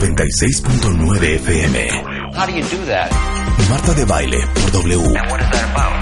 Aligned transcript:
W96.9 0.00 1.20
FM. 1.44 2.32
How 2.34 2.46
do 2.46 2.52
you 2.52 2.62
do 2.62 2.84
that? 2.86 3.12
Marta 3.68 3.92
de 3.92 4.06
Baile 4.06 4.38
por 4.54 4.70
W. 4.72 4.98
What 4.98 5.40
is 5.40 5.50
that 5.50 5.70
about? 5.70 5.92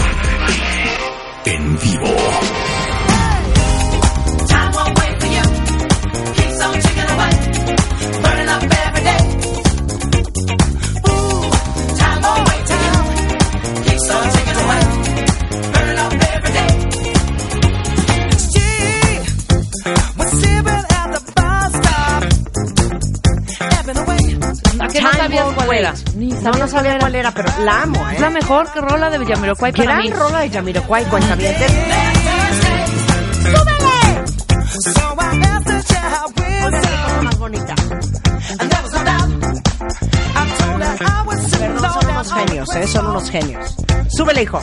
En 1.47 1.77
vivo. 1.79 2.68
Era? 25.79 25.95
No, 26.43 26.51
no 26.53 26.69
sabía 26.69 26.99
cuál 26.99 27.15
era, 27.15 27.31
pero 27.33 27.49
la 27.65 27.83
amo, 27.83 28.09
¿eh? 28.11 28.15
Es 28.15 28.21
la 28.21 28.31
mejor 28.31 28.71
que 28.73 28.81
rola 28.81 29.11
de 29.11 29.25
Yamiroquai 29.25 29.73
para 29.73 29.85
Gran 29.85 29.99
mí. 30.01 30.11
rola 30.11 30.41
de 30.41 30.51
Jamiroquai, 30.51 31.05
cuentavientes. 31.07 31.73
Cosa 36.63 37.23
más 37.23 37.39
bonita. 37.39 37.75
Perdón, 41.59 41.93
son 41.93 42.11
unos 42.11 42.33
genios, 42.33 42.77
¿eh? 42.77 42.87
Son 42.87 43.07
unos 43.07 43.31
genios. 43.31 43.77
Súbele, 44.09 44.43
hijo. 44.43 44.61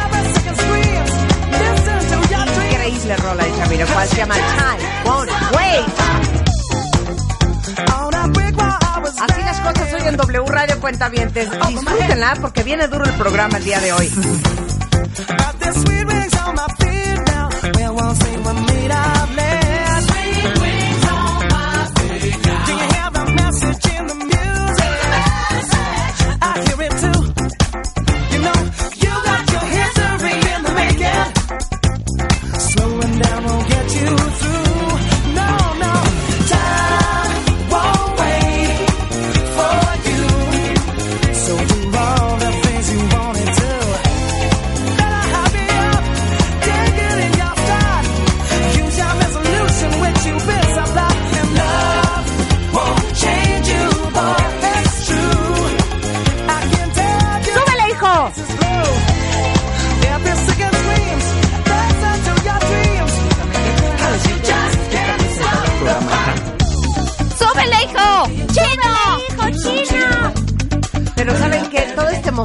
Every 0.00 0.32
second 0.32 0.56
screams, 0.56 1.12
listen 1.52 1.98
to 2.08 2.16
your 2.30 2.44
dreams. 2.46 2.72
Increíble 2.72 3.16
rola 3.18 3.44
de 3.44 3.50
Jamiroquai. 3.50 4.08
Se 4.08 4.16
llama 4.16 4.34
Time 4.34 4.82
Won't 5.04 5.30
Wait. 5.56 6.09
En 10.10 10.16
W 10.16 10.44
Radio 10.46 10.80
Cuentavientes. 10.80 11.48
Disfrútenla 11.68 12.36
porque 12.40 12.62
viene 12.62 12.88
duro 12.88 13.04
el 13.04 13.12
programa 13.12 13.58
el 13.58 13.64
día 13.64 13.80
de 13.80 13.92
hoy. 13.92 14.10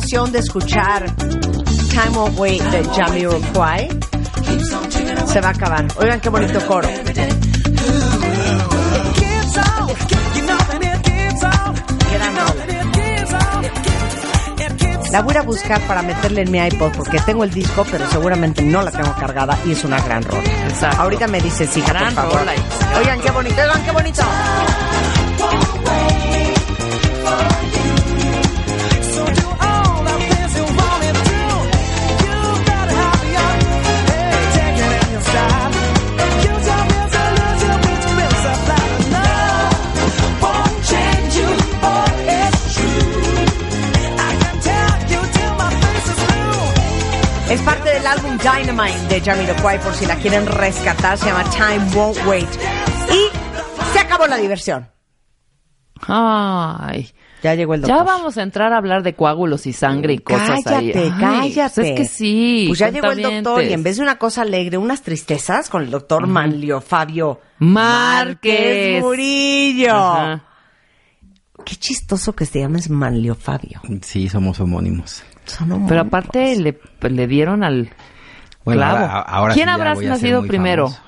Emoción 0.05 0.31
de 0.31 0.37
escuchar 0.37 1.03
Time 1.89 2.29
Wait 2.37 2.61
de 2.61 2.83
Jamiroquai 2.93 3.89
se 5.25 5.41
va 5.41 5.47
a 5.47 5.51
acabar. 5.51 5.87
Oigan 5.97 6.19
qué 6.19 6.29
bonito 6.29 6.59
coro. 6.67 6.87
La 15.11 15.21
voy 15.21 15.35
a 15.35 15.43
buscar 15.43 15.79
para 15.87 16.01
meterle 16.01 16.41
en 16.41 16.51
mi 16.51 16.57
iPod 16.59 16.91
porque 16.91 17.19
tengo 17.21 17.43
el 17.43 17.51
disco, 17.51 17.85
pero 17.89 18.09
seguramente 18.09 18.61
no 18.61 18.81
la 18.81 18.91
tengo 18.91 19.13
cargada 19.15 19.57
y 19.65 19.71
es 19.71 19.83
una 19.85 20.01
gran 20.01 20.21
rola. 20.23 20.43
Ahorita 20.97 21.27
me 21.27 21.39
dices, 21.39 21.75
hija, 21.77 21.87
por 21.87 21.95
Gran 22.01 22.13
favor. 22.13 22.39
rola. 22.39 22.51
Oigan 22.99 23.21
qué 23.21 23.31
bonito, 23.31 23.55
oigan 23.61 23.85
qué 23.85 23.91
bonito. 23.91 24.21
Dynamite 48.45 49.07
de 49.09 49.21
Jamiroquai 49.21 49.79
por 49.81 49.91
si 49.95 50.05
la 50.05 50.15
quieren 50.17 50.45
rescatar. 50.45 51.17
Se 51.17 51.25
llama 51.25 51.43
Time 51.49 51.83
Won't 51.95 52.17
Wait. 52.27 52.47
Y 53.11 53.91
se 53.91 53.99
acabó 53.99 54.27
la 54.27 54.37
diversión. 54.37 54.87
Ay. 56.07 57.09
Ya 57.41 57.55
llegó 57.55 57.73
el 57.73 57.81
doctor. 57.81 57.97
Ya 57.97 58.03
vamos 58.03 58.37
a 58.37 58.43
entrar 58.43 58.71
a 58.71 58.77
hablar 58.77 59.01
de 59.01 59.15
coágulos 59.15 59.65
y 59.65 59.73
sangre 59.73 60.13
y 60.13 60.17
cosas 60.19 60.65
ahí. 60.67 60.91
Cállate, 60.91 61.11
Ay, 61.15 61.53
cállate. 61.53 61.73
pues 61.75 61.87
es 61.87 61.95
que 61.97 62.05
sí. 62.05 62.65
Pues 62.67 62.77
ya 62.79 62.89
llegó 62.89 63.07
el 63.11 63.21
doctor 63.23 63.63
y 63.63 63.73
en 63.73 63.81
vez 63.81 63.97
de 63.97 64.03
una 64.03 64.17
cosa 64.19 64.43
alegre, 64.43 64.77
unas 64.77 65.01
tristezas 65.01 65.69
con 65.69 65.81
el 65.83 65.89
doctor 65.89 66.27
Manlio 66.27 66.81
Fabio 66.81 67.41
Márquez. 67.57 69.01
Murillo. 69.01 69.95
Ajá. 69.95 70.43
Qué 71.65 71.75
chistoso 71.77 72.33
que 72.35 72.45
se 72.45 72.59
llames 72.59 72.91
Manlio 72.91 73.33
Fabio. 73.33 73.81
Sí, 74.03 74.29
somos 74.29 74.59
homónimos. 74.59 75.23
Son 75.45 75.63
homónimos. 75.71 75.89
Pero 75.89 76.01
aparte 76.01 76.55
le, 76.57 76.79
le 77.09 77.27
dieron 77.27 77.63
al 77.63 77.89
Bueno, 78.65 78.81
clavo. 78.81 78.97
ahora- 78.97 79.19
ahora 79.21 79.53
¿Quién 79.53 79.67
sí 79.67 79.71
habrás 79.73 80.01
nacido 80.01 80.43
primero? 80.45 80.87
famoso. 80.87 81.03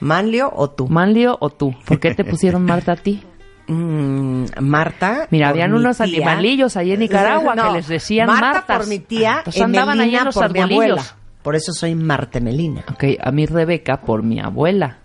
¿Manlio 0.00 0.50
o 0.54 0.70
tú? 0.70 0.88
¿Manlio 0.88 1.36
o 1.40 1.50
tú? 1.50 1.74
¿Por 1.84 2.00
qué 2.00 2.14
te 2.14 2.24
pusieron 2.24 2.64
Marta 2.64 2.92
a 2.92 2.96
ti? 2.96 3.22
Mm, 3.72 4.46
Marta. 4.62 5.28
Mira, 5.30 5.50
habían 5.50 5.70
mi 5.70 5.78
unos 5.78 5.98
tía. 5.98 6.06
animalillos 6.06 6.76
ahí 6.76 6.90
en 6.90 6.98
Nicaragua 6.98 7.54
No, 7.54 7.68
que 7.68 7.72
les 7.78 7.86
decían 7.86 8.26
Marta 8.26 8.52
Martas. 8.52 8.78
por 8.78 8.88
mi 8.88 8.98
tía, 8.98 9.36
Entonces 9.38 9.62
andaban 9.62 9.90
ahí 10.00 10.08
en 10.08 10.14
Emelina 10.14 10.24
los 10.24 10.34
por 10.34 10.52
mi 10.52 10.60
abuela. 10.60 11.02
Por 11.42 11.54
eso 11.54 11.72
soy 11.72 11.94
Marta 11.94 12.40
Melina. 12.40 12.82
Ok, 12.90 13.04
a 13.22 13.30
mí 13.30 13.46
Rebeca 13.46 14.00
por 14.00 14.24
mi 14.24 14.40
abuela 14.40 14.98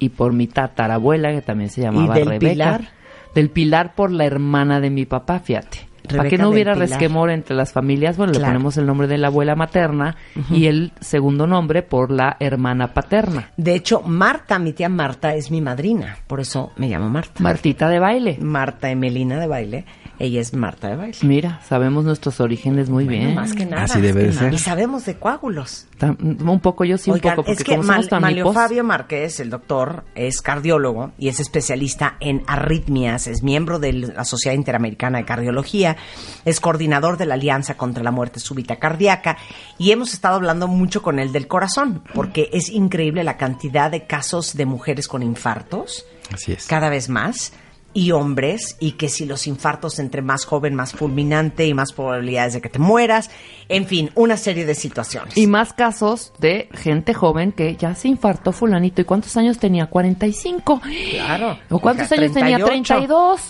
y 0.00 0.08
por 0.08 0.32
mi 0.32 0.48
tatarabuela 0.48 1.30
que 1.30 1.40
también 1.42 1.70
se 1.70 1.82
llamaba 1.82 2.14
del 2.16 2.26
Rebeca. 2.30 2.50
Pilar? 2.50 2.88
Del 3.32 3.50
Pilar 3.50 3.94
por 3.94 4.10
la 4.10 4.24
hermana 4.24 4.80
de 4.80 4.90
mi 4.90 5.06
papá, 5.06 5.38
fíjate. 5.38 5.86
Para 6.08 6.28
que 6.28 6.38
no 6.38 6.48
hubiera 6.50 6.72
Pilar. 6.74 6.88
resquemor 6.88 7.30
entre 7.30 7.54
las 7.56 7.72
familias, 7.72 8.16
bueno, 8.16 8.32
Claro. 8.32 8.46
le 8.46 8.52
ponemos 8.52 8.76
el 8.76 8.86
nombre 8.86 9.06
de 9.06 9.18
la 9.18 9.28
abuela 9.28 9.54
materna 9.54 10.16
y 10.50 10.66
el 10.66 10.92
segundo 11.00 11.46
nombre 11.46 11.82
por 11.82 12.10
la 12.10 12.36
hermana 12.40 12.94
paterna. 12.94 13.50
De 13.56 13.74
hecho, 13.74 14.02
Marta, 14.02 14.58
mi 14.58 14.72
tía 14.72 14.88
Marta, 14.88 15.34
es 15.34 15.50
mi 15.50 15.60
madrina. 15.60 16.16
Por 16.26 16.40
eso 16.40 16.72
me 16.76 16.88
llamo 16.88 17.08
Marta. 17.08 17.42
Martita 17.42 17.88
de 17.88 17.98
baile. 17.98 18.38
Marta 18.40 18.90
Emelina 18.90 19.38
de 19.38 19.46
baile 19.46 19.84
Ella 20.22 20.42
es 20.42 20.52
Marta 20.52 20.88
de 20.88 20.96
Baile. 20.96 21.16
Mira, 21.22 21.60
sabemos 21.66 22.04
nuestros 22.04 22.40
orígenes 22.40 22.90
muy 22.90 23.08
bien. 23.08 23.34
Más 23.34 23.54
que 23.54 23.64
nada. 23.64 23.84
Así 23.84 24.02
debe 24.02 24.24
de 24.24 24.32
ser. 24.34 24.52
Y 24.52 24.58
sabemos 24.58 25.06
de 25.06 25.16
coágulos. 25.16 25.86
Un 26.00 26.60
poco 26.60 26.84
yo 26.84 26.98
sí, 26.98 27.10
un 27.10 27.20
poco, 27.20 27.36
porque 27.36 27.52
es 27.52 27.64
que 27.64 27.76
Mal- 27.78 28.06
Fabio 28.52 28.84
Márquez, 28.84 29.40
el 29.40 29.48
doctor, 29.48 30.04
es 30.14 30.42
cardiólogo 30.42 31.12
y 31.18 31.28
es 31.28 31.40
especialista 31.40 32.16
en 32.20 32.42
arritmias, 32.46 33.26
es 33.28 33.42
miembro 33.42 33.78
de 33.78 33.92
la 33.94 34.24
Sociedad 34.26 34.54
Interamericana 34.54 35.18
de 35.18 35.24
Cardiología, 35.24 35.96
es 36.44 36.60
coordinador 36.60 37.16
de 37.16 37.24
la 37.24 37.34
Alianza 37.34 37.78
contra 37.78 38.02
la 38.02 38.10
Muerte 38.10 38.40
Súbita 38.40 38.76
Cardíaca 38.76 39.38
y 39.78 39.90
hemos 39.90 40.12
estado 40.12 40.34
hablando 40.36 40.68
mucho 40.68 41.00
con 41.02 41.18
él 41.18 41.32
del 41.32 41.48
corazón, 41.48 42.02
porque 42.14 42.50
es 42.52 42.68
increíble 42.68 43.24
la 43.24 43.38
cantidad 43.38 43.90
de 43.90 44.06
casos 44.06 44.54
de 44.54 44.66
mujeres 44.66 45.08
con 45.08 45.22
infartos, 45.22 46.04
Así 46.30 46.52
es. 46.52 46.66
cada 46.66 46.90
vez 46.90 47.08
más. 47.08 47.54
Y 47.92 48.12
hombres, 48.12 48.76
y 48.78 48.92
que 48.92 49.08
si 49.08 49.26
los 49.26 49.46
infartos 49.46 49.98
entre 49.98 50.22
más 50.22 50.44
joven, 50.44 50.74
más 50.74 50.92
fulminante 50.92 51.66
y 51.66 51.74
más 51.74 51.92
probabilidades 51.92 52.54
de 52.54 52.60
que 52.60 52.68
te 52.68 52.78
mueras. 52.78 53.30
En 53.68 53.86
fin, 53.86 54.10
una 54.14 54.36
serie 54.36 54.64
de 54.64 54.76
situaciones. 54.76 55.36
Y 55.36 55.46
más 55.48 55.72
casos 55.72 56.32
de 56.38 56.68
gente 56.72 57.14
joven 57.14 57.50
que 57.50 57.74
ya 57.76 57.94
se 57.96 58.08
infartó 58.08 58.52
fulanito. 58.52 59.00
¿Y 59.00 59.04
cuántos 59.04 59.36
años 59.36 59.58
tenía? 59.58 59.86
45. 59.86 60.80
Claro. 61.10 61.58
¿O 61.68 61.80
cuántos 61.80 62.10
años 62.12 62.32
tenía? 62.32 62.58
38. 62.64 62.94
32. 62.94 63.40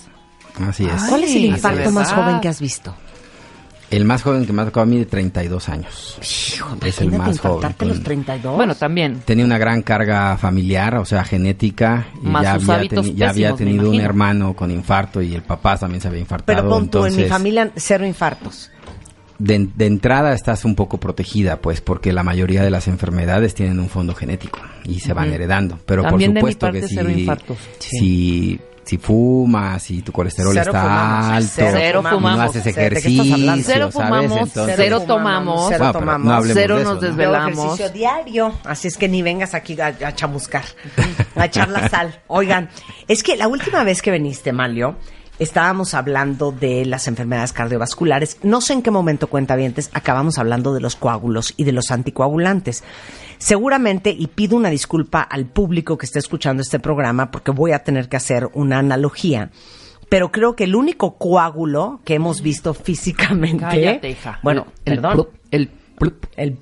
Así 0.69 0.87
es. 0.87 1.05
¿Cuál 1.05 1.25
es 1.25 1.37
el 1.37 1.45
infarto 1.45 1.91
más 1.91 2.13
joven 2.13 2.41
que 2.41 2.49
has 2.49 2.61
visto? 2.61 2.95
El 3.91 4.05
más 4.05 4.23
joven 4.23 4.47
que 4.47 4.53
me 4.53 4.63
ha 4.63 4.67
tocado 4.67 4.83
a 4.85 4.87
mí 4.87 4.99
de 4.99 5.07
32 5.07 5.69
años. 5.69 6.17
es 6.21 7.01
el 7.01 7.11
más 7.11 7.41
joven. 7.41 7.75
los 7.81 7.97
con- 7.97 8.03
32. 8.05 8.55
Bueno, 8.57 8.75
también. 8.77 9.21
Tenía 9.25 9.45
una 9.45 9.59
gran 9.59 9.83
carga 9.83 10.37
familiar, 10.37 10.97
o 10.97 11.05
sea, 11.05 11.25
genética. 11.25 12.07
Y 12.23 12.27
Más 12.29 12.43
ya, 12.45 12.61
sus 12.61 12.69
había, 12.69 12.91
teni- 12.91 13.15
ya 13.15 13.31
había 13.31 13.51
pésimos, 13.53 13.59
tenido 13.59 13.91
un 13.91 14.01
hermano 14.01 14.55
con 14.55 14.71
infarto 14.71 15.21
y 15.21 15.35
el 15.35 15.43
papá 15.43 15.77
también 15.77 16.01
se 16.01 16.07
había 16.09 16.21
infartado. 16.21 16.57
pero 16.57 16.69
pon 16.69 16.89
tú, 16.89 16.99
en 16.99 17.05
mi 17.05 17.09
entonces, 17.23 17.29
familia 17.31 17.71
cero 17.75 18.07
infartos. 18.07 18.71
de, 19.41 19.69
de 19.75 19.87
entrada 19.87 20.35
estás 20.35 20.65
un 20.65 20.75
poco 20.77 20.99
protegida, 21.01 21.57
pues, 21.61 21.81
porque 21.81 22.13
la 22.13 22.23
mayoría 22.23 22.63
de 22.63 22.71
las 22.71 22.87
enfermedades 22.87 23.55
tienen 23.55 23.81
un 23.81 23.89
fondo 23.89 24.15
genético 24.15 24.61
y 24.85 25.01
se 25.01 25.13
van 25.15 25.33
heredando. 25.33 25.79
Pero 25.87 26.03
También 26.03 26.35
de 26.35 26.41
por 26.41 26.49
mi 26.49 26.53
supuesto 26.53 26.67
parte 26.67 26.81
que 26.83 26.89
si, 26.89 26.95
cero 26.95 27.11
infartos. 27.11 27.57
si, 27.79 28.61
si 28.91 28.99
fumas, 28.99 29.81
si 29.85 30.03
tu 30.03 30.11
colesterol 30.11 30.53
Cero 30.53 30.73
está 30.73 30.83
fumamos, 30.83 31.27
alto, 31.29 31.53
cero 31.79 32.03
no 32.03 32.11
fumamos. 32.11 32.41
haces 32.51 32.65
¿De 32.65 32.75
qué 32.75 32.87
estás 32.87 33.05
ejercicio? 33.07 33.63
Cero 33.65 33.91
¿sabes? 33.93 33.95
fumamos, 33.95 34.49
Entonces- 34.49 34.75
cero 34.77 35.01
tomamos, 35.07 35.67
cero 35.69 35.79
Bueno, 35.79 35.93
tomamos. 35.93 36.27
no 36.27 36.35
hablemos 36.35 36.57
Cero 36.61 36.75
de 36.77 36.83
eso, 36.83 36.93
nos 36.95 37.03
¿no? 37.03 37.09
Desvelamos. 37.09 37.59
ejercicio 37.59 37.89
diario, 37.91 38.53
así 38.65 38.89
es 38.89 38.97
que 38.99 39.09
ni 39.09 39.23
vengas 39.23 39.55
aquí 39.55 39.81
a, 39.81 39.87
a 39.87 40.13
chamuscar, 40.17 40.65
a 41.37 41.45
echar 41.45 41.69
la 41.69 41.89
sal. 41.89 42.21
Oigan, 42.27 42.69
es 43.07 43.23
que 43.23 43.37
la 43.37 43.47
última 43.47 43.85
vez 43.85 44.03
que 44.03 44.11
viniste, 44.11 44.53
Malio, 44.53 44.97
estábamos 45.39 45.95
hablando 45.95 46.51
de 46.51 46.85
las 46.85 47.07
enfermedades 47.07 47.53
cardiovasculares. 47.53 48.39
No 48.43 48.61
sé 48.61 48.73
en 48.73 48.83
qué 48.83 48.91
momento, 48.91 49.29
cuentavientes, 49.29 49.89
acabamos 49.93 50.37
hablando 50.37 50.75
de 50.75 50.81
los 50.81 50.97
coágulos 50.97 51.55
y 51.57 51.63
de 51.63 51.71
los 51.73 51.93
anticoagulantes. 51.93 52.83
Seguramente, 53.41 54.11
y 54.11 54.27
pido 54.27 54.55
una 54.57 54.69
disculpa 54.69 55.23
al 55.23 55.47
público 55.47 55.97
que 55.97 56.05
esté 56.05 56.19
escuchando 56.19 56.61
este 56.63 56.79
programa, 56.79 57.31
porque 57.31 57.51
voy 57.51 57.73
a 57.73 57.83
tener 57.83 58.09
que 58.11 58.19
hacer 58.19 58.49
una 58.53 58.79
analogía. 58.79 59.51
Pero 60.11 60.31
creo 60.31 60.55
que 60.57 60.65
el 60.65 60.77
único 60.77 61.17
coágulo 61.17 62.01
que 62.05 62.15
hemos 62.15 62.43
visto 62.43 62.75
físicamente. 62.75 63.65
Cállate, 63.65 64.11
hija. 64.11 64.41
Bueno, 64.43 64.67
el, 64.85 64.95
perdón. 64.97 65.13
plup, 65.15 65.29
el 65.51 65.69
plup. 65.97 66.25
El 66.37 66.59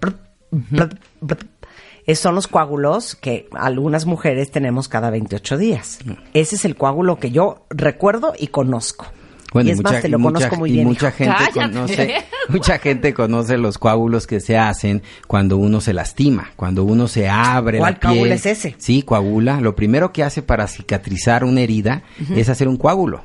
es- 2.07 2.19
son 2.21 2.35
los 2.37 2.47
coágulos 2.47 3.17
que 3.17 3.49
algunas 3.53 4.07
mujeres 4.07 4.51
tenemos 4.53 4.87
cada 4.89 5.11
28 5.11 5.59
días. 5.59 5.99
Ese 6.33 6.55
es 6.57 6.65
el 6.65 6.77
coágulo 6.77 7.19
que 7.19 7.31
yo 7.33 7.67
recuerdo 7.71 8.35
y 8.39 8.47
conozco. 8.49 9.07
Bueno, 9.53 9.69
y 9.69 9.73
es 9.73 9.77
mucha, 9.79 9.93
más, 9.93 10.03
te 10.03 10.09
lo 10.09 10.19
conozco 10.21 10.57
muy 10.57 10.71
y 10.71 10.73
bien. 10.75 10.87
mucha 10.87 11.11
gente 11.11 11.35
Cállate. 11.39 11.73
conoce, 11.75 12.15
mucha 12.49 12.79
gente 12.79 13.15
conoce 13.15 13.57
los 13.57 13.79
coágulos 13.79 14.27
que 14.27 14.41
se 14.41 14.59
hacen 14.59 15.03
cuando 15.27 15.57
uno 15.57 15.81
se 15.81 15.95
lastima, 15.95 16.51
cuando 16.57 16.85
uno 16.85 17.09
se 17.09 17.29
abre 17.29 17.79
¿Cuál 17.79 17.95
la 17.95 18.01
piel. 18.01 18.13
coágulo 18.13 18.35
es 18.35 18.47
ese? 18.47 18.75
Sí, 18.79 19.03
coagula. 19.03 19.61
Lo 19.61 19.75
primero 19.75 20.13
que 20.13 20.23
hace 20.23 20.43
para 20.43 20.67
cicatrizar 20.67 21.45
una 21.45 21.63
herida 21.63 22.03
es 22.37 22.49
hacer 22.51 22.69
un 22.69 22.77
coágulo. 22.77 23.23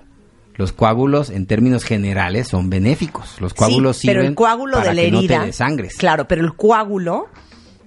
Los 0.55 0.71
coágulos, 0.71 1.29
en 1.31 1.45
términos 1.47 1.83
generales, 1.83 2.47
son 2.47 2.69
benéficos. 2.69 3.41
Los 3.41 3.53
coágulos 3.55 3.97
sí, 3.97 4.07
pero 4.07 4.21
el 4.21 4.35
coágulo 4.35 4.77
para 4.77 4.89
de 4.89 4.95
la 4.95 5.01
que 5.01 5.07
herida. 5.07 5.35
no 5.37 5.41
te 5.41 5.47
desangres. 5.47 5.95
Claro, 5.95 6.27
pero 6.27 6.41
el 6.43 6.53
coágulo 6.55 7.27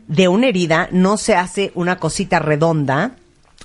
de 0.08 0.28
una 0.28 0.48
herida 0.48 0.88
no 0.92 1.16
se 1.16 1.36
hace 1.36 1.70
una 1.74 1.96
cosita 1.98 2.38
redonda, 2.40 3.12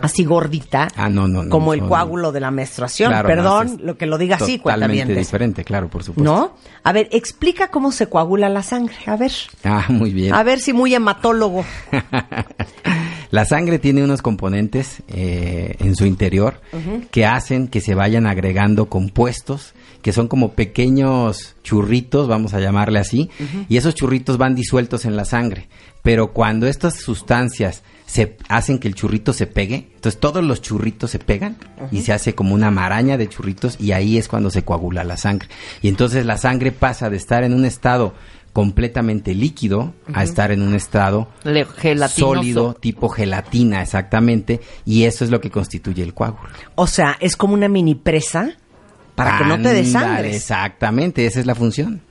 así 0.01 0.23
gordita, 0.23 0.87
Ah, 0.95 1.09
no, 1.09 1.27
no, 1.27 1.43
no, 1.43 1.49
como 1.49 1.73
el 1.73 1.81
coágulo 1.81 2.31
de 2.31 2.39
la 2.39 2.51
menstruación. 2.51 3.11
Claro, 3.11 3.27
Perdón, 3.27 3.79
lo 3.83 3.97
que 3.97 4.05
lo 4.05 4.17
diga 4.17 4.35
así, 4.35 4.57
Totalmente 4.57 4.63
cuentavientes. 4.97 5.17
diferente, 5.17 5.63
claro, 5.63 5.89
por 5.89 6.03
supuesto. 6.03 6.31
¿No? 6.31 6.55
A 6.83 6.91
ver, 6.91 7.07
explica 7.11 7.69
cómo 7.69 7.91
se 7.91 8.07
coagula 8.07 8.49
la 8.49 8.63
sangre. 8.63 8.95
A 9.05 9.15
ver. 9.15 9.31
Ah, 9.63 9.85
muy 9.89 10.11
bien. 10.11 10.33
A 10.33 10.43
ver 10.43 10.59
si 10.59 10.73
muy 10.73 10.93
hematólogo. 10.93 11.63
La 13.31 13.45
sangre 13.45 13.79
tiene 13.79 14.03
unos 14.03 14.21
componentes 14.21 15.03
eh, 15.07 15.75
en 15.79 15.95
su 15.95 16.05
interior 16.05 16.59
que 17.11 17.25
hacen 17.25 17.69
que 17.69 17.79
se 17.79 17.95
vayan 17.95 18.27
agregando 18.27 18.87
compuestos 18.89 19.73
que 20.01 20.11
son 20.11 20.27
como 20.27 20.53
pequeños 20.53 21.55
churritos, 21.63 22.27
vamos 22.27 22.53
a 22.55 22.59
llamarle 22.59 22.99
así, 22.99 23.29
y 23.69 23.77
esos 23.77 23.93
churritos 23.93 24.37
van 24.39 24.55
disueltos 24.55 25.05
en 25.05 25.15
la 25.15 25.25
sangre. 25.25 25.67
Pero 26.01 26.33
cuando 26.33 26.65
estas 26.67 26.95
sustancias 26.95 27.83
se 28.11 28.35
hacen 28.49 28.77
que 28.77 28.89
el 28.89 28.95
churrito 28.95 29.31
se 29.31 29.47
pegue, 29.47 29.87
entonces 29.95 30.19
todos 30.19 30.43
los 30.43 30.61
churritos 30.61 31.11
se 31.11 31.19
pegan 31.19 31.55
y 31.91 32.01
se 32.01 32.11
hace 32.11 32.35
como 32.35 32.53
una 32.53 32.69
maraña 32.69 33.15
de 33.17 33.29
churritos 33.29 33.77
y 33.79 33.93
ahí 33.93 34.17
es 34.17 34.27
cuando 34.27 34.49
se 34.49 34.63
coagula 34.65 35.05
la 35.05 35.15
sangre. 35.15 35.47
Y 35.81 35.87
entonces 35.87 36.25
la 36.25 36.37
sangre 36.37 36.73
pasa 36.73 37.09
de 37.09 37.15
estar 37.15 37.45
en 37.45 37.53
un 37.53 37.63
estado 37.63 38.13
completamente 38.51 39.33
líquido 39.33 39.93
a 40.13 40.23
estar 40.25 40.51
en 40.51 40.61
un 40.61 40.75
estado 40.75 41.29
Le- 41.45 41.65
sólido, 42.09 42.73
tipo 42.73 43.07
gelatina, 43.07 43.81
exactamente, 43.81 44.59
y 44.83 45.05
eso 45.05 45.23
es 45.23 45.31
lo 45.31 45.39
que 45.39 45.49
constituye 45.49 46.03
el 46.03 46.13
coágulo. 46.13 46.49
O 46.75 46.87
sea, 46.87 47.15
es 47.21 47.37
como 47.37 47.53
una 47.53 47.69
mini 47.69 47.95
presa 47.95 48.57
para 49.15 49.37
que 49.37 49.45
no 49.45 49.61
te 49.61 49.73
desangres. 49.73 50.35
Exactamente, 50.35 51.25
esa 51.25 51.39
es 51.39 51.45
la 51.45 51.55
función. 51.55 52.01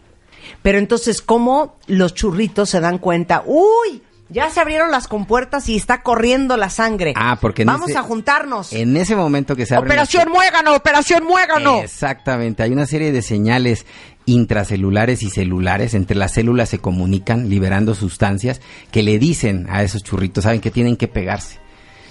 Pero 0.63 0.79
entonces, 0.79 1.21
¿cómo 1.21 1.77
los 1.87 2.15
churritos 2.15 2.71
se 2.71 2.81
dan 2.81 2.97
cuenta? 2.97 3.43
¡Uy! 3.45 4.01
Ya 4.31 4.49
se 4.49 4.61
abrieron 4.61 4.91
las 4.93 5.09
compuertas 5.09 5.69
y 5.69 5.77
está 5.77 6.03
corriendo 6.03 6.57
la 6.57 6.71
sangre. 6.71 7.13
Ah, 7.17 7.37
porque 7.41 7.63
en 7.63 7.67
Vamos 7.67 7.91
ese- 7.91 7.99
a 7.99 8.03
juntarnos. 8.03 8.73
En 8.73 8.97
ese 8.97 9.17
momento 9.17 9.57
que 9.57 9.67
se 9.67 9.75
abre 9.75 9.89
Operación 9.91 10.29
Muégano, 10.31 10.75
Operación 10.77 11.25
Muégano. 11.25 11.81
Exactamente, 11.81 12.63
hay 12.63 12.71
una 12.71 12.87
serie 12.87 13.11
de 13.11 13.23
señales 13.23 13.87
intracelulares 14.27 15.23
y 15.25 15.31
celulares, 15.31 15.95
entre 15.95 16.17
las 16.17 16.33
células 16.33 16.69
se 16.69 16.79
comunican 16.79 17.49
liberando 17.49 17.95
sustancias 17.95 18.61
que 18.93 19.03
le 19.03 19.19
dicen 19.19 19.67
a 19.69 19.83
esos 19.83 20.03
churritos, 20.05 20.45
saben 20.45 20.61
que 20.61 20.71
tienen 20.71 20.97
que 20.97 21.09
pegarse. 21.09 21.59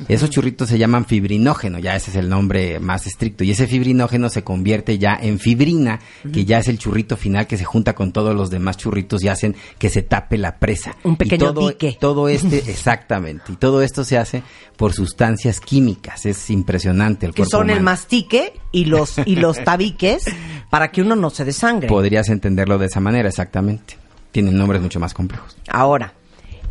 Esos 0.08 0.30
churritos 0.30 0.70
se 0.70 0.78
llaman 0.78 1.06
fibrinógeno, 1.06 1.80
ya 1.80 1.96
ese 1.96 2.12
es 2.12 2.18
el 2.18 2.30
nombre 2.30 2.80
más 2.80 3.08
estricto, 3.08 3.44
y 3.44 3.52
ese 3.52 3.68
fibrinógeno 3.68 4.30
se 4.30 4.44
convierte 4.44 4.98
ya 4.98 5.18
en 5.22 5.40
fibrina, 5.40 6.00
que 6.32 6.46
ya 6.46 6.60
es 6.60 6.68
el 6.68 6.78
churrito 6.78 7.18
final 7.18 7.48
que 7.48 7.58
se 7.58 7.66
junta 7.66 7.94
con 7.96 8.12
todos 8.12 8.36
los 8.36 8.50
demás 8.50 8.78
churritos 8.78 9.24
y 9.24 9.28
hacen 9.28 9.56
que 9.78 9.90
se 9.90 10.02
tape 10.02 10.38
la 10.38 10.58
presa. 10.58 10.96
Un 11.04 11.14
Y 11.14 11.18
pequeño 11.18 11.54
todo, 11.54 11.70
dique. 11.70 11.98
Todo 12.00 12.30
este, 12.30 12.58
exactamente, 12.72 13.52
y 13.52 13.56
todo 13.56 13.82
esto 13.82 14.04
se 14.04 14.18
hace 14.18 14.44
por 14.78 14.94
sustancias 14.94 15.60
químicas, 15.60 16.26
es 16.26 16.50
impresionante 16.50 17.26
el 17.26 17.34
que 17.34 17.42
cuerpo 17.44 17.58
son 17.58 17.70
el 17.70 17.82
mastique 17.82 18.54
y 18.72 18.86
los, 18.86 19.16
y 19.26 19.36
los 19.36 19.58
tabiques 19.64 20.24
para 20.70 20.92
que 20.92 21.02
uno 21.02 21.16
no 21.16 21.30
se 21.30 21.46
desangre. 21.46 21.88
Podrías 21.88 22.30
entenderlo 22.30 22.78
de 22.78 22.86
esa 22.86 23.00
manera, 23.00 23.28
exactamente. 23.28 23.98
Tienen 24.32 24.58
nombres 24.58 24.82
mucho 24.82 25.00
más 25.00 25.14
complejos. 25.14 25.58
Ahora, 25.70 26.14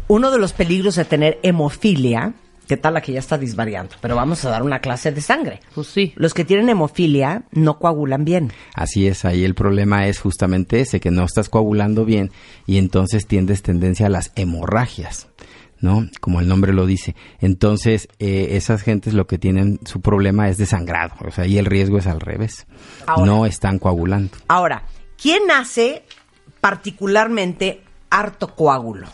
uno 0.06 0.30
de 0.30 0.38
los 0.38 0.52
peligros 0.52 0.94
de 0.94 1.04
tener 1.04 1.38
hemofilia, 1.42 2.32
¿qué 2.68 2.76
tal 2.76 2.94
la 2.94 3.00
que 3.00 3.12
ya 3.12 3.18
está 3.18 3.38
disvariando? 3.38 3.96
Pero 4.00 4.14
vamos 4.14 4.44
a 4.44 4.50
dar 4.50 4.62
una 4.62 4.80
clase 4.80 5.10
de 5.10 5.20
sangre. 5.20 5.60
Pues 5.74 5.88
sí. 5.88 6.12
Los 6.16 6.34
que 6.34 6.44
tienen 6.44 6.68
hemofilia 6.68 7.42
no 7.50 7.78
coagulan 7.78 8.24
bien. 8.24 8.52
Así 8.74 9.08
es, 9.08 9.24
ahí 9.24 9.44
el 9.44 9.54
problema 9.54 10.06
es 10.06 10.20
justamente 10.20 10.80
ese, 10.80 11.00
que 11.00 11.10
no 11.10 11.24
estás 11.24 11.48
coagulando 11.48 12.04
bien 12.04 12.30
y 12.66 12.76
entonces 12.78 13.26
tiendes 13.26 13.62
tendencia 13.62 14.06
a 14.06 14.10
las 14.10 14.32
hemorragias, 14.36 15.28
¿no? 15.80 16.08
Como 16.20 16.40
el 16.40 16.46
nombre 16.46 16.72
lo 16.72 16.86
dice. 16.86 17.16
Entonces, 17.40 18.08
eh, 18.18 18.48
esas 18.52 18.82
gentes 18.82 19.14
lo 19.14 19.26
que 19.26 19.38
tienen, 19.38 19.80
su 19.84 20.00
problema 20.00 20.48
es 20.48 20.58
desangrado, 20.58 21.14
o 21.26 21.30
sea, 21.30 21.44
ahí 21.44 21.58
el 21.58 21.66
riesgo 21.66 21.98
es 21.98 22.06
al 22.06 22.20
revés. 22.20 22.66
Ahora. 23.06 23.26
No 23.26 23.46
están 23.46 23.78
coagulando. 23.78 24.36
Ahora, 24.46 24.84
¿quién 25.20 25.50
hace 25.50 26.04
particularmente 26.60 27.82
harto 28.10 28.54
coágulo? 28.54 29.08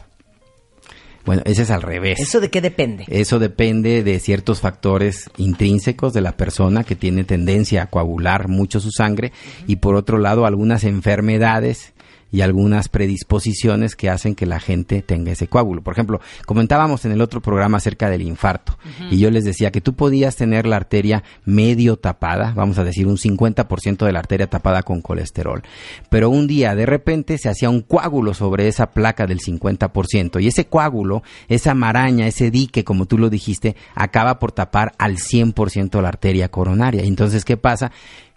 Bueno, 1.25 1.43
ese 1.47 1.63
es 1.63 1.71
al 1.71 1.81
revés. 1.81 2.21
¿Eso 2.21 2.41
de 2.41 2.51
qué 2.51 2.61
depende? 2.61 3.05
Eso 3.09 3.39
depende 3.39 4.03
de 4.03 4.21
ciertos 4.21 4.61
factores 4.61 5.31
intrínsecos 5.39 6.13
de 6.13 6.21
la 6.21 6.37
persona 6.37 6.85
que 6.85 6.97
tiene 6.97 7.25
tendencia 7.25 7.83
a 7.83 7.87
coagular 7.87 8.49
mucho 8.49 8.79
su 8.79 8.91
sangre 8.91 9.33
y 9.67 9.77
por 9.77 9.95
otro 9.95 10.19
lado 10.19 10.45
algunas 10.45 10.85
enfermedades 10.85 11.94
y 12.35 12.41
algunas 12.41 12.89
predisposiciones 12.89 13.95
que 13.95 14.11
hacen 14.11 14.35
que 14.35 14.45
la 14.45 14.59
gente 14.59 15.03
tenga 15.03 15.31
ese 15.31 15.47
coágulo. 15.47 15.83
Por 15.83 15.93
ejemplo, 15.93 16.21
comentábamos 16.47 17.05
en 17.05 17.13
el 17.13 17.21
otro 17.21 17.41
programa 17.41 17.77
acerca 17.77 18.11
del 18.11 18.23
infarto 18.23 18.77
y 19.09 19.21
yo 19.21 19.31
les 19.31 19.45
decía 19.45 19.71
que 19.71 19.81
tú 19.81 19.95
podías 19.95 20.35
tener 20.35 20.67
la 20.67 20.75
arteria 20.75 21.23
medio 21.45 21.97
tapada, 21.97 22.53
vamos 22.57 22.79
a 22.79 22.83
decir 22.83 23.07
un 23.07 23.19
50% 23.19 24.05
de 24.05 24.11
la 24.11 24.19
arteria 24.19 24.49
tapada 24.49 24.83
con 24.83 25.01
colesterol, 25.01 25.63
pero 26.11 26.29
un 26.29 26.49
día 26.49 26.75
de 26.75 26.87
repente 26.87 27.39
se 27.39 27.49
hacía 27.49 27.71
un 27.71 27.83
coágulo 27.83 28.35
sobre 28.35 28.67
esa 28.67 28.91
placa 28.91 29.29
del 29.29 29.39
50% 29.39 30.43
y 30.43 30.49
ese 30.49 30.67
coágulo, 30.67 31.23
esa 31.47 31.75
maraña, 31.75 32.27
ese 32.27 32.51
dique, 32.51 32.83
como 32.83 33.07
tú 33.07 33.17
lo 33.17 33.31
dijiste, 33.31 33.77
acaba 33.95 34.41
por 34.41 34.51
tapar 34.51 34.91
al 34.99 35.19
100% 35.19 36.03
la 36.03 36.09
arteria 36.09 36.49
coronaria. 36.49 37.05
Entonces, 37.05 37.45
¿qué 37.45 37.57
pasa? 37.57 37.93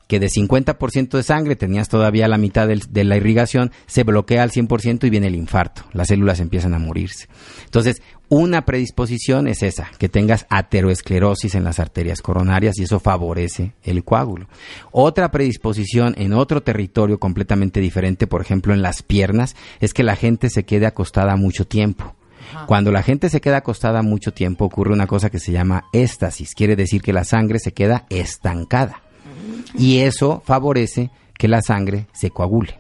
Que 0.07 0.19
de 0.19 0.29
50% 0.29 1.17
de 1.17 1.23
sangre 1.23 1.55
tenías 1.55 1.89
todavía 1.89 2.27
la 2.27 2.37
mitad 2.37 2.67
del- 2.67 2.83
de 2.89 3.03
la 3.03 3.17
irrigación, 3.17 3.71
se 3.85 4.03
bloquea 4.03 4.43
al 4.43 4.51
100% 4.51 5.05
y 5.05 5.09
viene 5.09 5.27
el 5.27 5.35
infarto. 5.35 5.83
Las 5.93 6.07
células 6.07 6.39
empiezan 6.39 6.73
a 6.73 6.79
morirse. 6.79 7.27
Entonces, 7.65 8.01
una 8.29 8.65
predisposición 8.65 9.47
es 9.47 9.63
esa, 9.63 9.89
que 9.99 10.09
tengas 10.09 10.45
ateroesclerosis 10.49 11.55
en 11.55 11.63
las 11.63 11.79
arterias 11.79 12.21
coronarias 12.21 12.77
y 12.77 12.83
eso 12.83 12.99
favorece 12.99 13.73
el 13.83 14.03
coágulo. 14.03 14.47
Otra 14.91 15.31
predisposición 15.31 16.13
en 16.17 16.33
otro 16.33 16.61
territorio 16.61 17.19
completamente 17.19 17.79
diferente, 17.79 18.27
por 18.27 18.41
ejemplo 18.41 18.73
en 18.73 18.81
las 18.81 19.01
piernas, 19.03 19.55
es 19.79 19.93
que 19.93 20.03
la 20.03 20.15
gente 20.15 20.49
se 20.49 20.63
quede 20.63 20.85
acostada 20.85 21.35
mucho 21.35 21.65
tiempo. 21.65 22.15
Cuando 22.65 22.91
la 22.93 23.03
gente 23.03 23.29
se 23.29 23.41
queda 23.41 23.57
acostada 23.57 24.01
mucho 24.03 24.31
tiempo 24.33 24.63
ocurre 24.65 24.93
una 24.93 25.05
cosa 25.07 25.29
que 25.29 25.39
se 25.39 25.51
llama 25.51 25.85
éstasis, 25.91 26.53
quiere 26.55 26.77
decir 26.77 27.01
que 27.01 27.11
la 27.11 27.25
sangre 27.25 27.59
se 27.59 27.73
queda 27.73 28.05
estancada 28.09 29.01
y 29.77 29.99
eso 29.99 30.41
favorece 30.45 31.09
que 31.37 31.47
la 31.47 31.61
sangre 31.61 32.07
se 32.13 32.31
coagule. 32.31 32.77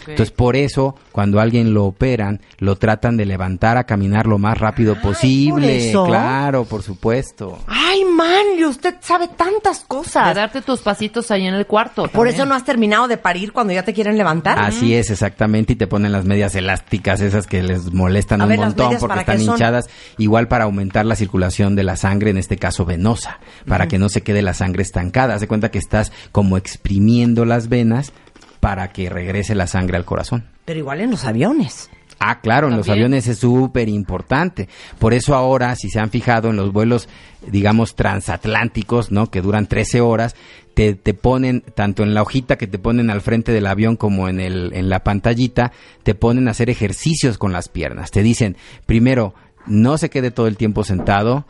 Entonces, 0.00 0.30
por 0.30 0.56
eso, 0.56 0.94
cuando 1.12 1.38
a 1.38 1.42
alguien 1.42 1.74
lo 1.74 1.84
operan, 1.84 2.40
lo 2.58 2.76
tratan 2.76 3.16
de 3.16 3.26
levantar 3.26 3.76
a 3.76 3.84
caminar 3.84 4.26
lo 4.26 4.38
más 4.38 4.58
rápido 4.58 5.00
posible. 5.00 5.88
eso? 5.90 6.06
Claro, 6.06 6.64
por 6.64 6.82
supuesto. 6.82 7.58
Ay, 7.66 8.04
Manlio, 8.04 8.68
usted 8.68 8.94
sabe 9.00 9.28
tantas 9.28 9.80
De 9.82 9.86
cosas. 9.88 10.34
darte 10.34 10.62
tus 10.62 10.80
pasitos 10.80 11.30
ahí 11.30 11.46
en 11.46 11.54
el 11.54 11.66
cuarto. 11.66 12.02
Por 12.04 12.12
también. 12.12 12.34
eso 12.34 12.46
no 12.46 12.54
has 12.54 12.64
terminado 12.64 13.08
de 13.08 13.16
parir 13.16 13.52
cuando 13.52 13.72
ya 13.72 13.84
te 13.84 13.92
quieren 13.92 14.16
levantar. 14.16 14.58
Así 14.58 14.94
es, 14.94 15.10
exactamente, 15.10 15.74
y 15.74 15.76
te 15.76 15.86
ponen 15.86 16.12
las 16.12 16.24
medias 16.24 16.54
elásticas, 16.54 17.20
esas 17.20 17.46
que 17.46 17.62
les 17.62 17.92
molestan 17.92 18.40
A 18.40 18.44
un 18.44 18.50
ver, 18.50 18.58
¿las 18.58 18.68
montón 18.68 18.96
porque 18.98 19.20
están 19.20 19.40
hinchadas, 19.40 19.88
igual 20.18 20.48
para 20.48 20.64
aumentar 20.64 21.04
la 21.06 21.16
circulación 21.16 21.76
de 21.76 21.82
la 21.84 21.96
sangre, 21.96 22.30
en 22.30 22.38
este 22.38 22.56
caso 22.56 22.84
venosa, 22.84 23.38
para 23.66 23.88
que 23.88 23.98
no 23.98 24.08
se 24.08 24.22
quede 24.22 24.42
la 24.42 24.54
sangre 24.54 24.82
estancada. 24.82 25.34
Haz 25.34 25.40
de 25.42 25.48
cuenta 25.48 25.70
que 25.70 25.78
estás 25.78 26.12
como 26.32 26.56
exprimiendo 26.56 27.44
las 27.44 27.68
venas 27.68 28.12
para 28.62 28.92
que 28.92 29.10
regrese 29.10 29.56
la 29.56 29.66
sangre 29.66 29.96
al 29.96 30.04
corazón. 30.04 30.44
Pero 30.64 30.78
igual 30.78 31.00
en 31.00 31.10
los 31.10 31.24
aviones. 31.24 31.90
Ah, 32.20 32.40
claro, 32.40 32.68
en 32.68 32.76
los 32.76 32.88
aviones 32.88 33.26
es 33.26 33.38
súper 33.38 33.88
importante. 33.88 34.68
Por 35.00 35.14
eso 35.14 35.34
ahora, 35.34 35.74
si 35.74 35.90
se 35.90 35.98
han 35.98 36.10
fijado 36.10 36.50
en 36.50 36.56
los 36.56 36.72
vuelos, 36.72 37.08
digamos, 37.44 37.96
transatlánticos, 37.96 39.10
¿no? 39.10 39.32
Que 39.32 39.40
duran 39.40 39.66
13 39.66 40.00
horas, 40.00 40.36
te, 40.74 40.94
te 40.94 41.12
ponen, 41.12 41.64
tanto 41.74 42.04
en 42.04 42.14
la 42.14 42.22
hojita 42.22 42.56
que 42.56 42.68
te 42.68 42.78
ponen 42.78 43.10
al 43.10 43.20
frente 43.20 43.50
del 43.50 43.66
avión 43.66 43.96
como 43.96 44.28
en, 44.28 44.38
el, 44.38 44.72
en 44.74 44.88
la 44.88 45.02
pantallita, 45.02 45.72
te 46.04 46.14
ponen 46.14 46.46
a 46.46 46.52
hacer 46.52 46.70
ejercicios 46.70 47.38
con 47.38 47.52
las 47.52 47.68
piernas. 47.68 48.12
Te 48.12 48.22
dicen, 48.22 48.56
primero, 48.86 49.34
no 49.66 49.98
se 49.98 50.08
quede 50.08 50.30
todo 50.30 50.46
el 50.46 50.56
tiempo 50.56 50.84
sentado, 50.84 51.46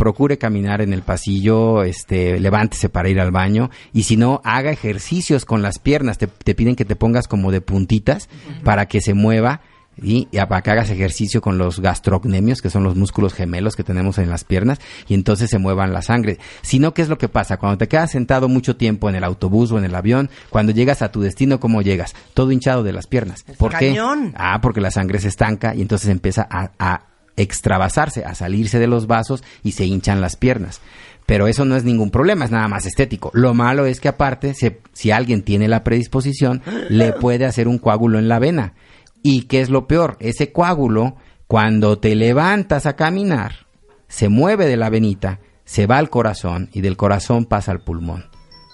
procure 0.00 0.38
caminar 0.38 0.80
en 0.80 0.94
el 0.94 1.02
pasillo, 1.02 1.82
este, 1.82 2.40
levántese 2.40 2.88
para 2.88 3.10
ir 3.10 3.20
al 3.20 3.32
baño 3.32 3.68
y 3.92 4.04
si 4.04 4.16
no, 4.16 4.40
haga 4.44 4.70
ejercicios 4.70 5.44
con 5.44 5.60
las 5.60 5.78
piernas. 5.78 6.16
Te, 6.16 6.26
te 6.26 6.54
piden 6.54 6.74
que 6.74 6.86
te 6.86 6.96
pongas 6.96 7.28
como 7.28 7.52
de 7.52 7.60
puntitas 7.60 8.30
para 8.64 8.86
que 8.86 9.02
se 9.02 9.12
mueva 9.12 9.60
y, 10.02 10.26
y 10.32 10.38
para 10.38 10.62
que 10.62 10.70
hagas 10.70 10.88
ejercicio 10.88 11.42
con 11.42 11.58
los 11.58 11.80
gastrocnemios, 11.80 12.62
que 12.62 12.70
son 12.70 12.82
los 12.82 12.96
músculos 12.96 13.34
gemelos 13.34 13.76
que 13.76 13.84
tenemos 13.84 14.16
en 14.16 14.30
las 14.30 14.44
piernas, 14.44 14.80
y 15.06 15.12
entonces 15.12 15.50
se 15.50 15.58
muevan 15.58 15.92
la 15.92 16.00
sangre. 16.00 16.38
Si 16.62 16.78
no, 16.78 16.94
¿qué 16.94 17.02
es 17.02 17.10
lo 17.10 17.18
que 17.18 17.28
pasa? 17.28 17.58
Cuando 17.58 17.76
te 17.76 17.86
quedas 17.86 18.10
sentado 18.10 18.48
mucho 18.48 18.76
tiempo 18.76 19.10
en 19.10 19.16
el 19.16 19.24
autobús 19.24 19.70
o 19.70 19.76
en 19.76 19.84
el 19.84 19.94
avión, 19.94 20.30
cuando 20.48 20.72
llegas 20.72 21.02
a 21.02 21.12
tu 21.12 21.20
destino, 21.20 21.60
¿cómo 21.60 21.82
llegas? 21.82 22.14
Todo 22.32 22.52
hinchado 22.52 22.82
de 22.84 22.94
las 22.94 23.06
piernas. 23.06 23.44
¿Por 23.58 23.76
qué? 23.76 23.94
Ah, 24.34 24.62
porque 24.62 24.80
la 24.80 24.90
sangre 24.90 25.18
se 25.18 25.28
estanca 25.28 25.74
y 25.74 25.82
entonces 25.82 26.08
empieza 26.08 26.48
a, 26.50 26.70
a 26.78 27.09
extravasarse, 27.36 28.24
a 28.24 28.34
salirse 28.34 28.78
de 28.78 28.86
los 28.86 29.06
vasos 29.06 29.42
y 29.62 29.72
se 29.72 29.86
hinchan 29.86 30.20
las 30.20 30.36
piernas. 30.36 30.80
Pero 31.26 31.46
eso 31.46 31.64
no 31.64 31.76
es 31.76 31.84
ningún 31.84 32.10
problema, 32.10 32.44
es 32.44 32.50
nada 32.50 32.66
más 32.68 32.86
estético. 32.86 33.30
Lo 33.34 33.54
malo 33.54 33.86
es 33.86 34.00
que 34.00 34.08
aparte, 34.08 34.54
se- 34.54 34.80
si 34.92 35.10
alguien 35.10 35.42
tiene 35.42 35.68
la 35.68 35.84
predisposición, 35.84 36.62
le 36.88 37.12
puede 37.20 37.44
hacer 37.46 37.68
un 37.68 37.78
coágulo 37.78 38.18
en 38.18 38.28
la 38.28 38.38
vena. 38.38 38.74
¿Y 39.22 39.42
qué 39.42 39.60
es 39.60 39.70
lo 39.70 39.86
peor? 39.86 40.16
Ese 40.18 40.50
coágulo, 40.50 41.16
cuando 41.46 41.98
te 41.98 42.14
levantas 42.14 42.86
a 42.86 42.96
caminar, 42.96 43.66
se 44.08 44.28
mueve 44.28 44.66
de 44.66 44.76
la 44.76 44.90
venita, 44.90 45.38
se 45.64 45.86
va 45.86 45.98
al 45.98 46.10
corazón 46.10 46.68
y 46.72 46.80
del 46.80 46.96
corazón 46.96 47.44
pasa 47.44 47.70
al 47.70 47.80
pulmón 47.80 48.24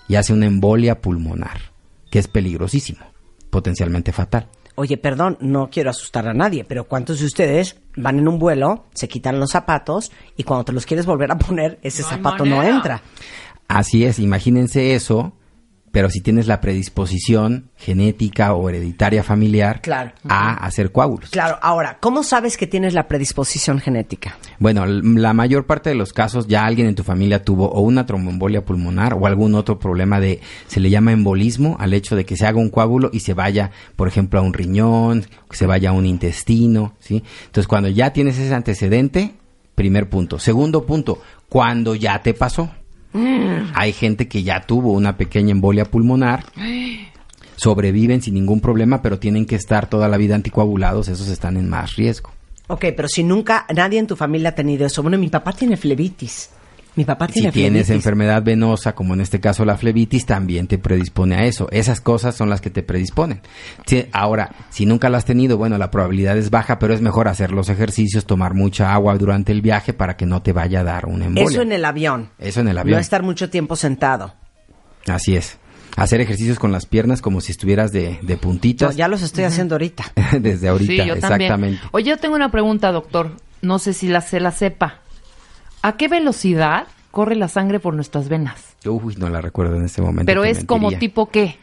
y 0.09 0.15
hace 0.15 0.33
una 0.33 0.47
embolia 0.47 1.01
pulmonar, 1.03 1.59
que 2.11 2.19
es 2.21 2.29
peligrosísimo, 2.29 3.05
potencialmente 3.51 4.13
fatal. 4.13 4.49
Oye, 4.77 4.99
perdón, 4.99 5.39
no 5.41 5.71
quiero 5.71 5.89
asustar 5.89 6.29
a 6.29 6.35
nadie, 6.35 6.63
pero 6.65 6.85
¿cuántos 6.85 7.21
de 7.21 7.27
ustedes 7.27 7.77
van 7.97 8.19
en 8.19 8.29
un 8.29 8.39
vuelo, 8.39 8.85
se 8.93 9.09
quitan 9.09 9.41
los 9.41 9.51
zapatos 9.51 10.13
y 10.37 10.43
cuando 10.43 10.67
te 10.67 10.73
los 10.73 10.85
quieres 10.85 11.07
volver 11.07 11.33
a 11.33 11.39
poner, 11.39 11.79
ese 11.83 12.03
No 12.03 12.09
zapato 12.09 12.45
no 12.45 12.63
entra? 12.63 13.03
Así 13.69 14.05
es, 14.05 14.19
imagínense 14.19 14.95
eso, 14.95 15.33
pero 15.97 16.11
si 16.11 16.21
tienes 16.21 16.47
la 16.47 16.61
predisposición 16.61 17.71
genética 17.75 18.53
o 18.53 18.69
hereditaria 18.69 19.23
familiar 19.23 19.81
Claro. 19.81 20.13
a 20.29 20.53
hacer 20.67 20.93
coágulos. 20.93 21.31
Claro, 21.31 21.59
ahora, 21.63 21.97
¿cómo 22.01 22.23
sabes 22.23 22.59
que 22.59 22.67
tienes 22.67 22.93
la 22.93 23.09
predisposición 23.09 23.79
genética? 23.81 24.37
Bueno, 24.59 24.85
la 24.85 25.33
mayor 25.33 25.65
parte 25.65 25.89
de 25.89 25.97
los 25.97 26.13
casos 26.13 26.49
ya 26.49 26.67
alguien 26.67 26.87
en 26.87 26.97
tu 26.97 27.03
familia 27.03 27.43
tuvo 27.43 27.71
o 27.71 27.81
una 27.81 28.05
tromboembolia 28.05 28.63
pulmonar 28.63 29.15
o 29.15 29.27
algún 29.27 29.55
otro 29.55 29.79
problema 29.79 30.21
de, 30.21 30.43
se 30.67 30.81
le 30.81 30.91
llama 30.91 31.13
embolismo, 31.13 31.79
al 31.81 31.95
hecho 31.95 32.15
de 32.15 32.27
que 32.27 32.37
se 32.37 32.45
haga 32.47 32.59
un 32.59 32.69
coágulo 32.69 33.09
y 33.11 33.21
se 33.21 33.33
vaya, 33.33 33.71
por 33.97 34.07
ejemplo, 34.07 34.39
a 34.39 34.43
un 34.43 34.53
riñón, 34.53 35.25
que 35.49 35.57
se 35.57 35.65
vaya 35.65 35.89
a 35.89 35.93
un 35.95 36.05
intestino, 36.05 36.93
¿sí? 37.01 37.25
Entonces, 37.47 37.67
cuando 37.67 37.89
ya 37.89 38.13
tienes 38.13 38.39
ese 38.39 38.55
antecedente, 38.55 39.33
primer 39.75 40.11
punto. 40.11 40.39
Segundo 40.39 40.85
punto, 40.85 41.23
cuando 41.49 41.95
ya 41.95 42.21
te 42.21 42.35
pasó. 42.35 42.71
Hay 43.75 43.93
gente 43.93 44.29
que 44.29 44.43
ya 44.43 44.61
tuvo 44.61 44.93
una 44.93 45.17
pequeña 45.17 45.53
embolia 45.53 45.85
pulmonar, 45.85 46.45
sobreviven 47.57 48.23
sin 48.23 48.35
ningún 48.35 48.61
problema, 48.61 49.03
pero 49.03 49.19
tienen 49.19 49.47
que 49.47 49.57
estar 49.57 49.89
toda 49.89 50.09
la 50.09 50.17
vida 50.17 50.35
anticoagulados, 50.35 51.09
esos 51.09 51.29
están 51.29 51.57
en 51.57 51.69
más 51.69 51.97
riesgo. 51.97 52.31
Ok, 52.69 52.87
pero 52.97 53.09
si 53.09 53.23
nunca 53.23 53.65
nadie 53.75 53.99
en 53.99 54.07
tu 54.07 54.17
familia 54.17 54.51
ha 54.51 54.55
tenido 54.55 54.87
eso. 54.87 55.03
Bueno, 55.03 55.19
mi 55.19 55.29
papá 55.29 55.53
tiene 55.53 55.77
flebitis. 55.77 56.51
Mi 56.97 57.05
papá 57.05 57.27
Si 57.29 57.35
tiene 57.35 57.53
tienes 57.53 57.71
flebitis. 57.87 57.91
enfermedad 57.91 58.43
venosa, 58.43 58.95
como 58.95 59.15
en 59.15 59.21
este 59.21 59.39
caso 59.39 59.65
la 59.65 59.77
flebitis, 59.77 60.25
también 60.27 60.67
te 60.67 60.79
predispone 60.79 61.37
a 61.37 61.45
eso. 61.45 61.69
Esas 61.71 62.01
cosas 62.01 62.35
son 62.35 62.49
las 62.49 62.61
que 62.63 62.71
te 62.71 62.83
predisponen. 62.83 63.43
Si- 63.85 64.07
ahora, 64.13 64.51
si 64.71 64.87
nunca 64.87 65.09
lo 65.11 65.17
has 65.19 65.27
tenido, 65.27 65.59
bueno, 65.59 65.77
la 65.79 65.91
probabilidad 65.91 66.37
es 66.39 66.51
baja, 66.51 66.79
pero 66.79 66.95
es 66.95 67.03
mejor 67.03 67.29
hacer 67.29 67.53
los 67.53 67.69
ejercicios, 67.69 68.25
tomar 68.25 68.55
mucha 68.55 68.95
agua 68.95 69.17
durante 69.19 69.53
el 69.53 69.61
viaje 69.63 69.93
para 69.93 70.17
que 70.17 70.25
no 70.27 70.41
te 70.43 70.53
vaya 70.53 70.81
a 70.81 70.85
dar 70.85 71.07
una 71.07 71.27
embolia. 71.27 71.51
Eso 71.51 71.63
en 71.63 71.73
el 71.73 71.85
avión. 71.85 72.31
Eso 72.39 72.61
en 72.61 72.69
el 72.69 72.79
avión. 72.79 72.95
No 72.97 73.01
estar 73.01 73.23
mucho 73.23 73.51
tiempo 73.51 73.77
sentado. 73.77 74.35
Así 75.07 75.37
es. 75.37 75.59
Hacer 75.97 76.21
ejercicios 76.21 76.59
con 76.59 76.73
las 76.73 76.85
piernas 76.87 77.23
como 77.23 77.41
si 77.41 77.53
estuvieras 77.53 77.93
de, 77.93 78.19
de 78.23 78.35
Yo 78.35 78.41
puntitas 78.41 78.97
ya 78.97 79.09
los 79.09 79.23
estoy 79.23 79.45
haciendo 79.45 79.75
ahorita. 79.77 80.05
desde 80.41 80.69
ahorita. 80.69 80.91
Sí, 80.93 81.09
yo 81.09 81.15
Exactamente. 81.15 81.49
también. 81.49 81.79
Oye, 81.93 82.11
yo 82.11 82.17
tengo 82.19 82.35
una 82.37 82.51
pregunta, 82.51 82.91
doctor. 82.93 83.33
No 83.63 83.79
sé 83.79 83.93
si 83.95 84.09
la 84.09 84.21
se 84.21 84.41
la 84.41 84.51
sepa. 84.51 85.01
¿A 85.83 85.97
qué 85.97 86.09
velocidad 86.09 86.87
corre 87.11 87.37
la 87.37 87.49
sangre 87.49 87.81
por 87.81 87.95
nuestras 87.95 88.29
venas? 88.29 88.77
Uy, 88.85 89.17
no 89.17 89.29
la 89.29 89.41
recuerdo 89.41 89.77
en 89.77 89.85
este 89.85 90.03
momento. 90.03 90.27
Pero 90.27 90.45
es 90.45 90.65
como 90.65 90.93
tipo 90.93 91.27
qué? 91.31 91.57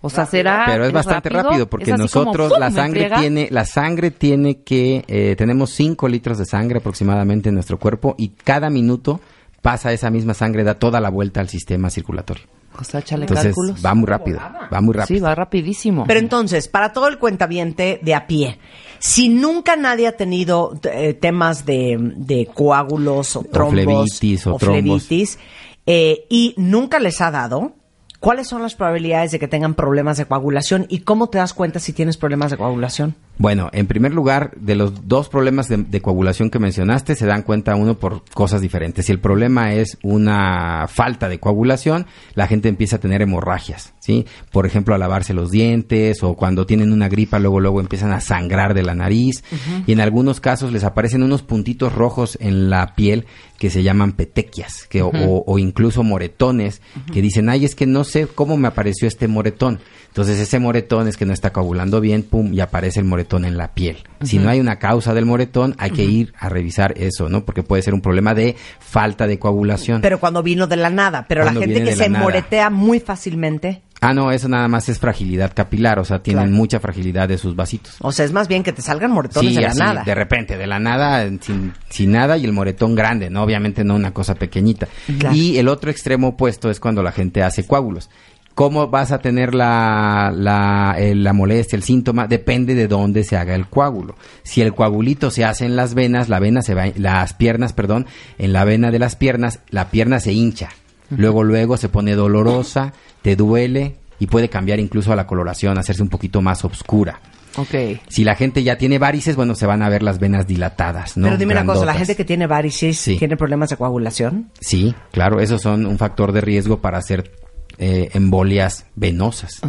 O 0.00 0.10
sea, 0.10 0.26
será 0.26 0.64
Pero 0.66 0.84
es 0.84 0.92
bastante 0.92 1.28
rápido, 1.30 1.68
porque 1.68 1.90
¿Es 1.90 2.00
así 2.00 2.12
como, 2.12 2.26
nosotros 2.26 2.58
la 2.58 2.70
sangre 2.70 3.10
tiene, 3.18 3.48
la 3.50 3.64
sangre 3.64 4.10
tiene 4.10 4.58
que, 4.58 5.04
eh, 5.08 5.34
tenemos 5.36 5.70
5 5.70 6.06
litros 6.08 6.38
de 6.38 6.44
sangre 6.44 6.78
aproximadamente 6.78 7.48
en 7.48 7.54
nuestro 7.54 7.78
cuerpo 7.78 8.14
y 8.18 8.28
cada 8.28 8.70
minuto 8.70 9.20
pasa 9.62 9.92
esa 9.92 10.10
misma 10.10 10.34
sangre, 10.34 10.62
da 10.62 10.74
toda 10.74 11.00
la 11.00 11.10
vuelta 11.10 11.40
al 11.40 11.48
sistema 11.48 11.90
circulatorio. 11.90 12.44
O 12.78 12.84
sea, 12.84 13.00
échale 13.00 13.22
Entonces 13.24 13.46
cálculos. 13.46 13.84
va 13.84 13.94
muy 13.94 14.06
rápido, 14.06 14.38
va 14.72 14.80
muy 14.80 14.94
rápido. 14.94 15.18
Sí, 15.18 15.22
va 15.22 15.34
rapidísimo. 15.34 16.04
Pero 16.06 16.20
entonces, 16.20 16.68
para 16.68 16.92
todo 16.92 17.08
el 17.08 17.18
cuentaviente 17.18 18.00
de 18.02 18.14
a 18.14 18.26
pie, 18.26 18.58
si 18.98 19.28
nunca 19.28 19.76
nadie 19.76 20.06
ha 20.06 20.16
tenido 20.16 20.78
eh, 20.84 21.14
temas 21.14 21.66
de, 21.66 21.96
de 22.16 22.46
coágulos 22.52 23.36
o 23.36 23.42
trombos 23.44 23.72
flebitis 23.72 24.46
o 24.46 24.56
trombos. 24.56 25.06
flebitis, 25.06 25.38
eh, 25.86 26.26
y 26.28 26.54
nunca 26.56 26.98
les 26.98 27.20
ha 27.20 27.30
dado, 27.30 27.74
¿cuáles 28.20 28.48
son 28.48 28.62
las 28.62 28.74
probabilidades 28.74 29.30
de 29.30 29.38
que 29.38 29.48
tengan 29.48 29.74
problemas 29.74 30.16
de 30.16 30.24
coagulación 30.26 30.86
y 30.88 31.00
cómo 31.00 31.28
te 31.28 31.38
das 31.38 31.54
cuenta 31.54 31.78
si 31.78 31.92
tienes 31.92 32.16
problemas 32.16 32.50
de 32.50 32.56
coagulación? 32.56 33.14
Bueno, 33.38 33.68
en 33.72 33.86
primer 33.86 34.14
lugar, 34.14 34.52
de 34.56 34.76
los 34.76 35.08
dos 35.08 35.28
problemas 35.28 35.68
de, 35.68 35.76
de 35.78 36.00
coagulación 36.00 36.48
que 36.48 36.58
mencionaste, 36.58 37.14
se 37.14 37.26
dan 37.26 37.42
cuenta 37.42 37.76
uno 37.76 37.98
por 37.98 38.22
cosas 38.32 38.62
diferentes. 38.62 39.06
Si 39.06 39.12
el 39.12 39.20
problema 39.20 39.74
es 39.74 39.98
una 40.02 40.86
falta 40.88 41.28
de 41.28 41.38
coagulación, 41.38 42.06
la 42.34 42.46
gente 42.46 42.68
empieza 42.68 42.96
a 42.96 43.00
tener 43.00 43.20
hemorragias, 43.20 43.92
¿sí? 43.98 44.26
Por 44.52 44.64
ejemplo, 44.66 44.94
a 44.94 44.98
lavarse 44.98 45.34
los 45.34 45.50
dientes 45.50 46.22
o 46.22 46.34
cuando 46.34 46.64
tienen 46.64 46.92
una 46.92 47.08
gripa, 47.08 47.38
luego 47.38 47.60
luego 47.60 47.80
empiezan 47.80 48.12
a 48.12 48.20
sangrar 48.20 48.72
de 48.72 48.82
la 48.82 48.94
nariz 48.94 49.44
y 49.86 49.92
en 49.92 50.00
algunos 50.00 50.40
casos 50.40 50.72
les 50.72 50.84
aparecen 50.84 51.22
unos 51.22 51.42
puntitos 51.42 51.94
rojos 51.94 52.38
en 52.40 52.70
la 52.70 52.94
piel 52.94 53.26
que 53.58 53.70
se 53.70 53.82
llaman 53.82 54.12
petequias, 54.12 54.86
que, 54.88 55.02
o, 55.02 55.10
o 55.12 55.58
incluso 55.58 56.02
moretones, 56.02 56.80
que 57.12 57.22
dicen, 57.22 57.48
ay, 57.48 57.64
es 57.64 57.74
que 57.74 57.86
no 57.86 58.04
sé 58.04 58.26
cómo 58.26 58.56
me 58.56 58.68
apareció 58.68 59.08
este 59.08 59.28
moretón. 59.28 59.80
Entonces 60.16 60.38
ese 60.40 60.58
moretón 60.58 61.08
es 61.08 61.18
que 61.18 61.26
no 61.26 61.34
está 61.34 61.52
coagulando 61.52 62.00
bien, 62.00 62.22
pum, 62.22 62.50
y 62.54 62.60
aparece 62.60 63.00
el 63.00 63.04
moretón 63.04 63.44
en 63.44 63.58
la 63.58 63.74
piel. 63.74 63.98
Si 64.22 64.38
no 64.38 64.48
hay 64.48 64.60
una 64.60 64.78
causa 64.78 65.12
del 65.12 65.26
moretón, 65.26 65.74
hay 65.76 65.90
que 65.90 66.04
ir 66.04 66.32
a 66.38 66.48
revisar 66.48 66.94
eso, 66.96 67.28
¿no? 67.28 67.44
Porque 67.44 67.62
puede 67.62 67.82
ser 67.82 67.92
un 67.92 68.00
problema 68.00 68.32
de 68.32 68.56
falta 68.80 69.26
de 69.26 69.38
coagulación. 69.38 70.00
Pero 70.00 70.18
cuando 70.18 70.42
vino 70.42 70.66
de 70.66 70.76
la 70.76 70.88
nada. 70.88 71.26
Pero 71.28 71.42
Cuando 71.42 71.60
la 71.60 71.66
gente 71.66 71.84
que 71.84 71.94
se 71.96 72.08
nada. 72.08 72.24
moretea 72.24 72.70
muy 72.70 72.98
fácilmente. 72.98 73.82
ah, 74.00 74.14
no, 74.14 74.32
eso 74.32 74.48
nada 74.48 74.68
más 74.68 74.88
es 74.88 74.98
fragilidad 74.98 75.52
capilar, 75.54 75.98
o 75.98 76.04
sea, 76.06 76.22
tienen 76.22 76.44
Claro. 76.44 76.56
mucha 76.56 76.80
fragilidad 76.80 77.28
de 77.28 77.36
sus 77.36 77.54
vasitos. 77.54 77.96
O 78.00 78.10
sea, 78.10 78.24
es 78.24 78.32
más 78.32 78.48
bien 78.48 78.62
que 78.62 78.72
te 78.72 78.80
salgan 78.80 79.10
moretones 79.10 79.54
de 79.54 79.60
la 79.60 79.68
así, 79.68 79.78
nada. 79.80 80.02
de 80.02 80.14
repente, 80.14 80.56
de 80.56 80.66
la 80.66 80.78
nada, 80.78 81.28
sin, 81.42 81.74
sin 81.90 82.12
nada 82.12 82.38
y 82.38 82.46
el 82.46 82.52
moretón 82.54 82.94
grande, 82.94 83.28
¿no? 83.28 83.42
Obviamente 83.42 83.84
no 83.84 83.94
una 83.94 84.12
cosa 84.14 84.34
pequeñita. 84.34 84.88
Claro. 85.18 85.34
Y 85.36 85.58
el 85.58 85.68
otro 85.68 85.90
extremo 85.90 86.28
opuesto 86.28 86.70
es 86.70 86.80
cuando 86.80 87.02
la 87.02 87.12
gente 87.12 87.42
hace 87.42 87.66
coágulos. 87.66 88.08
¿Cómo 88.56 88.88
vas 88.88 89.12
a 89.12 89.18
tener 89.18 89.54
la, 89.54 90.32
la, 90.34 90.94
eh, 90.98 91.14
la 91.14 91.34
molestia, 91.34 91.76
el 91.76 91.82
síntoma? 91.82 92.26
Depende 92.26 92.74
de 92.74 92.88
dónde 92.88 93.22
se 93.22 93.36
haga 93.36 93.54
el 93.54 93.66
coágulo. 93.68 94.16
Si 94.44 94.62
el 94.62 94.72
coagulito 94.72 95.30
se 95.30 95.44
hace 95.44 95.66
en 95.66 95.76
las 95.76 95.92
venas, 95.92 96.30
la 96.30 96.38
vena 96.38 96.62
se 96.62 96.72
va, 96.72 96.86
las 96.96 97.34
piernas, 97.34 97.74
perdón, 97.74 98.06
en 98.38 98.54
la 98.54 98.64
vena 98.64 98.90
de 98.90 98.98
las 98.98 99.14
piernas, 99.14 99.60
la 99.68 99.90
pierna 99.90 100.20
se 100.20 100.32
hincha. 100.32 100.70
Luego, 101.10 101.44
luego 101.44 101.76
se 101.76 101.90
pone 101.90 102.14
dolorosa, 102.14 102.94
te 103.20 103.36
duele 103.36 103.96
y 104.18 104.26
puede 104.26 104.48
cambiar 104.48 104.80
incluso 104.80 105.12
a 105.12 105.16
la 105.16 105.26
coloración, 105.26 105.76
hacerse 105.76 106.02
un 106.02 106.08
poquito 106.08 106.40
más 106.40 106.64
oscura. 106.64 107.20
Ok. 107.58 108.00
Si 108.08 108.24
la 108.24 108.36
gente 108.36 108.62
ya 108.62 108.78
tiene 108.78 108.98
varices, 108.98 109.36
bueno, 109.36 109.54
se 109.54 109.66
van 109.66 109.82
a 109.82 109.90
ver 109.90 110.02
las 110.02 110.18
venas 110.18 110.46
dilatadas, 110.46 111.18
¿no? 111.18 111.26
Pero 111.26 111.36
dime 111.36 111.52
una 111.52 111.66
cosa, 111.66 111.84
la 111.84 111.92
gente 111.92 112.16
que 112.16 112.24
tiene 112.24 112.46
varices 112.46 112.98
Sí. 112.98 113.18
tiene 113.18 113.36
problemas 113.36 113.68
de 113.68 113.76
coagulación. 113.76 114.50
Sí, 114.60 114.94
claro, 115.12 115.40
esos 115.40 115.60
son 115.60 115.84
un 115.84 115.98
factor 115.98 116.32
de 116.32 116.40
riesgo 116.40 116.80
para 116.80 116.96
hacer 116.96 117.32
eh, 117.78 118.10
embolias 118.14 118.86
venosas, 118.94 119.60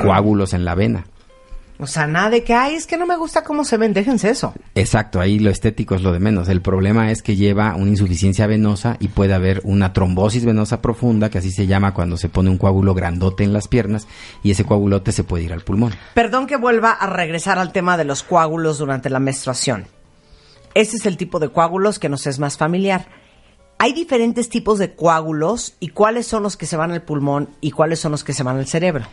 coágulos 0.00 0.54
en 0.54 0.64
la 0.64 0.74
vena. 0.74 1.06
O 1.78 1.88
sea, 1.88 2.06
nada 2.06 2.30
de 2.30 2.44
que, 2.44 2.54
ay, 2.54 2.76
es 2.76 2.86
que 2.86 2.96
no 2.96 3.04
me 3.04 3.16
gusta 3.16 3.42
cómo 3.42 3.64
se 3.64 3.76
ven, 3.76 3.92
déjense 3.92 4.30
eso. 4.30 4.54
Exacto, 4.76 5.20
ahí 5.20 5.40
lo 5.40 5.50
estético 5.50 5.96
es 5.96 6.02
lo 6.02 6.12
de 6.12 6.20
menos. 6.20 6.48
El 6.48 6.62
problema 6.62 7.10
es 7.10 7.20
que 7.20 7.34
lleva 7.34 7.74
una 7.74 7.90
insuficiencia 7.90 8.46
venosa 8.46 8.96
y 9.00 9.08
puede 9.08 9.34
haber 9.34 9.60
una 9.64 9.92
trombosis 9.92 10.44
venosa 10.44 10.80
profunda, 10.80 11.30
que 11.30 11.38
así 11.38 11.50
se 11.50 11.66
llama 11.66 11.92
cuando 11.92 12.16
se 12.16 12.28
pone 12.28 12.48
un 12.48 12.58
coágulo 12.58 12.94
grandote 12.94 13.42
en 13.42 13.52
las 13.52 13.66
piernas 13.66 14.06
y 14.44 14.52
ese 14.52 14.64
coagulote 14.64 15.10
se 15.10 15.24
puede 15.24 15.44
ir 15.44 15.52
al 15.52 15.62
pulmón. 15.62 15.92
Perdón 16.14 16.46
que 16.46 16.56
vuelva 16.56 16.92
a 16.92 17.08
regresar 17.08 17.58
al 17.58 17.72
tema 17.72 17.96
de 17.96 18.04
los 18.04 18.22
coágulos 18.22 18.78
durante 18.78 19.10
la 19.10 19.18
menstruación. 19.18 19.86
Ese 20.74 20.96
es 20.96 21.06
el 21.06 21.16
tipo 21.16 21.40
de 21.40 21.48
coágulos 21.48 21.98
que 21.98 22.08
nos 22.08 22.26
es 22.28 22.38
más 22.38 22.56
familiar. 22.56 23.06
Hay 23.84 23.92
diferentes 23.92 24.48
tipos 24.48 24.78
de 24.78 24.94
coágulos 24.94 25.74
y 25.78 25.88
cuáles 25.88 26.26
son 26.26 26.42
los 26.42 26.56
que 26.56 26.64
se 26.64 26.78
van 26.78 26.92
al 26.92 27.02
pulmón 27.02 27.50
y 27.60 27.70
cuáles 27.70 28.00
son 28.00 28.12
los 28.12 28.24
que 28.24 28.32
se 28.32 28.42
van 28.42 28.56
al 28.56 28.66
cerebro. 28.66 29.04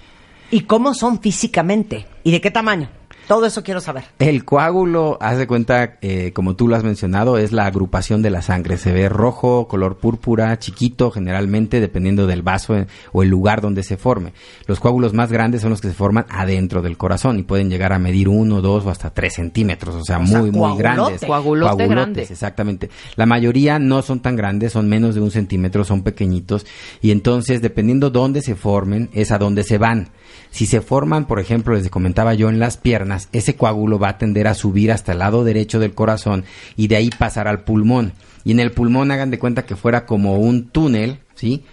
Y 0.50 0.62
cómo 0.62 0.94
son 0.94 1.20
físicamente 1.20 2.08
y 2.24 2.32
de 2.32 2.40
qué 2.40 2.52
tamaño. 2.52 2.90
Todo 3.32 3.46
eso 3.46 3.64
quiero 3.64 3.80
saber. 3.80 4.04
El 4.20 4.44
coágulo, 4.44 5.18
haz 5.22 5.38
de 5.38 5.48
cuenta, 5.48 5.98
eh, 6.02 6.34
como 6.34 6.58
tú 6.58 6.68
lo 6.68 6.76
has 6.76 6.84
mencionado, 6.84 7.38
es 7.38 7.54
la 7.54 7.66
agrupación 7.66 8.22
de 8.22 8.30
la 8.30 8.42
sangre. 8.42 8.76
Se 8.78 8.92
ve 8.92 9.08
rojo, 9.08 9.70
color 9.70 10.00
púrpura, 10.00 10.60
chiquito, 10.60 11.12
generalmente, 11.12 11.80
dependiendo 11.80 12.28
del 12.28 12.42
vaso 12.42 12.76
eh, 12.76 12.88
o 13.14 13.24
el 13.24 13.30
lugar 13.30 13.62
donde 13.62 13.84
se 13.84 13.96
forme. 13.96 14.34
Los 14.68 14.82
coágulos 14.82 15.14
más 15.14 15.32
grandes 15.32 15.62
son 15.62 15.70
los 15.70 15.80
que 15.80 15.88
se 15.88 15.94
forman 15.94 16.26
adentro 16.28 16.82
del 16.82 16.98
corazón 16.98 17.40
y 17.40 17.44
pueden 17.44 17.70
llegar 17.70 17.94
a 17.94 18.00
medir 18.00 18.28
uno, 18.28 18.60
dos 18.60 18.86
o 18.86 18.90
hasta 18.90 19.14
tres 19.14 19.36
centímetros. 19.36 19.96
O 19.96 20.04
sea, 20.04 20.20
O 20.20 20.26
sea, 20.28 20.40
muy, 20.42 20.52
muy 20.52 20.60
coagulote. 20.60 20.84
grandes. 20.84 21.22
Coagulote 21.26 21.88
grande. 21.88 22.22
Exactamente. 22.24 22.90
La 23.16 23.26
mayoría 23.26 23.80
no 23.80 24.02
son 24.02 24.20
tan 24.20 24.36
grandes, 24.36 24.74
son 24.74 24.90
menos 24.90 25.16
de 25.16 25.22
un 25.22 25.32
centímetro, 25.32 25.86
son 25.86 26.04
pequeñitos. 26.04 26.66
Y 27.02 27.12
entonces, 27.12 27.62
dependiendo 27.62 28.10
dónde 28.10 28.42
se 28.42 28.56
formen, 28.56 29.10
es 29.14 29.32
a 29.32 29.38
dónde 29.38 29.64
se 29.64 29.78
van. 29.78 30.10
Si 30.52 30.66
se 30.66 30.82
forman, 30.82 31.26
por 31.26 31.40
ejemplo, 31.40 31.74
les 31.76 31.90
comentaba 31.90 32.34
yo, 32.34 32.50
en 32.50 32.60
las 32.60 32.76
piernas, 32.78 33.30
ese 33.32 33.56
coágulo 33.56 33.98
va 34.00 34.10
a 34.10 34.18
tender 34.18 34.48
a 34.48 34.54
subir 34.54 34.92
hasta 34.92 35.14
el 35.14 35.20
lado 35.20 35.44
derecho 35.44 35.80
del 35.80 35.94
corazón 35.94 36.44
y 36.76 36.88
de 36.88 36.98
ahí 36.98 37.10
pasar 37.10 37.48
al 37.48 37.64
pulmón. 37.64 38.14
Y 38.44 38.52
en 38.52 38.60
el 38.60 38.72
pulmón 38.72 39.12
hagan 39.12 39.32
de 39.32 39.40
cuenta 39.40 39.66
que 39.66 39.76
fuera 39.78 40.06
como 40.06 40.38
un 40.40 40.68
túnel, 40.70 41.20
¿sí? 41.36 41.64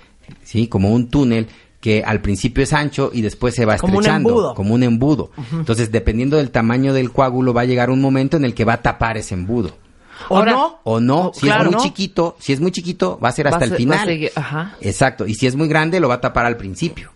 Sí, 0.45 0.69
como 0.69 0.91
un 0.93 1.09
túnel 1.09 1.49
que 1.81 2.03
al 2.05 2.21
principio 2.21 2.63
es 2.63 2.73
ancho 2.73 3.11
y 3.13 3.23
después 3.23 3.55
se 3.55 3.65
va 3.65 3.77
Como 3.79 3.95
un 3.95 3.99
estrechando, 4.01 4.29
embudo. 4.31 4.55
como 4.55 4.75
un 4.75 4.83
embudo. 4.83 5.31
Entonces, 5.53 5.91
dependiendo 5.91 6.37
del 6.37 6.51
tamaño 6.51 6.93
del 6.93 7.11
coágulo, 7.13 7.53
va 7.55 7.63
a 7.63 7.67
llegar 7.67 7.91
un 7.91 8.01
momento 8.01 8.37
en 8.37 8.45
el 8.45 8.55
que 8.55 8.65
va 8.65 8.75
a 8.75 8.83
tapar 8.83 9.17
ese 9.17 9.35
embudo. 9.35 9.77
¿O 10.29 10.45
no? 10.45 10.81
O 10.85 11.01
no, 11.01 11.31
si 11.35 11.43
claro, 11.43 11.65
es 11.65 11.67
muy 11.71 11.75
¿no? 11.77 11.83
chiquito, 11.83 12.37
si 12.41 12.53
es 12.53 12.61
muy 12.61 12.73
chiquito, 12.73 13.19
va 13.23 13.29
a 13.29 13.33
ser 13.33 13.47
hasta 13.49 13.61
a 13.61 13.65
el 13.65 13.71
ser- 13.71 13.79
final. 13.79 14.31
ajá. 14.35 14.77
Exacto, 14.81 15.27
y 15.27 15.35
si 15.35 15.47
es 15.47 15.55
muy 15.57 15.69
grande, 15.69 16.01
lo 16.01 16.09
va 16.09 16.15
a 16.17 16.21
tapar 16.21 16.45
al 16.47 16.57
principio. 16.57 17.11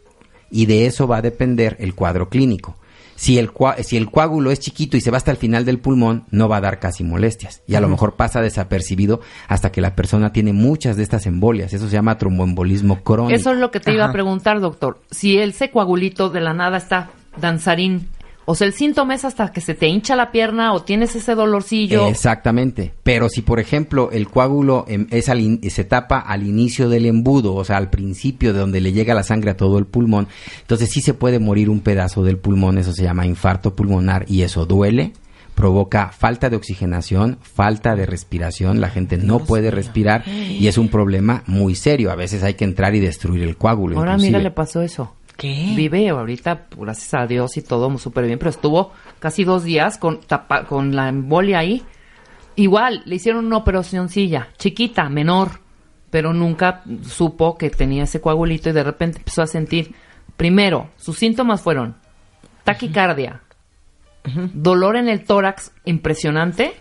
Y 0.53 0.67
de 0.67 0.87
eso 0.87 1.09
va 1.09 1.17
a 1.17 1.23
depender 1.23 1.77
el 1.81 1.95
cuadro 1.95 2.29
clínico. 2.29 2.77
Si 3.17 3.39
el, 3.39 3.51
si 3.85 3.97
el 3.97 4.11
coágulo 4.11 4.51
es 4.51 4.61
chiquito 4.61 4.97
y 4.97 5.01
se 5.01 5.11
va 5.11 5.17
hasta 5.17 5.31
el 5.31 5.37
final 5.37 5.65
del 5.65 5.79
pulmón, 5.79 6.25
no 6.31 6.49
va 6.49 6.57
a 6.57 6.61
dar 6.61 6.79
casi 6.79 7.05
molestias. 7.05 7.63
Y 7.67 7.75
a 7.75 7.81
lo 7.81 7.89
mejor 7.89 8.17
pasa 8.17 8.41
desapercibido 8.41 9.21
hasta 9.49 9.71
que 9.71 9.81
la 9.81 9.95
persona 9.95 10.33
tiene 10.33 10.53
muchas 10.53 10.97
de 10.97 11.05
estas 11.05 11.27
embolias. 11.27 11.73
Eso 11.73 11.87
se 11.87 11.93
llama 11.93 12.19
tromboembolismo 12.19 13.03
crónico. 13.03 13.35
Eso 13.35 13.53
es 13.53 13.59
lo 13.59 13.71
que 13.71 13.81
te 13.81 13.93
iba 13.93 14.07
a 14.07 14.13
preguntar, 14.13 14.61
doctor. 14.61 15.01
Si 15.11 15.39
ese 15.39 15.71
coagulito 15.71 16.31
de 16.31 16.41
la 16.41 16.53
nada 16.53 16.77
está 16.77 17.11
danzarín, 17.41 18.09
o 18.45 18.55
sea, 18.55 18.67
el 18.67 18.73
síntoma 18.73 19.15
es 19.15 19.25
hasta 19.25 19.53
que 19.53 19.61
se 19.61 19.75
te 19.75 19.87
hincha 19.89 20.17
la 20.17 20.33
pierna 20.33 20.73
o 20.73 20.83
tienes 20.83 21.15
ese 21.17 21.35
dolorcillo. 21.35 22.09
Exactamente. 22.09 22.93
Pero 23.03 23.29
si, 23.29 23.43
por 23.43 23.61
ejemplo, 23.61 24.11
el 24.13 24.29
coágulo 24.29 24.85
em, 24.89 25.07
es 25.11 25.29
al 25.29 25.41
in- 25.41 25.61
se 25.71 25.85
tapa 25.85 26.19
al 26.19 26.47
inicio 26.47 26.89
del 26.89 27.07
embudo, 27.07 27.55
o 27.55 27.65
sea, 27.65 27.77
al 27.77 27.91
principio 27.91 28.53
de 28.53 28.61
donde 28.61 28.81
le 28.81 28.93
llega 28.93 29.15
la 29.15 29.23
sangre 29.23 29.51
a 29.53 29.57
todo 29.57 29.79
el 29.79 29.87
pulmón, 29.87 30.29
entonces 30.61 30.91
sí 30.91 31.01
se 31.01 31.15
puede 31.15 31.39
morir 31.39 31.71
un 31.71 31.81
pedazo 31.81 32.23
del 32.25 32.39
pulmón, 32.39 32.79
eso 32.79 32.93
se 32.93 33.03
llama 33.05 33.27
infarto 33.27 33.75
pulmonar 33.77 34.25
y 34.29 34.43
eso 34.43 34.67
duele, 34.67 35.13
provoca 35.55 36.09
falta 36.09 36.49
de 36.51 36.57
oxigenación, 36.57 37.39
falta 37.43 37.95
de 37.95 38.07
respiración, 38.07 38.81
la 38.81 38.89
gente 38.89 39.19
no 39.19 39.41
puede 39.41 39.71
respirar 39.71 40.25
y 40.27 40.67
es 40.67 40.79
un 40.79 40.89
problema 40.89 41.43
muy 41.47 41.75
serio. 41.75 42.11
A 42.11 42.17
veces 42.17 42.43
hay 42.43 42.55
que 42.55 42.65
entrar 42.65 42.95
y 42.95 43.01
destruir 43.01 43.43
el 43.43 43.57
coágulo. 43.57 43.99
Ahora 43.99 44.13
inclusive. 44.13 44.39
mira, 44.39 44.43
le 44.43 44.51
pasó 44.51 44.81
eso. 44.83 45.13
¿Qué? 45.43 45.73
Vive 45.75 46.09
ahorita, 46.09 46.67
gracias 46.77 47.13
a 47.15 47.27
Dios 47.27 47.57
y 47.57 47.63
todo 47.63 47.99
súper 47.99 48.27
bien, 48.27 48.39
pero 48.39 48.51
estuvo 48.51 48.93
casi 49.19 49.43
dos 49.43 49.65
días 49.65 49.99
con, 49.99 50.21
tapa- 50.21 50.67
con 50.67 50.95
la 50.95 51.09
embolia 51.09 51.59
ahí. 51.59 51.83
Igual, 52.55 53.03
le 53.07 53.17
hicieron 53.17 53.47
una 53.47 53.57
operacioncilla, 53.57 54.51
chiquita, 54.57 55.09
menor, 55.09 55.59
pero 56.11 56.33
nunca 56.33 56.85
supo 57.05 57.59
que 57.59 57.71
tenía 57.71 58.05
ese 58.05 58.21
coagulito 58.21 58.71
y 58.71 58.73
de 58.73 58.85
repente 58.85 59.19
empezó 59.19 59.43
a 59.43 59.49
sentir, 59.49 59.97
primero, 60.37 60.91
sus 60.97 61.19
síntomas 61.19 61.61
fueron 61.61 61.97
taquicardia, 62.63 63.41
dolor 64.53 64.95
en 64.95 65.09
el 65.09 65.25
tórax 65.25 65.73
impresionante 65.85 66.75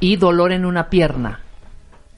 y 0.00 0.16
dolor 0.16 0.52
en 0.52 0.66
una 0.66 0.90
pierna. 0.90 1.40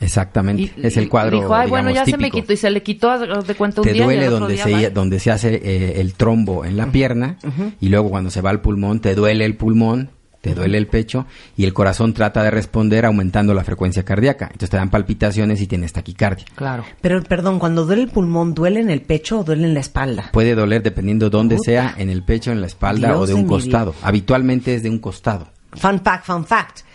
Exactamente. 0.00 0.62
Y, 0.62 0.86
es 0.86 0.96
el 0.96 1.04
y 1.04 1.08
cuadro. 1.08 1.40
dijo, 1.40 1.54
ay, 1.54 1.68
bueno, 1.68 1.90
ya 1.90 2.04
se 2.04 2.16
me 2.16 2.30
quitó 2.30 2.52
y 2.52 2.56
se 2.56 2.70
le 2.70 2.82
quitó 2.82 3.18
de 3.18 3.54
cuenta 3.54 3.80
un 3.80 3.86
te 3.86 3.92
día 3.92 4.02
y 4.02 4.04
duele 4.04 4.24
el 4.26 4.30
donde 4.30 4.54
día, 4.54 4.64
se, 4.64 4.90
donde 4.90 5.20
se 5.20 5.30
hace 5.30 5.54
eh, 5.54 6.00
el 6.00 6.14
trombo 6.14 6.64
en 6.64 6.76
la 6.76 6.90
pierna 6.92 7.38
y 7.80 7.88
luego 7.88 8.10
cuando 8.10 8.30
se 8.30 8.40
va 8.40 8.50
al 8.50 8.60
pulmón 8.60 9.00
te 9.00 9.14
duele 9.14 9.44
el 9.44 9.56
pulmón, 9.56 10.10
te 10.46 10.54
duele 10.54 10.78
el 10.78 10.86
pecho 10.86 11.26
y 11.56 11.64
el 11.64 11.72
corazón 11.72 12.14
trata 12.14 12.42
de 12.42 12.50
responder 12.50 13.04
aumentando 13.04 13.52
la 13.52 13.64
frecuencia 13.64 14.04
cardíaca. 14.04 14.46
Entonces 14.46 14.70
te 14.70 14.76
dan 14.76 14.90
palpitaciones 14.90 15.60
y 15.60 15.66
tienes 15.66 15.92
taquicardia. 15.92 16.44
Claro. 16.54 16.84
Pero, 17.00 17.22
perdón, 17.24 17.58
cuando 17.58 17.84
duele 17.84 18.02
el 18.02 18.08
pulmón, 18.08 18.54
¿duele 18.54 18.80
en 18.80 18.90
el 18.90 19.02
pecho 19.02 19.40
o 19.40 19.44
duele 19.44 19.64
en 19.64 19.74
la 19.74 19.80
espalda? 19.80 20.30
Puede 20.32 20.54
doler 20.54 20.82
dependiendo 20.82 21.30
dónde 21.30 21.56
Puta. 21.56 21.70
sea, 21.70 21.94
en 21.98 22.10
el 22.10 22.22
pecho, 22.22 22.52
en 22.52 22.60
la 22.60 22.68
espalda 22.68 23.08
Dios 23.08 23.20
o 23.20 23.26
de 23.26 23.34
un 23.34 23.46
costado. 23.46 23.94
Habitualmente 24.02 24.74
es 24.74 24.82
de 24.84 24.90
un 24.90 25.00
costado. 25.00 25.48
Fun 25.72 26.00
fact, 26.00 26.26
fun 26.26 26.44
fact. 26.44 26.85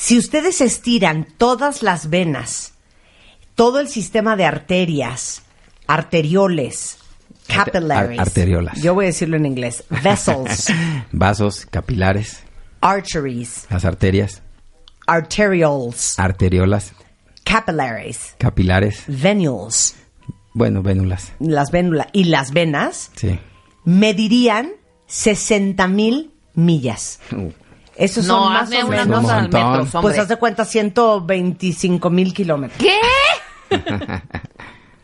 Si 0.00 0.16
ustedes 0.16 0.60
estiran 0.60 1.26
todas 1.38 1.82
las 1.82 2.08
venas, 2.08 2.72
todo 3.56 3.80
el 3.80 3.88
sistema 3.88 4.36
de 4.36 4.44
arterias, 4.44 5.42
arterioles, 5.88 6.98
capillaries. 7.48 8.18
ar- 8.18 8.20
arteriolas. 8.20 8.80
Yo 8.80 8.94
voy 8.94 9.06
a 9.06 9.08
decirlo 9.08 9.36
en 9.36 9.46
inglés. 9.46 9.82
Vessels, 10.04 10.72
Vasos 11.12 11.66
capilares, 11.66 12.44
arteries, 12.80 13.66
las 13.70 13.84
arterias, 13.84 14.42
arterioles, 15.06 16.14
arteriolas, 16.18 16.92
capillaries, 17.44 18.34
capilares, 18.38 19.02
venules, 19.08 19.96
bueno, 20.54 20.82
vénulas. 20.82 21.32
las 21.40 21.72
vénulas 21.72 22.06
y 22.12 22.24
las 22.24 22.52
venas 22.52 23.10
Sí. 23.16 23.38
medirían 23.84 24.70
60 25.08 25.88
mil 25.88 26.30
millas. 26.54 27.18
Uh, 27.32 27.50
Esos 27.98 28.26
No, 28.26 28.44
son 28.44 28.52
más 28.52 28.62
hazme 28.62 28.82
o 28.84 28.86
una 28.86 29.04
menos. 29.04 29.22
nota 29.22 29.36
al 29.36 29.42
metro, 29.44 29.68
hombre. 29.82 29.88
Pues 30.00 30.18
haz 30.18 30.28
de 30.28 30.36
cuenta 30.36 30.64
125 30.64 32.10
mil 32.10 32.32
kilómetros. 32.32 32.78
¿Qué? 32.80 33.76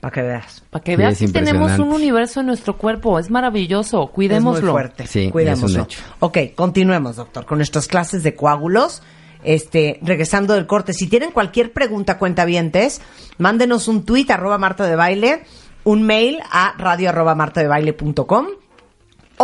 Para 0.00 0.12
que 0.12 0.22
veas. 0.22 0.62
Para 0.70 0.84
que 0.84 0.92
Sí, 0.92 0.96
veas 0.96 1.18
que 1.18 1.28
tenemos 1.28 1.78
un 1.78 1.92
universo 1.92 2.40
en 2.40 2.46
nuestro 2.46 2.76
cuerpo. 2.76 3.18
Es 3.18 3.30
maravilloso. 3.30 4.02
Es 4.02 4.06
muy 4.08 4.12
Cuidémoslo. 4.14 4.70
fuerte. 4.72 5.06
Sí, 5.06 5.30
Cuidémoslo. 5.30 5.66
es 5.68 5.74
un 5.76 5.80
hecho. 5.82 6.00
Ok, 6.20 6.38
continuemos, 6.54 7.16
doctor, 7.16 7.46
con 7.46 7.58
nuestras 7.58 7.88
clases 7.88 8.22
de 8.22 8.34
coágulos. 8.34 9.02
Este, 9.42 9.98
regresando 10.02 10.54
del 10.54 10.66
corte, 10.66 10.92
si 10.94 11.06
tienen 11.06 11.30
cualquier 11.30 11.72
pregunta, 11.72 12.16
cuentavientes, 12.18 13.02
mándenos 13.38 13.88
un 13.88 14.04
tweet 14.04 14.26
arroba 14.30 14.56
Marta 14.56 14.86
de 14.86 14.96
Baile, 14.96 15.42
un 15.84 16.02
mail 16.02 16.38
a 16.50 16.74
radio 16.78 17.10
arroba 17.10 17.34
martadebaile.com 17.34 18.46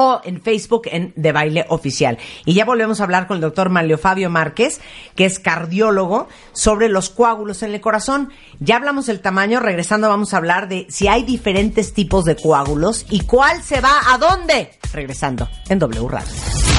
o 0.01 0.21
en 0.25 0.41
Facebook 0.41 0.83
en 0.87 1.13
De 1.17 1.33
Baile 1.33 1.67
Oficial. 1.69 2.19
Y 2.45 2.55
ya 2.55 2.65
volvemos 2.65 3.01
a 3.01 3.05
hablar 3.05 3.27
con 3.27 3.37
el 3.37 3.41
doctor 3.43 3.69
Manlio 3.69 3.99
Fabio 3.99 4.31
Márquez, 4.31 4.81
que 5.15 5.27
es 5.27 5.39
cardiólogo, 5.39 6.29
sobre 6.53 6.89
los 6.89 7.11
coágulos 7.11 7.63
en 7.63 7.75
el 7.75 7.81
corazón. 7.81 8.31
Ya 8.59 8.77
hablamos 8.77 9.07
del 9.07 9.21
tamaño, 9.21 9.61
regresando 9.61 10.09
vamos 10.09 10.35
a 10.35 10.39
hablar 10.39 10.69
de 10.69 10.87
si 10.89 11.09
hay 11.09 11.23
diferentes 11.23 11.93
tipos 11.93 12.25
de 12.25 12.37
coágulos 12.37 13.07
y 13.11 13.21
cuál 13.21 13.63
se 13.63 13.81
va 13.81 14.01
a 14.13 14.19
dónde. 14.19 14.71
Regresando 14.93 15.49
en 15.69 15.79
W 15.79 16.09
Radio. 16.09 16.33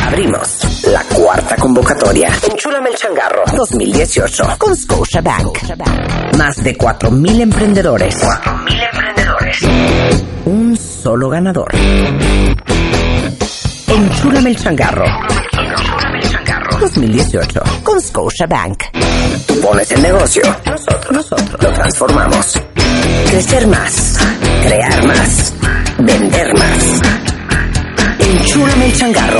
Abrimos 0.03 0.83
la 0.85 1.03
cuarta 1.03 1.55
convocatoria. 1.55 2.31
Enchúlame 2.49 2.89
el 2.89 2.95
changarro 2.95 3.43
2018 3.55 4.43
con 4.57 4.75
Scotia 4.75 5.21
Bank. 5.21 5.59
Más 6.37 6.63
de 6.63 6.75
4.000 6.77 7.41
emprendedores. 7.41 8.15
4.000 8.17 8.89
emprendedores. 8.91 10.30
Solo 11.01 11.29
ganador. 11.29 11.67
Enchúlame 13.87 14.51
el 14.51 14.55
changarro. 14.55 15.05
2018 16.79 17.63
con 17.83 17.99
Scotia 17.99 18.45
Bank. 18.45 18.83
Tú 19.47 19.59
pones 19.61 19.91
el 19.91 20.01
negocio. 20.03 20.43
Nosotros, 20.63 21.11
nosotros 21.11 21.63
lo 21.63 21.73
transformamos. 21.73 22.61
Crecer 23.31 23.65
más. 23.65 24.19
Crear 24.61 25.07
más. 25.07 25.53
Vender 25.97 26.53
más. 26.53 27.01
Enchúlame 28.19 28.85
el 28.85 28.95
changarro. 28.95 29.39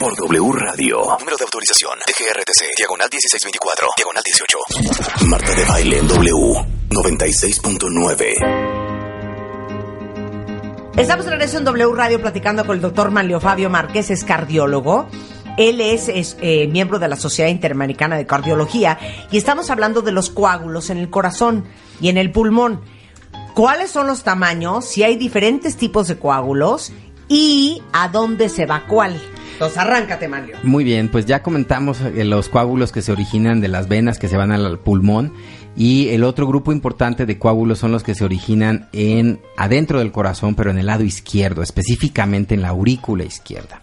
Por 0.00 0.16
W 0.16 0.52
Radio. 0.54 0.96
Número 1.20 1.36
de 1.36 1.44
autorización. 1.44 1.98
TGRTC. 2.04 2.76
Diagonal 2.76 3.08
1624. 3.12 3.88
Diagonal 3.96 4.24
18. 4.24 4.58
Marta 5.26 5.54
de 5.54 5.64
baile 5.66 5.98
en 5.98 6.08
W. 6.08 6.66
96.9. 6.90 8.75
Estamos 10.96 11.26
de 11.26 11.32
regreso 11.32 11.58
en 11.58 11.64
W 11.64 11.92
Radio 11.94 12.22
platicando 12.22 12.64
con 12.64 12.74
el 12.74 12.80
doctor 12.80 13.10
Manlio 13.10 13.38
Fabio 13.38 13.68
Márquez, 13.68 14.10
es 14.10 14.24
cardiólogo. 14.24 15.06
Él 15.58 15.82
es, 15.82 16.08
eh, 16.08 16.68
miembro 16.68 16.98
de 16.98 17.06
la 17.06 17.16
Sociedad 17.16 17.50
Interamericana 17.50 18.16
de 18.16 18.24
Cardiología 18.24 18.98
y 19.30 19.36
estamos 19.36 19.68
hablando 19.70 20.00
de 20.00 20.12
los 20.12 20.30
coágulos 20.30 20.88
en 20.88 20.96
el 20.96 21.10
corazón 21.10 21.64
y 22.00 22.08
en 22.08 22.16
el 22.16 22.32
pulmón. 22.32 22.80
¿Cuáles 23.54 23.90
son 23.90 24.06
los 24.06 24.22
tamaños? 24.22 24.86
Si 24.86 25.02
hay 25.02 25.16
diferentes 25.16 25.76
tipos 25.76 26.08
de 26.08 26.16
coágulos 26.16 26.92
y 27.28 27.82
a 27.92 28.08
dónde 28.08 28.48
se 28.48 28.64
va 28.64 28.86
cuál. 28.86 29.20
Entonces, 29.52 29.76
arráncate, 29.76 30.28
Manlio. 30.28 30.56
Muy 30.62 30.84
bien, 30.84 31.10
pues 31.10 31.26
ya 31.26 31.42
comentamos 31.42 32.00
eh, 32.00 32.24
los 32.24 32.48
coágulos 32.48 32.90
que 32.90 33.02
se 33.02 33.12
originan 33.12 33.60
de 33.60 33.68
las 33.68 33.86
venas 33.88 34.18
que 34.18 34.28
se 34.28 34.36
van 34.38 34.50
al 34.50 34.78
pulmón 34.78 35.34
y 35.76 36.08
el 36.08 36.24
otro 36.24 36.46
grupo 36.46 36.72
importante 36.72 37.26
de 37.26 37.38
coágulos 37.38 37.78
son 37.78 37.92
los 37.92 38.02
que 38.02 38.14
se 38.14 38.24
originan 38.24 38.88
en 38.92 39.40
adentro 39.58 39.98
del 39.98 40.10
corazón, 40.10 40.54
pero 40.54 40.70
en 40.70 40.78
el 40.78 40.86
lado 40.86 41.04
izquierdo, 41.04 41.62
específicamente 41.62 42.54
en 42.54 42.62
la 42.62 42.68
aurícula 42.68 43.24
izquierda. 43.24 43.82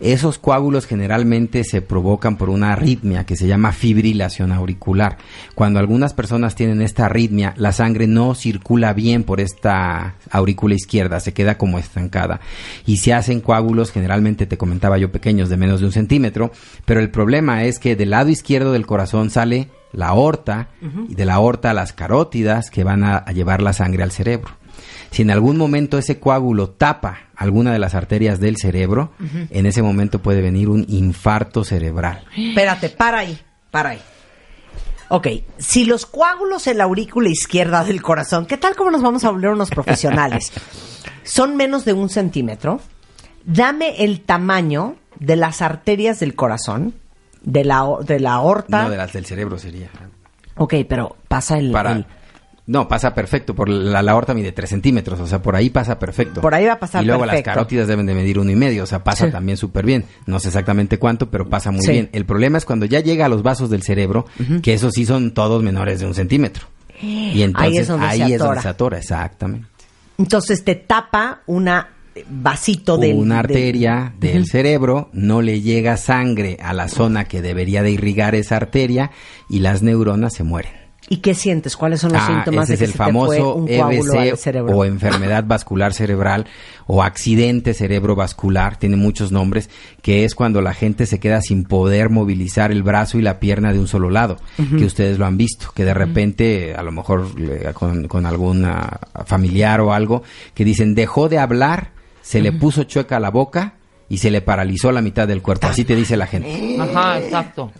Esos 0.00 0.38
coágulos 0.38 0.86
generalmente 0.86 1.64
se 1.64 1.82
provocan 1.82 2.36
por 2.36 2.48
una 2.48 2.72
arritmia 2.72 3.24
que 3.24 3.36
se 3.36 3.46
llama 3.46 3.72
fibrilación 3.72 4.52
auricular. 4.52 5.18
Cuando 5.54 5.80
algunas 5.80 6.14
personas 6.14 6.54
tienen 6.54 6.80
esta 6.80 7.06
arritmia, 7.06 7.52
la 7.58 7.72
sangre 7.72 8.06
no 8.06 8.34
circula 8.34 8.94
bien 8.94 9.22
por 9.22 9.40
esta 9.40 10.14
aurícula 10.30 10.74
izquierda, 10.74 11.20
se 11.20 11.34
queda 11.34 11.58
como 11.58 11.78
estancada. 11.78 12.40
Y 12.86 12.98
se 12.98 13.12
hacen 13.12 13.40
coágulos, 13.40 13.92
generalmente 13.92 14.46
te 14.46 14.56
comentaba 14.56 14.96
yo, 14.96 15.12
pequeños 15.12 15.50
de 15.50 15.58
menos 15.58 15.80
de 15.80 15.86
un 15.86 15.92
centímetro, 15.92 16.52
pero 16.86 17.00
el 17.00 17.10
problema 17.10 17.64
es 17.64 17.78
que 17.78 17.96
del 17.96 18.10
lado 18.10 18.30
izquierdo 18.30 18.72
del 18.72 18.86
corazón 18.86 19.28
sale 19.28 19.68
la 19.94 20.08
aorta 20.08 20.68
y 21.08 21.14
de 21.14 21.24
la 21.24 21.34
aorta 21.34 21.72
las 21.72 21.92
carótidas 21.92 22.70
que 22.70 22.84
van 22.84 23.04
a, 23.04 23.16
a 23.16 23.32
llevar 23.32 23.62
la 23.62 23.72
sangre 23.72 24.02
al 24.02 24.12
cerebro. 24.12 24.52
Si 25.10 25.22
en 25.22 25.30
algún 25.30 25.56
momento 25.56 25.98
ese 25.98 26.18
coágulo 26.18 26.70
tapa 26.70 27.28
alguna 27.36 27.72
de 27.72 27.78
las 27.78 27.94
arterias 27.94 28.40
del 28.40 28.56
cerebro, 28.56 29.12
en 29.50 29.66
ese 29.66 29.82
momento 29.82 30.20
puede 30.20 30.42
venir 30.42 30.68
un 30.68 30.84
infarto 30.88 31.64
cerebral. 31.64 32.24
Espérate, 32.36 32.88
para 32.88 33.18
ahí, 33.18 33.38
para 33.70 33.90
ahí. 33.90 34.00
Ok, 35.08 35.28
si 35.58 35.84
los 35.84 36.06
coágulos 36.06 36.66
en 36.66 36.78
la 36.78 36.84
aurícula 36.84 37.28
izquierda 37.28 37.84
del 37.84 38.02
corazón, 38.02 38.46
¿qué 38.46 38.56
tal 38.56 38.74
como 38.74 38.90
nos 38.90 39.02
vamos 39.02 39.24
a 39.24 39.30
volver 39.30 39.50
unos 39.50 39.70
profesionales? 39.70 40.52
Son 41.22 41.56
menos 41.56 41.84
de 41.84 41.92
un 41.92 42.08
centímetro. 42.08 42.80
Dame 43.44 44.02
el 44.04 44.20
tamaño 44.22 44.96
de 45.20 45.36
las 45.36 45.62
arterias 45.62 46.18
del 46.20 46.34
corazón, 46.34 46.94
de 47.44 47.64
la, 47.64 47.84
de 48.06 48.20
la 48.20 48.34
aorta. 48.34 48.82
No, 48.84 48.90
de 48.90 48.96
las 48.96 49.12
del 49.12 49.26
cerebro 49.26 49.58
sería. 49.58 49.88
Ok, 50.56 50.74
pero 50.88 51.16
pasa 51.28 51.58
el, 51.58 51.72
Para, 51.72 51.92
el- 51.92 52.06
no, 52.66 52.88
pasa 52.88 53.14
perfecto. 53.14 53.54
Por 53.54 53.68
la, 53.68 54.02
la 54.02 54.12
aorta 54.12 54.32
mide 54.34 54.52
3 54.52 54.70
centímetros, 54.70 55.20
o 55.20 55.26
sea, 55.26 55.42
por 55.42 55.54
ahí 55.56 55.68
pasa 55.68 55.98
perfecto. 55.98 56.40
Por 56.40 56.54
ahí 56.54 56.64
va 56.64 56.74
a 56.74 56.78
pasar 56.78 57.02
Y 57.02 57.06
luego 57.06 57.22
perfecto. 57.22 57.50
las 57.50 57.54
carótidas 57.56 57.88
deben 57.88 58.06
de 58.06 58.14
medir 58.14 58.38
uno 58.38 58.50
y 58.50 58.56
medio, 58.56 58.84
o 58.84 58.86
sea, 58.86 59.04
pasa 59.04 59.26
Sí. 59.26 59.32
también 59.32 59.58
súper 59.58 59.84
bien. 59.84 60.04
No 60.26 60.38
sé 60.40 60.48
exactamente 60.48 60.98
cuánto, 60.98 61.28
pero 61.30 61.48
pasa 61.48 61.70
muy 61.70 61.82
Sí. 61.84 61.92
bien. 61.92 62.08
El 62.12 62.24
problema 62.24 62.56
es 62.58 62.64
cuando 62.64 62.86
ya 62.86 63.00
llega 63.00 63.26
a 63.26 63.28
los 63.28 63.42
vasos 63.42 63.68
del 63.68 63.82
cerebro, 63.82 64.26
que 64.62 64.72
esos 64.74 64.92
sí 64.94 65.04
son 65.04 65.34
todos 65.34 65.62
menores 65.62 66.00
de 66.00 66.06
un 66.06 66.14
centímetro. 66.14 66.66
Y 67.02 67.42
entonces 67.42 67.70
Ahí 67.72 67.78
es 67.78 67.88
donde 67.88 68.10
se 68.16 68.34
atora. 68.36 68.62
se 68.62 68.68
atora, 68.68 68.98
exactamente. 68.98 69.66
Entonces 70.16 70.64
te 70.64 70.76
tapa 70.76 71.40
una 71.46 71.80
eh, 71.80 71.90
vasito 72.28 72.96
de 72.98 73.14
una 73.14 73.40
arteria 73.40 74.14
del 74.18 74.46
cerebro, 74.46 75.08
no 75.12 75.42
le 75.42 75.60
llega 75.60 75.96
sangre 75.96 76.58
a 76.62 76.72
la 76.72 76.88
zona 76.88 77.24
que 77.24 77.42
debería 77.42 77.82
de 77.82 77.90
irrigar 77.90 78.34
esa 78.34 78.56
arteria 78.56 79.10
y 79.48 79.60
las 79.60 79.82
neuronas 79.82 80.34
se 80.34 80.44
mueren. 80.44 80.72
¿Y 81.06 81.18
qué 81.18 81.34
sientes? 81.34 81.76
¿Cuáles 81.76 82.00
son 82.00 82.14
los 82.14 82.22
Ah, 82.22 82.26
síntomas 82.26 82.70
ese 82.70 82.70
de 82.70 82.74
es 82.74 82.78
que 82.78 82.84
el 82.86 82.90
se 82.92 82.96
te 82.96 82.96
fue 82.96 83.06
famoso 83.06 83.54
un 83.56 83.68
EBC 83.68 84.36
cerebro? 84.36 84.74
o 84.74 84.86
enfermedad 84.86 85.44
vascular 85.46 85.92
cerebral 85.92 86.46
o 86.86 87.02
accidente 87.02 87.74
cerebrovascular, 87.74 88.78
tiene 88.78 88.96
muchos 88.96 89.30
nombres, 89.30 89.68
que 90.00 90.24
es 90.24 90.34
cuando 90.34 90.62
la 90.62 90.72
gente 90.72 91.04
se 91.04 91.20
queda 91.20 91.42
sin 91.42 91.64
poder 91.64 92.08
movilizar 92.08 92.72
el 92.72 92.82
brazo 92.82 93.18
y 93.18 93.22
la 93.22 93.38
pierna 93.38 93.74
de 93.74 93.80
un 93.80 93.86
solo 93.86 94.08
lado, 94.08 94.38
que 94.56 94.84
ustedes 94.86 95.18
lo 95.18 95.26
han 95.26 95.36
visto, 95.36 95.72
que 95.74 95.84
de 95.84 95.92
repente, 95.92 96.74
a 96.74 96.82
lo 96.82 96.90
mejor 96.92 97.26
con, 97.74 98.08
con 98.08 98.24
alguna 98.24 98.98
familiar 99.26 99.82
o 99.82 99.92
algo, 99.92 100.22
que 100.54 100.64
dicen 100.64 100.94
dejó 100.94 101.28
de 101.28 101.38
hablar, 101.38 101.90
se 102.24 102.40
le 102.40 102.52
puso 102.52 102.84
chueca 102.84 103.20
la 103.20 103.30
boca 103.30 103.74
y 104.08 104.18
se 104.18 104.30
le 104.30 104.40
paralizó 104.40 104.92
la 104.92 105.00
mitad 105.00 105.26
del 105.28 105.42
cuerpo, 105.42 105.66
así 105.66 105.84
te 105.84 105.94
dice 105.94 106.16
la 106.16 106.26
gente. 106.26 106.76
Ajá, 106.80 107.18
exacto. 107.18 107.70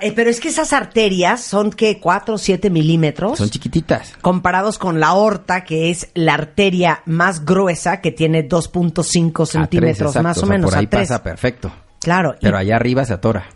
Eh, 0.00 0.12
pero 0.14 0.30
es 0.30 0.40
que 0.40 0.48
esas 0.48 0.72
arterias 0.72 1.40
son 1.42 1.70
que 1.70 1.98
4 2.00 2.34
o 2.34 2.38
7 2.38 2.70
milímetros 2.70 3.38
Son 3.38 3.48
chiquititas. 3.50 4.12
comparados 4.22 4.78
con 4.78 5.00
la 5.00 5.08
aorta, 5.08 5.64
que 5.64 5.90
es 5.90 6.08
la 6.14 6.34
arteria 6.34 7.02
más 7.06 7.44
gruesa, 7.44 8.00
que 8.00 8.10
tiene 8.12 8.48
2.5 8.48 9.42
A 9.42 9.44
tres, 9.44 9.50
centímetros, 9.50 10.16
más 10.22 10.36
o, 10.38 10.40
sea, 10.40 10.48
menos. 10.48 10.70
Por 10.70 10.78
ahí 10.78 10.86
a 10.86 10.90
tres. 10.90 11.08
pasa 11.08 11.22
perfecto. 11.22 11.72
Claro. 12.00 12.34
y- 12.34 12.42
Pero 12.42 12.56
allá 12.58 12.76
arriba 12.76 13.04
se 13.04 13.12
atora. 13.14 13.46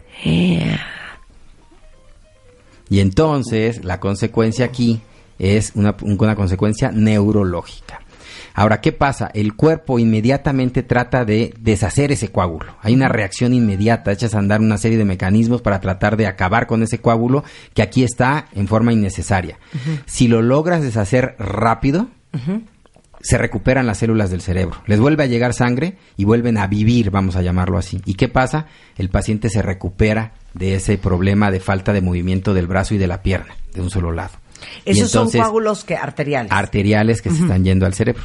Y 2.89 3.01
entonces 3.01 3.85
la 3.85 4.01
consecuencia 4.01 4.65
aquí 4.67 5.01
es 5.39 5.73
una, 5.75 5.95
una 6.03 6.35
consecuencia 6.35 6.91
neurológica. 6.93 8.01
Ahora, 8.61 8.83
¿qué 8.83 8.93
pasa? 8.93 9.31
El 9.33 9.55
cuerpo 9.55 9.99
inmediatamente 9.99 10.83
trata 10.83 11.25
de 11.25 11.55
deshacer 11.59 12.13
ese 12.13 12.29
coágulo. 12.31 12.77
Hay 12.83 12.93
una 12.93 13.09
reacción 13.09 13.55
inmediata, 13.55 14.13
echas 14.13 14.35
a 14.35 14.39
andar 14.39 14.61
una 14.61 14.77
serie 14.77 14.99
de 14.99 15.07
mecanismos 15.07 15.63
para 15.63 15.81
tratar 15.81 16.19
de 16.19 16.27
acabar 16.27 16.67
con 16.67 16.83
ese 16.83 17.01
coágulo 17.01 17.43
que 17.73 17.81
aquí 17.81 18.05
está 18.05 18.49
en 18.53 18.69
forma 18.69 18.93
innecesaria. 18.93 19.59
Si 20.05 20.29
lo 20.29 20.43
logras 20.43 20.83
deshacer 20.83 21.37
rápido, 21.39 22.09
se 23.23 23.39
recuperan 23.39 23.87
las 23.87 23.97
células 23.97 24.29
del 24.29 24.43
cerebro. 24.43 24.83
Les 24.85 25.01
vuelve 25.01 25.23
a 25.23 25.27
llegar 25.27 25.55
sangre 25.55 25.97
y 26.19 26.27
vuelven 26.27 26.59
a 26.59 26.67
vivir, 26.67 27.11
vamos 27.11 27.37
a 27.37 27.43
llamarlo 27.43 27.79
así. 27.79 28.03
¿Y 28.05 28.13
qué 28.13 28.29
pasa? 28.29 28.67
El 28.99 29.09
paciente 29.09 29.49
se 29.49 29.63
recupera 29.63 30.35
de 30.53 30.75
ese 30.75 30.99
problema 30.99 31.51
de 31.51 31.61
falta 31.61 31.95
de 31.95 32.03
movimiento 32.03 32.53
del 32.53 32.67
brazo 32.67 32.95
y 32.95 32.99
de 32.99 33.07
la 33.07 33.23
pierna, 33.23 33.55
de 33.73 33.81
un 33.81 33.89
solo 33.89 34.13
lado. 34.13 34.33
Esos 34.85 35.11
son 35.11 35.31
coágulos 35.31 35.85
que 35.85 35.97
arteriales. 35.97 36.53
arteriales 36.53 37.23
que 37.23 37.31
se 37.31 37.43
están 37.43 37.65
yendo 37.65 37.87
al 37.87 37.95
cerebro. 37.95 38.23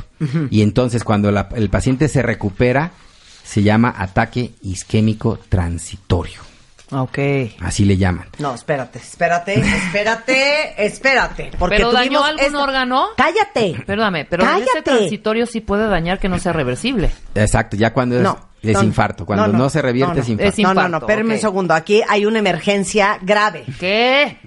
Y 0.49 0.61
entonces 0.61 1.03
cuando 1.03 1.31
la- 1.31 1.49
el 1.55 1.69
paciente 1.69 2.07
se 2.07 2.21
recupera, 2.21 2.91
se 3.43 3.63
llama 3.63 3.93
ataque 3.97 4.51
isquémico 4.63 5.39
transitorio. 5.49 6.41
ok. 6.91 7.17
Así 7.61 7.83
le 7.85 7.97
llaman. 7.97 8.27
No, 8.39 8.53
espérate, 8.53 8.99
espérate, 8.99 9.59
espérate, 9.59 10.73
espérate. 10.85 11.51
Porque 11.57 11.77
¿Pero 11.77 11.91
dañó 11.91 12.23
algún 12.23 12.45
esta- 12.45 12.59
órgano? 12.63 13.07
Cállate. 13.17 13.83
Perdóname, 13.85 14.25
pero 14.25 14.43
ese 14.43 14.51
Cállate. 14.51 14.81
transitorio 14.83 15.45
sí 15.45 15.61
puede 15.61 15.87
dañar 15.87 16.19
que 16.19 16.29
no 16.29 16.37
sea 16.39 16.53
reversible. 16.53 17.09
Exacto, 17.33 17.75
ya 17.75 17.91
cuando 17.93 18.17
es 18.17 18.21
No. 18.21 18.53
Es 18.61 18.73
No, 18.73 18.79
no. 18.81 18.87
infarto. 18.87 19.25
Cuando 19.27 19.47
no, 19.49 19.69
se 19.69 19.79
revierte 19.79 20.15
no, 20.15 20.21
es 20.21 20.29
infarto. 20.29 20.49
Es 20.49 20.57
No, 20.59 20.73
no, 20.73 20.89
no, 20.89 20.97
ok. 20.97 21.09
un 21.23 21.37
segundo. 21.37 21.73
Aquí 21.75 22.01
hay 22.07 22.25
una 22.25 22.39
emergencia 22.39 23.19
grave. 23.21 23.63
¿Qué? 23.79 24.39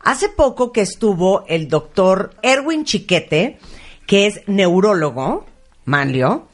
Hace 0.00 0.28
poco 0.28 0.72
que 0.72 0.82
estuvo 0.82 1.44
el 1.48 1.68
doctor 1.68 2.34
Erwin 2.42 2.84
Chiquete, 2.84 3.58
que 4.06 4.26
es 4.26 4.40
neurólogo, 4.46 5.46
Manlio, 5.84 6.48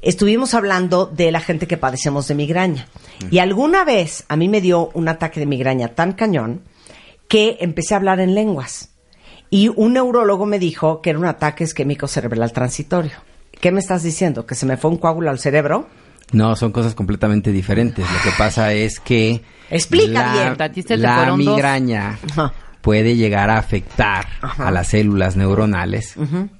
estuvimos 0.00 0.54
hablando 0.54 1.06
de 1.06 1.30
la 1.30 1.40
gente 1.40 1.66
que 1.66 1.76
padecemos 1.76 2.28
de 2.28 2.34
migraña. 2.34 2.88
Y 3.30 3.38
alguna 3.38 3.84
vez 3.84 4.24
a 4.28 4.36
mí 4.36 4.48
me 4.48 4.60
dio 4.60 4.90
un 4.94 5.08
ataque 5.08 5.40
de 5.40 5.46
migraña 5.46 5.88
tan 5.88 6.12
cañón 6.12 6.62
que 7.28 7.58
empecé 7.60 7.94
a 7.94 7.98
hablar 7.98 8.20
en 8.20 8.34
lenguas. 8.34 8.90
Y 9.50 9.68
un 9.68 9.92
neurólogo 9.94 10.46
me 10.46 10.58
dijo 10.58 11.00
que 11.00 11.10
era 11.10 11.18
un 11.18 11.26
ataque 11.26 11.64
isquémico 11.64 12.08
cerebral 12.08 12.52
transitorio. 12.52 13.12
¿Qué 13.60 13.70
me 13.70 13.80
estás 13.80 14.02
diciendo? 14.02 14.46
¿Que 14.46 14.54
se 14.54 14.66
me 14.66 14.76
fue 14.76 14.90
un 14.90 14.98
coágulo 14.98 15.30
al 15.30 15.38
cerebro? 15.38 15.88
No, 16.32 16.56
son 16.56 16.72
cosas 16.72 16.94
completamente 16.94 17.52
diferentes. 17.52 18.04
Lo 18.04 18.22
que 18.22 18.36
pasa 18.36 18.72
es 18.72 18.98
que 18.98 19.42
Explica 19.70 20.32
bien. 20.32 21.00
La 21.00 21.26
dos. 21.26 22.52
Puede 22.84 23.16
llegar 23.16 23.48
a 23.48 23.56
afectar 23.56 24.26
Ajá. 24.42 24.68
a 24.68 24.70
las 24.70 24.88
células 24.88 25.36
neuronales, 25.36 26.14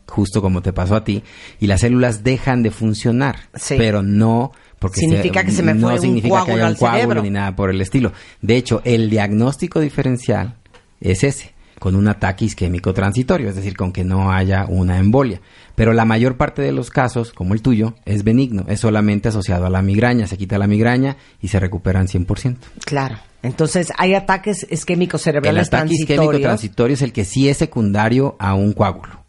justo 0.09 0.41
como 0.41 0.63
te 0.63 0.73
pasó 0.73 0.97
a 0.97 1.05
ti, 1.05 1.23
y 1.61 1.67
las 1.67 1.83
células 1.83 2.25
dejan 2.25 2.63
de 2.63 2.71
funcionar, 2.71 3.37
Sí. 3.55 3.75
pero 3.77 4.03
no 4.03 4.51
porque 4.79 5.01
Significa 5.01 5.45
que 5.45 5.51
se 5.53 5.63
me 5.63 5.73
no 5.75 5.87
fue 5.89 5.95
un 5.95 6.01
significa 6.01 6.45
que 6.45 6.53
haya 6.53 6.67
al 6.67 6.73
un 6.73 6.79
coágulo 6.79 6.99
cerebro. 7.01 7.23
ni 7.23 7.31
nada 7.31 7.55
por 7.57 7.71
el 7.71 7.81
estilo. 7.81 8.13
De 8.43 8.57
hecho, 8.57 8.83
el 8.85 9.09
diagnóstico 9.09 9.81
diferencial 9.81 10.57
es 11.01 11.25
ese, 11.25 11.54
con 11.85 11.97
un 11.97 12.09
ataque 12.09 12.47
isquémico 12.47 12.94
transitorio, 12.94 13.51
es 13.51 13.57
decir, 13.57 13.77
con 13.77 13.92
que 13.92 14.05
no 14.05 14.33
haya 14.33 14.64
una 14.66 14.99
embolia. 14.99 15.42
Pero 15.75 15.92
la 15.92 16.07
mayor 16.07 16.38
parte 16.38 16.62
de 16.62 16.73
los 16.73 16.88
casos, 16.88 17.31
como 17.35 17.53
el 17.53 17.61
tuyo, 17.61 17.94
es 18.07 18.25
benigno, 18.25 18.64
es 18.68 18.81
solamente 18.81 19.29
asociado 19.29 19.66
a 19.66 19.68
la 19.68 19.83
migraña, 19.83 20.27
se 20.27 20.38
quita 20.38 20.57
la 20.57 20.66
migraña 20.66 21.18
y 21.42 21.49
se 21.49 21.61
recuperan 21.61 22.07
100%. 22.07 22.57
Claro. 22.87 23.18
Entonces, 23.42 23.92
hay 23.99 24.14
ataques 24.14 24.66
isquémicos 24.70 25.20
El 25.20 25.25
cerebrales 25.25 25.68
ataque 25.68 25.92
isquémico 25.92 26.31
transitorios. 26.31 26.42
transitorio 26.42 26.94
es 26.94 27.03
el 27.03 27.12
que 27.12 27.27
sí 27.27 27.51
es 27.51 27.59
secundario 27.59 28.35
a 28.38 28.55
un 28.55 28.73
coágulo. 28.73 29.23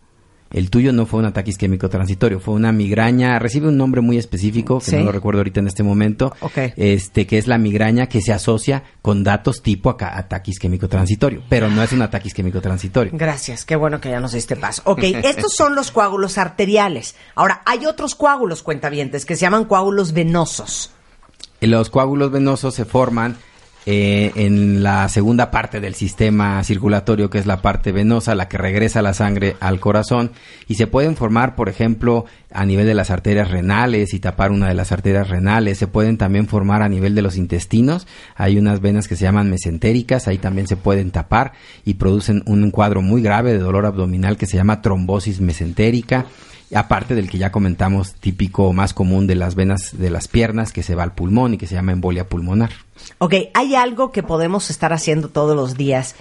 El 0.51 0.69
tuyo 0.69 0.93
no 0.93 1.05
fue 1.05 1.19
un 1.19 1.25
ataque 1.25 1.49
isquémico 1.49 1.89
transitorio, 1.89 2.39
fue 2.39 2.53
una 2.53 2.71
migraña, 2.71 3.39
recibe 3.39 3.67
un 3.67 3.77
nombre 3.77 3.99
muy 4.01 4.17
específico, 4.17 4.79
que 4.79 4.85
Sí. 4.91 4.95
no 4.95 5.03
lo 5.05 5.11
recuerdo 5.11 5.39
ahorita 5.39 5.59
en 5.59 5.67
este 5.67 5.83
momento, 5.83 6.33
Ok. 6.39 6.57
este 6.77 7.27
que 7.27 7.37
es 7.37 7.47
la 7.47 7.57
migraña 7.57 8.07
que 8.07 8.21
se 8.21 8.31
asocia 8.31 8.83
con 9.01 9.23
datos 9.23 9.61
tipo 9.61 9.89
aca- 9.89 10.17
ataque 10.17 10.51
isquémico 10.51 10.87
transitorio, 10.87 11.41
pero 11.49 11.69
no 11.69 11.83
es 11.83 11.91
un 11.91 12.03
ataque 12.03 12.27
isquémico 12.29 12.61
transitorio. 12.61 13.11
Gracias, 13.15 13.65
qué 13.65 13.75
bueno 13.75 13.99
que 13.99 14.09
ya 14.11 14.19
nos 14.21 14.31
diste 14.33 14.55
paso. 14.55 14.81
Ok, 14.85 15.03
estos 15.03 15.53
son 15.55 15.75
los 15.75 15.91
coágulos 15.91 16.37
arteriales. 16.37 17.15
Ahora, 17.33 17.61
hay 17.65 17.85
otros 17.85 18.15
coágulos, 18.15 18.61
cuentavientes, 18.63 19.25
que 19.25 19.35
se 19.35 19.41
llaman 19.41 19.65
coágulos 19.65 20.13
venosos. 20.13 20.91
Los 21.59 21.89
coágulos 21.89 22.31
venosos 22.31 22.75
se 22.75 22.85
forman 22.85 23.35
eh, 23.87 24.31
en 24.35 24.81
la 24.81 25.07
segunda 25.09 25.51
parte 25.51 25.79
del 25.79 25.93
sistema 25.93 26.63
circulatorio, 26.63 27.29
que 27.29 27.37
es 27.37 27.45
la 27.45 27.61
parte 27.61 27.91
venosa, 27.91 28.33
la 28.33 28.47
que 28.47 28.57
regresa 28.57 29.03
la 29.03 29.13
sangre 29.13 29.55
al 29.59 29.79
corazón, 29.79 30.31
y 30.67 30.75
se 30.75 30.87
pueden 30.87 31.15
formar, 31.15 31.55
por 31.55 31.69
ejemplo, 31.69 32.25
a 32.51 32.65
nivel 32.65 32.87
de 32.87 32.95
las 32.95 33.11
arterias 33.11 33.51
renales 33.51 34.15
y 34.15 34.19
tapar 34.19 34.51
una 34.51 34.67
de 34.67 34.73
las 34.73 34.91
arterias 34.91 35.29
renales. 35.29 35.77
Se 35.77 35.85
pueden 35.85 36.17
también 36.17 36.47
formar 36.47 36.81
a 36.81 36.89
nivel 36.89 37.13
de 37.13 37.21
los 37.21 37.37
intestinos. 37.37 38.07
Hay 38.35 38.57
unas 38.57 38.81
venas 38.81 39.07
que 39.07 39.15
se 39.15 39.25
llaman 39.25 39.51
mesentéricas, 39.51 40.27
ahí 40.27 40.39
también 40.39 40.67
se 40.67 40.77
pueden 40.77 41.11
tapar 41.11 41.53
y 41.83 41.95
producen 41.95 42.41
un 42.47 42.71
cuadro 42.71 43.03
muy 43.03 43.21
grave 43.21 43.51
de 43.51 43.59
dolor 43.59 43.85
abdominal 43.85 44.37
que 44.37 44.47
se 44.47 44.57
llama 44.57 44.81
trombosis 44.81 45.41
mesentérica. 45.41 46.25
Aparte 46.73 47.13
del 47.13 47.29
que 47.29 47.37
ya 47.37 47.51
comentamos, 47.51 48.15
típico 48.15 48.65
o 48.65 48.73
más 48.73 48.95
común 48.95 49.27
de 49.27 49.35
las 49.35 49.53
venas 49.53 49.95
de 49.95 50.09
las 50.09 50.27
piernas, 50.27 50.71
que 50.71 50.81
se 50.81 50.95
va 50.95 51.03
al 51.03 51.13
pulmón 51.13 51.53
y 51.53 51.57
que 51.57 51.67
se 51.67 51.75
llama 51.75 51.91
embolia 51.91 52.27
pulmonar. 52.27 52.71
Ok, 53.17 53.33
hay 53.53 53.75
algo 53.75 54.11
que 54.11 54.23
podemos 54.23 54.69
estar 54.69 54.93
haciendo 54.93 55.29
todos 55.29 55.55
los 55.55 55.75
días 55.75 56.15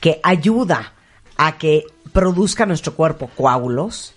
que 0.00 0.20
ayuda 0.22 0.94
a 1.36 1.58
que 1.58 1.84
produzca 2.12 2.66
nuestro 2.66 2.94
cuerpo 2.94 3.30
coágulos. 3.36 4.14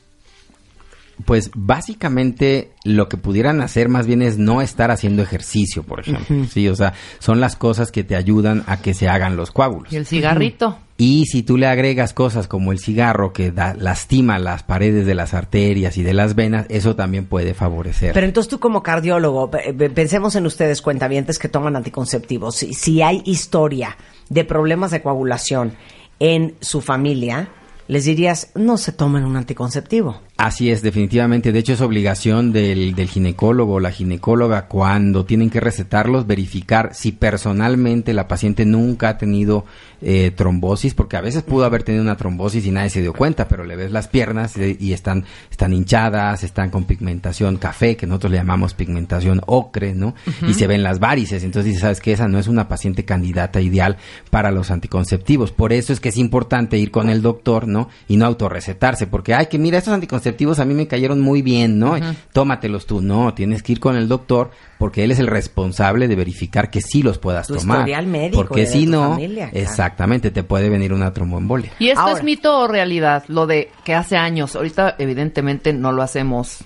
Pues 1.25 1.51
básicamente 1.53 2.71
lo 2.83 3.07
que 3.07 3.17
pudieran 3.17 3.61
hacer 3.61 3.87
más 3.87 4.07
bien 4.07 4.21
es 4.21 4.37
no 4.37 4.61
estar 4.61 4.89
haciendo 4.91 5.21
ejercicio, 5.21 5.83
por 5.83 5.99
ejemplo. 5.99 6.45
Sí, 6.51 6.67
o 6.67 6.75
sea, 6.75 6.93
son 7.19 7.39
las 7.39 7.55
cosas 7.55 7.91
que 7.91 8.03
te 8.03 8.15
ayudan 8.15 8.63
a 8.67 8.81
que 8.81 8.93
se 8.93 9.07
hagan 9.07 9.35
los 9.35 9.51
coágulos. 9.51 9.93
Y 9.93 9.97
el 9.97 10.05
cigarrito. 10.05 10.79
Y 10.97 11.25
si 11.25 11.43
tú 11.43 11.57
le 11.57 11.67
agregas 11.67 12.13
cosas 12.13 12.47
como 12.47 12.71
el 12.71 12.79
cigarro 12.79 13.33
que 13.33 13.51
da- 13.51 13.73
lastima 13.77 14.39
las 14.39 14.63
paredes 14.63 15.05
de 15.05 15.15
las 15.15 15.33
arterias 15.33 15.97
y 15.97 16.03
de 16.03 16.13
las 16.13 16.35
venas, 16.35 16.65
eso 16.69 16.95
también 16.95 17.25
puede 17.25 17.53
favorecer. 17.53 18.13
Pero 18.13 18.25
entonces 18.25 18.49
tú 18.49 18.59
como 18.59 18.81
cardiólogo, 18.83 19.51
pe- 19.51 19.73
pe- 19.73 19.89
pensemos 19.89 20.35
en 20.35 20.45
ustedes 20.45 20.81
cuentavientes 20.81 21.37
que 21.39 21.49
toman 21.49 21.75
anticonceptivos. 21.75 22.55
Si, 22.55 22.73
si 22.73 23.01
hay 23.01 23.21
historia 23.25 23.97
de 24.29 24.45
problemas 24.45 24.91
de 24.91 25.01
coagulación 25.01 25.73
en 26.19 26.55
su 26.61 26.79
familia, 26.81 27.49
les 27.87 28.05
dirías, 28.05 28.49
no 28.55 28.77
se 28.77 28.91
tomen 28.91 29.25
un 29.25 29.35
anticonceptivo. 29.35 30.19
Así 30.37 30.71
es, 30.71 30.81
definitivamente. 30.81 31.51
De 31.51 31.59
hecho, 31.59 31.73
es 31.73 31.81
obligación 31.81 32.51
del, 32.51 32.95
del 32.95 33.07
ginecólogo 33.07 33.75
o 33.75 33.79
la 33.79 33.91
ginecóloga 33.91 34.67
cuando 34.67 35.25
tienen 35.25 35.49
que 35.49 35.59
recetarlos, 35.59 36.27
verificar 36.27 36.93
si 36.93 37.11
personalmente 37.11 38.13
la 38.13 38.27
paciente 38.27 38.65
nunca 38.65 39.09
ha 39.09 39.17
tenido 39.17 39.65
eh, 40.01 40.31
trombosis, 40.35 40.93
porque 40.95 41.17
a 41.17 41.21
veces 41.21 41.43
pudo 41.43 41.65
haber 41.65 41.83
tenido 41.83 42.03
una 42.03 42.17
trombosis 42.17 42.65
y 42.65 42.71
nadie 42.71 42.89
se 42.89 43.01
dio 43.01 43.13
cuenta, 43.13 43.47
pero 43.47 43.63
le 43.63 43.75
ves 43.75 43.91
las 43.91 44.07
piernas 44.07 44.57
y, 44.57 44.75
y 44.79 44.91
están, 44.91 45.23
están 45.49 45.71
hinchadas, 45.71 46.43
están 46.43 46.71
con 46.71 46.83
pigmentación 46.83 47.57
café, 47.57 47.95
que 47.95 48.07
nosotros 48.07 48.31
le 48.31 48.37
llamamos 48.39 48.73
pigmentación 48.73 49.41
ocre, 49.45 49.93
¿no? 49.93 50.13
Y 50.47 50.55
se 50.55 50.67
ven 50.67 50.83
las 50.83 50.99
varices. 50.99 51.43
Entonces 51.43 51.67
dices, 51.67 51.81
sabes 51.81 52.01
que 52.01 52.11
esa 52.11 52.27
no 52.27 52.37
es 52.37 52.47
una 52.47 52.67
paciente 52.67 53.05
candidata 53.05 53.61
ideal 53.61 53.97
para 54.29 54.51
los 54.51 54.71
anticonceptivos. 54.71 55.51
Por 55.51 55.71
eso 55.71 55.93
es 55.93 55.99
que 55.99 56.09
es 56.09 56.17
importante 56.17 56.77
ir 56.77 56.91
con 56.91 57.09
el 57.09 57.21
doctor, 57.21 57.67
¿no? 57.73 57.89
Y 58.07 58.15
no 58.15 58.25
autorrecetarse, 58.25 59.07
porque, 59.07 59.33
ay, 59.33 59.47
que 59.47 59.59
mira, 59.59 59.77
estos 59.79 59.93
anticonceptivos 59.93 60.59
a 60.59 60.65
mí 60.65 60.73
me 60.73 60.87
cayeron 60.87 61.19
muy 61.19 61.41
bien, 61.41 61.77
¿no? 61.79 61.95
Tómatelos 62.31 62.85
tú. 62.85 63.01
No, 63.01 63.33
tienes 63.33 63.61
que 63.63 63.73
ir 63.73 63.79
con 63.81 63.97
el 63.97 64.07
doctor 64.07 64.51
porque 64.77 65.03
él 65.03 65.11
es 65.11 65.19
el 65.19 65.27
responsable 65.27 66.07
de 66.07 66.15
verificar 66.15 66.69
que 66.69 66.81
sí 66.81 67.03
los 67.03 67.17
puedas 67.17 67.47
Tu 67.47 67.55
tomar. 67.55 67.79
historial 67.79 68.07
médico 68.07 68.43
Porque 68.45 68.65
si 68.65 68.85
no, 68.85 69.11
familia, 69.11 69.49
claro. 69.49 69.65
exactamente, 69.65 70.31
te 70.31 70.43
puede 70.43 70.69
venir 70.69 70.93
una 70.93 71.11
tromboembolia. 71.13 71.71
¿Y 71.79 71.89
esto 71.89 72.01
Ahora. 72.01 72.13
es 72.17 72.23
mito 72.23 72.59
o 72.59 72.67
realidad? 72.67 73.23
Lo 73.27 73.47
de 73.47 73.69
que 73.83 73.93
hace 73.93 74.15
años, 74.17 74.55
ahorita 74.55 74.95
evidentemente 74.99 75.73
no 75.73 75.91
lo 75.91 76.01
hacemos, 76.03 76.59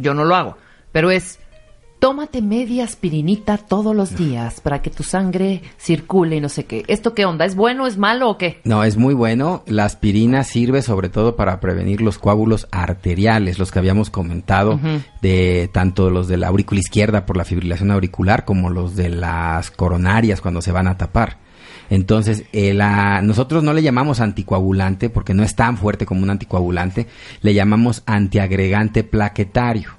yo 0.00 0.14
no 0.14 0.24
lo 0.24 0.34
hago, 0.36 0.56
pero 0.92 1.10
es, 1.10 1.38
tómate 2.04 2.42
media 2.42 2.84
aspirinita 2.84 3.56
todos 3.56 3.96
los 3.96 4.14
días 4.14 4.60
para 4.60 4.82
que 4.82 4.90
tu 4.90 5.02
sangre 5.02 5.62
circule 5.78 6.36
y 6.36 6.40
no 6.42 6.50
sé 6.50 6.66
qué. 6.66 6.84
¿Esto 6.86 7.14
qué 7.14 7.24
onda? 7.24 7.46
¿Es 7.46 7.56
bueno, 7.56 7.86
es 7.86 7.96
malo 7.96 8.28
o 8.28 8.36
qué? 8.36 8.60
No, 8.64 8.84
es 8.84 8.98
muy 8.98 9.14
bueno. 9.14 9.62
La 9.66 9.86
aspirina 9.86 10.44
sirve 10.44 10.82
sobre 10.82 11.08
todo 11.08 11.34
para 11.34 11.60
prevenir 11.60 12.02
los 12.02 12.18
coágulos 12.18 12.68
arteriales, 12.72 13.58
los 13.58 13.72
que 13.72 13.78
habíamos 13.78 14.10
comentado, 14.10 14.78
de 15.22 15.70
tanto 15.72 16.10
los 16.10 16.28
de 16.28 16.36
la 16.36 16.48
aurícula 16.48 16.78
izquierda 16.78 17.24
por 17.24 17.38
la 17.38 17.46
fibrilación 17.46 17.90
auricular 17.90 18.44
como 18.44 18.68
los 18.68 18.96
de 18.96 19.08
las 19.08 19.70
coronarias 19.70 20.42
cuando 20.42 20.60
se 20.60 20.72
van 20.72 20.88
a 20.88 20.98
tapar. 20.98 21.38
Entonces, 21.90 22.44
eh, 22.52 22.74
la- 22.74 23.20
nosotros 23.22 23.62
no 23.62 23.72
le 23.72 23.82
llamamos 23.82 24.20
anticoagulante 24.20 25.10
porque 25.10 25.34
no 25.34 25.42
es 25.42 25.54
tan 25.54 25.76
fuerte 25.76 26.06
como 26.06 26.22
un 26.22 26.30
anticoagulante, 26.30 27.06
le 27.42 27.54
llamamos 27.54 28.02
antiagregante 28.06 29.04
plaquetario. 29.04 29.90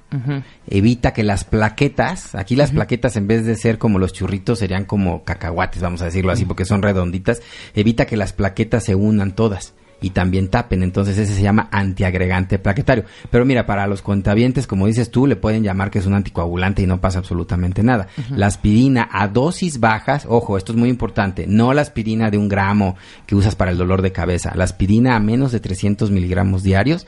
Evita 0.68 1.12
que 1.12 1.22
las 1.22 1.44
plaquetas, 1.44 2.34
aquí 2.34 2.56
las 2.56 2.70
plaquetas 2.70 3.16
en 3.16 3.26
vez 3.26 3.44
de 3.44 3.54
ser 3.56 3.76
como 3.78 3.98
los 3.98 4.12
churritos 4.12 4.58
serían 4.60 4.84
como 4.84 5.24
cacahuates, 5.24 5.82
vamos 5.82 6.00
a 6.02 6.06
decirlo 6.06 6.32
así, 6.32 6.44
porque 6.44 6.64
son 6.64 6.80
redonditas, 6.82 7.42
evita 7.74 8.06
que 8.06 8.16
las 8.16 8.32
plaquetas 8.32 8.84
se 8.84 8.94
unan 8.94 9.32
todas 9.34 9.74
y 10.00 10.10
también 10.10 10.48
tapen, 10.48 10.82
entonces 10.82 11.16
ese 11.18 11.34
se 11.34 11.42
llama 11.42 11.68
antiagregante 11.72 12.58
plaquetario. 12.58 13.04
Pero 13.30 13.44
mira, 13.44 13.66
para 13.66 13.86
los 13.86 14.02
cuentavientes, 14.02 14.66
como 14.66 14.86
dices 14.86 15.10
tú, 15.10 15.26
le 15.26 15.36
pueden 15.36 15.62
llamar 15.62 15.90
que 15.90 15.98
es 15.98 16.06
un 16.06 16.14
anticoagulante 16.14 16.82
y 16.82 16.86
no 16.86 17.00
pasa 17.00 17.18
absolutamente 17.18 17.82
nada. 17.82 18.08
La 18.30 18.46
aspirina 18.46 19.08
a 19.10 19.28
dosis 19.28 19.80
bajas, 19.80 20.26
ojo, 20.28 20.56
esto 20.58 20.72
es 20.72 20.78
muy 20.78 20.88
importante, 20.88 21.46
no 21.46 21.72
la 21.72 21.82
aspirina 21.82 22.30
de 22.30 22.38
un 22.38 22.48
gramo 22.48 22.96
que 23.26 23.34
usas 23.34 23.54
para 23.54 23.70
el 23.70 23.78
dolor 23.78 24.02
de 24.02 24.12
cabeza, 24.12 24.52
la 24.54 24.64
aspirina 24.64 25.16
a 25.16 25.20
menos 25.20 25.52
de 25.52 25.60
300 25.60 26.10
miligramos 26.10 26.62
diarios 26.62 27.06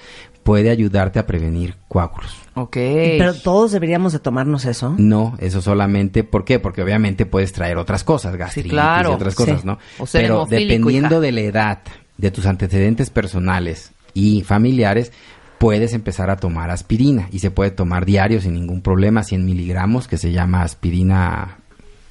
puede 0.48 0.70
ayudarte 0.70 1.18
a 1.18 1.26
prevenir 1.26 1.74
coágulos. 1.88 2.34
Ok. 2.54 2.72
Pero 2.72 3.34
todos 3.34 3.72
deberíamos 3.72 4.14
de 4.14 4.18
tomarnos 4.18 4.64
eso. 4.64 4.94
No, 4.96 5.36
eso 5.40 5.60
solamente, 5.60 6.24
¿por 6.24 6.46
qué? 6.46 6.58
Porque 6.58 6.82
obviamente 6.82 7.26
puedes 7.26 7.52
traer 7.52 7.76
otras 7.76 8.02
cosas, 8.02 8.34
gastritis 8.34 8.72
claro, 8.72 9.10
y 9.10 9.14
otras 9.14 9.34
cosas, 9.34 9.60
sí. 9.60 9.66
¿no? 9.66 9.78
O 9.98 10.06
ser 10.06 10.22
Pero 10.22 10.46
dependiendo 10.46 11.16
hija. 11.16 11.20
de 11.20 11.32
la 11.32 11.40
edad, 11.42 11.78
de 12.18 12.30
tus 12.30 12.46
antecedentes 12.46 13.08
personales 13.10 13.92
y 14.12 14.42
familiares, 14.42 15.12
puedes 15.58 15.92
empezar 15.94 16.30
a 16.30 16.36
tomar 16.36 16.70
aspirina 16.70 17.28
y 17.32 17.38
se 17.38 17.50
puede 17.50 17.70
tomar 17.70 18.04
diario 18.04 18.40
sin 18.40 18.54
ningún 18.54 18.82
problema, 18.82 19.22
100 19.22 19.44
miligramos, 19.44 20.06
que 20.06 20.18
se 20.18 20.32
llama 20.32 20.62
aspirina 20.62 21.58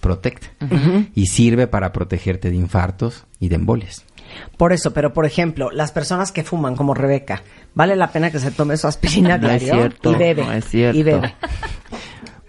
Protect 0.01 0.45
y 1.15 1.27
sirve 1.27 1.67
para 1.67 1.91
protegerte 1.91 2.49
de 2.49 2.55
infartos 2.55 3.25
y 3.39 3.49
de 3.49 3.55
embolias. 3.55 4.03
Por 4.57 4.73
eso, 4.73 4.93
pero 4.93 5.13
por 5.13 5.25
ejemplo, 5.25 5.71
las 5.71 5.91
personas 5.91 6.31
que 6.31 6.43
fuman, 6.43 6.75
como 6.75 6.93
Rebeca, 6.93 7.43
vale 7.73 7.95
la 7.95 8.11
pena 8.11 8.31
que 8.31 8.39
se 8.39 8.51
tome 8.51 8.75
su 8.77 8.87
aspirina 8.87 9.37
No 9.37 9.49
es 9.49 9.61
diario 9.61 9.81
cierto, 9.81 10.11
y 10.11 10.15
bebe. 10.15 10.45
no 10.45 10.51
es 10.51 10.65
cierto. 10.65 10.99
Y 10.99 11.03
bebe. 11.03 11.35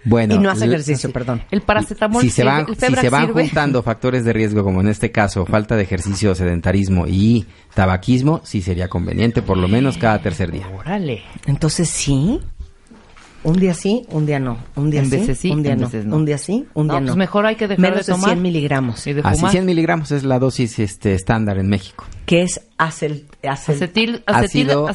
Bueno, 0.05 0.35
y 0.35 0.39
no 0.39 0.49
hace 0.49 0.65
ejercicio, 0.65 1.11
perdón. 1.11 1.43
El 1.51 1.61
paracetamol 1.61 2.21
si 2.21 2.29
se 2.29 2.43
van, 2.43 2.65
el 2.69 2.75
si 2.75 2.95
se 2.95 3.09
van 3.09 3.27
sirve. 3.27 3.43
juntando 3.43 3.83
factores 3.83 4.23
de 4.23 4.31
riesgo, 4.33 4.63
como 4.63 4.81
en 4.81 4.87
este 4.87 5.11
caso, 5.11 5.45
falta 5.45 5.75
de 5.75 5.83
ejercicio, 5.83 6.33
sedentarismo 6.35 7.05
y 7.07 7.45
tabaquismo, 7.73 8.41
sí 8.43 8.61
sería 8.61 8.87
conveniente, 8.87 9.41
por 9.41 9.57
lo 9.57 9.67
menos 9.67 9.97
cada 9.97 10.19
tercer 10.21 10.51
día. 10.51 10.67
Órale. 10.69 11.21
Entonces 11.47 11.89
sí. 11.89 12.39
Un 13.41 13.57
día 13.57 13.73
sí, 13.73 14.05
un 14.09 14.25
día 14.25 14.37
no. 14.39 14.57
Un 14.75 14.89
día 14.91 14.99
En 14.99 15.09
sí, 15.09 15.15
veces 15.17 15.37
sí, 15.37 15.49
un 15.49 15.63
día 15.63 15.71
en 15.73 15.79
no. 15.79 15.85
veces 15.87 16.05
no. 16.05 16.15
Un 16.17 16.25
día 16.25 16.37
sí, 16.37 16.65
un 16.73 16.87
No, 16.87 16.93
día 16.93 16.99
pues 17.01 17.11
no. 17.11 17.15
mejor 17.15 17.45
hay 17.45 17.55
que 17.55 17.67
dejar 17.69 17.79
Menos 17.91 18.05
de 18.05 18.11
tomar. 18.11 18.31
100 18.31 18.41
miligramos. 18.41 19.07
Y 19.07 19.13
de 19.13 19.21
Así 19.23 19.37
fumar. 19.37 19.51
100 19.51 19.65
miligramos 19.65 20.11
es 20.11 20.23
la 20.25 20.39
dosis 20.39 20.77
este, 20.79 21.13
estándar 21.13 21.57
en 21.57 21.69
México. 21.69 22.03
Que 22.25 22.41
es 22.43 22.59
acel, 22.79 23.25
acel- 23.43 23.73
Acetil, 23.75 24.23
acetil, 24.25 24.69
Ácido-. 24.71 24.87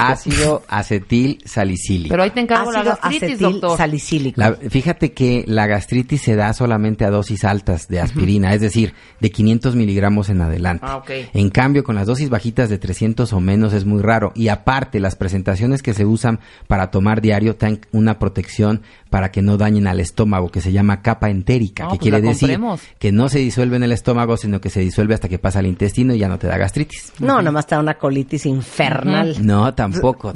Ácido 0.00 0.62
acetil 0.66 1.38
salicílico. 1.44 2.08
Pero 2.12 2.22
ahí 2.22 2.30
te 2.30 2.40
encargo 2.40 2.72
la 2.72 2.80
ácido 2.80 2.94
gastritis, 3.00 3.22
acetil 3.22 3.52
doctor. 3.60 3.76
salicílico. 3.78 4.40
La- 4.40 4.54
fíjate 4.54 5.12
que 5.12 5.44
la 5.46 5.66
gastritis 5.66 6.22
se 6.22 6.34
da 6.34 6.52
solamente 6.54 7.04
a 7.04 7.10
dosis 7.10 7.44
altas 7.44 7.86
de 7.88 8.00
aspirina, 8.00 8.52
es 8.54 8.60
decir, 8.62 8.94
de 9.20 9.30
500 9.30 9.76
miligramos 9.76 10.30
en 10.30 10.40
adelante. 10.40 10.86
Ah, 10.88 10.96
ok. 10.96 11.10
En 11.34 11.50
cambio, 11.50 11.84
con 11.84 11.94
las 11.94 12.06
dosis 12.06 12.30
bajitas 12.30 12.68
de 12.70 12.78
300 12.78 13.32
o 13.32 13.40
menos 13.40 13.72
es 13.74 13.84
muy 13.84 14.02
raro. 14.02 14.32
Y 14.34 14.48
aparte, 14.48 15.00
las 15.00 15.16
presentaciones 15.16 15.82
que 15.82 15.92
se 15.94 16.06
usan 16.06 16.40
para 16.66 16.90
tomar 16.90 17.20
diario 17.20 17.56
traen 17.56 17.80
una 17.92 18.18
protección 18.18 18.82
para 19.14 19.30
que 19.30 19.42
no 19.42 19.56
dañen 19.56 19.86
al 19.86 20.00
estómago, 20.00 20.48
que 20.50 20.60
se 20.60 20.72
llama 20.72 21.00
capa 21.00 21.30
entérica, 21.30 21.84
No, 21.84 21.90
que 21.90 21.98
pues 21.98 22.00
quiere 22.10 22.20
decir 22.20 22.58
que 22.98 23.12
no 23.12 23.28
se 23.28 23.38
disuelve 23.38 23.76
en 23.76 23.84
el 23.84 23.92
estómago, 23.92 24.36
sino 24.36 24.60
que 24.60 24.70
se 24.70 24.80
disuelve 24.80 25.14
hasta 25.14 25.28
que 25.28 25.38
pasa 25.38 25.60
al 25.60 25.66
intestino 25.66 26.12
y 26.14 26.18
ya 26.18 26.26
no 26.26 26.36
te 26.36 26.48
da 26.48 26.58
gastritis. 26.58 27.12
No, 27.20 27.36
nada 27.38 27.52
más 27.52 27.64
te 27.68 27.76
da 27.76 27.80
una 27.80 27.94
colitis 27.94 28.44
infernal. 28.44 29.36
No, 29.46 29.72
tampoco. 29.72 30.32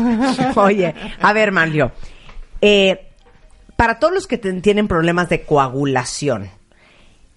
Oye, 0.56 0.92
a 1.20 1.32
ver, 1.32 1.52
Manlio. 1.52 1.92
eh, 2.60 3.12
para 3.76 4.00
todos 4.00 4.12
los 4.12 4.26
que 4.26 4.38
ten- 4.38 4.60
tienen 4.60 4.88
problemas 4.88 5.28
de 5.28 5.42
coagulación, 5.42 6.48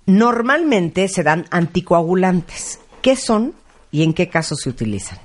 normalmente 0.08 1.08
se 1.08 1.22
dan 1.22 1.46
anticoagulantes. 1.52 2.80
¿Qué 3.04 3.16
son 3.16 3.54
y 3.92 4.02
en 4.02 4.14
qué 4.16 4.28
casos 4.28 4.62
se 4.64 4.70
utilizan? 4.70 5.20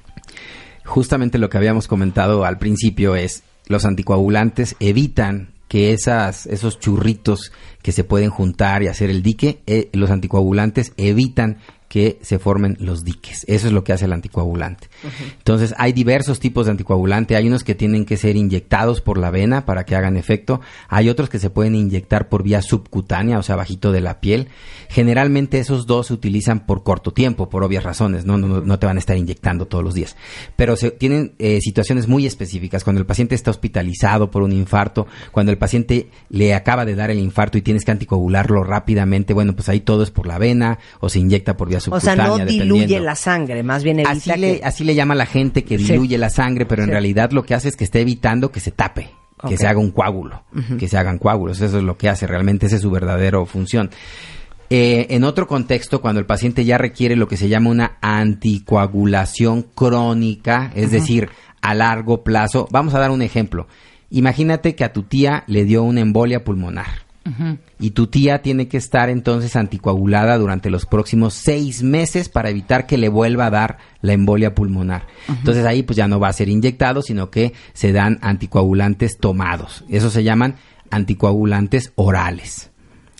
Justamente 0.84 1.38
lo 1.38 1.48
que 1.48 1.56
habíamos 1.56 1.88
comentado 1.88 2.44
al 2.44 2.58
principio 2.58 3.16
es 3.16 3.44
los 3.66 3.86
anticoagulantes 3.86 4.76
evitan 4.78 5.53
que 5.74 5.92
esas, 5.92 6.46
esos 6.46 6.78
churritos 6.78 7.50
que 7.82 7.90
se 7.90 8.04
pueden 8.04 8.30
juntar 8.30 8.84
y 8.84 8.86
hacer 8.86 9.10
el 9.10 9.24
dique, 9.24 9.58
eh, 9.66 9.90
los 9.92 10.08
anticoagulantes 10.08 10.92
evitan 10.96 11.58
que 11.94 12.18
se 12.22 12.40
formen 12.40 12.76
los 12.80 13.04
diques. 13.04 13.44
Eso 13.46 13.68
es 13.68 13.72
lo 13.72 13.84
que 13.84 13.92
hace 13.92 14.06
el 14.06 14.12
anticoagulante. 14.12 14.88
Entonces, 15.38 15.76
hay 15.78 15.92
diversos 15.92 16.40
tipos 16.40 16.66
de 16.66 16.72
anticoagulante. 16.72 17.36
Hay 17.36 17.46
unos 17.46 17.62
que 17.62 17.76
tienen 17.76 18.04
que 18.04 18.16
ser 18.16 18.34
inyectados 18.34 19.00
por 19.00 19.16
la 19.16 19.30
vena 19.30 19.64
para 19.64 19.84
que 19.86 19.94
hagan 19.94 20.16
efecto. 20.16 20.60
Hay 20.88 21.08
otros 21.08 21.28
que 21.28 21.38
se 21.38 21.50
pueden 21.50 21.76
inyectar 21.76 22.28
por 22.28 22.42
vía 22.42 22.62
subcutánea, 22.62 23.38
o 23.38 23.44
sea, 23.44 23.54
bajito 23.54 23.92
de 23.92 24.00
la 24.00 24.18
piel. 24.20 24.48
Generalmente 24.88 25.60
esos 25.60 25.86
dos 25.86 26.08
se 26.08 26.14
utilizan 26.14 26.66
por 26.66 26.82
corto 26.82 27.12
tiempo, 27.12 27.48
por 27.48 27.62
obvias 27.62 27.84
razones. 27.84 28.24
No, 28.24 28.38
no, 28.38 28.48
no- 28.48 28.60
no 28.60 28.78
te 28.80 28.86
van 28.86 28.96
a 28.96 28.98
estar 28.98 29.16
inyectando 29.16 29.66
todos 29.66 29.84
los 29.84 29.94
días. 29.94 30.16
Pero 30.56 30.74
se, 30.74 30.90
tienen 30.90 31.34
eh, 31.38 31.60
situaciones 31.60 32.08
muy 32.08 32.26
específicas. 32.26 32.82
Cuando 32.82 32.98
el 32.98 33.06
paciente 33.06 33.36
está 33.36 33.52
hospitalizado 33.52 34.32
por 34.32 34.42
un 34.42 34.50
infarto, 34.50 35.06
cuando 35.30 35.52
el 35.52 35.58
paciente 35.58 36.10
le 36.28 36.54
acaba 36.54 36.84
de 36.84 36.96
dar 36.96 37.12
el 37.12 37.20
infarto 37.20 37.56
y 37.56 37.62
tienes 37.62 37.84
que 37.84 37.92
anticoagularlo 37.92 38.64
rápidamente, 38.64 39.32
bueno, 39.32 39.54
pues 39.54 39.68
ahí 39.68 39.78
todo 39.78 40.02
es 40.02 40.10
por 40.10 40.26
la 40.26 40.38
vena 40.38 40.80
o 40.98 41.08
se 41.08 41.20
inyecta 41.20 41.56
por 41.56 41.68
vía 41.68 41.80
O 41.90 42.00
sea, 42.00 42.16
no 42.16 42.38
diluye 42.38 43.00
la 43.00 43.14
sangre, 43.14 43.62
más 43.62 43.82
bien 43.84 44.00
evita 44.00 44.10
Así 44.12 44.30
que... 44.30 44.36
le, 44.36 44.60
así 44.64 44.84
le 44.84 44.94
llama 44.94 45.14
la 45.14 45.26
gente 45.26 45.64
que 45.64 45.78
Sí. 45.78 45.92
diluye 45.92 46.18
la 46.18 46.30
sangre, 46.30 46.66
pero 46.66 46.82
en 46.82 46.88
Sí. 46.88 46.92
realidad 46.92 47.30
lo 47.32 47.44
que 47.44 47.54
hace 47.54 47.68
es 47.68 47.76
que 47.76 47.84
está 47.84 47.98
evitando 47.98 48.50
que 48.52 48.60
se 48.60 48.70
tape, 48.70 49.10
que 49.48 49.56
se 49.56 49.66
haga 49.66 49.78
un 49.78 49.90
coágulo, 49.90 50.42
que 50.78 50.88
se 50.88 50.96
hagan 50.96 51.18
coágulos. 51.18 51.60
Eso 51.60 51.78
es 51.78 51.84
lo 51.84 51.96
que 51.98 52.08
hace, 52.08 52.26
realmente 52.26 52.66
esa 52.66 52.76
es 52.76 52.82
su 52.82 52.90
verdadera 52.90 53.44
función. 53.46 53.90
Eh, 54.70 55.06
en 55.10 55.24
otro 55.24 55.46
contexto, 55.46 56.00
cuando 56.00 56.20
el 56.20 56.26
paciente 56.26 56.64
ya 56.64 56.78
requiere 56.78 57.16
lo 57.16 57.28
que 57.28 57.36
se 57.36 57.48
llama 57.48 57.68
una 57.70 57.98
anticoagulación 58.00 59.62
crónica, 59.74 60.72
es 60.74 60.90
decir, 60.90 61.28
a 61.60 61.74
largo 61.74 62.24
plazo, 62.24 62.66
vamos 62.70 62.94
a 62.94 62.98
dar 62.98 63.10
un 63.10 63.22
ejemplo. 63.22 63.66
Imagínate 64.10 64.74
que 64.74 64.84
a 64.84 64.92
tu 64.92 65.02
tía 65.02 65.44
le 65.46 65.64
dio 65.64 65.82
una 65.82 66.00
embolia 66.00 66.44
pulmonar. 66.44 67.03
Y 67.78 67.90
tu 67.90 68.06
tía 68.06 68.42
tiene 68.42 68.68
que 68.68 68.76
estar 68.76 69.08
entonces 69.08 69.56
anticoagulada 69.56 70.36
durante 70.36 70.70
los 70.70 70.84
próximos 70.84 71.34
seis 71.34 71.82
meses 71.82 72.28
para 72.28 72.50
evitar 72.50 72.86
que 72.86 72.98
le 72.98 73.08
vuelva 73.08 73.46
a 73.46 73.50
dar 73.50 73.78
la 74.02 74.12
embolia 74.12 74.54
pulmonar. 74.54 75.06
Entonces 75.28 75.64
ahí 75.64 75.82
pues 75.82 75.96
ya 75.96 76.06
no 76.06 76.20
va 76.20 76.28
a 76.28 76.32
ser 76.32 76.48
inyectado, 76.48 77.02
sino 77.02 77.30
que 77.30 77.52
se 77.72 77.92
dan 77.92 78.18
anticoagulantes 78.20 79.18
tomados. 79.18 79.84
Esos 79.88 80.12
se 80.12 80.22
llaman 80.22 80.56
anticoagulantes 80.90 81.92
orales. 81.94 82.70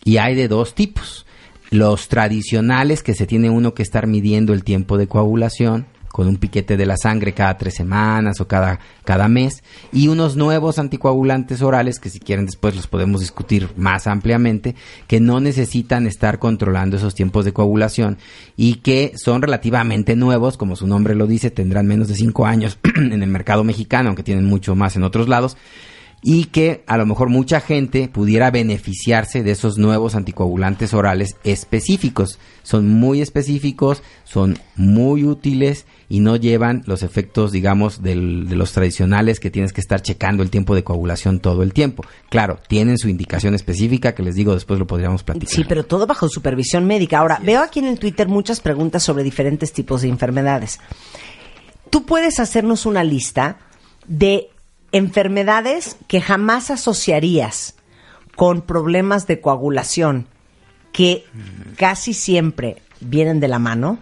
Y 0.04 0.18
hay 0.18 0.34
de 0.34 0.48
dos 0.48 0.74
tipos. 0.74 1.26
Los 1.70 2.08
tradicionales 2.08 3.02
que 3.02 3.14
se 3.14 3.26
tiene 3.26 3.50
uno 3.50 3.74
que 3.74 3.82
estar 3.82 4.06
midiendo 4.06 4.52
el 4.52 4.64
tiempo 4.64 4.98
de 4.98 5.08
coagulación 5.08 5.86
con 6.14 6.28
un 6.28 6.36
piquete 6.36 6.76
de 6.76 6.86
la 6.86 6.96
sangre 6.96 7.32
cada 7.32 7.58
tres 7.58 7.74
semanas 7.74 8.40
o 8.40 8.46
cada, 8.46 8.78
cada 9.04 9.26
mes, 9.26 9.64
y 9.92 10.06
unos 10.06 10.36
nuevos 10.36 10.78
anticoagulantes 10.78 11.60
orales, 11.60 11.98
que 11.98 12.08
si 12.08 12.20
quieren 12.20 12.46
después 12.46 12.76
los 12.76 12.86
podemos 12.86 13.20
discutir 13.20 13.70
más 13.76 14.06
ampliamente, 14.06 14.76
que 15.08 15.18
no 15.18 15.40
necesitan 15.40 16.06
estar 16.06 16.38
controlando 16.38 16.96
esos 16.96 17.16
tiempos 17.16 17.44
de 17.44 17.52
coagulación 17.52 18.18
y 18.56 18.76
que 18.76 19.14
son 19.16 19.42
relativamente 19.42 20.14
nuevos, 20.14 20.56
como 20.56 20.76
su 20.76 20.86
nombre 20.86 21.16
lo 21.16 21.26
dice, 21.26 21.50
tendrán 21.50 21.88
menos 21.88 22.06
de 22.06 22.14
cinco 22.14 22.46
años 22.46 22.78
en 22.94 23.20
el 23.20 23.28
mercado 23.28 23.64
mexicano, 23.64 24.10
aunque 24.10 24.22
tienen 24.22 24.44
mucho 24.44 24.76
más 24.76 24.94
en 24.94 25.02
otros 25.02 25.28
lados, 25.28 25.56
y 26.26 26.46
que 26.46 26.82
a 26.86 26.96
lo 26.96 27.04
mejor 27.04 27.28
mucha 27.28 27.60
gente 27.60 28.08
pudiera 28.08 28.50
beneficiarse 28.50 29.42
de 29.42 29.50
esos 29.50 29.76
nuevos 29.76 30.14
anticoagulantes 30.14 30.94
orales 30.94 31.36
específicos. 31.44 32.38
Son 32.62 32.88
muy 32.88 33.20
específicos, 33.20 34.02
son 34.24 34.56
muy 34.74 35.24
útiles 35.24 35.84
y 36.08 36.20
no 36.20 36.36
llevan 36.36 36.82
los 36.86 37.02
efectos, 37.02 37.52
digamos, 37.52 38.02
del- 38.02 38.48
de 38.48 38.56
los 38.56 38.72
tradicionales 38.72 39.38
que 39.38 39.50
tienes 39.50 39.74
que 39.74 39.82
estar 39.82 40.00
checando 40.00 40.42
el 40.42 40.48
tiempo 40.48 40.74
de 40.74 40.82
coagulación 40.82 41.40
todo 41.40 41.62
el 41.62 41.74
tiempo. 41.74 42.04
Claro, 42.30 42.58
tienen 42.68 42.96
su 42.96 43.10
indicación 43.10 43.54
específica 43.54 44.14
que 44.14 44.22
les 44.22 44.34
digo, 44.34 44.54
después 44.54 44.78
lo 44.78 44.86
podríamos 44.86 45.24
platicar. 45.24 45.54
Sí, 45.54 45.64
pero 45.68 45.84
todo 45.84 46.06
bajo 46.06 46.30
supervisión 46.30 46.86
médica. 46.86 47.18
Ahora, 47.18 47.38
veo 47.44 47.60
aquí 47.60 47.80
en 47.80 47.86
el 47.86 47.98
Twitter 47.98 48.28
muchas 48.28 48.60
preguntas 48.62 49.02
sobre 49.02 49.24
diferentes 49.24 49.74
tipos 49.74 50.00
de 50.00 50.08
enfermedades. 50.08 50.80
¿Tú 51.90 52.06
puedes 52.06 52.40
hacernos 52.40 52.86
una 52.86 53.04
lista 53.04 53.58
de 54.06 54.48
enfermedades 54.94 55.96
que 56.06 56.20
jamás 56.20 56.70
asociarías 56.70 57.74
con 58.36 58.62
problemas 58.62 59.26
de 59.26 59.40
coagulación 59.40 60.28
que 60.92 61.24
casi 61.76 62.14
siempre 62.14 62.76
vienen 63.00 63.40
de 63.40 63.48
la 63.48 63.58
mano? 63.58 63.98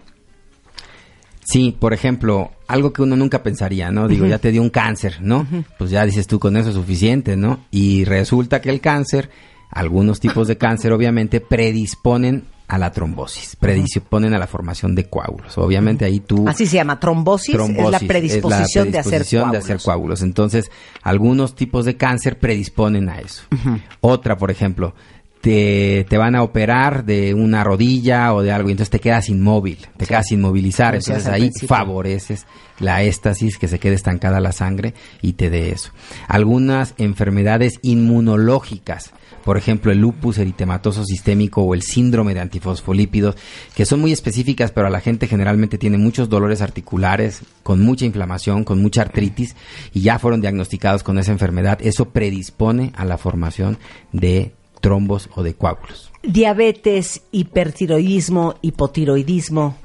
Sí, 1.43 1.75
por 1.77 1.93
ejemplo, 1.93 2.51
algo 2.67 2.93
que 2.93 3.01
uno 3.01 3.15
nunca 3.15 3.41
pensaría, 3.41 3.91
¿no? 3.91 4.07
Digo, 4.07 4.27
ya 4.27 4.37
te 4.37 4.51
dio 4.51 4.61
un 4.61 4.69
cáncer, 4.69 5.17
¿no? 5.19 5.47
Pues 5.79 5.89
ya 5.89 6.05
dices 6.05 6.27
tú 6.27 6.39
con 6.39 6.55
eso 6.55 6.69
es 6.69 6.75
suficiente, 6.75 7.35
¿no? 7.35 7.65
Y 7.71 8.05
resulta 8.05 8.61
que 8.61 8.69
el 8.69 8.79
cáncer, 8.79 9.31
algunos 9.71 10.19
tipos 10.19 10.47
de 10.47 10.59
cáncer 10.59 10.93
obviamente 10.93 11.41
predisponen 11.41 12.45
a 12.73 12.79
la 12.79 12.91
trombosis, 12.91 13.55
predisponen 13.55 14.33
a 14.33 14.39
la 14.39 14.47
formación 14.47 14.95
de 14.95 15.07
coágulos. 15.07 15.59
Obviamente 15.59 16.05
ahí 16.05 16.19
tú 16.19 16.47
Así 16.47 16.65
se 16.65 16.77
llama, 16.77 16.99
trombosis, 16.99 17.53
es 17.53 17.89
la 17.91 17.99
predisposición, 17.99 18.89
de 18.89 18.97
hacer 18.97 19.23
coágulos. 19.23 19.51
de 19.51 19.57
hacer 19.59 19.79
coágulos. 19.79 20.21
Entonces, 20.23 20.71
algunos 21.03 21.53
tipos 21.53 21.85
de 21.85 21.97
cáncer 21.97 22.39
predisponen 22.39 23.09
a 23.09 23.19
eso. 23.19 23.43
Otra, 24.01 24.37
por 24.37 24.49
ejemplo, 24.49 24.95
te, 25.43 26.05
te 26.07 26.17
van 26.17 26.35
a 26.35 26.41
operar 26.41 27.03
de 27.03 27.33
una 27.33 27.65
rodilla 27.65 28.33
o 28.33 28.41
de 28.41 28.53
algo 28.53 28.69
y 28.69 28.71
entonces 28.71 28.91
te 28.91 29.01
quedas 29.01 29.27
inmóvil, 29.27 29.77
te 29.97 30.05
quedas 30.05 30.31
inmovilizar. 30.31 30.95
Entonces 30.95 31.27
al 31.27 31.33
ahí 31.33 31.41
principio. 31.41 31.67
favoreces 31.67 32.45
la 32.79 33.03
éstasis, 33.03 33.57
que 33.57 33.67
se 33.67 33.77
quede 33.77 33.95
estancada 33.95 34.39
la 34.39 34.53
sangre 34.53 34.93
y 35.21 35.33
te 35.33 35.49
dé 35.49 35.71
eso. 35.71 35.91
Algunas 36.29 36.93
enfermedades 36.97 37.79
inmunológicas, 37.81 39.11
por 39.43 39.57
ejemplo 39.57 39.91
el 39.91 39.99
lupus 39.99 40.37
eritematoso 40.37 41.03
sistémico 41.03 41.61
o 41.61 41.73
el 41.73 41.81
síndrome 41.81 42.33
de 42.33 42.39
antifosfolípidos, 42.39 43.35
que 43.75 43.85
son 43.85 43.99
muy 43.99 44.13
específicas, 44.13 44.71
pero 44.71 44.87
a 44.87 44.91
la 44.91 45.01
gente 45.01 45.27
generalmente 45.27 45.77
tiene 45.77 45.97
muchos 45.97 46.29
dolores 46.29 46.61
articulares, 46.61 47.41
con 47.63 47.81
mucha 47.81 48.05
inflamación, 48.05 48.63
con 48.63 48.81
mucha 48.81 49.01
artritis, 49.01 49.57
y 49.93 50.03
ya 50.03 50.19
fueron 50.19 50.39
diagnosticados 50.39 51.03
con 51.03 51.19
esa 51.19 51.33
enfermedad. 51.33 51.79
Eso 51.81 52.11
predispone 52.11 52.93
a 52.95 53.03
la 53.03 53.17
formación 53.17 53.77
de 54.13 54.53
trombos 54.83 55.29
o 55.33 55.43
de 55.43 55.55
coágulos. 55.55 56.11
Diabetes, 56.23 57.23
hipertiroidismo, 57.31 58.55
hipotiroidismo. 58.61 59.77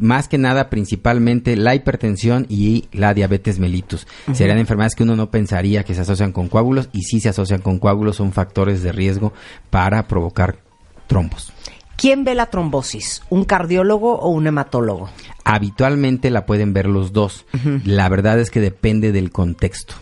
Más 0.00 0.28
que 0.28 0.38
nada 0.38 0.70
principalmente 0.70 1.56
la 1.56 1.74
hipertensión 1.74 2.46
y 2.48 2.84
la 2.92 3.12
diabetes 3.12 3.58
mellitus. 3.58 4.06
Serían 4.32 4.56
enfermedades 4.56 4.94
que 4.94 5.02
uno 5.02 5.16
no 5.16 5.30
pensaría 5.30 5.82
que 5.82 5.94
se 5.94 6.00
asocian 6.02 6.32
con 6.32 6.48
coágulos 6.48 6.88
y 6.92 7.02
sí 7.02 7.20
se 7.20 7.28
asocian 7.28 7.60
con 7.60 7.78
coágulos, 7.78 8.16
son 8.16 8.32
factores 8.32 8.82
de 8.82 8.92
riesgo 8.92 9.34
para 9.68 10.06
provocar 10.06 10.60
trombos. 11.06 11.52
¿Quién 11.96 12.22
ve 12.22 12.36
la 12.36 12.46
trombosis? 12.46 13.22
¿Un 13.28 13.44
cardiólogo 13.44 14.14
o 14.14 14.28
un 14.28 14.46
hematólogo? 14.46 15.10
Habitualmente 15.42 16.30
la 16.30 16.46
pueden 16.46 16.72
ver 16.72 16.86
los 16.86 17.12
dos. 17.12 17.44
La 17.84 18.08
verdad 18.08 18.38
es 18.38 18.50
que 18.50 18.60
depende 18.60 19.10
del 19.10 19.32
contexto. 19.32 19.96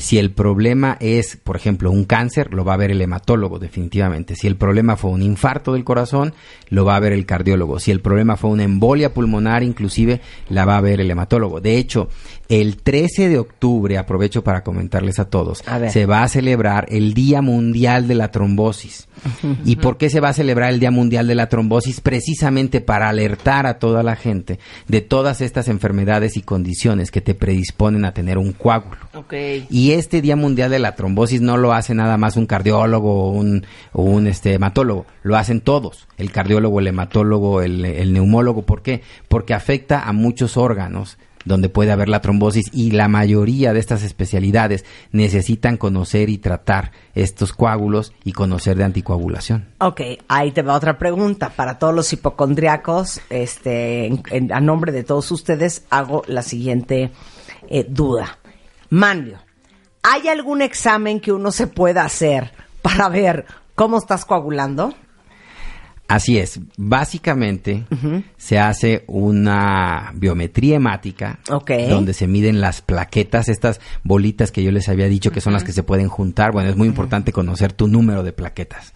Si 0.00 0.16
el 0.16 0.30
problema 0.30 0.96
es, 0.98 1.36
por 1.36 1.56
ejemplo, 1.56 1.90
un 1.90 2.06
cáncer, 2.06 2.54
lo 2.54 2.64
va 2.64 2.72
a 2.72 2.78
ver 2.78 2.90
el 2.90 3.02
hematólogo 3.02 3.58
definitivamente. 3.58 4.34
Si 4.34 4.46
el 4.46 4.56
problema 4.56 4.96
fue 4.96 5.10
un 5.10 5.20
infarto 5.20 5.74
del 5.74 5.84
corazón, 5.84 6.32
lo 6.70 6.86
va 6.86 6.96
a 6.96 7.00
ver 7.00 7.12
el 7.12 7.26
cardiólogo. 7.26 7.78
Si 7.78 7.90
el 7.90 8.00
problema 8.00 8.38
fue 8.38 8.48
una 8.48 8.64
embolia 8.64 9.12
pulmonar, 9.12 9.62
inclusive, 9.62 10.22
la 10.48 10.64
va 10.64 10.78
a 10.78 10.80
ver 10.80 11.02
el 11.02 11.10
hematólogo. 11.10 11.60
De 11.60 11.76
hecho, 11.76 12.08
el 12.50 12.78
13 12.78 13.28
de 13.28 13.38
octubre, 13.38 13.96
aprovecho 13.96 14.42
para 14.42 14.64
comentarles 14.64 15.20
a 15.20 15.26
todos, 15.26 15.62
A 15.68 15.88
se 15.88 16.04
va 16.04 16.24
a 16.24 16.28
celebrar 16.28 16.86
el 16.90 17.14
Día 17.14 17.42
Mundial 17.42 18.08
de 18.08 18.16
la 18.16 18.32
Trombosis. 18.32 19.06
¿Y 19.64 19.76
por 19.76 19.98
qué 19.98 20.10
se 20.10 20.18
va 20.18 20.30
a 20.30 20.32
celebrar 20.32 20.70
el 20.72 20.80
Día 20.80 20.90
Mundial 20.90 21.28
de 21.28 21.36
la 21.36 21.48
Trombosis? 21.48 22.00
Precisamente 22.00 22.80
para 22.80 23.08
alertar 23.08 23.66
a 23.66 23.78
toda 23.78 24.02
la 24.02 24.16
gente 24.16 24.58
de 24.88 25.00
todas 25.00 25.42
estas 25.42 25.68
enfermedades 25.68 26.36
y 26.36 26.42
condiciones 26.42 27.12
que 27.12 27.20
te 27.20 27.36
predisponen 27.36 28.04
a 28.04 28.14
tener 28.14 28.36
un 28.36 28.52
coágulo. 28.52 28.98
Y 29.70 29.92
este 29.92 30.20
Día 30.20 30.34
Mundial 30.34 30.72
de 30.72 30.80
la 30.80 30.96
Trombosis 30.96 31.40
no 31.40 31.56
lo 31.56 31.72
hace 31.72 31.94
nada 31.94 32.16
más 32.16 32.36
un 32.36 32.46
cardiólogo 32.46 33.28
o 33.28 33.30
un, 33.30 33.64
o 33.92 34.02
un 34.02 34.26
este, 34.26 34.54
hematólogo, 34.54 35.06
lo 35.22 35.36
hacen 35.36 35.60
todos, 35.60 36.08
el 36.16 36.32
cardiólogo, 36.32 36.80
el 36.80 36.88
hematólogo, 36.88 37.62
el, 37.62 37.84
el 37.84 38.12
neumólogo. 38.12 38.62
¿Por 38.62 38.82
qué? 38.82 39.02
Porque 39.28 39.54
afecta 39.54 40.02
a 40.02 40.12
muchos 40.12 40.56
órganos 40.56 41.16
donde 41.44 41.68
puede 41.68 41.90
haber 41.92 42.08
la 42.08 42.20
trombosis 42.20 42.66
y 42.72 42.90
la 42.90 43.08
mayoría 43.08 43.72
de 43.72 43.80
estas 43.80 44.02
especialidades 44.02 44.84
necesitan 45.12 45.76
conocer 45.76 46.28
y 46.28 46.38
tratar 46.38 46.92
estos 47.14 47.52
coágulos 47.52 48.12
y 48.24 48.32
conocer 48.32 48.76
de 48.76 48.84
anticoagulación. 48.84 49.68
Ok, 49.78 50.00
ahí 50.28 50.52
te 50.52 50.62
va 50.62 50.74
otra 50.74 50.98
pregunta. 50.98 51.50
Para 51.56 51.78
todos 51.78 51.94
los 51.94 52.12
hipocondriacos, 52.12 53.20
este, 53.30 54.06
en- 54.06 54.52
a 54.52 54.60
nombre 54.60 54.92
de 54.92 55.04
todos 55.04 55.30
ustedes, 55.30 55.84
hago 55.90 56.22
la 56.26 56.42
siguiente 56.42 57.10
eh, 57.68 57.86
duda. 57.88 58.38
Manlio, 58.90 59.38
¿hay 60.02 60.28
algún 60.28 60.62
examen 60.62 61.20
que 61.20 61.32
uno 61.32 61.52
se 61.52 61.66
pueda 61.66 62.04
hacer 62.04 62.52
para 62.82 63.08
ver 63.08 63.46
cómo 63.74 63.98
estás 63.98 64.24
coagulando? 64.24 64.94
Así 66.10 66.38
es, 66.38 66.58
básicamente 66.76 67.84
se 68.36 68.58
hace 68.58 69.04
una 69.06 70.10
biometría 70.12 70.74
hemática 70.74 71.38
donde 71.88 72.14
se 72.14 72.26
miden 72.26 72.60
las 72.60 72.82
plaquetas, 72.82 73.48
estas 73.48 73.80
bolitas 74.02 74.50
que 74.50 74.64
yo 74.64 74.72
les 74.72 74.88
había 74.88 75.06
dicho 75.06 75.30
que 75.30 75.40
son 75.40 75.52
las 75.52 75.62
que 75.62 75.70
se 75.70 75.84
pueden 75.84 76.08
juntar. 76.08 76.50
Bueno, 76.50 76.68
es 76.68 76.74
muy 76.74 76.88
importante 76.88 77.30
conocer 77.30 77.72
tu 77.72 77.86
número 77.86 78.24
de 78.24 78.32
plaquetas. 78.32 78.92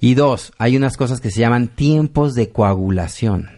Y 0.00 0.14
dos, 0.14 0.54
hay 0.56 0.78
unas 0.78 0.96
cosas 0.96 1.20
que 1.20 1.30
se 1.30 1.40
llaman 1.40 1.68
tiempos 1.68 2.34
de 2.34 2.48
coagulación. 2.48 3.50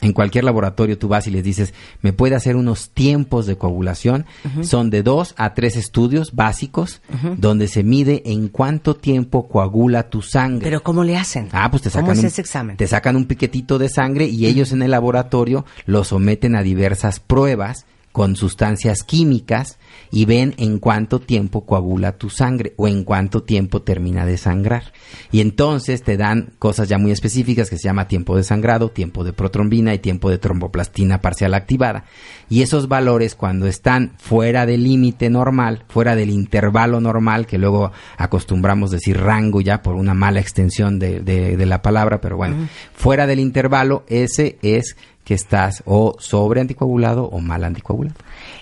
En 0.00 0.12
cualquier 0.12 0.44
laboratorio 0.44 0.98
tú 0.98 1.08
vas 1.08 1.26
y 1.26 1.30
les 1.30 1.42
dices, 1.42 1.74
¿me 2.02 2.12
puede 2.12 2.34
hacer 2.34 2.56
unos 2.56 2.90
tiempos 2.90 3.46
de 3.46 3.56
coagulación? 3.56 4.26
Son 4.62 4.90
de 4.90 5.02
dos 5.02 5.34
a 5.36 5.54
tres 5.54 5.76
estudios 5.76 6.34
básicos 6.34 7.00
donde 7.36 7.68
se 7.68 7.82
mide 7.82 8.22
en 8.26 8.48
cuánto 8.48 8.96
tiempo 8.96 9.48
coagula 9.48 10.10
tu 10.10 10.22
sangre. 10.22 10.64
Pero 10.64 10.82
¿cómo 10.82 11.04
le 11.04 11.16
hacen? 11.16 11.48
Ah, 11.52 11.70
pues 11.70 11.82
te 11.82 11.90
¿Cómo 11.90 12.02
sacan 12.02 12.16
es 12.16 12.20
un, 12.20 12.26
ese 12.26 12.40
examen? 12.40 12.76
Te 12.76 12.86
sacan 12.86 13.16
un 13.16 13.26
piquetito 13.26 13.78
de 13.78 13.88
sangre 13.88 14.26
y 14.26 14.46
ellos 14.46 14.72
en 14.72 14.82
el 14.82 14.90
laboratorio 14.90 15.64
lo 15.86 16.04
someten 16.04 16.56
a 16.56 16.62
diversas 16.62 17.20
pruebas 17.20 17.86
con 18.16 18.34
sustancias 18.34 19.02
químicas 19.04 19.78
y 20.10 20.24
ven 20.24 20.54
en 20.56 20.78
cuánto 20.78 21.18
tiempo 21.20 21.66
coagula 21.66 22.16
tu 22.16 22.30
sangre 22.30 22.72
o 22.78 22.88
en 22.88 23.04
cuánto 23.04 23.42
tiempo 23.42 23.82
termina 23.82 24.24
de 24.24 24.38
sangrar. 24.38 24.94
Y 25.32 25.42
entonces 25.42 26.02
te 26.02 26.16
dan 26.16 26.54
cosas 26.58 26.88
ya 26.88 26.96
muy 26.96 27.10
específicas 27.10 27.68
que 27.68 27.76
se 27.76 27.82
llama 27.84 28.08
tiempo 28.08 28.34
de 28.34 28.42
sangrado, 28.42 28.88
tiempo 28.88 29.22
de 29.22 29.34
protrombina 29.34 29.92
y 29.92 29.98
tiempo 29.98 30.30
de 30.30 30.38
tromboplastina 30.38 31.20
parcial 31.20 31.52
activada. 31.52 32.04
Y 32.48 32.62
esos 32.62 32.88
valores 32.88 33.34
cuando 33.34 33.66
están 33.66 34.12
fuera 34.16 34.64
del 34.64 34.84
límite 34.84 35.28
normal, 35.28 35.84
fuera 35.86 36.16
del 36.16 36.30
intervalo 36.30 37.02
normal, 37.02 37.46
que 37.46 37.58
luego 37.58 37.92
acostumbramos 38.16 38.90
decir 38.92 39.18
rango 39.20 39.60
ya 39.60 39.82
por 39.82 39.94
una 39.94 40.14
mala 40.14 40.40
extensión 40.40 40.98
de, 40.98 41.20
de- 41.20 41.58
de 41.58 41.66
la 41.66 41.82
palabra, 41.82 42.22
pero 42.22 42.38
bueno, 42.38 42.66
fuera 42.94 43.26
del 43.26 43.40
intervalo, 43.40 44.04
ese 44.08 44.56
es 44.62 44.96
que 45.26 45.34
estás 45.34 45.82
o 45.86 46.14
sobre 46.20 46.60
anticoagulado 46.60 47.24
o 47.24 47.40
mal 47.40 47.64
anticoagulado. 47.64 48.14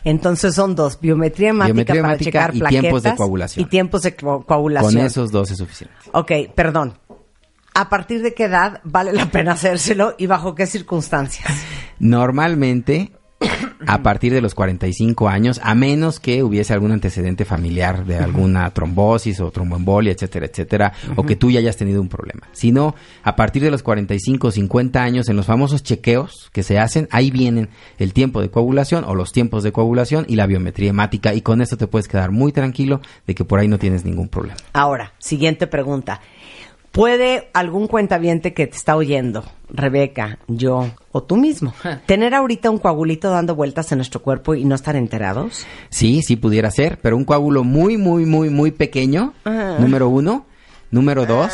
Entonces 0.02 0.54
son 0.54 0.74
dos, 0.74 0.98
biometría 0.98 1.50
hemática 1.50 1.66
Biometría 1.74 2.00
para 2.02 2.14
hemática 2.14 2.24
checar 2.30 2.54
y 2.54 2.58
plaquetas 2.58 2.80
tiempos 2.82 3.02
de 3.02 3.14
coagulación. 3.16 3.66
y 3.66 3.68
tiempos 3.68 4.02
de 4.02 4.16
co- 4.16 4.42
coagulación. 4.46 4.94
Con 4.94 5.02
esos 5.04 5.30
dos 5.30 5.50
es 5.50 5.58
suficiente. 5.58 5.94
Ok, 6.12 6.32
perdón. 6.54 6.94
¿A 7.74 7.88
partir 7.90 8.22
de 8.22 8.32
qué 8.34 8.44
edad 8.44 8.80
vale 8.84 9.12
la 9.12 9.26
pena 9.30 9.52
hacérselo 9.52 10.14
y 10.16 10.26
bajo 10.26 10.54
qué 10.54 10.66
circunstancias? 10.66 11.52
Normalmente, 11.98 13.12
a 13.86 14.02
partir 14.02 14.32
de 14.32 14.40
los 14.40 14.54
45 14.54 15.28
años, 15.28 15.60
a 15.62 15.74
menos 15.74 16.20
que 16.20 16.42
hubiese 16.42 16.72
algún 16.72 16.92
antecedente 16.92 17.44
familiar 17.44 18.04
de 18.04 18.18
alguna 18.18 18.70
trombosis 18.70 19.40
o 19.40 19.50
tromboembolia, 19.50 20.12
etcétera, 20.12 20.46
etcétera, 20.46 20.92
o 21.16 21.24
que 21.24 21.36
tú 21.36 21.50
ya 21.50 21.60
hayas 21.60 21.76
tenido 21.76 22.00
un 22.00 22.08
problema. 22.08 22.48
Si 22.52 22.72
no, 22.72 22.94
a 23.22 23.36
partir 23.36 23.62
de 23.62 23.70
los 23.70 23.82
45 23.82 24.48
o 24.48 24.50
50 24.50 25.02
años, 25.02 25.28
en 25.28 25.36
los 25.36 25.46
famosos 25.46 25.82
chequeos 25.82 26.50
que 26.52 26.62
se 26.62 26.78
hacen, 26.78 27.08
ahí 27.10 27.30
vienen 27.30 27.68
el 27.98 28.12
tiempo 28.12 28.40
de 28.40 28.50
coagulación 28.50 29.04
o 29.04 29.14
los 29.14 29.32
tiempos 29.32 29.62
de 29.62 29.72
coagulación 29.72 30.24
y 30.28 30.36
la 30.36 30.46
biometría 30.46 30.90
hemática, 30.90 31.34
y 31.34 31.40
con 31.40 31.60
eso 31.60 31.76
te 31.76 31.86
puedes 31.86 32.08
quedar 32.08 32.30
muy 32.30 32.52
tranquilo 32.52 33.00
de 33.26 33.34
que 33.34 33.44
por 33.44 33.58
ahí 33.58 33.68
no 33.68 33.78
tienes 33.78 34.04
ningún 34.04 34.28
problema. 34.28 34.56
Ahora, 34.72 35.12
siguiente 35.18 35.66
pregunta. 35.66 36.20
¿Puede 36.94 37.50
algún 37.54 37.88
cuentaviente 37.88 38.54
que 38.54 38.68
te 38.68 38.76
está 38.76 38.94
oyendo, 38.94 39.42
Rebeca, 39.68 40.38
yo 40.46 40.92
o 41.10 41.24
tú 41.24 41.36
mismo, 41.36 41.74
tener 42.06 42.36
ahorita 42.36 42.70
un 42.70 42.78
coagulito 42.78 43.30
dando 43.30 43.56
vueltas 43.56 43.90
en 43.90 43.98
nuestro 43.98 44.22
cuerpo 44.22 44.54
y 44.54 44.64
no 44.64 44.76
estar 44.76 44.94
enterados? 44.94 45.66
Sí, 45.88 46.22
sí 46.22 46.36
pudiera 46.36 46.70
ser, 46.70 47.00
pero 47.02 47.16
un 47.16 47.24
coágulo 47.24 47.64
muy, 47.64 47.96
muy, 47.96 48.26
muy, 48.26 48.48
muy 48.48 48.70
pequeño, 48.70 49.34
número 49.80 50.08
uno. 50.08 50.46
Número 50.92 51.26
dos, 51.26 51.52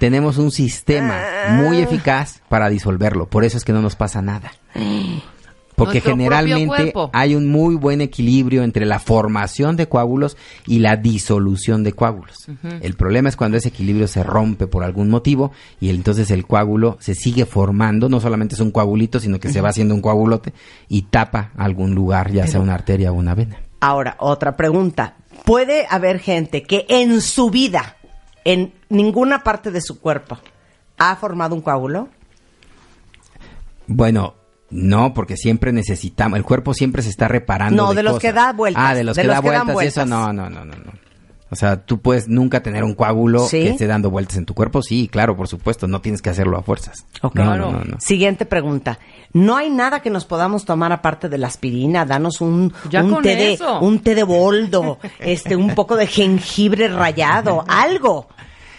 tenemos 0.00 0.36
un 0.36 0.50
sistema 0.50 1.18
muy 1.52 1.78
eficaz 1.78 2.42
para 2.50 2.68
disolverlo. 2.68 3.24
Por 3.24 3.46
eso 3.46 3.56
es 3.56 3.64
que 3.64 3.72
no 3.72 3.80
nos 3.80 3.96
pasa 3.96 4.20
nada. 4.20 4.52
Porque 5.78 6.00
generalmente 6.00 6.92
hay 7.12 7.34
un 7.34 7.46
muy 7.46 7.76
buen 7.76 8.00
equilibrio 8.00 8.62
entre 8.62 8.84
la 8.84 8.98
formación 8.98 9.76
de 9.76 9.88
coágulos 9.88 10.36
y 10.66 10.80
la 10.80 10.96
disolución 10.96 11.84
de 11.84 11.92
coágulos. 11.92 12.48
El 12.80 12.94
problema 12.94 13.28
es 13.28 13.36
cuando 13.36 13.56
ese 13.56 13.68
equilibrio 13.68 14.08
se 14.08 14.22
rompe 14.22 14.66
por 14.66 14.84
algún 14.84 15.08
motivo 15.08 15.52
y 15.80 15.90
entonces 15.90 16.30
el 16.30 16.46
coágulo 16.46 16.98
se 17.00 17.14
sigue 17.14 17.46
formando, 17.46 18.08
no 18.08 18.20
solamente 18.20 18.54
es 18.54 18.60
un 18.60 18.72
coagulito, 18.72 19.20
sino 19.20 19.38
que 19.38 19.50
se 19.50 19.60
va 19.60 19.70
haciendo 19.70 19.94
un 19.94 20.02
coagulote 20.02 20.52
y 20.88 21.02
tapa 21.02 21.52
algún 21.56 21.94
lugar, 21.94 22.32
ya 22.32 22.46
sea 22.46 22.60
una 22.60 22.74
arteria 22.74 23.12
o 23.12 23.14
una 23.14 23.34
vena. 23.34 23.60
Ahora, 23.80 24.16
otra 24.18 24.56
pregunta. 24.56 25.14
¿Puede 25.44 25.86
haber 25.88 26.18
gente 26.18 26.64
que 26.64 26.84
en 26.88 27.20
su 27.20 27.50
vida, 27.50 27.96
en 28.44 28.74
ninguna 28.88 29.44
parte 29.44 29.70
de 29.70 29.80
su 29.80 30.00
cuerpo, 30.00 30.38
ha 30.98 31.14
formado 31.16 31.54
un 31.54 31.62
coágulo? 31.62 32.08
Bueno, 33.86 34.34
no, 34.70 35.14
porque 35.14 35.36
siempre 35.36 35.72
necesitamos, 35.72 36.36
el 36.36 36.44
cuerpo 36.44 36.74
siempre 36.74 37.02
se 37.02 37.10
está 37.10 37.28
reparando. 37.28 37.82
No, 37.86 37.94
de 37.94 38.02
los 38.02 38.14
cosas. 38.14 38.22
que 38.22 38.32
da 38.32 38.52
vueltas, 38.52 38.84
Ah, 38.86 38.94
de 38.94 39.04
los 39.04 39.16
de 39.16 39.22
que 39.22 39.28
los 39.28 39.36
da 39.36 39.42
que 39.42 39.50
dan 39.50 39.66
vueltas, 39.66 39.84
y 39.84 39.88
eso 39.88 40.06
no, 40.06 40.32
no, 40.32 40.50
no, 40.50 40.64
no, 40.64 40.74
no. 40.74 40.92
O 41.50 41.56
sea, 41.56 41.82
tú 41.82 41.98
puedes 42.00 42.28
nunca 42.28 42.62
tener 42.62 42.84
un 42.84 42.94
coágulo 42.94 43.46
¿Sí? 43.46 43.60
que 43.62 43.68
esté 43.70 43.86
dando 43.86 44.10
vueltas 44.10 44.36
en 44.36 44.44
tu 44.44 44.52
cuerpo. 44.52 44.82
Sí, 44.82 45.08
claro, 45.08 45.34
por 45.34 45.48
supuesto, 45.48 45.88
no 45.88 46.02
tienes 46.02 46.20
que 46.20 46.28
hacerlo 46.28 46.58
a 46.58 46.62
fuerzas. 46.62 47.06
Ok. 47.22 47.36
No, 47.36 47.56
no, 47.56 47.72
no, 47.72 47.84
no. 47.84 47.96
Siguiente 48.00 48.44
pregunta. 48.44 48.98
¿No 49.32 49.56
hay 49.56 49.70
nada 49.70 50.00
que 50.00 50.10
nos 50.10 50.26
podamos 50.26 50.66
tomar 50.66 50.92
aparte 50.92 51.30
de 51.30 51.38
la 51.38 51.46
aspirina? 51.46 52.04
Danos 52.04 52.42
un, 52.42 52.74
un 52.84 53.22
té 53.22 53.36
de 53.36 53.58
un 53.80 54.00
té 54.00 54.14
de 54.14 54.24
boldo, 54.24 54.98
este, 55.20 55.56
un 55.56 55.74
poco 55.74 55.96
de 55.96 56.06
jengibre 56.06 56.88
rayado, 56.88 57.64
algo 57.68 58.28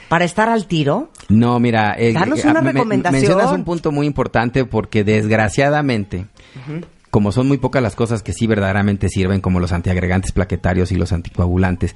para 0.10 0.26
estar 0.26 0.49
al 0.49 0.66
tiro. 0.68 1.10
No, 1.30 1.60
mira, 1.60 1.93
eh, 1.97 2.10
eh, 2.10 2.16
una 2.49 2.62
me- 2.62 2.72
recomendación. 2.74 3.22
mencionas 3.22 3.51
un 3.53 3.64
punto 3.64 3.91
muy 3.91 4.05
importante 4.07 4.66
porque 4.66 5.03
desgraciadamente, 5.03 6.26
como 7.12 7.32
son 7.32 7.47
muy 7.47 7.57
pocas 7.57 7.82
las 7.82 7.95
cosas 7.95 8.22
que 8.24 8.34
sí 8.34 8.47
verdaderamente 8.47 9.07
sirven, 9.10 9.39
como 9.41 9.60
los 9.60 9.72
antiagregantes 9.72 10.32
plaquetarios 10.32 10.91
y 10.91 10.95
los 10.95 11.12
anticoagulantes, 11.14 11.95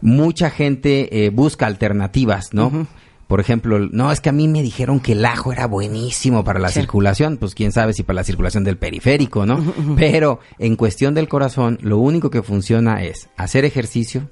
mucha 0.00 0.50
gente 0.50 1.24
eh, 1.26 1.30
busca 1.30 1.66
alternativas, 1.66 2.52
¿no? 2.52 2.86
Por 3.26 3.40
ejemplo, 3.40 3.78
no, 3.78 4.10
es 4.10 4.20
que 4.22 4.30
a 4.30 4.32
mí 4.32 4.48
me 4.48 4.62
dijeron 4.62 5.00
que 5.00 5.12
el 5.12 5.22
ajo 5.26 5.52
era 5.52 5.66
buenísimo 5.66 6.44
para 6.44 6.58
la 6.60 6.70
circulación, 6.70 7.36
pues 7.36 7.54
quién 7.54 7.72
sabe 7.72 7.92
si 7.92 8.02
para 8.02 8.14
la 8.16 8.24
circulación 8.24 8.64
del 8.64 8.78
periférico, 8.78 9.44
¿no? 9.44 9.62
Pero 9.96 10.40
en 10.58 10.76
cuestión 10.76 11.12
del 11.12 11.28
corazón, 11.28 11.78
lo 11.82 11.98
único 11.98 12.30
que 12.30 12.42
funciona 12.42 13.02
es 13.02 13.28
hacer 13.36 13.66
ejercicio, 13.66 14.30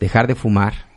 dejar 0.00 0.26
de 0.26 0.34
fumar, 0.36 0.87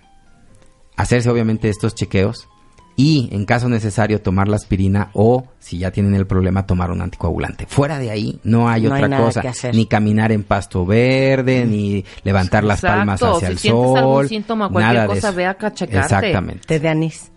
hacerse 0.96 1.30
obviamente 1.30 1.70
estos 1.70 1.96
chequeos 1.96 2.48
y 2.96 3.30
en 3.32 3.46
caso 3.46 3.70
necesario 3.70 4.22
tomar 4.22 4.48
la 4.48 4.58
aspirina 4.58 5.10
o 5.14 5.46
si 5.60 5.78
ya 5.78 5.92
tienen 5.92 6.14
el 6.14 6.28
problema 6.28 6.66
tomar 6.66 6.92
un 6.92 7.02
anticoagulante. 7.02 7.66
Fuera 7.68 7.98
de 8.00 8.12
ahí 8.12 8.40
no 8.44 8.70
hay 8.70 8.84
No 8.84 8.94
otra 8.96 9.18
cosa, 9.18 9.42
ni 9.74 9.86
caminar 9.86 10.32
en 10.32 10.44
pasto 10.44 10.86
verde, 10.86 11.66
ni 11.66 12.06
levantar 12.24 12.64
las 12.64 12.82
palmas 12.82 13.22
hacia 13.24 13.48
si 13.48 13.54
el 13.54 13.58
sientes 13.60 13.84
sol. 13.84 13.98
algún 13.98 14.28
síntoma, 14.28 14.70
cualquier 14.70 14.94
nada 14.94 15.08
de 15.08 15.16
cosa, 15.16 15.30
eso. 15.30 15.38
ve 15.38 15.46
acá 15.46 15.68
a. 15.68 15.84
Exactamente. 15.84 16.68
Té 16.68 16.80
de 16.80 16.90
anís. 16.90 17.31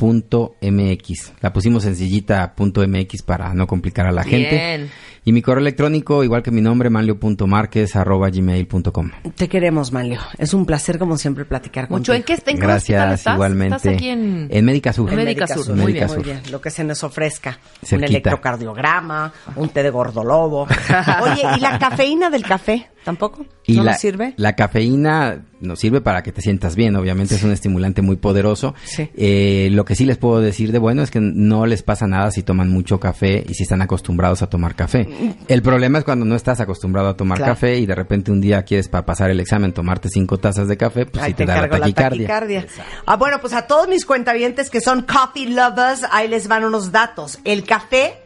www.cardioarritmias.mx. 0.00 1.32
La 1.40 1.52
pusimos 1.52 1.82
sencillita 1.84 2.54
.mx 2.56 3.22
para 3.22 3.54
no 3.54 3.66
complicar 3.66 4.06
a 4.06 4.12
la 4.12 4.24
gente. 4.24 4.88
Y 5.24 5.32
mi 5.32 5.42
correo 5.42 5.60
electrónico, 5.60 6.24
igual 6.24 6.42
que 6.42 6.50
mi 6.50 6.60
nombre, 6.62 6.88
manlio.marquez.gmail.com. 6.90 9.10
Te 9.36 9.48
queremos, 9.48 9.92
Manlio. 9.92 10.20
Es 10.38 10.54
un 10.54 10.64
placer, 10.64 10.98
como 10.98 11.16
siempre, 11.18 11.44
platicar 11.44 11.90
Mucho. 11.90 12.12
contigo. 12.12 12.14
¿En 12.16 12.22
qué, 12.22 12.32
en 12.32 12.36
qué 12.38 12.42
hospital 12.42 12.60
Gracias, 12.68 13.18
estás? 13.20 13.34
igualmente. 13.34 13.76
¿Estás 13.76 13.94
aquí 13.94 14.08
en...? 14.08 14.48
Médica 14.64 14.92
Sur. 14.92 15.10
En 15.10 15.16
Médica 15.16 15.46
Sur, 15.46 15.70
En 15.70 15.76
muy 15.76 15.92
Médica 15.92 16.06
bien, 16.06 16.08
Sur. 16.08 16.16
Muy 16.18 16.24
bien, 16.24 16.40
lo 16.50 16.60
que 16.60 16.70
se 16.70 16.84
nos 16.84 17.04
ofrezca. 17.04 17.58
Un 17.92 18.04
electrocardiograma, 18.04 19.32
un 19.56 19.68
té 19.68 19.82
de 19.82 19.90
gordolobo. 19.90 20.62
Oye, 21.22 21.42
¿y 21.56 21.60
la 21.60 21.78
cafeína 21.78 22.30
del 22.30 22.42
café? 22.42 22.88
¿Tampoco? 23.04 23.46
Y 23.66 23.76
¿No 23.76 23.84
la, 23.84 23.92
nos 23.92 24.00
sirve? 24.00 24.34
La 24.36 24.54
cafeína 24.56 25.44
nos 25.60 25.78
sirve 25.78 26.02
para 26.02 26.22
que 26.22 26.32
te 26.32 26.42
sientas 26.42 26.76
bien, 26.76 26.96
obviamente 26.96 27.34
es 27.34 27.42
un 27.42 27.50
estimulante 27.50 28.02
muy 28.02 28.16
poderoso. 28.16 28.74
Sí. 28.84 29.08
Eh, 29.16 29.68
lo 29.72 29.86
que 29.86 29.94
sí 29.94 30.04
les 30.04 30.18
puedo 30.18 30.40
decir 30.40 30.70
de 30.70 30.78
bueno 30.78 31.02
es 31.02 31.10
que 31.10 31.20
no 31.20 31.64
les 31.64 31.82
pasa 31.82 32.06
nada 32.06 32.30
si 32.30 32.42
toman 32.42 32.68
mucho 32.68 33.00
café 33.00 33.42
y 33.48 33.54
si 33.54 33.62
están 33.62 33.80
acostumbrados 33.80 34.42
a 34.42 34.48
tomar 34.48 34.74
café. 34.74 35.08
El 35.48 35.62
problema 35.62 35.98
es 35.98 36.04
cuando 36.04 36.24
no 36.24 36.34
estás 36.36 36.60
acostumbrado 36.60 37.08
a 37.08 37.16
tomar 37.16 37.38
Claro. 37.38 37.52
café 37.52 37.76
y 37.78 37.86
de 37.86 37.94
repente 37.94 38.30
un 38.30 38.40
día 38.40 38.62
quieres 38.64 38.88
para 38.88 39.04
pasar 39.06 39.30
el 39.30 39.40
examen 39.40 39.72
tomarte 39.72 40.08
cinco 40.08 40.38
tazas 40.38 40.68
de 40.68 40.76
café, 40.76 41.06
pues 41.06 41.22
Ahí 41.24 41.30
sí 41.32 41.36
te, 41.36 41.46
da 41.46 41.62
la 41.62 41.68
taquicardia. 41.68 42.28
taquicardia. 42.28 42.66
Ah, 43.06 43.16
bueno, 43.16 43.40
pues 43.40 43.52
a 43.52 43.66
todos 43.66 43.88
mis 43.88 44.04
cuentavientes 44.04 44.70
que 44.70 44.80
son 44.80 45.02
coffee 45.02 45.48
lovers, 45.50 46.02
ahí 46.10 46.28
les 46.28 46.48
van 46.48 46.64
unos 46.64 46.92
datos. 46.92 47.38
El 47.44 47.64
café 47.64 48.18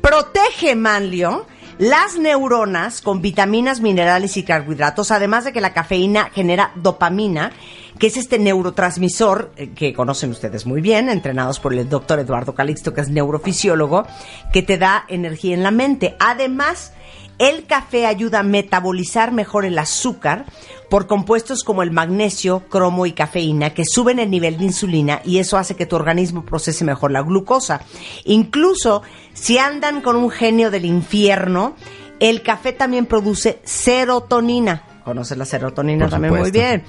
protege, 0.00 0.74
Manlio, 0.76 1.46
las 1.78 2.16
neuronas 2.18 3.02
con 3.02 3.20
vitaminas, 3.20 3.80
minerales 3.80 4.36
y 4.36 4.42
carbohidratos, 4.42 5.10
además 5.10 5.44
de 5.44 5.52
que 5.52 5.60
la 5.60 5.74
cafeína 5.74 6.30
genera 6.32 6.72
dopamina, 6.74 7.52
que 7.98 8.06
es 8.06 8.16
este 8.16 8.38
neurotransmisor 8.38 9.52
eh, 9.56 9.70
que 9.74 9.92
conocen 9.92 10.30
ustedes 10.30 10.66
muy 10.66 10.80
bien, 10.80 11.08
entrenados 11.08 11.60
por 11.60 11.74
el 11.74 11.88
doctor 11.88 12.18
Eduardo 12.18 12.54
Calixto, 12.54 12.94
que 12.94 13.02
es 13.02 13.10
neurofisiólogo, 13.10 14.06
que 14.52 14.62
te 14.62 14.78
da 14.78 15.04
energía 15.08 15.54
en 15.54 15.62
la 15.62 15.70
mente. 15.70 16.16
Además, 16.18 16.92
el 17.38 17.66
café 17.66 18.06
ayuda 18.06 18.40
a 18.40 18.42
metabolizar 18.42 19.32
mejor 19.32 19.64
el 19.64 19.78
azúcar 19.78 20.46
por 20.88 21.06
compuestos 21.06 21.64
como 21.64 21.82
el 21.82 21.90
magnesio, 21.90 22.60
cromo 22.68 23.06
y 23.06 23.12
cafeína 23.12 23.74
que 23.74 23.84
suben 23.84 24.18
el 24.18 24.30
nivel 24.30 24.58
de 24.58 24.64
insulina 24.64 25.20
y 25.24 25.38
eso 25.38 25.58
hace 25.58 25.76
que 25.76 25.86
tu 25.86 25.96
organismo 25.96 26.44
procese 26.44 26.84
mejor 26.84 27.10
la 27.10 27.22
glucosa. 27.22 27.80
Incluso 28.24 29.02
si 29.32 29.58
andan 29.58 30.00
con 30.00 30.16
un 30.16 30.30
genio 30.30 30.70
del 30.70 30.84
infierno, 30.84 31.74
el 32.20 32.42
café 32.42 32.72
también 32.72 33.06
produce 33.06 33.60
serotonina. 33.64 34.84
¿Conoces 35.04 35.36
la 35.36 35.44
serotonina 35.44 36.04
Por 36.06 36.10
también 36.10 36.34
muy 36.34 36.50
bien? 36.50 36.84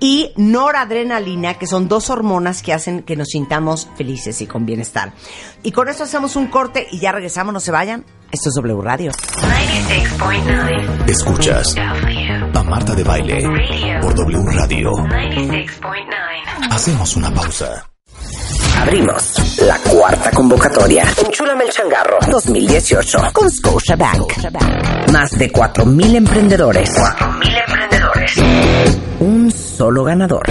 Y 0.00 0.32
noradrenalina, 0.36 1.54
que 1.54 1.66
son 1.66 1.86
dos 1.88 2.10
hormonas 2.10 2.62
que 2.62 2.72
hacen 2.72 3.02
que 3.02 3.16
nos 3.16 3.28
sintamos 3.28 3.88
felices 3.96 4.40
y 4.40 4.46
con 4.46 4.66
bienestar. 4.66 5.12
Y 5.62 5.72
con 5.72 5.88
esto 5.88 6.04
hacemos 6.04 6.36
un 6.36 6.46
corte 6.48 6.86
y 6.90 6.98
ya 6.98 7.12
regresamos, 7.12 7.52
no 7.52 7.60
se 7.60 7.70
vayan. 7.70 8.04
Esto 8.32 8.48
es 8.48 8.54
W 8.54 8.80
Radio. 8.82 9.12
96.9 9.12 11.10
Escuchas 11.10 11.76
a 11.76 12.62
Marta 12.62 12.94
de 12.94 13.02
Baile 13.02 13.42
por 14.00 14.14
W 14.14 14.44
Radio. 14.52 14.90
96.9. 14.92 16.70
Hacemos 16.70 17.16
una 17.16 17.32
pausa. 17.34 17.90
Abrimos 18.78 19.58
la 19.60 19.76
cuarta 19.78 20.30
convocatoria. 20.30 21.04
Enchúlame 21.26 21.64
el 21.64 21.70
changarro 21.70 22.18
2018 22.30 23.18
con 23.32 23.50
Scotiabank. 23.50 24.32
Más 25.12 25.32
de 25.32 25.52
4.000 25.52 26.16
emprendedores. 26.16 26.90
4.000 26.96 27.64
emprendedores. 27.66 28.40
Solo 29.80 30.04
ganador. 30.04 30.42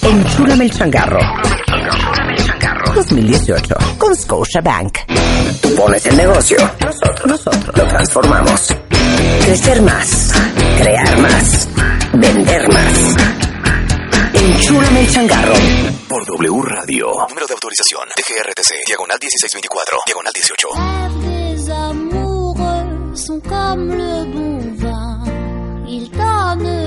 Enchúlame 0.00 0.64
el 0.64 0.70
changarro 0.70 1.18
2018 2.94 3.74
con 3.98 4.16
Scotiabank. 4.16 5.00
Tú 5.60 5.74
pones 5.74 6.06
el 6.06 6.16
negocio. 6.16 6.56
Nosotros, 6.82 7.26
nosotros 7.26 7.76
lo 7.76 7.86
transformamos. 7.88 8.74
Crecer 9.44 9.82
más. 9.82 10.32
Crear 10.78 11.18
más. 11.18 11.68
Vender 12.14 12.68
más. 12.68 13.16
Enchúlame 14.32 15.00
el 15.00 15.10
changarro. 15.10 15.54
Por 16.08 16.24
W 16.24 16.62
Radio. 16.62 17.08
Número 17.28 17.46
de 17.46 17.52
autorización. 17.52 18.08
DGRTC. 18.16 18.86
Diagonal 18.86 19.18
1624. 19.20 19.98
Diagonal 20.06 20.32
18. 20.32 20.68
Rêves 20.72 21.54
des 21.54 21.70
amoureux 21.70 23.14
sont 23.14 23.40
comme 23.40 23.90
le 23.90 24.24
bon 24.24 24.74
vin. 24.78 25.20
Ils 25.86 26.08
donnent 26.12 26.79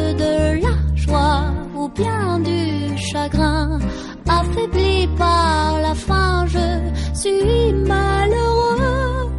bien 1.96 2.39
du 2.39 2.98
chagrin. 2.98 3.80
Affaibli 4.28 5.08
par 5.18 5.80
la 5.82 5.94
faim, 5.94 6.46
je 6.48 6.68
suis 7.14 7.74
malheureux. 7.74 9.30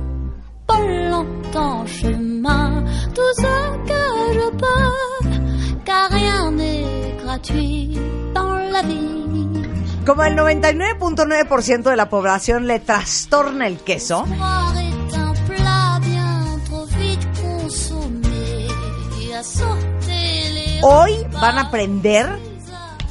Pas 0.66 0.86
longtemps 1.10 1.86
chemin, 1.86 2.84
tout 3.14 3.32
ce 3.36 3.54
que 3.90 4.04
je 4.38 4.50
peux, 4.62 5.78
car 5.84 6.10
rien 6.10 6.50
n'est 6.52 7.16
gratuit 7.22 7.98
dans 8.34 8.54
la 8.54 8.82
vie. 8.82 9.14
Como 10.06 10.22
el 10.22 10.36
99.9% 10.36 11.90
de 11.90 11.96
la 11.96 12.08
población 12.10 12.66
le 12.66 12.78
trastorna 12.78 13.66
el 13.66 13.78
queso, 13.78 14.24
est 14.26 15.16
un 15.16 15.32
plat 15.48 15.98
bien 16.02 16.60
trop 16.66 16.86
vite 16.98 17.26
consommé. 17.40 18.68
Hoy 20.86 21.12
van 21.40 21.56
a 21.56 21.62
aprender 21.62 22.28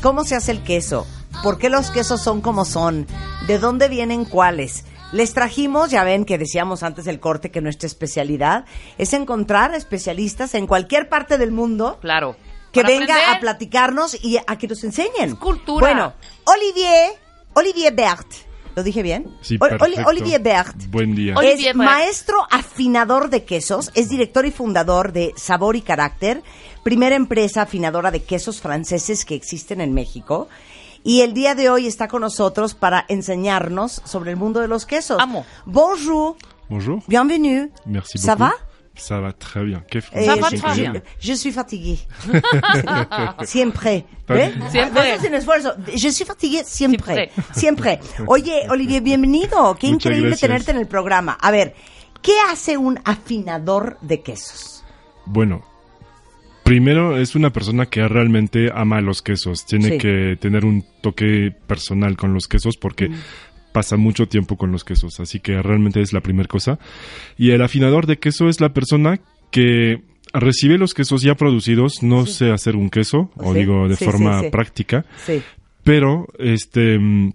cómo 0.01 0.23
se 0.25 0.35
hace 0.35 0.51
el 0.51 0.61
queso, 0.63 1.07
por 1.41 1.57
qué 1.57 1.69
los 1.69 1.89
quesos 1.89 2.21
son 2.21 2.41
como 2.41 2.65
son, 2.65 3.07
de 3.47 3.57
dónde 3.57 3.89
vienen 3.89 4.25
cuáles. 4.25 4.85
Les 5.11 5.33
trajimos, 5.33 5.89
ya 5.89 6.03
ven 6.03 6.23
que 6.25 6.37
decíamos 6.37 6.83
antes 6.83 7.05
del 7.05 7.19
corte 7.19 7.49
que 7.49 7.61
nuestra 7.61 7.87
especialidad 7.87 8.65
es 8.97 9.13
encontrar 9.13 9.73
especialistas 9.73 10.53
en 10.53 10.67
cualquier 10.67 11.09
parte 11.09 11.37
del 11.39 11.51
mundo 11.51 11.97
Claro. 12.01 12.35
que 12.71 12.81
Para 12.81 12.93
venga 12.93 13.13
aprender. 13.15 13.35
a 13.37 13.39
platicarnos 13.39 14.23
y 14.23 14.37
a 14.37 14.55
que 14.57 14.67
nos 14.67 14.83
enseñen. 14.83 15.29
Es 15.29 15.35
cultura. 15.35 15.85
Bueno, 15.87 16.13
Olivier, 16.45 17.11
Olivier 17.53 17.93
Bert, 17.95 18.27
¿lo 18.75 18.83
dije 18.83 19.01
bien? 19.03 19.35
Sí, 19.41 19.57
perfecto. 19.57 19.85
Olivier 20.07 20.41
Bert. 20.41 20.75
Buen 20.89 21.15
día. 21.15 21.35
Es 21.41 21.75
maestro 21.75 22.37
afinador 22.51 23.29
de 23.31 23.43
quesos, 23.45 23.91
es 23.95 24.09
director 24.09 24.45
y 24.45 24.51
fundador 24.51 25.11
de 25.11 25.33
Sabor 25.35 25.75
y 25.75 25.81
Carácter, 25.81 26.43
primera 26.83 27.15
empresa 27.15 27.63
afinadora 27.63 28.11
de 28.11 28.23
quesos 28.23 28.61
franceses 28.61 29.25
que 29.25 29.35
existen 29.35 29.81
en 29.81 29.93
México. 29.93 30.47
Y 31.05 31.21
el 31.21 31.33
día 31.33 31.53
de 31.55 31.69
hoy 31.69 31.85
está 31.87 32.07
con 32.07 32.21
nosotros 32.21 32.75
para 32.75 33.05
enseñarnos 33.09 34.01
sobre 34.05 34.31
el 34.31 34.37
mundo 34.37 34.59
de 34.61 34.67
los 34.69 34.85
quesos. 34.85 35.19
Amo. 35.19 35.45
Bonjour, 35.65 36.37
Bonjour. 36.69 37.01
bienvenue. 37.07 37.71
Merci 37.85 38.17
Ça 38.17 38.35
beaucoup. 38.35 38.51
va? 38.51 38.53
Ça 38.95 39.19
va 39.19 39.33
très 39.33 39.65
bien. 39.65 39.83
Qué 39.89 39.99
Eh, 40.13 40.25
Ça 40.25 40.35
va 40.35 40.49
je, 40.51 40.57
très 40.57 40.75
bien. 40.79 40.93
je 41.19 41.33
suis 41.33 41.51
fatiguée. 41.51 41.99
siempre. 43.45 43.95
¿Eh? 43.95 44.05
bien. 44.29 44.69
Siempre. 44.71 44.93
No 44.93 45.01
es 45.01 45.23
un 45.23 45.33
esfuerzo. 45.33 45.73
Je 45.95 46.11
suis 46.11 46.25
fatiguée 46.25 46.63
siempre. 46.63 47.31
Siempre. 47.53 47.99
Siempre. 47.99 47.99
Oye, 48.27 48.67
Olivier, 48.69 49.01
bienvenido. 49.01 49.75
Qué 49.75 49.87
Muchas 49.87 50.05
increíble 50.05 50.29
gracias. 50.29 50.41
tenerte 50.47 50.71
en 50.71 50.77
el 50.77 50.87
programa. 50.87 51.37
A 51.41 51.51
ver, 51.51 51.75
¿Qué 52.21 52.31
hace 52.49 52.77
un 52.77 53.01
afinador 53.03 53.97
de 53.99 54.21
quesos? 54.21 54.85
Bueno, 55.25 55.61
primero 56.63 57.17
es 57.17 57.35
una 57.35 57.51
persona 57.51 57.85
que 57.87 58.07
realmente 58.07 58.69
ama 58.73 59.01
los 59.01 59.21
quesos. 59.21 59.65
Tiene 59.65 59.91
Sí. 59.91 59.97
que 59.97 60.37
tener 60.39 60.65
un 60.65 60.83
toque 61.01 61.51
personal 61.67 62.15
con 62.17 62.33
los 62.33 62.47
quesos 62.47 62.77
porque 62.77 63.09
pasa 63.71 63.97
mucho 63.97 64.27
tiempo 64.27 64.55
con 64.57 64.71
los 64.71 64.83
quesos. 64.83 65.19
Así 65.19 65.39
que 65.39 65.61
realmente 65.61 66.01
es 66.01 66.13
la 66.13 66.21
primera 66.21 66.47
cosa. 66.47 66.79
Y 67.37 67.51
el 67.51 67.61
afinador 67.61 68.05
de 68.05 68.17
queso 68.17 68.47
es 68.49 68.61
la 68.61 68.73
persona 68.73 69.19
que 69.51 70.01
recibe 70.33 70.77
los 70.77 70.93
quesos 70.93 71.21
ya 71.21 71.35
producidos. 71.35 72.01
No 72.03 72.25
sé 72.25 72.51
hacer 72.51 72.75
un 72.75 72.89
queso, 72.89 73.31
o 73.35 73.53
Sí, 73.53 73.59
digo 73.59 73.87
de 73.87 73.95
sí, 73.95 74.05
forma 74.05 74.39
sí, 74.39 74.45
sí. 74.45 74.51
práctica. 74.51 75.05
Sí. 75.25 75.41
Pero 75.83 76.27
este 76.39 76.97
mm, 76.97 77.33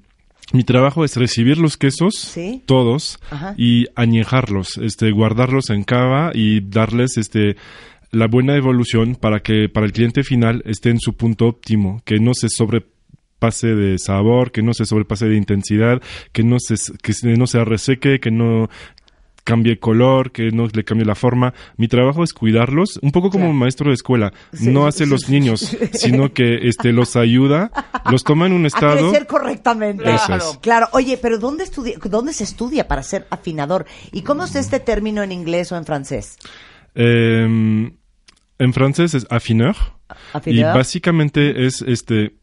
mi 0.54 0.64
trabajo 0.64 1.04
es 1.04 1.14
recibir 1.16 1.58
los 1.58 1.76
quesos 1.76 2.14
Sí. 2.16 2.62
todos 2.66 3.18
Ajá. 3.30 3.54
y 3.58 3.86
añejarlos, 3.94 4.78
este 4.78 5.10
guardarlos 5.10 5.68
en 5.70 5.84
cava 5.84 6.30
y 6.34 6.60
darles 6.60 7.18
este 7.18 7.56
la 8.10 8.26
buena 8.26 8.56
evolución 8.56 9.14
para 9.14 9.40
que 9.40 9.68
para 9.68 9.86
el 9.86 9.92
cliente 9.92 10.22
final 10.22 10.62
esté 10.64 10.90
en 10.90 11.00
su 11.00 11.14
punto 11.14 11.46
óptimo, 11.46 12.00
que 12.04 12.18
no 12.18 12.32
se 12.34 12.48
sobrepase 12.48 13.74
de 13.74 13.98
sabor, 13.98 14.50
que 14.50 14.62
no 14.62 14.74
se 14.74 14.84
sobrepase 14.84 15.26
de 15.26 15.36
intensidad, 15.36 16.00
que 16.32 16.42
no 16.42 16.58
se 16.58 16.74
que 17.02 17.12
no 17.36 17.46
se 17.46 17.64
reseque, 17.64 18.18
que 18.20 18.30
no 18.30 18.68
cambie 19.44 19.78
color, 19.78 20.30
que 20.30 20.50
no 20.50 20.66
le 20.70 20.84
cambie 20.84 21.06
la 21.06 21.14
forma. 21.14 21.54
Mi 21.78 21.88
trabajo 21.88 22.22
es 22.22 22.34
cuidarlos, 22.34 22.98
un 23.00 23.12
poco 23.12 23.30
como 23.30 23.48
un 23.48 23.56
maestro 23.56 23.88
de 23.88 23.94
escuela. 23.94 24.30
Sí. 24.52 24.68
No 24.68 24.86
hace 24.86 25.06
los 25.06 25.30
niños, 25.30 25.74
sino 25.94 26.34
que 26.34 26.68
este 26.68 26.92
los 26.92 27.16
ayuda, 27.16 27.70
los 28.10 28.24
toma 28.24 28.46
en 28.46 28.52
un 28.52 28.64
A 28.64 28.68
estado. 28.68 29.08
crecer 29.08 29.26
correctamente. 29.26 30.04
Es. 30.14 30.20
Claro. 30.60 30.88
Oye, 30.92 31.16
pero 31.16 31.38
¿dónde, 31.38 31.64
estudia, 31.64 31.96
¿dónde 32.10 32.34
se 32.34 32.44
estudia 32.44 32.88
para 32.88 33.02
ser 33.02 33.26
afinador? 33.30 33.86
¿Y 34.12 34.20
cómo 34.20 34.44
es 34.44 34.54
este 34.54 34.80
término 34.80 35.22
en 35.22 35.32
inglés 35.32 35.72
o 35.72 35.78
en 35.78 35.86
francés? 35.86 36.36
Eh, 36.94 37.90
en 38.58 38.72
francés 38.72 39.14
es 39.14 39.26
affineur. 39.30 39.76
Y 40.46 40.62
básicamente 40.62 41.66
es 41.66 41.82
este. 41.82 42.34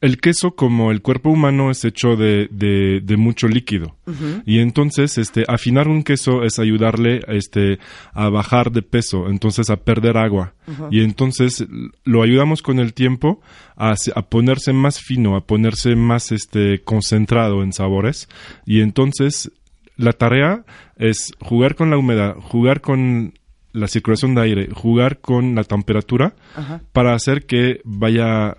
El 0.00 0.18
queso, 0.18 0.56
como 0.56 0.90
el 0.90 1.00
cuerpo 1.00 1.30
humano, 1.30 1.70
es 1.70 1.84
hecho 1.84 2.16
de, 2.16 2.48
de, 2.50 3.00
de 3.04 3.16
mucho 3.16 3.46
líquido. 3.46 3.96
Y 4.44 4.58
entonces, 4.58 5.16
este, 5.16 5.44
afinar 5.46 5.86
un 5.86 6.02
queso 6.02 6.42
es 6.42 6.58
ayudarle 6.58 7.20
este, 7.28 7.78
a 8.12 8.28
bajar 8.28 8.72
de 8.72 8.82
peso, 8.82 9.28
entonces 9.28 9.70
a 9.70 9.76
perder 9.76 10.16
agua. 10.16 10.54
Y 10.90 11.02
entonces 11.02 11.64
lo 12.02 12.24
ayudamos 12.24 12.62
con 12.62 12.80
el 12.80 12.94
tiempo 12.94 13.42
a, 13.76 13.94
a 14.16 14.22
ponerse 14.22 14.72
más 14.72 15.00
fino, 15.00 15.36
a 15.36 15.46
ponerse 15.46 15.94
más 15.94 16.32
este, 16.32 16.82
concentrado 16.82 17.62
en 17.62 17.72
sabores. 17.72 18.28
Y 18.66 18.80
entonces 18.80 19.52
la 19.96 20.12
tarea 20.12 20.64
es 20.96 21.32
jugar 21.40 21.76
con 21.76 21.90
la 21.90 21.98
humedad, 21.98 22.34
jugar 22.40 22.80
con 22.80 23.34
la 23.72 23.88
circulación 23.88 24.34
de 24.34 24.42
aire, 24.42 24.68
jugar 24.72 25.18
con 25.20 25.54
la 25.54 25.64
temperatura 25.64 26.34
para 26.92 27.14
hacer 27.14 27.46
que 27.46 27.80
vaya 27.84 28.56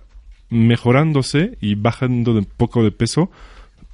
mejorándose 0.50 1.58
y 1.62 1.76
bajando 1.76 2.34
de 2.34 2.44
poco 2.44 2.84
de 2.84 2.92
peso, 2.92 3.32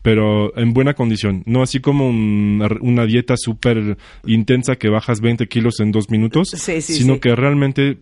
pero 0.02 0.58
en 0.58 0.74
buena 0.74 0.94
condición. 0.94 1.44
No 1.46 1.62
así 1.62 1.80
como 1.80 2.08
un- 2.08 2.66
una 2.82 3.06
dieta 3.06 3.36
súper 3.38 3.98
intensa 4.26 4.76
que 4.78 4.90
bajas 4.90 5.20
20 5.22 5.48
kilos 5.48 5.80
en 5.80 5.92
dos 5.92 6.10
minutos, 6.10 6.50
Sí, 6.50 6.82
sí, 6.82 6.94
sino 6.96 7.16
sí. 7.16 7.20
que 7.20 7.36
realmente 7.36 7.98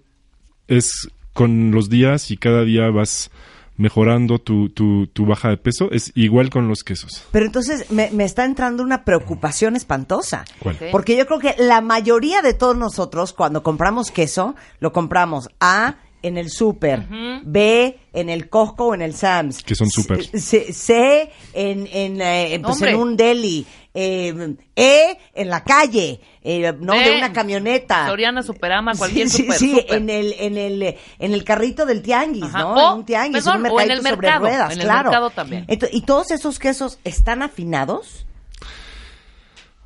es 0.68 1.10
con 1.34 1.72
los 1.72 1.90
días 1.90 2.30
y 2.32 2.38
cada 2.38 2.64
día 2.66 2.90
vas 2.90 3.32
mejorando 3.78 4.40
tu, 4.40 4.70
tu, 4.70 5.08
tu 5.08 5.26
baja 5.26 5.50
de 5.50 5.58
peso. 5.58 5.90
Es 5.92 6.12
igual 6.16 6.50
con 6.50 6.68
los 6.68 6.84
quesos. 6.84 7.24
Pero 7.32 7.46
entonces 7.46 7.90
me, 7.92 8.10
me 8.12 8.26
está 8.26 8.46
entrando 8.46 8.84
una 8.84 9.06
preocupación 9.06 9.76
espantosa. 9.76 10.46
¿Cuál? 10.60 10.78
Porque 10.92 11.16
yo 11.16 11.26
creo 11.26 11.40
que 11.40 11.56
la 11.58 11.82
mayoría 11.82 12.42
de 12.42 12.54
todos 12.54 12.76
nosotros, 12.76 13.34
cuando 13.34 13.64
compramos 13.64 14.12
queso, 14.12 14.56
lo 14.80 14.92
compramos 14.92 15.50
A 15.60 15.96
en 16.22 16.38
el 16.38 16.50
súper, 16.50 17.08
B 17.44 18.00
en 18.14 18.30
el 18.30 18.50
Costco 18.50 18.88
o 18.88 18.94
en 18.94 19.02
el 19.02 19.14
Sam's. 19.14 19.64
Que 19.64 19.76
son 19.76 19.90
súper. 19.90 20.24
C, 20.24 20.74
C 20.74 21.32
en, 21.54 21.88
en, 21.92 22.22
eh, 22.22 22.60
pues, 22.64 22.82
en 22.82 22.96
un 22.96 23.16
deli. 23.16 23.66
eh, 24.00 24.56
e 24.76 25.18
en 25.34 25.50
la 25.50 25.64
calle, 25.64 26.20
eh, 26.44 26.72
no 26.80 26.94
de 26.94 27.18
una 27.18 27.34
camioneta. 27.34 28.08
Soriana, 28.08 28.44
Superama, 28.44 28.94
cualquier 28.96 29.28
sí, 29.28 29.38
sí, 29.38 29.44
super, 29.44 29.58
sí, 29.58 29.76
super. 29.76 29.96
en 29.96 30.10
el 30.12 30.36
en 30.38 30.58
el 30.58 30.96
en 31.18 31.34
el 31.34 31.44
carrito 31.44 31.86
del 31.86 32.04
tianguis, 32.04 32.44
Ajá. 32.44 32.60
¿no? 32.60 32.74
O, 32.74 32.92
en 32.92 33.00
un 33.00 33.06
tianguis, 33.06 33.44
perdón, 33.44 33.66
en 33.66 33.72
un 33.72 33.78
o 33.78 33.82
en 33.82 33.92
el 33.92 33.98
sobre 33.98 34.12
mercado, 34.12 34.40
ruedas, 34.42 34.74
en 34.74 34.80
el 34.80 34.86
claro. 34.86 35.10
mercado 35.10 35.30
también. 35.32 35.66
Y 35.92 36.02
todos 36.02 36.30
esos 36.30 36.60
quesos 36.60 37.00
están 37.04 37.42
afinados. 37.42 38.28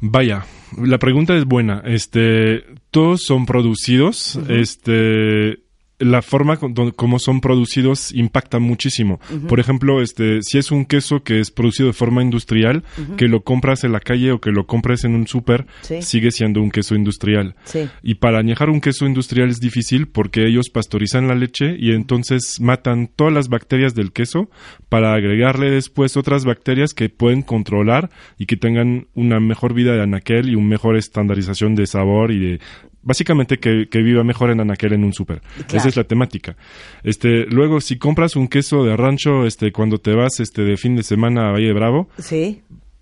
Vaya, 0.02 0.46
la 0.78 0.98
pregunta 0.98 1.36
es 1.36 1.46
buena. 1.46 1.82
Este, 1.86 2.66
todos 2.90 3.22
son 3.22 3.46
producidos. 3.46 4.38
Este, 4.50 5.60
la 6.02 6.22
forma 6.22 6.58
con- 6.58 6.74
como 6.92 7.20
son 7.20 7.40
producidos 7.42 8.12
impacta 8.14 8.60
muchísimo. 8.60 9.20
Por 9.48 9.60
ejemplo, 9.60 10.02
este, 10.02 10.42
si 10.42 10.58
es 10.58 10.72
un 10.72 10.86
queso 10.86 11.24
que 11.24 11.40
es 11.40 11.52
producido 11.52 11.88
de 11.88 11.94
forma 11.94 12.22
industrial, 12.22 12.84
que 13.18 13.28
lo 13.28 13.44
compras 13.44 13.84
en 13.84 13.92
la 13.94 14.00
calle 14.00 14.32
o 14.32 14.42
que 14.42 14.52
lo 14.52 14.66
compras 14.68 15.04
en 15.06 15.16
un 15.16 15.28
súper, 15.28 15.66
Sí. 15.82 16.02
sigue 16.02 16.32
siendo 16.32 16.62
un 16.62 16.72
queso 16.72 16.96
industrial. 16.96 17.56
Sí. 17.64 17.88
Y 18.04 18.16
para 18.16 18.40
añejar 18.40 18.70
un 18.70 18.82
queso 18.82 19.06
industrial 19.06 19.50
es 19.50 19.60
difícil 19.60 20.08
porque 20.08 20.46
ellos 20.48 20.70
pastorizan 20.70 21.28
la 21.28 21.36
leche 21.36 21.76
y 21.80 21.92
entonces 21.92 22.60
matan 22.60 23.08
todas 23.16 23.34
las 23.34 23.48
bacterias 23.50 23.96
del 23.96 24.12
queso 24.12 24.50
para 24.90 25.14
agregarle 25.14 25.72
después 25.72 26.18
otras 26.18 26.46
bacterias 26.46 26.94
que 26.94 27.10
pueden 27.10 27.42
controlar 27.42 28.10
y 28.38 28.46
que 28.48 28.58
tengan 28.58 29.08
una 29.14 29.40
mejor 29.40 29.74
vida 29.74 29.94
de 29.94 30.02
anaquel 30.02 30.50
y 30.50 30.56
una 30.56 30.68
mejor 30.68 30.98
estandarización 30.98 31.76
de 31.76 31.86
sabor 31.88 32.32
y 32.32 32.40
de 32.40 32.60
básicamente 33.04 33.58
que, 33.58 33.88
que 33.90 34.00
viva 34.02 34.24
mejor 34.24 34.52
en 34.52 34.60
anaquel 34.60 34.94
en 34.94 35.04
un 35.04 35.14
súper. 35.14 35.42
Claro. 35.42 35.78
Esa 35.78 35.88
es 35.90 35.96
la 35.96 36.04
temática. 36.04 36.56
Este, 37.04 37.46
luego 37.48 37.82
si 37.82 37.98
compras 37.98 38.36
un 38.36 38.48
queso 38.48 38.84
de 38.84 38.96
rancho 38.98 39.46
este 39.46 39.72
cuando 39.72 39.98
te 40.00 40.14
vas 40.14 40.40
este 40.40 40.62
de 40.64 40.78
fin 40.78 40.96
de 40.96 41.04
semana 41.04 41.50
a 41.50 41.52
Valle 41.54 41.74
Bravo, 41.74 42.10
Sí. 42.20 42.62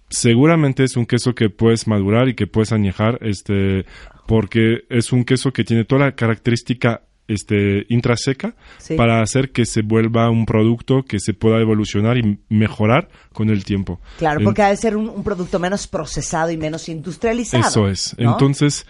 seguramente 0.10 0.84
es 0.84 0.96
un 0.98 1.06
queso 1.06 1.36
que 1.36 1.50
puedes 1.50 1.88
madurar 1.88 2.30
y 2.30 2.34
que 2.36 2.48
puedes 2.48 2.72
añejar, 2.72 3.20
este, 3.22 3.86
porque 4.28 4.86
es 4.90 5.12
un 5.12 5.24
queso 5.24 5.52
que 5.52 5.64
tiene 5.64 5.86
toda 5.86 6.06
la 6.06 6.12
característica 6.16 7.04
este 7.28 7.86
intraseca 7.90 8.56
Sí. 8.80 8.96
para 8.96 9.22
hacer 9.22 9.52
que 9.52 9.66
se 9.68 9.84
vuelva 9.84 10.32
un 10.32 10.48
producto 10.48 11.04
que 11.04 11.20
se 11.20 11.36
pueda 11.36 11.60
evolucionar 11.62 12.18
y 12.18 12.40
mejorar 12.50 13.08
con 13.34 13.52
el 13.52 13.64
tiempo. 13.66 14.02
Claro, 14.18 14.40
porque 14.44 14.64
ha 14.64 14.70
de 14.70 14.78
ser 14.78 14.98
un, 14.98 15.08
un 15.10 15.24
producto 15.24 15.60
menos 15.60 15.86
procesado 15.86 16.50
y 16.50 16.58
menos 16.58 16.90
industrializado. 16.90 17.68
eso 17.68 17.88
es. 17.88 18.16
¿no? 18.18 18.32
Entonces, 18.32 18.88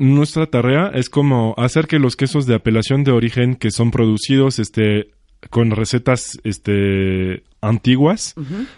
nuestra 0.00 0.46
tarea 0.46 0.90
es 0.94 1.10
como 1.10 1.54
hacer 1.58 1.86
que 1.86 1.98
los 1.98 2.16
quesos 2.16 2.46
de 2.46 2.54
apelación 2.54 3.04
de 3.04 3.12
origen 3.12 3.54
que 3.54 3.70
son 3.70 3.90
producidos 3.90 4.58
este 4.58 5.10
con 5.50 5.70
recetas 5.70 6.38
este 6.42 7.42
antiguas, 7.60 8.34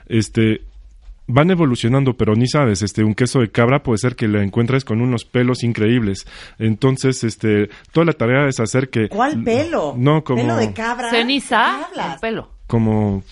este 0.07 0.63
van 1.29 1.53
evolucionando, 1.53 2.15
pero 2.15 2.35
ni 2.35 2.49
sabes, 2.49 2.83
este 2.83 3.05
un 3.05 3.15
queso 3.15 3.39
de 3.39 3.53
cabra 3.53 3.85
puede 3.85 3.99
ser 3.99 4.17
que 4.17 4.27
lo 4.27 4.41
encuentres 4.43 4.85
con 4.85 5.01
unos 5.01 5.25
pelos 5.25 5.63
increíbles. 5.63 6.27
Entonces, 6.59 7.23
este 7.23 7.71
toda 7.93 8.05
la 8.05 8.15
tarea 8.15 8.49
es 8.49 8.59
hacer 8.59 8.91
que 8.91 9.09
¿Cuál 9.09 9.45
pelo? 9.45 9.95
No, 9.97 10.25
como 10.25 10.43
¿Pelo 10.43 10.57
de 10.57 10.73
cabra? 10.73 11.09
Ceniza, 11.11 11.57
¿De 11.57 11.79
qué 11.79 11.85
hablas? 12.01 12.15
el 12.15 12.21
pelo. 12.21 12.49
como 12.67 13.23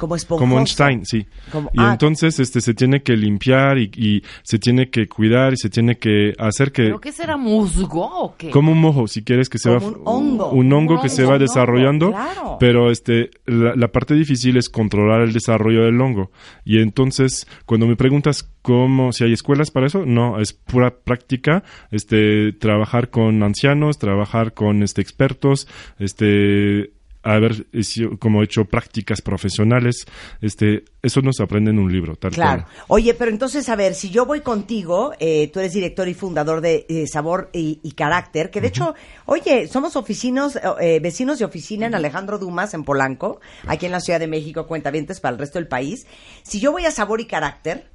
Como 0.00 0.16
esponjoso. 0.16 0.40
como 0.48 0.58
Einstein, 0.58 1.04
sí. 1.04 1.26
Como- 1.52 1.70
y 1.74 1.78
ah. 1.80 1.90
entonces 1.92 2.40
este 2.40 2.60
se 2.62 2.72
tiene 2.74 3.02
que 3.02 3.16
limpiar 3.16 3.76
y, 3.78 3.90
y 3.94 4.22
se 4.42 4.58
tiene 4.58 4.88
que 4.90 5.06
cuidar 5.08 5.52
y 5.52 5.56
se 5.58 5.68
tiene 5.68 5.98
que 5.98 6.32
hacer 6.38 6.72
que 6.72 6.84
¿Pero 6.84 7.00
qué 7.00 7.12
será 7.12 7.36
musgo 7.36 8.02
o 8.04 8.34
qué? 8.36 8.50
como 8.50 8.72
un 8.72 8.80
mojo, 8.80 9.06
si 9.06 9.22
quieres 9.22 9.48
que 9.48 9.58
se 9.58 9.68
Como 9.68 9.80
va 9.80 9.86
un 9.98 10.02
hongo. 10.06 10.50
un 10.52 10.72
hongo 10.72 10.94
Un 10.94 11.00
que 11.02 11.08
se 11.10 11.22
va 11.24 11.34
hongo, 11.34 11.38
desarrollando, 11.40 12.10
claro. 12.12 12.56
pero 12.58 12.90
este 12.90 13.30
la, 13.46 13.74
la 13.76 13.88
parte 13.88 14.14
difícil 14.14 14.56
es 14.56 14.68
controlar 14.70 15.20
el 15.20 15.32
desarrollo 15.32 15.84
del 15.84 16.00
hongo. 16.00 16.30
Y 16.64 16.78
entonces, 16.78 17.46
cuando 17.66 17.86
me 17.86 17.96
preguntas 17.96 18.50
cómo 18.62 19.12
si 19.12 19.24
hay 19.24 19.32
escuelas 19.34 19.70
para 19.70 19.86
eso, 19.86 20.04
no, 20.06 20.40
es 20.40 20.52
pura 20.54 20.94
práctica, 21.04 21.62
este 21.90 22.52
trabajar 22.54 23.10
con 23.10 23.42
ancianos, 23.42 23.98
trabajar 23.98 24.54
con 24.54 24.82
este 24.82 25.02
expertos, 25.02 25.68
este 25.98 26.92
haber 27.22 27.66
hecho- 27.72 28.18
como 28.18 28.42
hecho 28.42 28.64
prácticas 28.64 29.20
profesionales, 29.20 30.06
este 30.40 30.84
eso 31.02 31.20
no 31.22 31.32
se 31.32 31.42
aprende 31.42 31.70
en 31.70 31.78
un 31.78 31.90
libro, 31.92 32.16
tal 32.16 32.32
Claro. 32.32 32.62
cual. 32.64 32.84
Oye, 32.88 33.14
pero 33.14 33.30
entonces, 33.30 33.68
a 33.68 33.76
ver, 33.76 33.94
si 33.94 34.10
yo 34.10 34.26
voy 34.26 34.40
contigo, 34.40 35.12
eh, 35.18 35.48
tú 35.52 35.60
eres 35.60 35.72
director 35.72 36.08
y 36.08 36.14
fundador 36.14 36.60
de 36.60 36.84
eh, 36.88 37.06
Sabor 37.06 37.48
y, 37.52 37.80
y 37.82 37.92
Carácter, 37.92 38.50
que 38.50 38.60
de 38.60 38.68
hecho, 38.68 38.94
oye, 39.26 39.66
somos 39.68 39.96
oficinos, 39.96 40.58
eh, 40.80 41.00
vecinos 41.00 41.38
de 41.38 41.44
oficina 41.46 41.86
en 41.86 41.94
Alejandro 41.94 42.38
Dumas, 42.38 42.74
en 42.74 42.84
Polanco, 42.84 43.40
aquí 43.66 43.86
en 43.86 43.92
la 43.92 44.00
Ciudad 44.00 44.20
de 44.20 44.26
México, 44.26 44.66
cuentavientes 44.66 45.20
para 45.20 45.32
el 45.32 45.38
resto 45.38 45.58
del 45.58 45.68
país. 45.68 46.06
Si 46.42 46.60
yo 46.60 46.72
voy 46.72 46.84
a 46.84 46.90
Sabor 46.90 47.20
y 47.20 47.26
Carácter, 47.26 47.88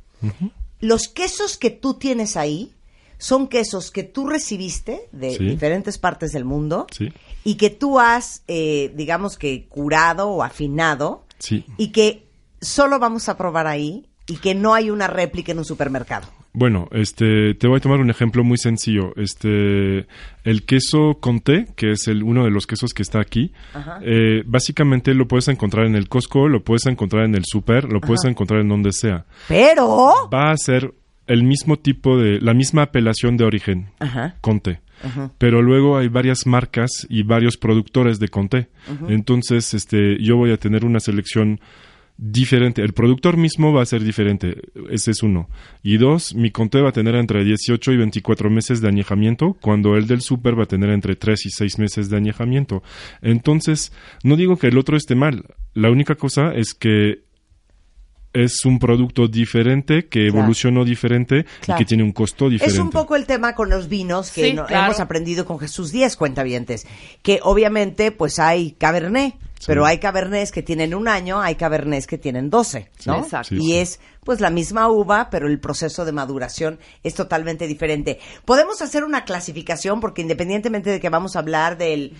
los 0.80 1.08
quesos 1.08 1.58
que 1.58 1.70
tú 1.70 1.94
tienes 1.96 2.38
ahí 2.38 2.72
son 3.18 3.48
quesos 3.48 3.92
que 3.92 4.04
tú 4.04 4.28
recibiste 4.28 5.08
de 5.12 5.32
Sí. 5.36 5.46
diferentes 5.46 5.98
partes 5.98 6.32
del 6.32 6.46
mundo 6.46 6.88
Sí. 6.92 7.12
y 7.44 7.56
que 7.56 7.70
tú 7.70 8.00
has, 8.00 8.44
eh, 8.48 8.92
digamos 8.96 9.38
que, 9.38 9.66
curado 9.68 10.30
o 10.30 10.44
afinado 10.44 11.26
Sí. 11.40 11.66
y 11.78 11.92
que 11.92 12.24
solo 12.62 13.00
vamos 13.00 13.30
a 13.30 13.38
probar 13.38 13.68
ahí 13.68 14.06
y 14.28 14.38
que 14.38 14.56
no 14.56 14.74
hay 14.74 14.90
una 14.90 15.08
réplica 15.08 15.52
en 15.52 15.60
un 15.60 15.66
supermercado. 15.66 16.28
Bueno, 16.58 16.88
este, 16.94 17.54
te 17.56 17.68
voy 17.68 17.78
a 17.78 17.82
tomar 17.82 18.00
un 18.00 18.10
ejemplo 18.10 18.42
muy 18.46 18.58
sencillo. 18.58 19.12
Este, 19.18 20.08
el 20.46 20.66
queso 20.66 21.18
Conté, 21.20 21.68
que 21.76 21.92
es 21.92 22.08
el, 22.08 22.24
uno 22.24 22.46
de 22.46 22.50
los 22.50 22.66
quesos 22.66 22.94
que 22.94 23.04
está 23.04 23.20
aquí, 23.20 23.52
eh, 24.04 24.42
básicamente 24.46 25.14
lo 25.14 25.28
puedes 25.28 25.50
encontrar 25.50 25.86
en 25.86 25.96
el 25.96 26.08
Costco, 26.08 26.48
lo 26.48 26.64
puedes 26.64 26.86
encontrar 26.86 27.26
en 27.26 27.36
el 27.36 27.44
super, 27.46 27.92
lo 27.92 28.00
puedes 28.00 28.24
encontrar 28.24 28.62
en 28.62 28.70
donde 28.70 28.94
sea. 28.94 29.26
Pero... 29.50 30.30
Va 30.34 30.52
a 30.52 30.58
ser 30.58 30.94
el 31.28 31.44
mismo 31.44 31.78
tipo 31.78 32.18
de, 32.18 32.40
la 32.40 32.54
misma 32.54 32.84
apelación 32.84 33.38
de 33.38 33.46
origen, 33.46 33.90
Ajá. 34.00 34.36
Conté. 34.42 34.82
Pero 35.38 35.62
luego 35.62 35.98
hay 35.98 36.08
varias 36.08 36.48
marcas 36.48 37.06
y 37.10 37.24
varios 37.24 37.58
productores 37.58 38.20
de 38.20 38.30
Conté. 38.30 38.70
Entonces, 39.08 39.74
este, 39.74 40.18
yo 40.20 40.38
voy 40.38 40.52
a 40.52 40.58
tener 40.58 40.84
una 40.84 41.00
selección 41.00 41.60
diferente. 42.18 42.82
El 42.82 42.94
productor 42.94 43.38
mismo 43.38 43.74
va 43.74 43.82
a 43.82 43.86
ser 43.86 44.04
diferente. 44.04 44.56
Ese 44.90 45.12
es 45.12 45.22
uno. 45.22 45.50
Y 45.84 45.98
dos, 45.98 46.34
mi 46.34 46.50
Conté 46.52 46.82
va 46.82 46.90
a 46.90 46.94
tener 46.94 47.16
entre 47.16 47.44
18 47.44 47.92
y 47.92 47.98
24 47.98 48.50
meses 48.50 48.82
de 48.82 48.88
añejamiento, 48.88 49.56
cuando 49.62 49.96
el 49.96 50.08
del 50.08 50.22
super 50.22 50.58
va 50.58 50.64
a 50.64 50.68
tener 50.68 50.90
entre 50.90 51.16
3 51.16 51.46
y 51.46 51.50
6 51.50 51.80
meses 51.80 52.10
de 52.10 52.18
añejamiento. 52.18 52.82
Entonces, 53.22 53.92
no 54.24 54.38
digo 54.38 54.58
que 54.58 54.68
el 54.68 54.78
otro 54.78 54.98
esté 54.98 55.16
mal. 55.16 55.46
La 55.74 55.92
única 55.92 56.16
cosa 56.16 56.54
es 56.54 56.74
que 56.74 57.26
es 58.36 58.66
un 58.66 58.78
producto 58.80 59.28
diferente, 59.28 60.08
que 60.08 60.28
Claro. 60.28 60.40
evolucionó 60.40 60.86
diferente 60.86 61.46
Claro. 61.62 61.80
y 61.80 61.84
que 61.84 61.88
tiene 61.88 62.04
un 62.04 62.12
costo 62.12 62.50
diferente. 62.50 62.76
Es 62.76 62.80
un 62.82 62.90
poco 62.92 63.16
el 63.16 63.26
tema 63.26 63.56
con 63.56 63.70
los 63.70 63.88
vinos 63.90 64.32
que 64.32 64.50
Sí, 64.50 64.54
no- 64.54 64.66
claro. 64.66 64.86
hemos 64.88 65.00
aprendido 65.00 65.46
con 65.46 65.58
Jesús 65.60 65.92
Díaz, 65.92 66.16
cuentavientes. 66.18 66.86
Que 67.22 67.40
obviamente, 67.42 68.12
pues 68.12 68.40
hay 68.40 68.72
Cabernet, 68.74 69.34
pero 69.66 69.86
hay 69.86 70.00
Cabernets 70.00 70.52
que 70.52 70.62
tienen 70.62 70.94
un 70.94 71.08
año, 71.08 71.42
hay 71.42 71.56
Cabernets 71.56 72.08
que 72.08 72.18
tienen 72.18 72.50
12, 72.50 72.90
¿no? 73.06 73.16
Sí, 73.16 73.20
exacto. 73.24 73.56
Y 73.56 73.76
es 73.76 74.00
pues 74.24 74.42
la 74.42 74.50
misma 74.50 74.90
uva, 74.90 75.30
pero 75.30 75.48
el 75.48 75.60
proceso 75.60 76.04
de 76.04 76.12
maduración 76.12 76.80
es 77.04 77.14
totalmente 77.14 77.68
diferente. 77.68 78.20
Podemos 78.44 78.82
hacer 78.82 79.04
una 79.04 79.24
clasificación 79.24 80.00
porque 80.00 80.22
independientemente 80.24 80.90
de 80.90 81.00
que 81.00 81.10
vamos 81.10 81.36
a 81.36 81.40
hablar 81.40 81.78
del, 81.78 82.18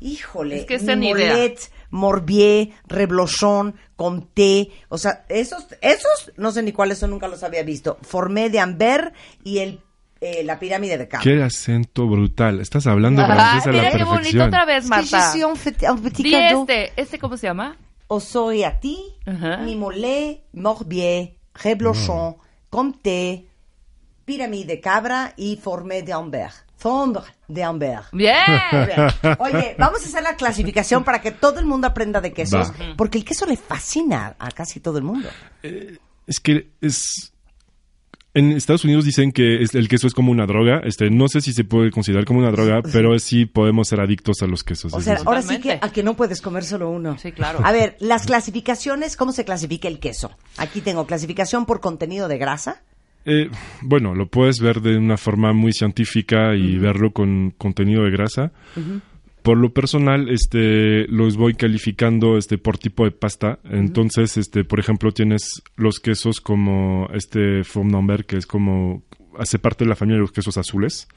híjole, 0.00 0.58
Es 0.58 0.66
que 0.66 0.76
idea. 0.76 0.96
Mimolet, 0.96 1.70
Morbier, 1.90 2.70
Reblochon, 2.88 3.76
Comté, 3.94 4.72
o 4.88 4.98
sea, 4.98 5.24
esos, 5.28 5.68
esos 5.80 6.32
no 6.36 6.50
sé 6.50 6.64
ni 6.64 6.72
cuáles 6.72 6.98
son, 6.98 7.10
nunca 7.10 7.28
los 7.28 7.44
había 7.44 7.62
visto. 7.62 7.98
Formé 8.02 8.50
de 8.50 8.58
Amber 8.58 9.12
y 9.44 9.58
el, 9.58 9.80
eh, 10.24 10.42
la 10.42 10.58
pirámide 10.58 10.96
de 10.96 11.06
Cabo. 11.06 11.22
Qué 11.22 11.42
acento 11.42 12.06
brutal. 12.06 12.60
Estás 12.60 12.86
hablando 12.86 13.24
francés 13.26 13.66
a 13.66 13.72
la 13.72 13.78
mira 13.78 13.90
qué 13.90 14.04
bonito 14.04 14.14
perfección. 14.14 14.48
otra 14.48 14.64
vez, 14.64 14.86
Marta. 14.86 15.32
Di 16.14 16.30
cadeau. 16.30 16.62
este, 16.62 16.92
¿este 16.96 17.18
cómo 17.18 17.36
se 17.36 17.46
llama? 17.46 17.76
Osoy 18.06 18.64
a 18.64 18.80
ti, 18.80 18.98
Ajá. 19.26 19.58
Mimolet, 19.58 20.44
Morbier, 20.52 21.34
Reblochon, 21.54 22.36
Comté, 22.70 23.46
Pirámide 24.24 24.64
de 24.66 24.80
Cabra 24.80 25.34
y 25.36 25.56
Formé 25.56 26.02
de 26.02 26.12
Amber. 26.14 26.50
Fondre 26.76 27.24
de 27.48 27.62
Amber. 27.62 28.00
Bien. 28.12 28.34
Bien. 28.72 29.36
Oye, 29.38 29.76
vamos 29.78 30.02
a 30.04 30.06
hacer 30.06 30.22
la 30.22 30.36
clasificación 30.36 31.04
para 31.04 31.20
que 31.20 31.32
todo 31.32 31.60
el 31.60 31.66
mundo 31.66 31.86
aprenda 31.86 32.20
de 32.20 32.32
quesos, 32.32 32.70
Va. 32.70 32.94
porque 32.96 33.18
el 33.18 33.24
queso 33.24 33.46
le 33.46 33.56
fascina 33.56 34.36
a 34.38 34.50
casi 34.50 34.80
todo 34.80 34.98
el 34.98 35.04
mundo. 35.04 35.28
Es 36.26 36.40
que 36.40 36.70
es... 36.80 37.33
En 38.36 38.50
Estados 38.50 38.84
Unidos 38.84 39.04
dicen 39.04 39.30
que 39.30 39.58
el 39.62 39.88
queso 39.88 40.08
es 40.08 40.12
como 40.12 40.32
una 40.32 40.44
droga. 40.44 40.80
Este, 40.84 41.08
no 41.08 41.28
sé 41.28 41.40
si 41.40 41.52
se 41.52 41.62
puede 41.62 41.92
considerar 41.92 42.24
como 42.24 42.40
una 42.40 42.50
droga, 42.50 42.82
pero 42.92 43.16
sí 43.20 43.46
podemos 43.46 43.86
ser 43.86 44.00
adictos 44.00 44.42
a 44.42 44.46
los 44.46 44.64
quesos. 44.64 44.92
O 44.92 45.00
sea, 45.00 45.18
ahora 45.24 45.40
sí 45.40 45.60
que 45.60 45.78
a 45.80 45.92
que 45.92 46.02
no 46.02 46.16
puedes 46.16 46.42
comer 46.42 46.64
solo 46.64 46.90
uno. 46.90 47.16
Sí, 47.16 47.30
claro. 47.30 47.60
A 47.62 47.70
ver, 47.70 47.96
las 48.00 48.26
clasificaciones, 48.26 49.16
¿cómo 49.16 49.30
se 49.30 49.44
clasifica 49.44 49.86
el 49.86 50.00
queso? 50.00 50.32
Aquí 50.56 50.80
tengo 50.80 51.06
clasificación 51.06 51.64
por 51.64 51.80
contenido 51.80 52.26
de 52.26 52.38
grasa. 52.38 52.82
Eh, 53.24 53.50
bueno, 53.82 54.16
lo 54.16 54.26
puedes 54.26 54.58
ver 54.58 54.80
de 54.80 54.98
una 54.98 55.16
forma 55.16 55.52
muy 55.52 55.72
científica 55.72 56.56
y 56.56 56.76
verlo 56.76 57.12
con 57.12 57.52
contenido 57.56 58.02
de 58.02 58.10
grasa. 58.10 58.52
Por 59.44 59.58
lo 59.58 59.72
personal, 59.74 60.28
este, 60.30 61.06
los 61.08 61.36
voy 61.36 61.52
calificando, 61.54 62.38
este, 62.38 62.56
por 62.58 62.78
tipo 62.78 63.04
de 63.04 63.10
pasta. 63.10 63.58
Entonces, 63.64 64.36
este, 64.38 64.64
por 64.64 64.80
ejemplo, 64.80 65.12
tienes 65.12 65.62
los 65.76 66.00
quesos 66.00 66.40
como 66.40 67.08
este 67.12 67.62
Fondambert, 67.62 68.26
que 68.26 68.38
es 68.38 68.46
como 68.46 69.04
hace 69.38 69.58
parte 69.58 69.84
de 69.84 69.88
la 69.90 69.96
familia 69.96 70.16
de 70.16 70.22
los 70.22 70.32
quesos 70.32 70.56
azules, 70.56 71.08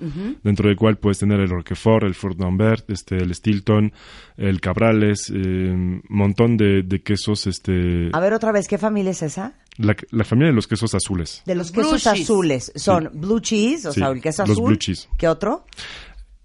dentro 0.43 0.67
del 0.67 0.75
cual 0.75 0.97
puedes 0.97 1.19
tener 1.19 1.39
el 1.39 1.49
Roquefort, 1.49 2.03
el 2.03 2.15
Fondambert, 2.15 2.89
este, 2.89 3.15
el 3.15 3.33
Stilton, 3.33 3.93
el 4.37 4.59
Cabrales, 4.59 5.29
un 5.29 6.01
montón 6.09 6.57
de, 6.57 6.81
de 6.83 7.01
quesos, 7.03 7.47
este, 7.47 8.09
A 8.11 8.19
ver 8.19 8.33
otra 8.33 8.51
vez, 8.51 8.67
¿qué 8.67 8.77
familia 8.77 9.11
es 9.11 9.21
esa? 9.21 9.53
la, 9.77 9.95
la 10.09 10.23
familia 10.25 10.49
de 10.49 10.55
los 10.55 10.67
quesos 10.67 10.95
azules. 10.95 11.43
De 11.45 11.53
los 11.55 11.71
Blue 11.71 11.83
quesos 11.83 12.03
cheese. 12.03 12.23
azules. 12.23 12.71
Son 12.75 13.03
Sí. 13.13 13.17
blue 13.19 13.39
cheese, 13.39 13.85
o 13.85 13.93
Sí, 13.93 13.99
sea, 14.01 14.09
el 14.09 14.19
queso 14.21 14.41
los 14.43 14.51
azul. 14.57 14.65
blue 14.65 14.77
cheese. 14.77 15.07
¿Qué 15.17 15.27
otro? 15.27 15.65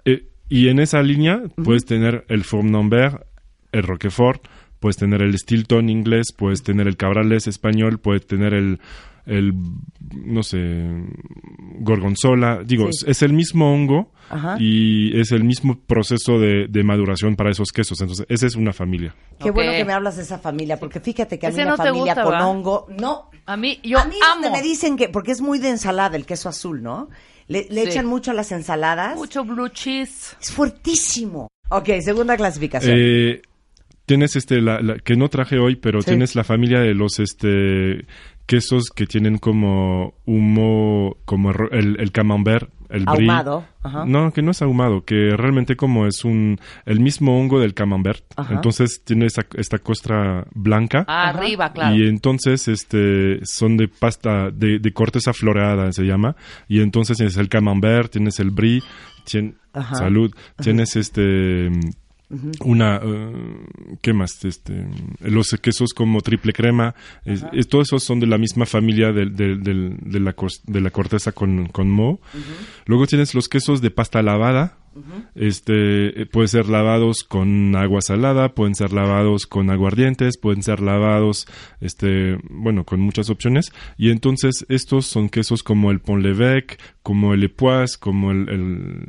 Eh, 0.05 0.29
y 0.53 0.69
en 0.69 0.79
esa 0.81 1.03
línea 1.03 1.43
puedes 1.65 1.85
tener 1.85 2.25
el 2.29 2.45
Fournambert, 2.45 3.23
el 3.73 3.83
Roquefort, 3.85 4.47
puedes 4.81 4.97
tener 4.97 5.23
el 5.23 5.37
Stilton 5.39 5.89
inglés, 5.89 6.33
puedes 6.37 6.63
tener 6.63 6.87
el 6.89 6.97
Cabrales 6.97 7.47
español, 7.47 7.99
puedes 8.01 8.27
tener 8.27 8.53
el, 8.53 8.81
el 9.27 9.53
no 10.25 10.43
sé, 10.43 10.59
Gorgonzola. 11.81 12.63
Digo, 12.65 12.89
Sí. 12.93 13.05
es, 13.09 13.23
el 13.23 13.33
mismo 13.33 13.73
hongo 13.73 14.13
Ajá. 14.29 14.57
y 14.59 15.19
es 15.19 15.33
el 15.33 15.45
mismo 15.45 15.79
proceso 15.87 16.39
de, 16.39 16.67
de 16.69 16.83
maduración 16.83 17.37
para 17.37 17.51
esos 17.51 17.69
quesos. 17.73 18.01
Entonces, 18.01 18.27
esa 18.29 18.47
es 18.47 18.57
una 18.57 18.73
familia. 18.73 19.15
Qué 19.39 19.51
bueno 19.51 19.73
que 19.73 19.85
me 19.85 19.93
hablas 19.93 20.17
de 20.17 20.23
esa 20.23 20.39
familia, 20.39 20.79
porque 20.79 21.01
fíjate 21.01 21.39
que 21.39 21.47
a 21.47 21.51
mí 21.51 21.55
Ese 21.55 21.63
una 21.63 21.73
no 21.73 21.77
te 21.83 21.89
familia 21.89 22.15
gusta, 22.15 22.25
con 22.25 22.35
hongo, 22.35 22.87
no. 22.99 23.31
A 23.47 23.57
mí, 23.57 23.81
yo 23.83 23.99
a 23.99 24.05
mí 24.05 24.15
amo 24.35 24.51
me 24.53 24.63
dicen 24.63 24.97
que, 24.97 25.09
porque 25.09 25.33
es 25.33 25.41
muy 25.41 25.59
de 25.59 25.71
ensalada 25.71 26.17
el 26.17 26.27
queso 26.27 26.49
azul, 26.49 26.83
¿no? 26.83 27.09
Le, 27.49 27.67
le 27.71 27.83
Sí. 27.85 27.89
echan 27.91 28.07
mucho 28.07 28.31
a 28.31 28.35
las 28.35 28.53
ensaladas. 28.53 29.17
mucho 29.17 29.45
blue 29.45 29.69
cheese. 29.69 30.37
Es 30.41 30.51
fuertísimo. 30.53 31.49
Ok, 31.71 31.89
segunda 32.01 32.37
clasificación. 32.37 32.95
Eh, 32.99 33.43
tienes 34.07 34.37
este 34.37 34.61
la, 34.61 34.81
la- 34.81 34.99
que 34.99 35.17
no 35.17 35.29
traje 35.29 35.59
hoy, 35.59 35.77
pero 35.77 36.01
Sí. 36.03 36.09
tienes 36.11 36.35
la 36.35 36.45
familia 36.45 36.81
de 36.81 36.95
los 36.95 37.19
este 37.19 38.07
quesos 38.47 38.91
que 38.95 39.07
tienen 39.07 39.39
como 39.39 40.15
humo, 40.27 41.17
como 41.25 41.53
el 41.71 42.13
camembert, 42.13 42.69
el 42.93 43.05
brie. 43.05 43.29
Ahumado, 43.29 43.65
ajá. 43.83 44.05
No, 44.07 44.33
que 44.33 44.43
no 44.43 44.51
es 44.53 44.63
ahumado, 44.63 45.05
que 45.05 45.35
realmente 45.37 45.75
como 45.77 46.07
es 46.07 46.25
un 46.25 46.59
el 46.87 47.01
mismo 47.01 47.39
hongo 47.41 47.59
del 47.61 47.75
camembert. 47.75 48.25
Ajá. 48.37 48.55
Entonces 48.55 49.03
tiene 49.05 49.27
esa- 49.27 49.47
esta 49.55 49.79
costra 49.79 50.47
blanca. 50.55 51.05
Arriba, 51.09 51.73
claro. 51.73 51.97
Y 51.97 52.07
entonces 52.07 52.69
este 52.69 53.41
son 53.45 53.77
de 53.77 53.89
pasta 53.89 54.51
de, 54.51 54.79
de 54.79 54.93
corteza 54.93 55.33
floreada 55.33 55.91
se 55.93 56.05
llama 56.05 56.37
y 56.69 56.81
entonces 56.81 57.17
tienes 57.17 57.37
el 57.37 57.49
camembert, 57.49 58.13
tienes 58.13 58.39
el 58.41 58.51
brie, 58.51 58.81
tien- 59.27 59.55
salud, 59.95 60.31
tienes 60.63 60.97
este 60.97 61.71
una 62.65 62.97
eh, 63.03 63.33
qué 64.01 64.13
más 64.13 64.45
este 64.45 64.87
los 65.21 65.49
quesos 65.61 65.91
como 65.95 66.21
triple 66.23 66.53
crema 66.53 66.95
es- 67.25 67.45
es- 67.53 67.69
todos 67.69 67.89
esos 67.89 68.03
son 68.05 68.21
de 68.21 68.27
la 68.27 68.39
misma 68.39 68.65
familia 68.67 69.13
del- 69.13 69.35
del- 69.37 69.63
del- 69.63 69.97
de, 70.01 70.21
la 70.21 70.35
cos- 70.35 70.63
de 70.67 70.81
la 70.81 70.91
corteza 70.91 71.33
con, 71.33 71.67
con 71.69 71.91
moho 71.91 72.21
luego 72.87 73.07
tienes 73.07 73.35
los 73.35 73.49
quesos 73.49 73.81
de 73.83 73.91
pasta 73.91 74.23
lavada. 74.23 74.79
Este 75.35 76.23
eh, 76.23 76.27
puede 76.27 76.49
ser 76.49 76.69
lavados 76.69 77.25
con 77.25 77.75
agua 77.77 78.01
salada 78.03 78.51
pueden 78.55 78.75
ser 78.75 78.93
lavados 78.93 79.47
con 79.47 79.71
aguardientes 79.71 80.37
pueden 80.39 80.63
ser 80.63 80.81
lavados 80.81 81.47
este 81.81 82.37
bueno 82.51 82.85
con 82.85 83.01
muchas 83.01 83.31
opciones. 83.31 83.73
Y 83.97 84.11
entonces 84.11 84.67
estos 84.69 85.07
son 85.07 85.29
quesos 85.31 85.63
como 85.63 85.91
el 85.91 86.01
pont 86.01 86.23
l'évêque 86.23 86.77
como 87.03 87.33
el 87.33 87.43
époisse 87.45 87.97
como 87.97 88.33
el, 88.33 88.49
el 88.51 89.07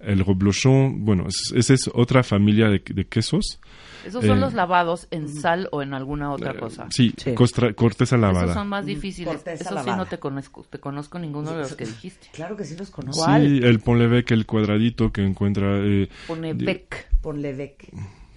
el 0.00 0.24
reblochon, 0.24 1.04
bueno, 1.04 1.26
es- 1.28 1.52
esa 1.56 1.74
es 1.74 1.90
otra 1.94 2.22
familia 2.22 2.68
de, 2.68 2.82
de 2.86 3.06
quesos. 3.06 3.60
Esos 4.04 4.24
son 4.24 4.38
Eh, 4.38 4.40
los 4.40 4.54
lavados 4.54 5.08
en 5.10 5.28
sal 5.28 5.68
o 5.72 5.82
en 5.82 5.92
alguna 5.92 6.30
otra 6.30 6.54
cosa. 6.54 6.86
Sí, 6.90 7.12
Sí. 7.16 7.34
costra- 7.34 7.72
corteza 7.74 8.16
lavada. 8.16 8.44
Esos 8.44 8.54
son 8.54 8.68
más 8.68 8.86
difíciles. 8.86 9.34
Corteza 9.34 9.64
Esos 9.64 9.82
sí 9.84 9.90
no 9.90 10.06
te 10.06 10.18
conozco, 10.18 10.64
te 10.70 10.78
conozco 10.78 11.18
ninguno 11.18 11.50
de 11.50 11.58
los 11.58 11.74
que 11.74 11.86
dijiste. 11.86 12.28
Claro 12.32 12.56
que 12.56 12.64
sí 12.64 12.76
los 12.76 12.90
conozco. 12.90 13.24
Sí, 13.24 13.30
el 13.64 13.80
l'évêque, 13.82 14.32
el 14.34 14.46
cuadradito 14.46 15.10
que 15.10 15.22
encuentra... 15.24 15.78
eh, 15.84 16.08
Pone 16.28 16.54
de- 16.54 16.64
Beck. 16.64 17.08
Ponle 17.20 17.52
bec. 17.54 17.88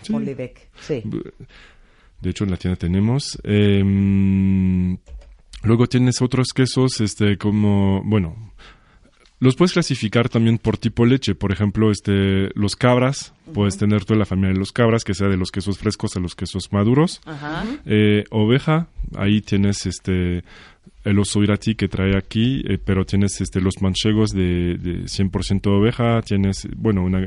Sí. 0.02 0.12
Ponle 0.12 0.34
bec. 0.34 0.70
Sí. 0.82 1.04
De 2.22 2.30
hecho, 2.32 2.46
en 2.46 2.52
la 2.52 2.58
tienda 2.58 2.76
tenemos. 2.78 3.38
Em, 3.44 4.98
luego 5.64 5.88
tienes 5.88 6.22
otros 6.22 6.48
quesos, 6.54 7.00
este, 7.02 7.38
como, 7.38 8.02
bueno, 8.04 8.54
los 9.40 9.56
puedes 9.56 9.74
clasificar 9.74 10.30
también 10.30 10.58
por 10.58 10.78
tipo 10.78 11.06
leche. 11.06 11.34
Por 11.34 11.52
ejemplo, 11.52 11.92
este, 11.92 12.50
los 12.56 12.76
cabras, 12.76 13.34
puedes 13.54 13.78
tener 13.78 14.06
toda 14.06 14.20
la 14.20 14.26
familia 14.26 14.54
de 14.54 14.60
los 14.60 14.72
cabras, 14.72 15.04
que 15.04 15.14
sea 15.14 15.28
de 15.28 15.38
los 15.38 15.52
quesos 15.52 15.78
frescos 15.78 16.16
a 16.18 16.20
los 16.20 16.36
quesos 16.36 16.72
maduros. 16.72 17.22
Ajá. 17.26 17.66
Eh, 17.86 18.26
oveja, 18.32 18.88
ahí 19.16 19.42
tienes 19.42 19.86
este 19.86 20.44
el 21.06 21.18
oso 21.18 21.42
irati 21.42 21.76
que 21.76 21.88
trae 21.88 22.18
aquí, 22.18 22.62
eh, 22.68 22.78
pero 22.84 23.06
tienes 23.06 23.40
este 23.40 23.62
los 23.62 23.82
manchegos 23.82 24.32
de, 24.32 24.78
de 24.78 25.04
100% 25.04 25.68
oveja, 25.68 26.22
tienes, 26.22 26.68
bueno, 26.76 27.04
una, 27.04 27.26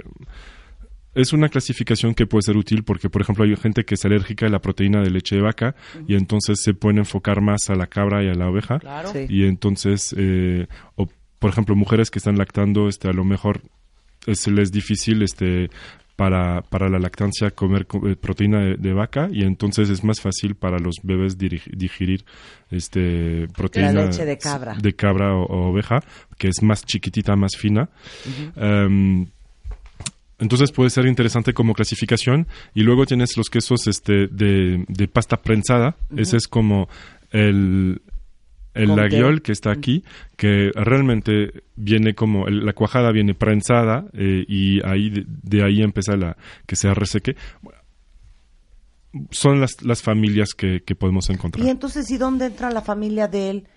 es 1.15 1.33
una 1.33 1.49
clasificación 1.49 2.15
que 2.15 2.27
puede 2.27 2.43
ser 2.43 2.57
útil 2.57 2.85
porque, 2.85 3.11
por 3.11 3.23
ejemplo, 3.23 3.45
hay 3.45 3.57
gente 3.57 3.85
que 3.85 3.95
es 3.95 4.05
alérgica 4.05 4.47
a 4.47 4.51
la 4.51 4.61
proteína 4.61 5.01
de 5.01 5.11
leche 5.11 5.37
de 5.37 5.43
vaca 5.43 5.75
y 6.07 6.15
entonces 6.15 6.61
se 6.63 6.75
pueden 6.75 6.99
enfocar 6.99 7.41
más 7.41 7.71
a 7.71 7.75
la 7.75 7.87
cabra 7.87 8.23
y 8.23 8.29
a 8.29 8.35
la 8.35 8.49
oveja. 8.49 8.79
Claro. 8.79 9.11
Sí. 9.13 9.27
Y 9.29 9.45
entonces, 9.45 10.15
eh, 10.19 10.67
por 11.43 11.51
ejemplo, 11.51 11.77
mujeres 11.77 12.11
que 12.11 12.19
están 12.21 12.39
lactando, 12.39 12.89
este, 12.89 13.09
a 13.09 13.13
lo 13.13 13.25
mejor 13.25 13.61
se 14.33 14.51
les 14.51 14.69
es 14.69 14.73
difícil, 14.73 15.23
este, 15.23 15.69
para, 16.17 16.63
para 16.63 16.89
la 16.89 16.99
lactancia 16.99 17.51
comer 17.51 17.87
co- 17.87 18.07
eh, 18.09 18.15
proteína 18.17 18.61
de, 18.61 18.77
de 18.77 18.93
vaca 18.93 19.29
y 19.33 19.43
entonces 19.43 19.91
es 19.91 20.05
más 20.05 20.21
fácil 20.21 20.55
para 20.55 20.79
los 20.79 20.97
bebés 21.03 21.37
digerir 21.39 22.25
este 22.71 23.49
proteína 23.57 24.05
leche 24.05 24.25
de 24.25 24.39
cabra. 24.39 24.75
de 24.81 24.93
cabra 24.95 25.35
o, 25.35 25.43
o 25.47 25.71
oveja 25.71 26.01
que 26.39 26.49
es 26.49 26.63
más 26.63 26.85
chiquitita 26.85 27.35
más 27.35 27.57
fina. 27.57 27.89
Em, 28.57 29.27
entonces 30.39 30.71
puede 30.73 30.91
ser 30.91 31.07
interesante 31.07 31.53
como 31.55 31.73
clasificación 31.73 32.47
y 32.75 32.83
luego 32.83 33.07
tienes 33.07 33.37
los 33.37 33.49
quesos 33.49 33.87
este 33.87 34.27
de, 34.29 34.85
de 34.89 35.09
pasta 35.09 35.37
prensada. 35.39 35.97
Ese 36.17 36.37
es 36.37 36.47
como 36.47 36.89
el 37.31 38.01
el 38.75 38.97
laguiol 38.97 39.43
que 39.43 39.53
está 39.53 39.71
aquí, 39.71 40.05
que 40.37 40.71
realmente 40.75 41.65
viene 41.77 42.15
como, 42.15 42.47
la 42.49 42.73
cuajada 42.73 43.13
viene 43.13 43.35
prensada 43.35 44.07
eh, 44.13 44.45
y 44.49 44.85
ahí 44.87 45.11
de, 45.11 45.25
de 45.27 45.65
ahí 45.65 45.83
empieza 45.83 46.17
la 46.17 46.37
que 46.67 46.77
se 46.77 46.93
reseque. 46.95 47.37
Son 49.31 49.61
las, 49.61 49.83
las 49.83 50.03
familias 50.03 50.55
que, 50.55 50.83
que 50.83 50.95
podemos 50.95 51.29
encontrar. 51.29 51.67
Y 51.67 51.71
entonces, 51.71 52.11
¿y 52.11 52.17
dónde 52.17 52.47
entra 52.47 52.71
la 52.71 52.81
familia 52.81 53.29
de 53.29 53.51
él? 53.51 53.69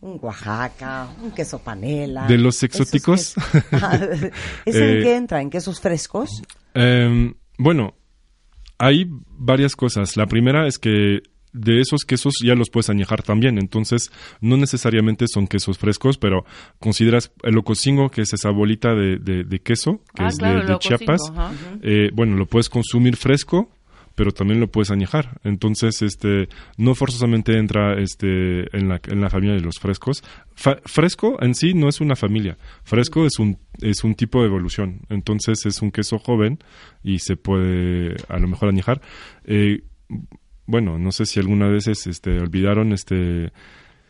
Un 0.00 0.18
Oaxaca, 0.20 1.08
un 1.22 1.30
queso 1.30 1.58
panela. 1.58 2.26
¿De 2.26 2.38
los 2.38 2.62
exóticos? 2.62 3.36
Ajá. 3.70 3.96
¿Eso 4.64 4.78
en 4.78 4.98
Eh, 4.98 5.00
qué 5.02 5.16
entra? 5.16 5.42
¿En 5.42 5.50
quesos 5.50 5.80
frescos? 5.80 6.42
Em, 6.74 7.34
bueno, 7.58 7.94
hay 8.78 9.06
varias 9.28 9.76
cosas. 9.76 10.16
La 10.16 10.26
primera 10.26 10.66
es 10.66 10.78
que 10.78 11.20
de 11.52 11.80
esos 11.80 12.04
quesos 12.04 12.34
ya 12.44 12.54
los 12.54 12.70
puedes 12.70 12.90
añejar 12.90 13.22
también. 13.22 13.58
Entonces, 13.58 14.10
no 14.40 14.56
necesariamente 14.56 15.26
son 15.32 15.46
quesos 15.46 15.78
frescos, 15.78 16.16
pero 16.18 16.44
consideras 16.78 17.32
el 17.42 17.54
lococingo, 17.54 18.10
que 18.10 18.22
es 18.22 18.32
esa 18.32 18.50
bolita 18.50 18.94
de, 18.94 19.16
de- 19.18 19.44
de 19.44 19.58
queso, 19.60 20.00
que 20.14 20.22
Ah, 20.24 20.28
es 20.28 20.38
claro, 20.38 20.66
de, 20.66 20.78
Chiapas. 20.78 21.20
Eh, 21.82 22.10
bueno, 22.14 22.36
lo 22.36 22.46
puedes 22.46 22.68
consumir 22.68 23.16
fresco, 23.16 23.70
pero 24.16 24.32
también 24.32 24.60
lo 24.60 24.68
puedes 24.70 24.90
añejar. 24.90 25.40
Entonces, 25.44 26.02
este, 26.02 26.48
no 26.76 26.94
forzosamente 26.94 27.56
entra 27.56 27.98
este, 28.00 28.76
en, 28.76 28.88
la, 28.88 29.00
en 29.08 29.20
la 29.20 29.30
familia 29.30 29.54
de 29.54 29.62
los 29.62 29.78
frescos. 29.78 30.22
Fa- 30.54 30.78
fresco 30.84 31.38
en 31.42 31.54
sí 31.54 31.72
no 31.74 31.88
es 31.88 32.00
una 32.00 32.16
familia. 32.16 32.58
Fresco 32.84 33.24
es 33.24 33.38
un, 33.38 33.56
es 33.80 34.04
un 34.04 34.14
tipo 34.14 34.40
de 34.40 34.48
evolución. 34.48 35.00
Entonces, 35.08 35.64
es 35.64 35.80
un 35.80 35.90
queso 35.90 36.18
joven 36.18 36.58
y 37.02 37.20
se 37.20 37.36
puede 37.36 38.16
a 38.28 38.38
lo 38.38 38.46
mejor 38.48 38.68
añejar. 38.68 39.00
Eh, 39.44 39.84
bueno, 40.70 40.98
no 40.98 41.12
sé 41.12 41.26
si 41.26 41.40
alguna 41.40 41.68
vez 41.68 41.86
este, 41.88 42.38
olvidaron 42.38 42.92
este 42.92 43.52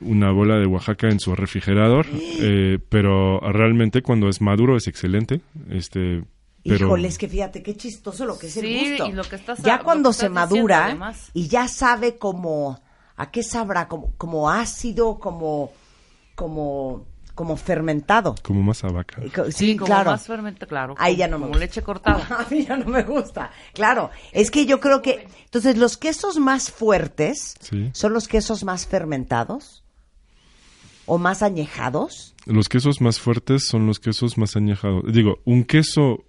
una 0.01 0.31
bola 0.33 0.57
de 0.59 0.67
Oaxaca 0.67 1.09
en 1.09 1.21
su 1.21 1.35
refrigerador, 1.35 2.07
eh, 2.41 2.79
pero 2.89 3.39
realmente 3.41 4.01
cuando 4.03 4.29
es 4.29 4.41
maduro 4.41 4.77
es 4.77 4.87
excelente. 4.89 5.41
Este, 5.69 6.23
pero 6.65 6.87
Híjole, 6.87 7.09
es 7.09 7.19
que 7.19 7.29
fíjate 7.29 7.63
qué 7.63 7.77
chistoso 7.77 8.25
lo 8.25 8.39
que 8.39 8.47
es 8.47 8.55
Sí, 8.55 8.61
el 8.61 8.91
gusto. 8.91 9.07
y 9.09 9.13
lo 9.13 9.25
que 9.25 9.37
estás- 9.37 9.63
ya 9.63 9.79
lo 9.79 9.85
cuando 9.85 10.11
que 10.11 10.15
se 10.15 10.29
diciendo, 10.29 10.41
madura 10.41 11.15
y 11.35 11.49
ya 11.49 11.69
sabe 11.69 12.17
como 12.19 12.81
a 13.17 13.31
qué 13.31 13.43
sabrá, 13.43 13.89
como, 13.89 14.13
como 14.17 14.51
ácido, 14.51 15.19
como 15.19 15.73
como 16.35 17.07
como 17.41 17.57
fermentado. 17.57 18.35
como 18.43 18.63
más 18.63 18.85
a 18.85 18.89
vaca. 18.89 19.23
Sí, 19.47 19.53
Sí, 19.53 19.77
como 19.77 19.87
claro. 19.87 20.11
más 20.11 20.27
fermento, 20.27 20.67
claro. 20.67 20.95
Ahí 20.99 21.15
como- 21.15 21.19
ya 21.21 21.29
no 21.29 21.39
me 21.39 21.43
Como 21.45 21.49
gusta. 21.55 21.65
leche 21.65 21.83
cortada. 21.83 22.27
A 22.47 22.47
mí 22.51 22.67
ya 22.67 22.77
no 22.77 22.85
me 22.85 23.03
gusta. 23.03 23.51
Claro, 23.73 24.11
es 24.33 24.51
que 24.51 24.67
yo 24.67 24.79
creo 24.79 25.01
que 25.01 25.27
entonces 25.45 25.79
los 25.79 25.97
quesos 25.97 26.39
más 26.39 26.71
fuertes 26.71 27.55
Sí. 27.61 27.89
son 27.95 28.13
los 28.13 28.29
quesos 28.29 28.63
más 28.63 28.87
fermentados 28.87 29.83
o 31.07 31.17
más 31.17 31.43
añejados. 31.43 32.35
Los 32.45 32.69
quesos 32.69 33.01
más 33.01 33.19
fuertes 33.21 33.67
son 33.67 33.87
los 33.87 34.01
quesos 34.01 34.37
más 34.37 34.55
añejados. 34.55 35.03
Digo, 35.11 35.39
un 35.47 35.65
queso 35.65 36.25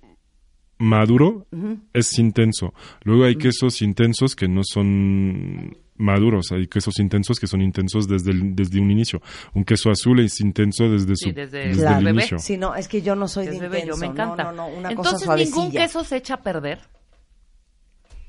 maduro 0.78 1.45
es 1.91 2.18
intenso. 2.20 2.74
Luego 3.03 3.26
hay 3.26 3.36
quesos 3.36 3.82
intensos 3.82 4.34
que 4.34 4.47
no 4.47 4.62
son 4.64 5.78
maduros. 6.02 6.52
Hay 6.52 6.68
quesos 6.68 6.99
intensos 6.99 7.39
que 7.39 7.47
son 7.47 7.62
intensos 7.62 8.08
desde, 8.08 8.32
el- 8.32 8.56
desde 8.56 8.80
un 8.82 8.91
inicio. 8.91 9.22
Un 9.54 9.64
queso 9.64 9.89
azul 9.91 10.20
es 10.20 10.39
intenso 10.41 10.89
desde, 10.89 11.16
Sí, 11.16 11.30
su, 11.30 11.36
desde- 11.36 11.68
desde 11.70 11.82
Claro. 11.82 11.99
el 11.99 12.06
bebé. 12.06 12.20
inicio. 12.22 12.39
Sí, 12.39 12.58
no, 12.58 12.76
es 12.76 12.88
que 12.88 13.02
yo 13.02 13.16
no 13.16 13.28
soy 13.28 13.45
de 13.47 13.54
Es 13.56 13.60
bebé, 13.62 13.80
intenso. 13.80 13.95
yo 13.95 14.02
me 14.02 14.08
encanta. 14.14 14.43
No, 14.45 14.52
no, 14.52 14.70
no, 14.70 14.78
una 14.78 14.89
Entonces, 14.91 15.26
cosa 15.26 15.36
ningún 15.38 15.72
queso 15.72 16.04
se 16.04 16.18
echa 16.18 16.34
a 16.36 16.41
perder. 16.41 16.80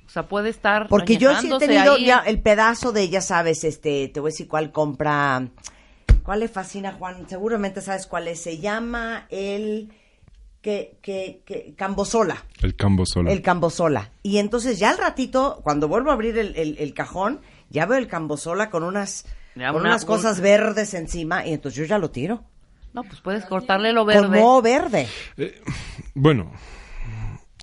O 0.06 0.08
sea, 0.12 0.28
puede 0.28 0.50
estar 0.50 0.88
Porque 0.88 1.16
yo 1.16 1.34
sí 1.40 1.50
he 1.50 1.58
tenido 1.58 1.94
ahí. 1.94 2.04
ya 2.06 2.18
el 2.18 2.40
pedazo 2.42 2.92
de, 2.92 3.08
ya 3.08 3.22
sabes, 3.22 3.64
este, 3.64 4.08
te 4.08 4.20
voy 4.20 4.28
a 4.28 4.32
decir 4.32 4.46
cuál 4.46 4.70
compra, 4.70 5.48
cuál 6.22 6.40
le 6.40 6.48
fascina 6.48 6.92
Juan, 6.92 7.26
seguramente 7.28 7.80
sabes 7.80 8.06
cuál 8.06 8.28
es, 8.28 8.40
se 8.42 8.58
llama 8.58 9.26
el 9.30 9.90
que, 10.60 10.98
que, 11.00 11.42
que, 11.46 11.74
Cambosola, 11.76 12.44
El 12.60 12.76
cambo 12.76 13.06
solo. 13.06 13.30
el 13.30 13.40
Cambosola. 13.42 14.10
Y 14.22 14.36
entonces 14.38 14.78
ya 14.78 14.90
al 14.90 14.98
ratito, 14.98 15.60
cuando 15.64 15.88
vuelvo 15.88 16.10
a 16.10 16.12
abrir 16.12 16.36
el, 16.38 16.54
el- 16.56 16.76
el 16.78 16.92
cajón, 16.94 17.40
ya 17.72 17.86
veo 17.86 17.98
el 17.98 18.06
Cambosola 18.06 18.70
con 18.70 18.84
unas, 18.84 19.24
con 19.54 19.62
una- 19.62 19.80
unas 19.80 20.04
cosas 20.04 20.40
verdes 20.40 20.94
encima, 20.94 21.44
y 21.46 21.52
entonces 21.52 21.78
yo 21.80 21.84
ya 21.86 21.98
lo 21.98 22.10
tiro. 22.10 22.44
No, 22.92 23.02
pues 23.04 23.20
puedes 23.20 23.44
cortarle 23.46 23.92
lo 23.92 24.04
verde. 24.04 24.28
Con 24.28 24.38
moho 24.38 24.60
verde. 24.62 25.08
Bueno, 26.14 26.52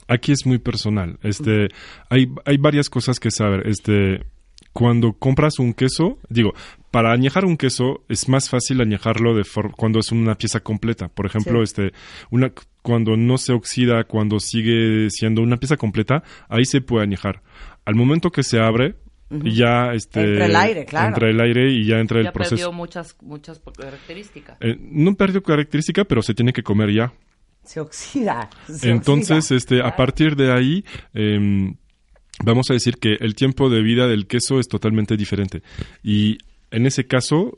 aquí 0.08 0.32
es 0.32 0.46
muy 0.46 0.58
personal. 0.58 1.20
Este, 1.24 1.68
hay, 2.10 2.28
hay 2.46 2.58
varias 2.58 2.90
cosas 2.90 3.20
que 3.20 3.30
saber. 3.32 3.68
Este, 3.68 4.26
cuando 4.74 5.14
compras 5.14 5.60
un 5.60 5.74
queso, 5.74 6.18
digo, 6.30 6.54
para 6.92 7.12
añejar 7.12 7.46
un 7.46 7.58
queso 7.58 8.04
es 8.10 8.28
más 8.28 8.50
fácil 8.50 8.82
añejarlo 8.82 9.36
de 9.36 9.44
for- 9.44 9.72
cuando 9.76 10.00
es 10.00 10.12
una 10.12 10.36
pieza 10.36 10.62
completa. 10.62 11.10
Por 11.10 11.28
ejemplo, 11.28 11.60
Sí. 11.60 11.64
este, 11.64 11.92
una 12.32 12.52
cuando 12.82 13.16
no 13.18 13.38
se 13.38 13.54
oxida, 13.54 14.06
cuando 14.06 14.40
sigue 14.40 15.10
siendo 15.12 15.42
una 15.44 15.58
pieza 15.58 15.78
completa, 15.78 16.24
ahí 16.48 16.66
se 16.66 16.82
puede 16.82 17.04
añejar. 17.04 17.44
Al 17.86 17.94
momento 17.96 18.32
que 18.32 18.42
se 18.42 18.60
abre, 18.60 18.96
ya 19.30 19.94
este 19.94 20.22
Entra 20.22 20.46
el 20.46 20.56
aire, 20.56 20.86
claro. 20.86 21.08
entra 21.10 21.30
el 21.30 21.40
aire 21.40 21.72
y 21.72 21.86
ya 21.86 22.00
entra 22.00 22.22
ya 22.22 22.28
el 22.28 22.34
proceso. 22.34 22.56
perdió 22.56 22.72
muchas, 22.72 23.16
muchas 23.22 23.62
características. 23.78 24.58
Eh, 24.62 24.78
no 24.80 25.16
perdió 25.16 25.44
característica, 25.44 26.04
pero 26.06 26.22
se 26.22 26.34
tiene 26.34 26.54
que 26.54 26.64
comer 26.64 26.92
ya. 26.94 27.14
Se 27.64 27.80
oxida. 27.80 28.50
se 28.68 28.90
Entonces, 28.90 29.52
oxida. 29.52 29.58
este, 29.58 29.82
a 29.84 29.96
partir 29.96 30.36
de 30.36 30.52
ahí, 30.52 30.84
em, 31.14 31.76
vamos 32.44 32.70
a 32.72 32.74
decir 32.74 32.98
que 32.98 33.18
el 33.20 33.36
tiempo 33.36 33.70
de 33.70 33.82
vida 33.84 34.08
del 34.08 34.26
queso 34.28 34.60
es 34.60 34.68
totalmente 34.68 35.16
diferente. 35.18 35.62
Y 36.04 36.38
en 36.72 36.86
ese 36.86 37.06
caso, 37.06 37.58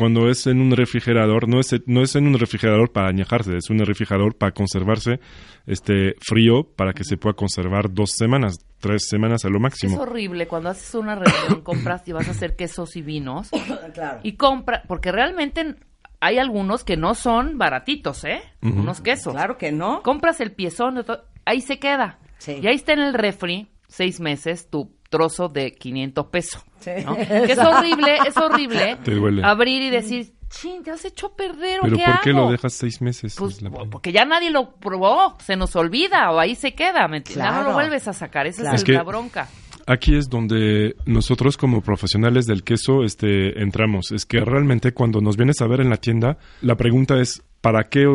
cuando 0.00 0.28
es 0.28 0.46
en 0.48 0.60
un 0.60 0.72
refrigerador, 0.76 1.48
no 1.48 1.60
es, 1.60 1.74
no 1.86 2.02
es 2.02 2.16
en 2.16 2.26
un 2.26 2.38
refrigerador 2.38 2.90
para 2.92 3.08
añejarse, 3.08 3.56
es 3.56 3.70
un 3.70 3.78
refrigerador 3.78 4.36
para 4.36 4.52
conservarse 4.52 5.20
este 5.66 6.14
frío 6.20 6.64
para 6.76 6.92
que 6.92 7.04
se 7.04 7.16
pueda 7.16 7.34
conservar 7.34 7.92
dos 7.92 8.10
semanas, 8.16 8.56
tres 8.80 9.06
semanas 9.08 9.44
a 9.44 9.48
lo 9.48 9.56
Es 9.58 9.62
máximo. 9.62 10.00
horrible 10.00 10.48
cuando 10.48 10.70
haces 10.70 10.94
una 10.94 11.14
reunión, 11.14 11.60
compras 11.64 12.02
y 12.08 12.12
vas 12.12 12.26
a 12.28 12.32
hacer 12.32 12.56
quesos 12.56 12.96
y 12.96 13.02
vinos 13.02 13.50
Claro. 13.94 14.20
y 14.22 14.32
compra, 14.32 14.82
porque 14.88 15.12
realmente 15.12 15.76
hay 16.20 16.38
algunos 16.38 16.84
que 16.84 16.96
no 16.96 17.14
son 17.14 17.56
baratitos, 17.56 18.24
¿eh? 18.24 18.40
Unos 18.62 19.00
quesos. 19.00 19.32
Claro 19.32 19.56
que 19.56 19.72
no. 19.72 20.02
Compras 20.02 20.40
el 20.40 20.52
piezón, 20.52 21.02
ahí 21.46 21.60
se 21.62 21.78
queda. 21.78 22.18
Sí. 22.38 22.58
Y 22.62 22.66
ahí 22.66 22.74
está 22.74 22.92
en 22.92 22.98
el 23.00 23.14
refri, 23.14 23.68
seis 23.88 24.20
meses, 24.20 24.68
tu 24.68 24.94
trozo 25.08 25.48
de 25.48 25.72
500 25.72 26.26
pesos. 26.26 26.62
Sí. 26.80 26.90
¿no? 27.04 27.14
Que 27.46 27.52
es 27.52 27.58
horrible, 27.58 28.18
es 28.26 28.36
horrible 28.36 28.96
Te 29.04 29.14
duele. 29.14 29.44
abrir 29.44 29.82
y 29.82 29.90
decir, 29.90 30.32
chin, 30.48 30.82
te 30.82 30.90
has 30.90 31.04
hecho 31.04 31.28
a 31.28 31.36
perder, 31.36 31.78
¿o 31.80 31.82
Pero 31.82 31.96
qué 31.96 32.04
¿por 32.04 32.20
qué 32.22 32.30
hago?". 32.30 32.40
lo 32.46 32.50
dejas 32.50 32.72
seis 32.72 33.00
meses? 33.00 33.36
Pues 33.38 33.56
Es 33.56 33.62
la- 33.62 33.70
porque 33.70 34.12
ya 34.12 34.24
nadie 34.24 34.50
lo 34.50 34.72
probó, 34.76 35.36
se 35.44 35.56
nos 35.56 35.76
olvida 35.76 36.30
o 36.32 36.38
ahí 36.40 36.54
se 36.56 36.74
queda, 36.74 37.06
¿me 37.08 37.18
entiendes? 37.18 37.44
Ya 37.44 37.50
no 37.50 37.56
Claro. 37.58 37.68
lo 37.68 37.74
vuelves 37.74 38.08
a 38.08 38.12
sacar, 38.12 38.46
esa 38.46 38.62
Claro. 38.62 38.74
es, 38.76 38.80
Es 38.80 38.84
que- 38.86 38.92
la 38.94 39.02
bronca. 39.02 39.48
Aquí 39.90 40.14
es 40.14 40.30
donde 40.30 40.94
nosotros 41.04 41.56
como 41.56 41.80
profesionales 41.80 42.46
del 42.46 42.62
queso 42.62 43.02
este, 43.02 43.60
entramos. 43.60 44.12
Es 44.12 44.24
que 44.24 44.38
realmente 44.38 44.92
cuando 44.92 45.20
nos 45.20 45.36
vienes 45.36 45.60
a 45.60 45.66
ver 45.66 45.80
en 45.80 45.90
la 45.90 45.96
tienda, 45.96 46.38
la 46.62 46.76
pregunta 46.76 47.20
es 47.20 47.42
¿para 47.60 47.88
qué, 47.88 48.06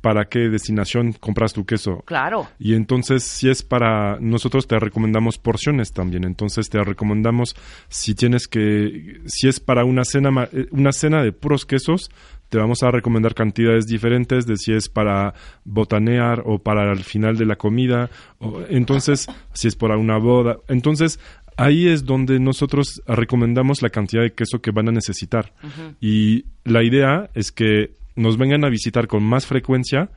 para 0.00 0.28
qué 0.28 0.48
destinación 0.48 1.14
compras 1.14 1.52
tu 1.52 1.66
queso? 1.66 2.04
Claro. 2.06 2.48
Y 2.60 2.74
entonces, 2.74 3.24
si 3.24 3.48
es 3.48 3.64
para 3.64 4.20
nosotros, 4.20 4.68
te 4.68 4.78
recomendamos 4.78 5.38
porciones 5.38 5.92
también. 5.92 6.22
Entonces, 6.22 6.70
te 6.70 6.82
recomendamos 6.84 7.56
si 7.88 8.14
tienes 8.14 8.46
que, 8.46 9.20
si 9.26 9.48
es 9.48 9.58
para 9.58 9.84
una 9.84 10.04
cena, 10.04 10.48
eh, 10.52 10.66
una 10.70 10.92
cena 10.92 11.24
de 11.24 11.32
puros 11.32 11.66
quesos, 11.66 12.08
te 12.48 12.58
vamos 12.58 12.82
a 12.82 12.90
recomendar 12.90 13.34
cantidades 13.34 13.86
diferentes 13.86 14.46
de 14.46 14.56
si 14.56 14.72
es 14.72 14.88
para 14.88 15.34
botanear 15.64 16.42
o 16.44 16.58
para 16.58 16.92
el 16.92 17.04
final 17.04 17.36
de 17.36 17.46
la 17.46 17.56
comida. 17.56 18.10
O, 18.38 18.60
entonces, 18.68 19.26
si 19.52 19.68
es 19.68 19.76
para 19.76 19.96
una 19.96 20.18
boda. 20.18 20.58
Entonces, 20.68 21.18
ahí 21.56 21.88
es 21.88 22.04
donde 22.04 22.38
nosotros 22.38 23.02
recomendamos 23.06 23.82
la 23.82 23.90
cantidad 23.90 24.22
de 24.22 24.32
queso 24.32 24.60
que 24.60 24.70
van 24.70 24.88
a 24.88 24.92
necesitar. 24.92 25.52
Y 26.00 26.44
la 26.64 26.82
idea 26.82 27.30
es 27.34 27.50
que 27.50 27.90
nos 28.14 28.38
vengan 28.38 28.64
a 28.64 28.70
visitar 28.70 29.06
con 29.06 29.22
más 29.22 29.46
frecuencia 29.46 30.10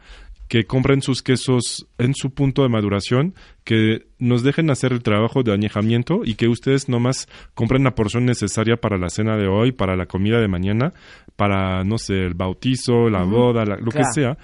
que 0.50 0.66
compren 0.66 1.02
sus 1.02 1.22
quesos 1.24 1.88
en 1.98 2.14
su 2.16 2.34
punto 2.34 2.64
de 2.64 2.70
maduración, 2.70 3.36
que 3.64 4.08
nos 4.18 4.44
dejen 4.44 4.70
hacer 4.72 4.92
el 4.92 5.04
trabajo 5.04 5.44
de 5.44 5.54
añejamiento 5.54 6.22
y 6.26 6.34
que 6.36 6.48
ustedes 6.50 6.90
nomás 6.90 7.28
compren 7.54 7.84
la 7.86 7.96
porción 7.96 8.26
necesaria 8.26 8.76
para 8.76 8.98
la 8.98 9.10
cena 9.10 9.38
de 9.38 9.48
hoy, 9.48 9.72
para 9.72 9.96
la 9.96 10.08
comida 10.08 10.42
de 10.42 10.48
mañana, 10.50 10.92
para, 11.38 11.84
no 11.86 11.98
sé, 11.98 12.16
el 12.26 12.34
bautizo, 12.34 13.10
la 13.10 13.24
boda, 13.24 13.64
la- 13.64 13.78
lo 13.78 13.92
Claro. 13.92 14.08
que 14.10 14.14
sea, 14.14 14.38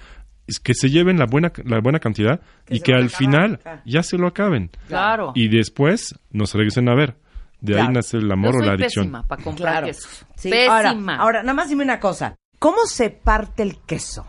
es 0.46 0.60
que 0.60 0.74
se 0.74 0.88
lleven 0.90 1.18
la 1.18 1.26
buena, 1.26 1.52
la 1.64 1.80
buena 1.80 1.98
cantidad 1.98 2.40
Que 2.64 2.76
y 2.76 2.80
que 2.80 2.92
al 2.92 3.06
acabar, 3.06 3.18
final 3.18 3.60
ya 3.84 4.02
se 4.04 4.16
lo 4.16 4.28
acaben. 4.28 4.70
Claro. 4.86 5.32
Y 5.34 5.48
después 5.48 6.14
nos 6.30 6.54
regresen 6.54 6.88
a 6.88 6.94
ver. 6.94 7.16
De 7.60 7.72
Claro. 7.72 7.88
ahí 7.88 7.94
nace 7.94 8.18
el 8.18 8.28
Yo 8.28 8.32
amor 8.34 8.54
o 8.54 8.60
la 8.64 8.72
adicción. 8.74 9.06
pésima 9.06 9.26
para 9.26 9.42
comprar 9.42 9.72
Claro. 9.72 9.86
quesos. 9.88 10.24
Sí, 10.36 10.52
ahora, 10.70 10.90
Pésima. 10.92 11.16
ahora, 11.16 11.42
nada 11.42 11.54
más 11.54 11.68
dime 11.68 11.82
una 11.82 11.98
cosa. 11.98 12.36
¿Cómo 12.60 12.86
se 12.86 13.10
parte 13.10 13.64
el 13.64 13.78
queso? 13.86 14.24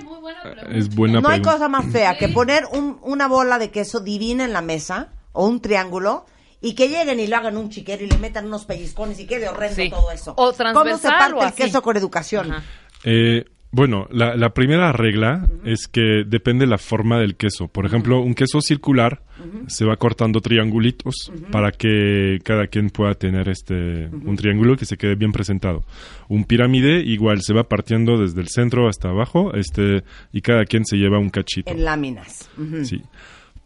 Ay, 0.00 0.04
muy 0.06 0.18
buena 0.20 0.42
pregunta. 0.42 0.70
Es 0.78 0.94
buena 0.94 1.20
no 1.20 1.28
hay 1.28 1.40
pregunta. 1.40 1.52
cosa 1.52 1.68
más 1.68 1.86
fea 1.92 2.16
que 2.18 2.28
poner 2.28 2.64
un- 2.72 2.98
una 3.02 3.28
bola 3.28 3.58
de 3.58 3.70
queso 3.70 4.00
divina 4.00 4.44
en 4.44 4.52
la 4.52 4.62
mesa 4.62 5.08
o 5.32 5.46
un 5.46 5.60
triángulo 5.60 6.26
y 6.60 6.74
que 6.74 6.88
lleguen 6.88 7.20
y 7.20 7.26
lo 7.26 7.36
hagan 7.36 7.56
un 7.56 7.70
chiquero 7.70 8.04
y 8.04 8.08
le 8.08 8.18
metan 8.18 8.46
unos 8.46 8.64
pellizcones 8.64 9.18
y 9.20 9.26
quede 9.26 9.48
horrendo 9.48 9.76
Sí. 9.76 9.90
todo 9.90 10.10
eso. 10.10 10.32
O 10.32 10.34
¿Cómo 10.36 10.52
se 10.52 10.56
transversal 10.58 11.18
parte 11.18 11.34
o 11.34 11.40
el 11.42 11.48
así. 11.48 11.62
queso 11.62 11.82
con 11.82 11.96
educación? 11.96 12.52
Ajá. 12.52 12.62
Eh, 13.04 13.44
bueno, 13.72 14.08
la, 14.10 14.34
la 14.34 14.52
primera 14.52 14.90
regla 14.92 15.48
es 15.64 15.86
que 15.86 16.24
depende 16.26 16.66
la 16.66 16.78
forma 16.78 17.20
del 17.20 17.36
queso. 17.36 17.68
Por 17.68 17.86
ejemplo, 17.86 18.20
un 18.20 18.34
queso 18.34 18.60
circular 18.60 19.22
se 19.68 19.84
va 19.84 19.96
cortando 19.96 20.40
triangulitos 20.40 21.32
para 21.50 21.70
que 21.70 22.38
cada 22.42 22.66
quien 22.66 22.90
pueda 22.90 23.14
tener 23.14 23.48
este 23.48 24.08
un 24.08 24.36
triángulo 24.36 24.76
que 24.76 24.84
se 24.84 24.96
quede 24.96 25.14
bien 25.14 25.32
presentado. 25.32 25.84
Un 26.28 26.44
pirámide 26.44 27.00
igual 27.00 27.42
se 27.42 27.54
va 27.54 27.68
partiendo 27.68 28.18
desde 28.18 28.40
el 28.40 28.48
centro 28.48 28.88
hasta 28.88 29.08
abajo, 29.08 29.54
este 29.54 30.02
y 30.32 30.40
cada 30.40 30.64
quien 30.64 30.84
se 30.84 30.96
lleva 30.96 31.18
un 31.18 31.30
cachito. 31.30 31.70
En 31.70 31.84
láminas. 31.84 32.50
Sí. 32.82 33.02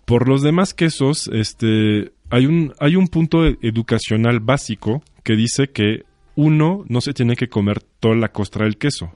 Por 0.04 0.28
los 0.28 0.42
demás 0.42 0.74
quesos, 0.74 1.30
este, 1.32 2.12
hay 2.28 2.44
un, 2.44 2.74
hay 2.78 2.96
un 2.96 3.08
punto 3.08 3.46
educacional 3.46 4.40
básico 4.40 5.02
que 5.22 5.34
dice 5.34 5.68
que 5.68 6.04
uno 6.36 6.84
no 6.88 7.00
se 7.00 7.12
tiene 7.14 7.36
que 7.36 7.48
comer 7.48 7.82
toda 8.00 8.14
la 8.16 8.28
costra 8.32 8.64
del 8.64 8.76
queso. 8.78 9.12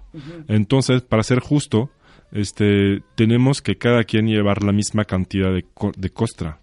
Entonces, 0.49 1.03
para 1.03 1.23
ser 1.23 1.41
justo, 1.41 1.91
este, 2.33 3.03
tenemos 3.15 3.63
que 3.63 3.77
cada 3.79 4.05
quien 4.05 4.27
llevar 4.27 4.63
la 4.63 4.73
misma 4.73 5.05
cantidad 5.05 5.53
de, 5.53 5.65
co- 5.75 5.93
de 5.97 6.11
costra. 6.11 6.61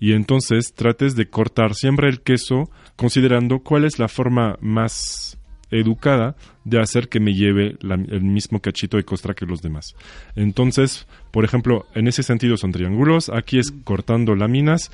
Y 0.00 0.12
entonces 0.12 0.72
trates 0.74 1.14
de 1.14 1.28
cortar 1.28 1.74
siempre 1.74 2.08
el 2.08 2.20
queso 2.22 2.70
considerando 2.96 3.60
cuál 3.60 3.84
es 3.84 3.98
la 4.00 4.08
forma 4.08 4.56
más 4.60 5.38
educada 5.70 6.34
de 6.64 6.80
hacer 6.80 7.08
que 7.08 7.20
me 7.20 7.34
lleve 7.34 7.76
la- 7.80 7.94
el 7.94 8.22
mismo 8.22 8.60
cachito 8.60 8.96
de 8.96 9.04
costra 9.04 9.34
que 9.34 9.46
los 9.46 9.60
demás. 9.62 9.94
Entonces, 10.36 11.06
por 11.30 11.44
ejemplo, 11.44 11.86
en 11.94 12.08
ese 12.08 12.22
sentido 12.22 12.56
son 12.56 12.72
triángulos, 12.72 13.28
aquí 13.28 13.58
es 13.58 13.72
cortando 13.84 14.34
láminas. 14.34 14.90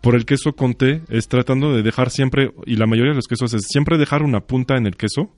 Por 0.00 0.14
el 0.14 0.24
queso 0.24 0.52
conté 0.54 1.02
es 1.10 1.28
tratando 1.28 1.74
de 1.74 1.82
dejar 1.82 2.10
siempre, 2.10 2.52
y 2.66 2.76
la 2.76 2.86
mayoría 2.86 3.10
de 3.10 3.16
los 3.16 3.26
quesos 3.28 3.52
es 3.54 3.62
siempre 3.68 3.98
dejar 3.98 4.22
una 4.22 4.40
punta 4.40 4.76
en 4.76 4.86
el 4.86 4.96
queso 4.96 5.30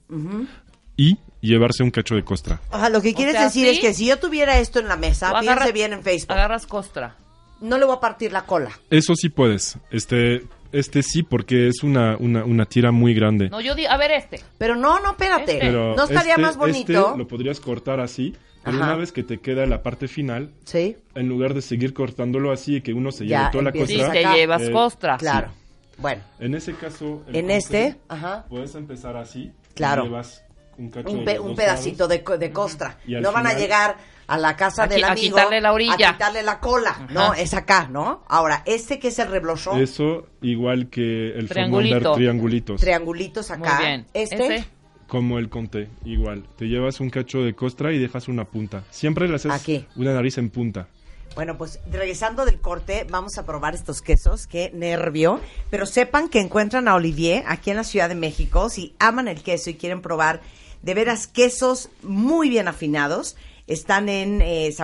y 0.95 1.17
llevarse 1.41 1.83
un 1.83 1.91
cacho 1.91 2.15
de 2.15 2.23
costra. 2.23 2.61
O 2.71 2.79
sea, 2.79 2.89
lo 2.89 3.01
que 3.01 3.13
quieres 3.13 3.33
sea, 3.35 3.45
decir 3.45 3.65
¿sí? 3.67 3.75
es 3.75 3.79
que 3.79 3.93
si 3.93 4.05
yo 4.07 4.19
tuviera 4.19 4.59
esto 4.59 4.79
en 4.79 4.87
la 4.87 4.95
mesa, 4.95 5.29
fíjense 5.29 5.49
agarras- 5.51 5.73
bien 5.73 5.93
en 5.93 6.03
Facebook, 6.03 6.31
Agarras 6.33 6.65
costra. 6.67 7.15
no 7.61 7.77
le 7.77 7.85
voy 7.85 7.95
a 7.95 7.99
partir 7.99 8.31
la 8.31 8.45
cola. 8.45 8.71
Eso 8.89 9.15
sí 9.15 9.29
puedes. 9.29 9.77
Este, 9.91 10.43
este 10.73 11.01
sí, 11.03 11.23
porque 11.23 11.67
es 11.69 11.83
una, 11.83 12.17
una, 12.19 12.43
una 12.43 12.65
tira 12.65 12.91
muy 12.91 13.13
grande. 13.13 13.49
No, 13.49 13.61
yo 13.61 13.75
digo, 13.75 13.89
a 13.89 13.97
ver 13.97 14.11
este. 14.11 14.39
Pero 14.57 14.75
no, 14.75 14.99
no, 14.99 15.11
espérate. 15.11 15.53
Este. 15.53 15.65
Pero 15.67 15.95
¿No 15.95 16.03
estaría 16.03 16.31
este- 16.33 16.41
más 16.41 16.57
bonito? 16.57 17.07
este 17.07 17.17
lo 17.17 17.27
podrías 17.27 17.59
cortar 17.59 17.99
así, 17.99 18.35
pero 18.63 18.77
Ajá. 18.77 18.85
una 18.87 18.95
vez 18.95 19.11
que 19.11 19.23
te 19.23 19.37
queda 19.39 19.65
la 19.65 19.81
parte 19.83 20.07
final, 20.07 20.49
Sí, 20.65 20.97
en 21.15 21.29
lugar 21.29 21.53
de 21.53 21.61
seguir 21.61 21.93
cortándolo 21.93 22.51
así 22.51 22.77
y 22.77 22.81
que 22.81 22.93
uno 22.93 23.11
se 23.11 23.25
Ya, 23.27 23.39
lleve 23.39 23.51
toda 23.51 23.63
la 23.63 23.69
empiezas 23.69 23.89
Sí, 23.89 23.97
costra, 24.01 24.31
te 24.31 24.37
llevas 24.37 24.61
Eh, 24.63 24.71
costra. 24.71 25.17
claro. 25.17 25.51
Bueno, 25.97 26.21
en 26.39 26.55
ese 26.55 26.73
caso... 26.73 27.23
en 27.31 27.51
este, 27.51 27.95
ajá, 28.09 28.45
Puedes 28.49 28.73
empezar 28.75 29.15
así. 29.15 29.43
y 29.43 29.73
Claro. 29.75 30.03
Llevas 30.05 30.43
un 30.77 30.89
cacho 30.89 31.09
un, 31.11 31.19
de 31.19 31.25
pe- 31.25 31.33
los 31.35 31.41
un 31.41 31.47
dos 31.49 31.57
pedacito 31.57 32.07
de, 32.07 32.23
co- 32.23 32.37
de 32.37 32.51
costra. 32.51 32.97
Y 33.05 33.15
No 33.15 33.31
van 33.31 33.47
a 33.47 33.53
llegar 33.53 33.97
a 34.27 34.37
la 34.37 34.55
casa 34.55 34.87
del 34.87 35.01
qui- 35.01 35.05
a 35.05 35.11
amigo 35.11 35.35
quitarle 35.35 35.61
la 35.61 35.73
orilla. 35.73 36.09
a 36.09 36.13
quitarle 36.13 36.43
la 36.43 36.59
cola. 36.59 36.89
Ajá. 36.91 37.07
No, 37.09 37.33
es 37.33 37.53
acá, 37.53 37.87
¿no? 37.91 38.23
Ahora, 38.27 38.63
este 38.65 38.99
que 38.99 39.09
es 39.09 39.19
el 39.19 39.27
reblochón, 39.29 39.81
Eso 39.81 40.27
igual 40.41 40.89
que 40.89 41.29
el 41.37 41.49
Triangulito. 41.49 42.13
triangulitos. 42.13 42.81
triangulitos 42.81 43.51
acá. 43.51 43.75
Muy 43.75 43.85
bien. 43.85 44.05
Este, 44.13 44.55
Ese. 44.55 44.65
Como 45.07 45.37
el 45.37 45.49
conté, 45.49 45.89
igual. 46.05 46.45
Te 46.57 46.65
llevas 46.65 46.99
un 46.99 47.09
cacho 47.11 47.43
de 47.43 47.53
costra 47.53 47.91
y 47.91 47.99
dejas 47.99 48.27
una 48.27 48.45
punta. 48.45 48.83
Siempre 48.89 49.27
le 49.27 49.35
haces 49.35 49.51
Aquí. 49.51 49.85
una 49.95 50.13
nariz 50.13 50.37
en 50.39 50.49
punta. 50.49 50.87
Bueno, 51.35 51.57
pues 51.57 51.79
regresando 51.91 52.45
del 52.45 52.59
corte, 52.61 53.05
vamos 53.09 53.37
a 53.37 53.45
probar 53.45 53.73
estos 53.75 54.01
quesos. 54.01 54.47
Qué 54.47 54.71
nervio. 54.73 55.39
Pero 55.71 55.85
sepan 55.87 56.29
que 56.29 56.39
encuentran 56.39 56.87
a 56.87 56.95
Olivier 56.95 57.43
aquí 57.47 57.71
en 57.71 57.75
la 57.77 57.83
Ciudad 57.83 58.07
de 58.07 58.15
México. 58.15 58.69
Si 58.69 58.95
aman 58.99 59.27
el 59.27 59.41
queso 59.43 59.69
y 59.71 59.73
quieren 59.75 60.01
probar 60.01 60.41
de 60.83 60.93
veras 60.93 61.27
quesos 61.27 61.89
muy 62.03 62.49
bien 62.49 62.67
afinados, 62.67 63.35
están 63.65 64.09
en 64.09 64.41
eh, 64.41 64.75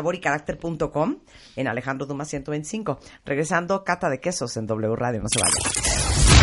en 1.55 1.67
Alejandro 1.67 2.07
Dumas 2.07 2.29
125. 2.29 2.99
Regresando, 3.25 3.83
cata 3.83 4.09
de 4.09 4.19
quesos 4.19 4.55
en 4.57 4.65
W 4.65 4.95
Radio. 4.95 5.21
No 5.21 5.27
se 5.29 5.39
vayan. 5.39 5.89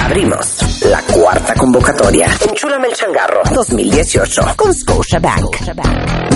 Abrimos 0.04 0.82
la 0.84 1.00
cuarta 1.02 1.54
convocatoria. 1.54 2.28
Enchúlame 2.48 2.88
el 2.88 2.94
changarro 2.94 3.40
2018 3.54 4.42
con 4.54 4.74
Scotiabank. 4.74 5.56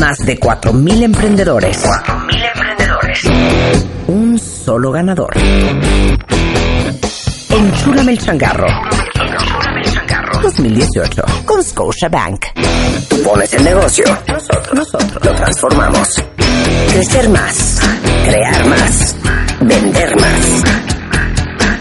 Más 0.00 0.18
de 0.24 0.40
4.000 0.40 1.02
emprendedores. 1.02 1.84
4.000 1.84 2.50
emprendedores. 2.54 3.20
Un 4.08 4.38
solo 4.38 4.90
ganador. 4.90 5.36
Enchúlame 7.50 8.12
el 8.12 8.18
changarro. 8.18 8.66
2018 10.42 11.22
con 11.44 11.62
Scotiabank. 11.62 12.46
Pones 13.24 13.52
el 13.54 13.64
negocio. 13.64 14.04
Nosotros, 14.26 14.74
nosotros 14.74 15.24
lo 15.24 15.34
transformamos. 15.34 16.22
Crecer 16.90 17.28
más. 17.28 17.80
Crear 18.24 18.66
más. 18.66 19.16
Vender 19.60 20.16
más. 20.16 20.62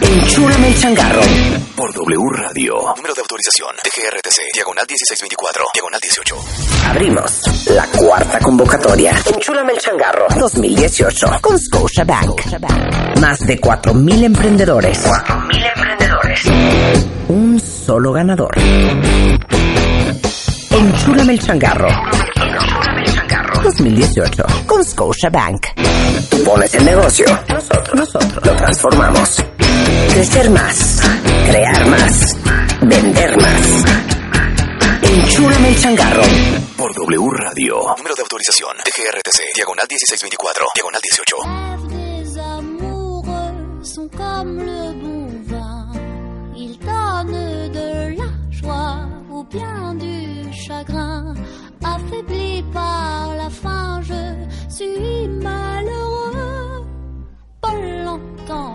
Enchúlame 0.02 0.68
el 0.68 0.78
changarro. 0.78 1.20
Por 1.76 1.92
W 1.94 2.18
Radio. 2.34 2.74
Número 2.96 3.14
de 3.14 3.20
autorización. 3.20 3.70
TGRTC. 3.82 4.54
Diagonal 4.54 4.84
1624. 4.88 5.64
Diagonal 5.72 6.00
18. 6.00 6.36
Abrimos 6.88 7.66
la 7.68 7.86
cuarta 7.86 8.38
convocatoria. 8.40 9.12
Enchúlame 9.32 9.72
el 9.72 9.78
changarro 9.78 10.26
2018 10.38 11.26
con 11.40 11.58
Scotiabank. 11.58 12.42
Más 13.20 13.40
de 13.46 13.60
4.000 13.60 14.24
emprendedores. 14.24 15.06
4.000 15.06 15.72
emprendedores. 15.76 17.09
Un 17.60 17.66
solo 17.66 18.12
ganador. 18.12 18.56
Enchúlame 20.70 21.32
el 21.34 21.38
changarro. 21.40 21.88
2018 23.62 24.44
con 24.66 24.82
Scotiabank. 24.82 25.66
Pones 26.44 26.74
el 26.74 26.84
negocio. 26.86 27.26
Nosotros, 27.48 27.94
nosotros 27.94 28.46
lo 28.46 28.56
transformamos. 28.56 29.44
Crecer 30.12 30.48
más. 30.50 31.02
Crear 31.50 31.86
más. 31.88 32.36
Vender 32.80 33.36
más. 33.36 33.84
Enchúlame 35.02 35.68
el 35.68 35.78
changarro. 35.78 36.22
Por 36.78 36.94
W 36.94 37.28
Radio. 37.30 37.74
Número 37.98 38.14
de 38.14 38.22
autorización. 38.22 38.74
TGRTC. 38.84 39.54
Diagonal 39.54 39.86
1624. 39.86 40.66
Diagonal 40.74 41.00
18. 41.02 41.36
Du 49.50 50.52
chagrin. 50.52 51.34
Affaibli 51.82 52.62
par 52.72 53.34
la 53.36 53.50
faim, 53.50 54.02
je 54.02 54.46
suis 54.68 55.28
malheureux. 55.42 56.86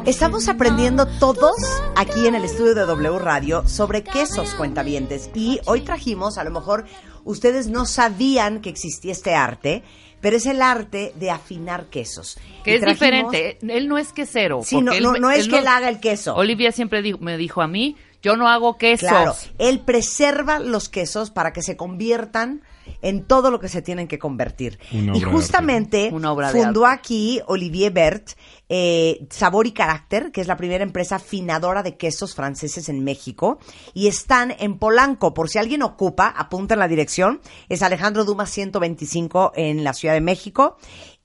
Estamos 0.05 0.47
aprendiendo 0.47 1.07
todos 1.19 1.55
aquí 1.95 2.27
en 2.27 2.35
el 2.35 2.43
estudio 2.45 2.75
de 2.75 2.81
W 2.85 3.17
Radio 3.19 3.67
sobre 3.67 4.03
quesos 4.03 4.53
cuentavientes 4.53 5.29
y 5.33 5.59
hoy 5.65 5.81
trajimos, 5.81 6.37
a 6.37 6.43
lo 6.43 6.51
mejor 6.51 6.85
ustedes 7.23 7.67
no 7.67 7.85
sabían 7.85 8.61
que 8.61 8.69
existía 8.69 9.11
este 9.11 9.33
arte, 9.33 9.83
pero 10.21 10.37
es 10.37 10.45
el 10.45 10.61
arte 10.61 11.11
de 11.15 11.31
afinar 11.31 11.85
quesos. 11.87 12.37
Que 12.63 12.71
Y 12.71 12.75
es 12.75 12.81
trajimos- 12.81 13.31
diferente. 13.31 13.57
Él 13.67 13.87
no 13.87 13.97
es 13.97 14.13
quesero. 14.13 14.61
Sí, 14.63 14.79
no, 14.81 14.91
él 14.93 15.01
no, 15.03 15.13
me- 15.13 15.19
no 15.19 15.31
es 15.31 15.45
él 15.45 15.49
que 15.51 15.57
él 15.59 15.67
haga 15.67 15.89
el 15.89 15.99
queso. 15.99 16.35
Olivia 16.35 16.71
siempre 16.71 17.01
dijo- 17.01 17.17
me 17.19 17.35
dijo 17.37 17.61
a 17.63 17.67
mí, 17.67 17.95
Yo 18.25 18.35
no 18.35 18.47
hago 18.49 18.75
quesos. 18.79 19.07
Claro, 19.07 19.35
él 19.59 19.81
preserva 19.81 20.57
los 20.57 20.89
quesos 20.89 21.29
para 21.29 21.53
que 21.53 21.61
se 21.61 21.77
conviertan 21.77 22.63
en 23.03 23.23
todo 23.23 23.51
lo 23.51 23.59
que 23.59 23.69
se 23.69 23.83
tienen 23.83 24.07
que 24.07 24.17
convertir. 24.17 24.79
Una 24.91 25.15
y 25.15 25.21
justamente 25.21 26.09
Una 26.11 26.31
obra 26.31 26.51
de 26.51 26.59
fundó 26.59 26.87
aquí 26.87 27.39
Olivier 27.45 27.91
Bert 27.91 28.29
eh, 28.67 29.27
Sabor 29.29 29.67
y 29.67 29.73
Carácter, 29.73 30.31
que 30.31 30.41
es 30.41 30.47
la 30.47 30.57
primera 30.57 30.83
empresa 30.83 31.19
finadora 31.19 31.83
de 31.83 31.97
quesos 31.97 32.33
franceses 32.33 32.89
en 32.89 33.03
México, 33.03 33.59
y 33.93 34.07
están 34.07 34.55
en 34.57 34.79
Polanco. 34.79 35.35
Por 35.35 35.49
si 35.49 35.59
alguien 35.59 35.83
ocupa, 35.83 36.27
apunta 36.27 36.73
en 36.73 36.79
la 36.79 36.87
dirección. 36.87 37.41
Es 37.69 37.83
Alejandro 37.83 38.25
Dumas 38.25 38.49
125 38.49 39.51
en 39.55 39.83
la 39.83 39.93
Ciudad 39.93 40.15
de 40.15 40.21
México. 40.21 40.77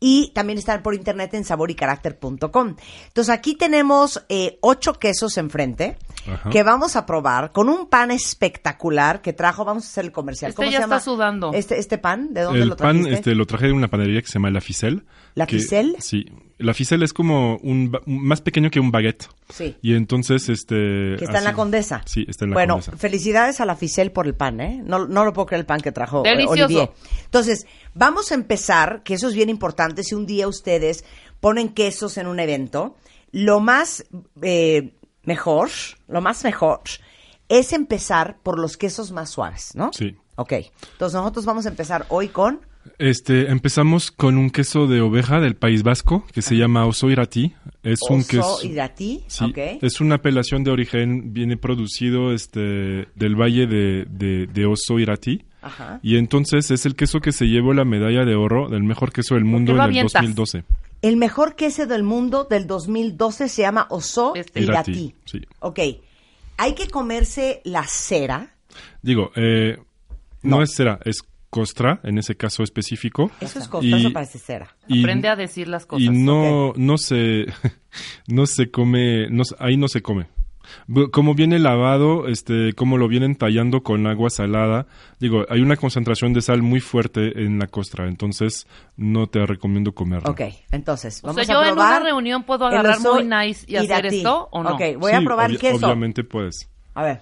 Y 0.02 0.32
también 0.34 0.58
están 0.58 0.82
por 0.82 0.94
internet 0.94 1.34
en 1.34 1.44
saborycaracter.com. 1.44 2.76
Entonces 3.06 3.34
aquí 3.34 3.54
tenemos 3.54 4.24
eh, 4.30 4.58
ocho 4.62 4.94
quesos 4.94 5.36
enfrente 5.36 5.98
Ajá. 6.34 6.50
que 6.50 6.62
vamos 6.62 6.96
a 6.96 7.06
probar 7.06 7.52
con 7.52 7.68
un 7.68 7.86
pan 7.88 8.10
espectacular 8.10 9.22
que 9.22 9.32
trajo. 9.32 9.64
Vamos 9.64 9.84
a 9.84 9.88
hacer 9.88 10.04
el 10.04 10.12
comercial. 10.12 10.50
Este 10.50 10.56
¿Cómo 10.56 10.70
ya 10.70 10.78
se 10.78 10.82
está 10.84 10.94
llama? 10.96 11.00
sudando. 11.00 11.50
Este, 11.52 11.78
este 11.78 11.98
pan, 11.98 12.32
¿de 12.34 12.42
dónde 12.42 12.62
El 12.62 12.68
lo 12.68 12.76
pan 12.76 12.96
trajiste? 12.96 13.14
este, 13.14 13.34
lo 13.34 13.46
traje 13.46 13.66
de 13.66 13.72
una 13.72 13.88
panadería 13.88 14.20
que 14.20 14.26
se 14.28 14.34
llama 14.34 14.50
La 14.50 14.60
Ficelle. 14.60 15.02
¿La 15.34 15.46
que- 15.46 15.58
Ficelle? 15.58 15.96
Sí. 16.00 16.26
La 16.58 16.74
Ficelle 16.74 17.04
es 17.06 17.14
como 17.14 17.56
un, 17.62 17.90
más 18.04 18.42
pequeño 18.42 18.70
que 18.70 18.80
un 18.80 18.90
baguette. 18.90 19.28
Sí. 19.48 19.76
Y 19.80 19.94
entonces, 19.94 20.50
este... 20.50 21.16
Que 21.16 21.24
está 21.24 21.38
en 21.38 21.44
la 21.44 21.54
Condesa. 21.54 22.02
Sí, 22.04 22.26
está 22.28 22.44
en 22.44 22.50
la 22.50 22.54
bueno, 22.54 22.74
Condesa. 22.74 22.96
felicidades 22.98 23.60
a 23.62 23.64
la 23.64 23.76
Ficel 23.76 24.12
por 24.12 24.26
el 24.26 24.34
pan, 24.34 24.60
¿eh? 24.60 24.82
No, 24.84 25.06
no 25.08 25.24
lo 25.24 25.32
puedo 25.32 25.46
creer 25.46 25.60
el 25.60 25.66
pan 25.66 25.80
que 25.80 25.90
trajo 25.90 26.22
eh, 26.26 26.28
Delicioso. 26.30 26.64
Olivier. 26.64 26.90
Entonces, 27.24 27.66
vamos 27.94 28.30
a 28.30 28.34
empezar, 28.34 29.02
que 29.04 29.14
eso 29.14 29.28
es 29.28 29.34
bien 29.34 29.48
importante, 29.48 30.02
si 30.04 30.14
un 30.14 30.26
día 30.26 30.48
ustedes 30.48 31.02
ponen 31.40 31.70
quesos 31.70 32.18
en 32.18 32.26
un 32.26 32.38
evento, 32.40 32.94
lo 33.32 33.60
más 33.60 34.04
eh, 34.42 34.92
mejor, 35.24 35.70
lo 36.08 36.20
más 36.20 36.44
mejor 36.44 36.80
es 37.48 37.72
empezar 37.72 38.36
por 38.42 38.58
los 38.58 38.76
quesos 38.76 39.10
más 39.10 39.30
suaves, 39.30 39.72
¿no? 39.74 39.90
Sí. 39.92 40.14
Ok, 40.36 40.52
entonces 40.92 41.14
nosotros 41.14 41.44
vamos 41.44 41.66
a 41.66 41.68
empezar 41.68 42.06
hoy 42.08 42.28
con... 42.28 42.60
Este, 42.98 43.50
empezamos 43.50 44.10
con 44.10 44.38
un 44.38 44.48
queso 44.48 44.86
de 44.86 45.02
oveja 45.02 45.38
del 45.40 45.54
País 45.54 45.82
Vasco 45.82 46.24
que 46.32 46.40
se 46.40 46.56
llama 46.56 46.86
Oso 46.86 47.10
Irati. 47.10 47.52
Es 47.82 47.98
un 48.08 48.24
queso... 48.24 48.58
Irati, 48.62 49.22
Sí, 49.26 49.44
ok. 49.44 49.58
es 49.82 50.00
una 50.00 50.14
apelación 50.14 50.64
de 50.64 50.70
origen, 50.70 51.34
viene 51.34 51.58
producido 51.58 52.32
este, 52.32 53.08
del 53.14 53.36
valle 53.38 53.66
de, 53.66 54.06
de, 54.08 54.46
de 54.46 54.66
Oso 54.66 54.98
Irati. 54.98 55.44
Ajá. 55.60 56.00
Y 56.02 56.16
entonces 56.16 56.70
es 56.70 56.86
el 56.86 56.94
queso 56.94 57.20
que 57.20 57.32
se 57.32 57.46
llevó 57.46 57.74
la 57.74 57.84
medalla 57.84 58.24
de 58.24 58.34
oro 58.34 58.70
del 58.70 58.82
mejor 58.82 59.12
queso 59.12 59.34
del 59.34 59.44
mundo 59.44 59.72
en 59.72 59.76
el 59.76 59.82
avientas? 59.82 60.22
2012. 60.22 60.64
El 61.02 61.16
mejor 61.16 61.56
queso 61.56 61.86
del 61.86 62.02
mundo 62.02 62.46
del 62.48 62.66
2012 62.66 63.48
se 63.48 63.62
llama 63.62 63.86
Oso 63.90 64.34
Este. 64.34 64.60
Irati. 64.60 64.90
Irati, 64.92 65.14
sí. 65.24 65.40
Ok, 65.60 65.78
hay 66.58 66.74
que 66.74 66.88
comerse 66.88 67.62
la 67.64 67.84
cera. 67.86 68.54
Digo, 69.02 69.30
eh, 69.36 69.78
no. 70.42 70.56
No. 70.58 70.62
es 70.62 70.74
cera, 70.74 70.98
es 71.04 71.22
costra 71.48 72.00
en 72.04 72.18
ese 72.18 72.36
caso 72.36 72.62
específico. 72.62 73.30
Eso 73.40 73.58
es 73.58 73.66
costoso, 73.68 74.08
Y- 74.08 74.10
parece 74.12 74.38
cera. 74.38 74.76
y- 74.86 75.00
Aprende 75.00 75.28
a 75.28 75.36
decir 75.36 75.68
las 75.68 75.84
cosas. 75.86 76.04
Y 76.04 76.10
no, 76.10 76.72
no 76.76 76.96
se, 76.98 77.46
no 78.28 78.46
se 78.46 78.70
come, 78.70 79.28
no, 79.30 79.44
se- 79.44 79.56
ahí 79.58 79.76
no 79.76 79.88
se 79.88 80.02
come. 80.02 80.28
Como 81.12 81.34
viene 81.34 81.58
lavado, 81.58 82.26
este, 82.28 82.72
como 82.74 82.96
lo 82.98 83.08
vienen 83.08 83.36
tallando 83.36 83.82
con 83.82 84.06
agua 84.06 84.30
salada, 84.30 84.86
digo, 85.18 85.44
hay 85.48 85.60
una 85.60 85.76
concentración 85.76 86.32
de 86.32 86.42
sal 86.42 86.62
muy 86.62 86.80
fuerte 86.80 87.42
en 87.44 87.58
la 87.58 87.66
costra, 87.66 88.08
entonces 88.08 88.66
no 88.96 89.26
te 89.28 89.44
recomiendo 89.46 89.92
comerlo. 89.92 90.30
Ok, 90.30 90.40
entonces, 90.72 91.20
O 91.22 91.28
vamos 91.28 91.46
sea, 91.46 91.54
yo 91.54 91.60
a 91.60 91.68
en 91.68 91.74
probar. 91.74 92.00
una 92.00 92.10
reunión 92.10 92.42
puedo 92.44 92.66
agarrar 92.66 92.98
muy 93.00 93.24
nice 93.24 93.64
y 93.68 93.76
hacer 93.76 94.06
esto, 94.06 94.48
¿o 94.50 94.62
no? 94.62 94.74
Ok, 94.74 94.82
voy 94.98 95.12
a 95.12 95.20
probar 95.20 95.56
queso. 95.58 95.76
Obviamente 95.86 96.24
puedes. 96.24 96.68
A 96.94 97.02
ver, 97.02 97.20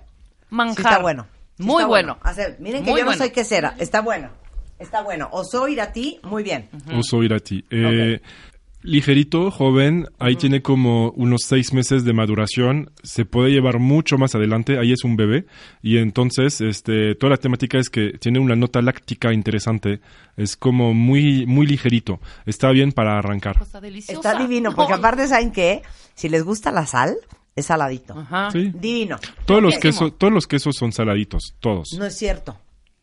Manjar. 0.51 0.76
sí 0.76 0.82
está 0.82 0.99
bueno. 1.01 1.26
Sí 1.57 1.64
Muy 1.64 1.82
está 1.82 1.86
bueno. 1.88 2.18
Hacer- 2.22 2.57
miren 2.61 2.84
que 2.84 2.90
Muy 2.90 3.01
yo 3.01 3.05
no 3.05 3.11
bueno. 3.11 3.18
soy 3.24 3.30
quesera. 3.30 3.74
Está 3.78 4.01
bueno. 4.01 4.28
Está 4.78 5.03
bueno. 5.03 5.28
Oso 5.32 5.66
Irati, 5.66 6.20
muy 6.22 6.44
bien. 6.44 6.68
Oso 6.96 7.20
Irati. 7.24 7.64
Eh, 7.68 8.20
Ligerito, 8.82 9.50
joven, 9.50 10.06
ahí 10.20 10.36
tiene 10.36 10.62
como 10.62 11.10
unos 11.10 11.42
seis 11.44 11.72
meses 11.72 12.04
de 12.04 12.12
maduración, 12.12 12.90
se 13.02 13.24
puede 13.24 13.50
llevar 13.50 13.80
mucho 13.80 14.18
más 14.18 14.36
adelante, 14.36 14.78
ahí 14.78 14.92
es 14.92 15.02
un 15.02 15.16
bebé, 15.16 15.46
y 15.82 15.98
entonces 15.98 16.60
este, 16.60 17.16
toda 17.16 17.30
la 17.30 17.36
temática 17.38 17.78
es 17.78 17.90
que 17.90 18.12
tiene 18.20 18.38
una 18.38 18.54
nota 18.54 18.80
láctica 18.80 19.32
interesante, 19.32 20.00
es 20.36 20.56
como 20.56 20.94
muy, 20.94 21.44
muy 21.44 21.66
ligerito, 21.66 22.20
está 22.46 22.70
bien 22.70 22.92
para 22.92 23.18
arrancar. 23.18 23.56
Deliciosa. 23.82 24.30
Está 24.30 24.40
divino, 24.42 24.72
porque 24.74 24.92
No. 24.92 24.98
aparte, 24.98 25.26
¿saben 25.26 25.50
qué? 25.50 25.82
Si 26.14 26.28
les 26.28 26.44
gusta 26.44 26.70
la 26.70 26.86
sal, 26.86 27.16
es 27.56 27.66
saladito. 27.66 28.16
Ajá. 28.16 28.50
Sí. 28.52 28.70
Divino. 28.74 29.18
Todos 29.44 29.60
los, 29.62 29.76
quesos, 29.78 30.16
todos 30.16 30.32
los 30.32 30.46
quesos 30.46 30.76
son 30.76 30.92
saladitos, 30.92 31.56
todos. 31.58 31.94
No 31.98 32.04
es 32.04 32.16
cierto. 32.16 32.56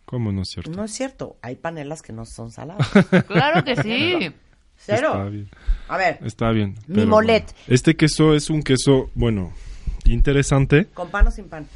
¿Cómo 0.05 0.31
no 0.31 0.43
es 0.43 0.49
cierto? 0.49 0.71
No 0.71 0.83
es 0.85 0.91
cierto. 0.91 1.35
Hay 1.41 1.55
panelas 1.55 2.01
que 2.01 2.13
no 2.13 2.25
son 2.25 2.51
saladas. 2.51 2.87
Claro 3.27 3.63
que 3.63 3.75
sí. 3.75 4.31
Cero. 4.85 5.07
Está 5.13 5.23
bien. 5.29 5.49
A 5.87 5.97
ver, 5.97 6.19
Está 6.23 6.51
bien. 6.51 6.75
Mi 6.87 7.05
molet. 7.05 7.43
bueno. 7.45 7.59
Este 7.67 7.95
queso 7.95 8.33
es 8.33 8.49
un 8.49 8.61
queso, 8.63 9.09
bueno, 9.15 9.53
interesante. 10.05 10.85
¿con 10.93 11.09
pan 11.09 11.27
o 11.27 11.31
sin 11.31 11.49
pan? 11.49 11.67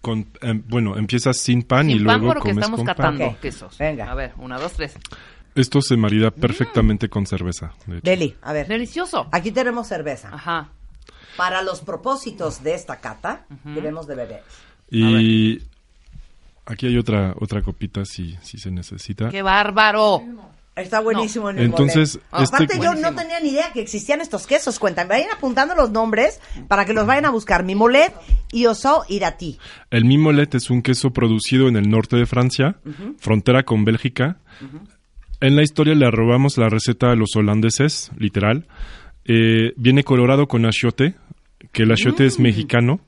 Con, 0.00 0.26
em, 0.42 0.62
bueno, 0.68 0.96
empiezas 0.98 1.36
sin 1.38 1.62
pan 1.62 1.88
y 1.88 1.94
Sin 1.94 2.04
pan 2.04 2.20
luego 2.20 2.34
porque 2.34 2.50
comes 2.50 2.64
estamos 2.64 2.78
con 2.78 2.86
pan. 2.86 2.96
catando 2.96 3.26
Ok. 3.26 3.40
quesos. 3.40 3.78
Venga. 3.78 4.10
A 4.10 4.14
ver, 4.14 4.32
una, 4.38 4.58
dos, 4.58 4.72
tres. 4.72 4.94
Esto 5.54 5.80
se 5.80 5.96
marida 5.96 6.30
perfectamente 6.32 7.08
con 7.08 7.26
cerveza. 7.26 7.72
de 7.86 7.98
hecho. 7.98 8.02
Deli, 8.04 8.34
a 8.42 8.52
ver. 8.52 8.66
Delicioso. 8.66 9.28
Aquí 9.30 9.52
tenemos 9.52 9.86
cerveza. 9.86 10.30
Ajá. 10.32 10.70
Para 11.36 11.62
los 11.62 11.80
propósitos 11.80 12.62
de 12.62 12.74
esta 12.74 13.00
cata, 13.00 13.46
debemos 13.64 14.06
de 14.06 14.14
beber. 14.16 14.42
Y 14.90 15.60
aquí 16.66 16.86
hay 16.86 16.96
otra 16.98 17.34
otra 17.40 17.62
copita 17.62 18.04
si, 18.04 18.36
si 18.42 18.58
se 18.58 18.70
necesita. 18.70 19.30
¡Qué 19.30 19.42
bárbaro! 19.42 20.22
Está 20.76 20.98
buenísimo 21.00 21.50
en 21.50 21.58
el 21.58 21.64
Entonces, 21.66 22.18
molet. 22.32 22.42
este- 22.44 22.56
Aparte, 22.56 22.78
yo 22.82 22.94
no 22.96 23.14
tenía 23.14 23.38
ni 23.40 23.50
idea 23.50 23.72
que 23.72 23.80
existían 23.80 24.20
estos 24.20 24.46
quesos. 24.46 24.80
Cuentan, 24.80 25.06
vayan 25.06 25.30
apuntando 25.30 25.74
los 25.76 25.90
nombres 25.92 26.40
para 26.66 26.84
que 26.84 26.92
los 26.92 27.06
vayan 27.06 27.26
a 27.26 27.30
buscar. 27.30 27.62
Mi 27.64 27.76
molet 27.76 28.12
y 28.50 28.66
oso 28.66 29.04
irati. 29.08 29.58
El 29.90 30.04
Mimolet 30.04 30.52
es 30.56 30.70
un 30.70 30.82
queso 30.82 31.10
producido 31.10 31.68
en 31.68 31.76
el 31.76 31.88
norte 31.88 32.16
de 32.16 32.26
Francia, 32.26 32.76
frontera 33.18 33.62
con 33.62 33.84
Bélgica. 33.84 34.38
En 35.40 35.54
la 35.56 35.62
historia 35.62 35.94
le 35.94 36.10
robamos 36.10 36.56
la 36.58 36.68
receta 36.68 37.12
a 37.12 37.14
los 37.16 37.36
holandeses, 37.36 38.10
literal. 38.18 38.66
Eh, 39.26 39.72
viene 39.76 40.02
colorado 40.04 40.46
con 40.48 40.66
achiote, 40.66 41.14
que 41.72 41.82
el 41.82 41.92
achiote 41.92 42.26
es 42.26 42.38
mexicano. 42.38 43.00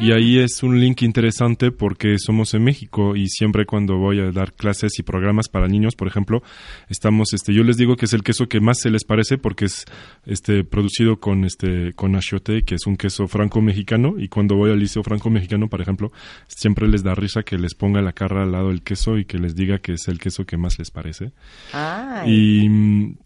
Y 0.00 0.12
ahí 0.12 0.38
es 0.38 0.62
un 0.62 0.80
link 0.80 1.02
interesante 1.02 1.70
porque 1.70 2.16
somos 2.18 2.54
en 2.54 2.64
México 2.64 3.16
y 3.16 3.28
siempre 3.28 3.66
cuando 3.66 3.96
voy 3.96 4.20
a 4.20 4.30
dar 4.30 4.52
clases 4.52 4.98
y 4.98 5.02
programas 5.02 5.48
para 5.48 5.68
niños, 5.68 5.96
por 5.96 6.08
ejemplo, 6.08 6.42
estamos, 6.88 7.32
este, 7.32 7.52
yo 7.52 7.62
les 7.62 7.76
digo 7.76 7.96
que 7.96 8.06
es 8.06 8.12
el 8.12 8.22
queso 8.22 8.48
que 8.48 8.60
más 8.60 8.80
se 8.80 8.90
les 8.90 9.04
parece 9.04 9.38
porque 9.38 9.66
es, 9.66 9.84
este, 10.26 10.64
producido 10.64 11.20
con, 11.20 11.44
este, 11.44 11.92
con 11.94 12.16
achiote, 12.16 12.62
que 12.62 12.74
es 12.74 12.86
un 12.86 12.96
queso 12.96 13.26
franco-mexicano. 13.26 14.14
Y 14.18 14.28
cuando 14.28 14.56
voy 14.56 14.70
al 14.70 14.78
liceo 14.78 15.02
franco-mexicano, 15.02 15.68
por 15.68 15.80
ejemplo, 15.80 16.12
siempre 16.46 16.88
les 16.88 17.02
da 17.02 17.14
risa 17.14 17.42
que 17.42 17.58
les 17.58 17.74
ponga 17.74 18.02
la 18.02 18.12
cara 18.12 18.42
al 18.42 18.52
lado 18.52 18.68
del 18.68 18.82
queso 18.82 19.18
y 19.18 19.24
que 19.24 19.38
les 19.38 19.54
diga 19.54 19.78
que 19.78 19.92
es 19.92 20.08
el 20.08 20.18
queso 20.18 20.44
que 20.44 20.56
más 20.56 20.78
les 20.78 20.90
parece. 20.90 21.32
Ay. 21.72 22.32
Y, 22.32 22.68
mm, 22.68 23.16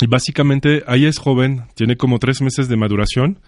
y 0.00 0.06
básicamente 0.06 0.82
ahí 0.86 1.06
es 1.06 1.18
joven, 1.18 1.64
tiene 1.74 1.96
como 1.96 2.18
tres 2.18 2.42
meses 2.42 2.68
de 2.68 2.76
maduración, 2.76 3.38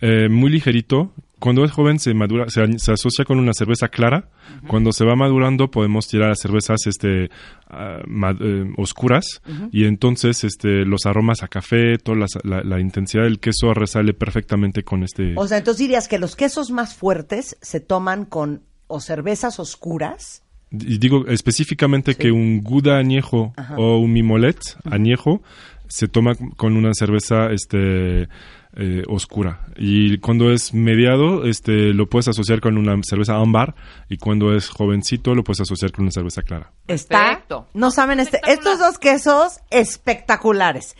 eh, 0.00 0.28
muy 0.28 0.50
ligerito. 0.50 1.12
Cuando 1.38 1.64
es 1.64 1.70
joven 1.70 1.98
se 1.98 2.12
madura, 2.12 2.50
se, 2.50 2.60
asocia 2.92 3.24
con 3.24 3.38
una 3.38 3.54
cerveza 3.54 3.88
clara. 3.88 4.28
Cuando 4.66 4.92
se 4.92 5.06
va 5.06 5.16
madurando 5.16 5.70
podemos 5.70 6.06
tirar 6.06 6.30
a 6.30 6.34
cervezas 6.34 6.86
este 6.86 7.30
ah, 7.70 8.00
eh, 8.40 8.64
oscuras 8.76 9.40
y 9.72 9.84
entonces 9.84 10.44
este 10.44 10.84
los 10.84 11.06
aromas 11.06 11.42
a 11.42 11.48
café, 11.48 11.96
toda 11.96 12.18
la, 12.18 12.26
la- 12.44 12.62
la 12.62 12.78
intensidad 12.78 13.22
del 13.24 13.38
queso 13.40 13.72
resale 13.72 14.12
perfectamente 14.12 14.82
con 14.82 15.02
este. 15.02 15.32
O 15.36 15.46
sea, 15.48 15.56
entonces 15.56 15.78
dirías 15.78 16.08
que 16.08 16.18
los 16.18 16.36
quesos 16.36 16.70
más 16.70 16.94
fuertes 16.94 17.56
se 17.62 17.80
toman 17.80 18.26
con 18.26 18.60
o 18.86 19.00
cervezas 19.00 19.58
oscuras. 19.58 20.42
Y 20.72 20.98
digo 20.98 21.26
específicamente 21.26 22.16
que 22.16 22.30
un 22.32 22.60
Gouda 22.62 22.98
añejo 22.98 23.54
o 23.78 23.96
un 23.98 24.12
Mimolet 24.12 24.58
añejo 24.84 25.42
se 25.88 26.06
toma 26.06 26.34
con 26.56 26.76
una 26.76 26.92
cerveza 26.92 27.50
este 27.50 28.28
eh, 28.76 29.02
oscura 29.08 29.66
y 29.76 30.18
cuando 30.18 30.52
es 30.52 30.72
mediado 30.72 31.44
este 31.44 31.92
lo 31.92 32.08
puedes 32.08 32.28
asociar 32.28 32.60
con 32.60 32.78
una 32.78 32.96
cerveza 33.02 33.34
ámbar 33.34 33.74
y 34.08 34.16
cuando 34.16 34.54
es 34.54 34.68
jovencito 34.68 35.34
lo 35.34 35.42
puedes 35.42 35.60
asociar 35.60 35.90
con 35.92 36.04
una 36.04 36.12
cerveza 36.12 36.42
clara. 36.42 36.70
Está. 36.86 37.26
Perfecto. 37.26 37.66
No 37.74 37.90
saben, 37.90 38.20
este, 38.20 38.40
estos 38.46 38.78
dos 38.78 38.98
quesos 38.98 39.58
espectaculares. 39.70 40.96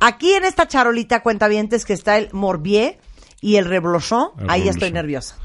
Aquí 0.00 0.32
en 0.32 0.44
esta 0.44 0.66
charolita 0.66 1.22
cuentavientes 1.22 1.84
que 1.84 1.92
está 1.92 2.18
el 2.18 2.28
Morbier 2.32 2.98
y 3.40 3.56
el 3.56 3.64
Reblochon. 3.66 4.30
El 4.40 4.50
Ahí 4.50 4.60
Reblochon. 4.60 4.68
estoy 4.70 4.92
nerviosa. 4.92 5.36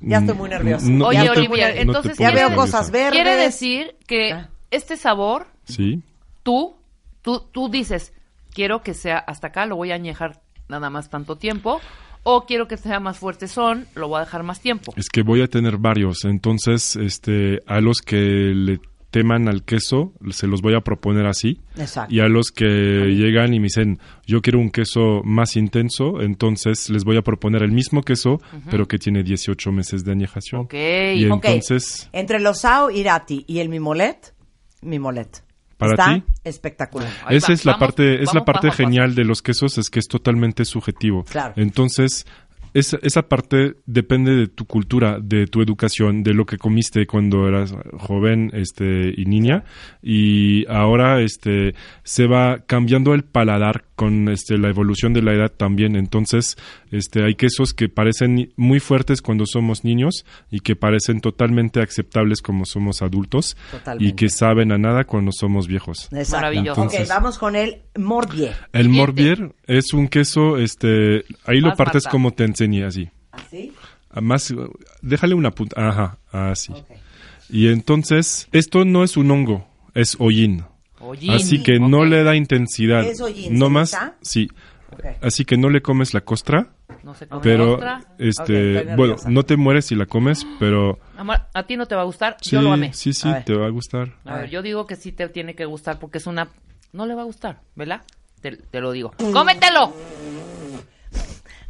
Ya 0.00 0.18
estoy 0.18 0.34
muy 0.36 0.48
nerviosa. 0.50 0.86
No- 0.88 1.06
Oye, 1.06 1.18
no 1.24 1.32
te- 1.34 1.38
Olivia, 1.40 1.68
no 1.68 1.74
te 1.74 1.80
entonces 1.82 2.18
Ya 2.18 2.26
veo 2.26 2.34
quiere- 2.34 2.48
nerviosa. 2.50 2.56
cosas 2.78 2.90
verdes. 2.90 3.12
Quiere 3.12 3.36
decir 3.36 3.96
que 4.06 4.32
Ah. 4.32 4.50
este 4.70 4.96
sabor, 4.96 5.46
Sí. 5.64 6.02
tú, 6.42 6.76
tú, 7.22 7.46
tú 7.52 7.68
dices, 7.68 8.12
quiero 8.52 8.82
que 8.82 8.94
sea 8.94 9.18
hasta 9.18 9.48
acá, 9.48 9.66
lo 9.66 9.76
voy 9.76 9.92
a 9.92 9.94
añejar 9.94 10.41
nada 10.68 10.90
más 10.90 11.10
tanto 11.10 11.36
tiempo. 11.36 11.80
O 12.24 12.46
quiero 12.46 12.68
que 12.68 12.76
sea 12.76 13.00
más 13.00 13.18
fuerte 13.18 13.48
son, 13.48 13.86
lo 13.96 14.06
voy 14.06 14.18
a 14.18 14.20
dejar 14.20 14.44
más 14.44 14.60
tiempo. 14.60 14.92
Es 14.96 15.08
que 15.08 15.22
voy 15.22 15.42
a 15.42 15.48
tener 15.48 15.76
varios, 15.78 16.24
entonces 16.24 16.94
este 16.96 17.60
a 17.66 17.80
los 17.80 17.98
que 17.98 18.16
le 18.54 18.80
teman 19.10 19.46
al 19.48 19.62
queso 19.64 20.14
se 20.30 20.46
los 20.46 20.62
voy 20.62 20.74
a 20.74 20.80
proponer 20.80 21.26
así 21.26 21.60
Exacto. 21.76 22.14
y 22.14 22.20
a 22.20 22.28
los 22.28 22.50
que 22.50 22.64
llegan 22.64 23.52
y 23.52 23.58
me 23.60 23.64
dicen 23.64 23.98
yo 24.24 24.40
quiero 24.40 24.58
un 24.58 24.70
queso 24.70 25.20
más 25.24 25.54
intenso, 25.56 26.22
entonces 26.22 26.88
les 26.88 27.04
voy 27.04 27.18
a 27.18 27.22
proponer 27.22 27.62
el 27.62 27.72
mismo 27.72 28.00
queso 28.02 28.40
pero 28.70 28.86
que 28.88 28.98
tiene 28.98 29.22
18 29.22 29.70
meses 29.72 30.02
de 30.04 30.12
añejación. 30.12 30.62
Ok. 30.62 30.74
Y 31.16 31.26
Ok. 31.28 31.44
entonces 31.44 32.08
Entre 32.12 32.40
los 32.40 32.60
Sao 32.60 32.88
Irati 32.90 33.44
y 33.46 33.58
el 33.58 33.68
Mimolet, 33.68 34.32
Mimolet. 34.80 35.42
¿Para 35.82 35.92
Está 35.94 36.14
ti? 36.14 36.32
espectacular. 36.44 37.08
Ahí 37.26 37.36
Esa 37.36 37.48
va, 37.48 37.54
es 37.54 37.64
la 37.64 37.72
vamos- 37.72 37.86
parte, 37.88 38.22
es 38.22 38.34
la 38.34 38.44
parte 38.44 38.70
genial 38.70 39.14
de 39.14 39.24
los 39.24 39.42
quesos, 39.42 39.78
es 39.78 39.90
que 39.90 39.98
es 39.98 40.08
totalmente 40.08 40.64
subjetivo. 40.64 41.24
Claro. 41.24 41.54
Entonces, 41.56 42.26
esa, 42.74 42.98
esa 43.02 43.22
parte 43.22 43.74
depende 43.86 44.34
de 44.34 44.48
tu 44.48 44.64
cultura, 44.66 45.18
de 45.20 45.46
tu 45.46 45.62
educación, 45.62 46.22
de 46.22 46.34
lo 46.34 46.46
que 46.46 46.58
comiste 46.58 47.06
cuando 47.06 47.46
eras 47.46 47.74
joven 47.98 48.50
este, 48.54 49.12
y 49.16 49.24
niña. 49.26 49.64
Y 50.02 50.66
ahora 50.68 51.20
este, 51.20 51.74
se 52.02 52.26
va 52.26 52.60
cambiando 52.66 53.14
el 53.14 53.24
paladar 53.24 53.84
con 53.94 54.28
este, 54.28 54.58
la 54.58 54.68
evolución 54.68 55.12
de 55.12 55.22
la 55.22 55.32
edad 55.32 55.50
también. 55.50 55.96
Entonces, 55.96 56.56
este, 56.90 57.24
hay 57.24 57.34
quesos 57.34 57.72
que 57.72 57.88
parecen 57.88 58.52
muy 58.56 58.80
fuertes 58.80 59.22
cuando 59.22 59.46
somos 59.46 59.84
niños 59.84 60.24
y 60.50 60.60
que 60.60 60.74
parecen 60.74 61.20
totalmente 61.20 61.80
aceptables 61.80 62.42
como 62.42 62.64
somos 62.64 63.02
adultos 63.02 63.56
y 63.98 64.12
que 64.14 64.28
saben 64.28 64.72
a 64.72 64.78
nada 64.78 65.04
cuando 65.04 65.30
somos 65.32 65.68
viejos. 65.68 66.08
Exacto. 66.12 66.36
Maravilloso. 66.36 66.82
Ok, 66.82 66.94
vamos 67.08 67.38
con 67.38 67.54
el 67.54 67.82
Morbier. 67.96 68.54
El 68.72 68.88
morbier 68.88 69.54
es 69.66 69.92
un 69.92 70.08
queso, 70.08 70.56
este, 70.56 71.24
ahí 71.44 71.60
lo 71.60 71.74
partes 71.74 72.04
Marta. 72.04 72.10
como 72.10 72.30
te 72.30 72.44
enseñé, 72.64 72.84
así. 72.84 73.10
¿Así? 73.32 73.72
Ah, 74.10 74.20
Más, 74.20 74.50
uh, 74.50 74.70
déjale 75.00 75.34
una 75.34 75.50
punta, 75.50 75.88
ajá, 75.88 76.18
así. 76.30 76.72
Y 77.48 77.68
entonces, 77.68 78.48
esto 78.52 78.84
no 78.84 79.04
es 79.04 79.16
un 79.16 79.30
hongo, 79.30 79.66
es 79.94 80.16
hollín. 80.18 80.64
Hollín. 81.00 81.32
Así 81.32 81.62
que 81.62 81.78
no 81.80 82.04
le 82.04 82.22
da 82.22 82.36
intensidad. 82.36 83.04
¿Es 83.04 83.20
hollín, 83.20 83.58
No 83.58 83.70
más, 83.70 83.96
sí. 84.20 84.48
Así 85.22 85.44
que 85.44 85.56
no 85.56 85.70
le 85.70 85.80
comes 85.80 86.12
la 86.12 86.20
costra, 86.20 86.74
No 87.02 87.14
sé 87.14 87.26
cómo 87.26 87.40
pero, 87.40 87.74
otra. 87.74 88.04
Ok, 88.12 88.14
este, 88.18 88.94
bueno, 88.94 89.16
no 89.26 89.42
te 89.42 89.56
mueres 89.56 89.86
si 89.86 89.94
la 89.94 90.04
comes, 90.04 90.46
pero 90.60 90.98
Amor, 91.16 91.40
a 91.54 91.62
ti 91.66 91.76
no 91.76 91.86
te 91.86 91.94
va 91.94 92.02
a 92.02 92.04
gustar, 92.04 92.36
sí, 92.42 92.50
yo 92.50 92.62
lo 92.62 92.72
amé. 92.72 92.92
sí, 92.92 93.14
sí, 93.14 93.28
te 93.46 93.54
va 93.54 93.66
a 93.66 93.70
gustar. 93.70 94.12
A 94.24 94.36
ver, 94.36 94.50
yo 94.50 94.60
digo 94.60 94.86
que 94.86 94.96
sí 94.96 95.10
te 95.12 95.28
tiene 95.30 95.54
que 95.54 95.64
gustar 95.64 95.98
porque 95.98 96.18
es 96.18 96.26
una... 96.26 96.48
No 96.92 97.06
le 97.06 97.14
va 97.14 97.22
a 97.22 97.24
gustar, 97.24 97.62
¿verdad? 97.74 98.02
Te, 98.42 98.56
te 98.58 98.80
lo 98.80 98.92
digo. 98.92 99.12
Mm. 99.18 99.32
¡Cómetelo! 99.32 99.94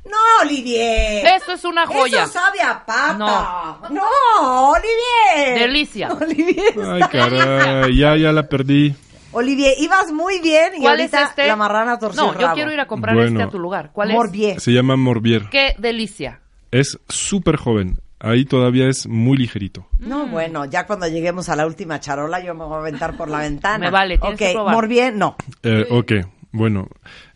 No, 0.05 0.17
Olivier. 0.43 1.25
Eso 1.37 1.53
es 1.53 1.65
una 1.65 1.87
joya. 1.87 2.25
Eso 2.25 2.33
sabe 2.33 2.61
a 2.61 2.85
pata. 2.85 3.15
No. 3.19 3.89
No, 3.91 4.71
Olivier. 4.73 5.59
Delicia. 5.61 6.13
Olivier. 6.21 6.75
Ay, 6.85 7.03
caray, 7.11 7.97
ya, 7.97 8.17
ya 8.17 8.33
la 8.33 8.49
perdí. 8.49 8.95
Olivier, 9.35 9.75
ibas 9.79 10.13
muy 10.13 10.41
bien 10.41 10.73
y 10.77 10.81
¿Cuál 10.81 11.01
es 11.01 11.15
ahorita 11.15 11.31
este? 11.31 11.47
la 11.47 11.57
marrana 11.57 11.99
torció 11.99 12.23
No, 12.23 12.33
el 12.33 12.39
yo 12.39 12.43
rabo. 12.49 12.55
quiero 12.55 12.73
ir 12.73 12.81
a 12.81 12.87
comprar 12.87 13.15
Bueno. 13.15 13.31
este 13.31 13.43
a 13.45 13.49
tu 13.49 13.59
lugar. 13.59 13.91
¿Cuál 13.93 14.11
es? 14.11 14.17
Morbier. 14.17 14.61
Se 14.61 14.73
llama 14.73 14.97
morbier. 14.97 15.49
¡Qué 15.51 15.75
delicia! 15.79 16.41
Es 16.71 16.99
súper 17.09 17.57
joven. 17.57 17.99
Ahí 18.21 18.45
todavía 18.45 18.89
es 18.89 19.07
muy 19.07 19.37
ligerito. 19.39 19.87
No, 19.99 20.27
bueno, 20.27 20.65
ya 20.67 20.87
cuando 20.87 21.09
lleguemos 21.09 21.49
a 21.49 21.57
la 21.57 21.67
última 21.67 21.99
charola 21.99 22.41
yo 22.41 22.55
me 22.55 22.65
voy 22.65 22.75
a 22.75 22.79
aventar 22.81 23.17
por 23.17 23.29
la 23.31 23.39
ventana. 23.41 23.79
Me 23.87 23.91
vale, 23.91 24.19
tienes 24.19 24.35
Ok, 24.35 24.39
que 24.47 24.53
probar. 24.53 24.75
Morbier, 24.75 25.15
no. 25.15 25.37
Eh, 25.63 25.87
ok, 25.91 26.13
bueno. 26.53 26.89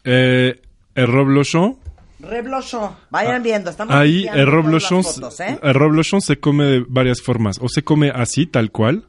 Eh, 0.05 0.61
el 0.95 1.07
roblochon, 1.07 1.79
Reblochon. 2.19 2.97
Vayan 3.11 3.43
viendo, 3.43 3.71
estamos 3.71 3.95
Ah, 3.95 4.01
ahí 4.01 4.27
el 4.33 4.47
roblochon, 4.47 4.99
las 5.03 5.15
fotos, 5.15 5.41
¿eh? 5.41 5.59
el 5.63 5.75
roblochon 5.75 6.21
se 6.21 6.39
come 6.41 6.65
de 6.65 6.85
varias 6.89 7.21
formas. 7.21 7.59
O 7.61 7.69
se 7.69 7.83
come 7.83 8.11
así, 8.11 8.47
tal 8.47 8.71
cual, 8.71 9.07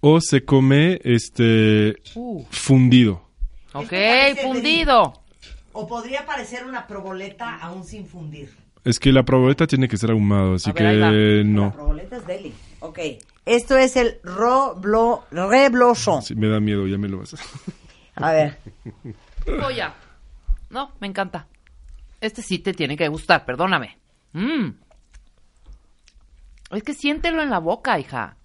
o 0.00 0.20
se 0.20 0.44
come 0.44 1.00
este 1.04 1.96
Uh. 2.14 2.44
fundido. 2.50 3.22
Ok, 3.72 3.92
fundido. 4.42 5.22
O 5.72 5.86
podría 5.86 6.24
parecer 6.24 6.64
una 6.64 6.86
proboleta 6.86 7.56
aún 7.56 7.84
sin 7.84 8.06
fundir. 8.06 8.50
Es 8.84 8.98
que 9.00 9.12
la 9.12 9.24
proboleta 9.24 9.66
tiene 9.66 9.88
que 9.88 9.96
ser 9.96 10.12
ahumado, 10.12 10.54
así 10.54 10.70
ver, 10.70 10.76
que 10.76 10.82
La 10.98 11.10
no. 11.44 11.72
proboleta 11.72 12.16
es 12.16 12.26
deli. 12.26 12.54
Ok. 12.80 12.98
Esto 13.44 13.76
es 13.76 13.96
el 13.96 14.18
roblo, 14.24 15.24
reblochon. 15.30 16.22
Sí, 16.22 16.34
me 16.34 16.48
da 16.48 16.60
miedo, 16.60 16.86
ya 16.86 16.98
me 16.98 17.08
lo 17.08 17.18
vas 17.18 17.34
a... 17.34 17.38
A 18.26 18.32
ver. 18.32 18.58
Joya. 19.44 19.92
No, 20.70 20.92
me 21.00 21.06
encanta. 21.08 21.46
Este 22.20 22.42
sí 22.42 22.58
te 22.58 22.72
tiene 22.72 22.96
que 22.96 23.08
gustar, 23.08 23.44
perdóname. 23.44 23.98
Mm. 24.32 24.70
Es 26.72 26.82
que 26.82 26.94
siéntelo 26.94 27.42
en 27.42 27.50
la 27.50 27.58
boca, 27.58 27.98
hija. 27.98 28.36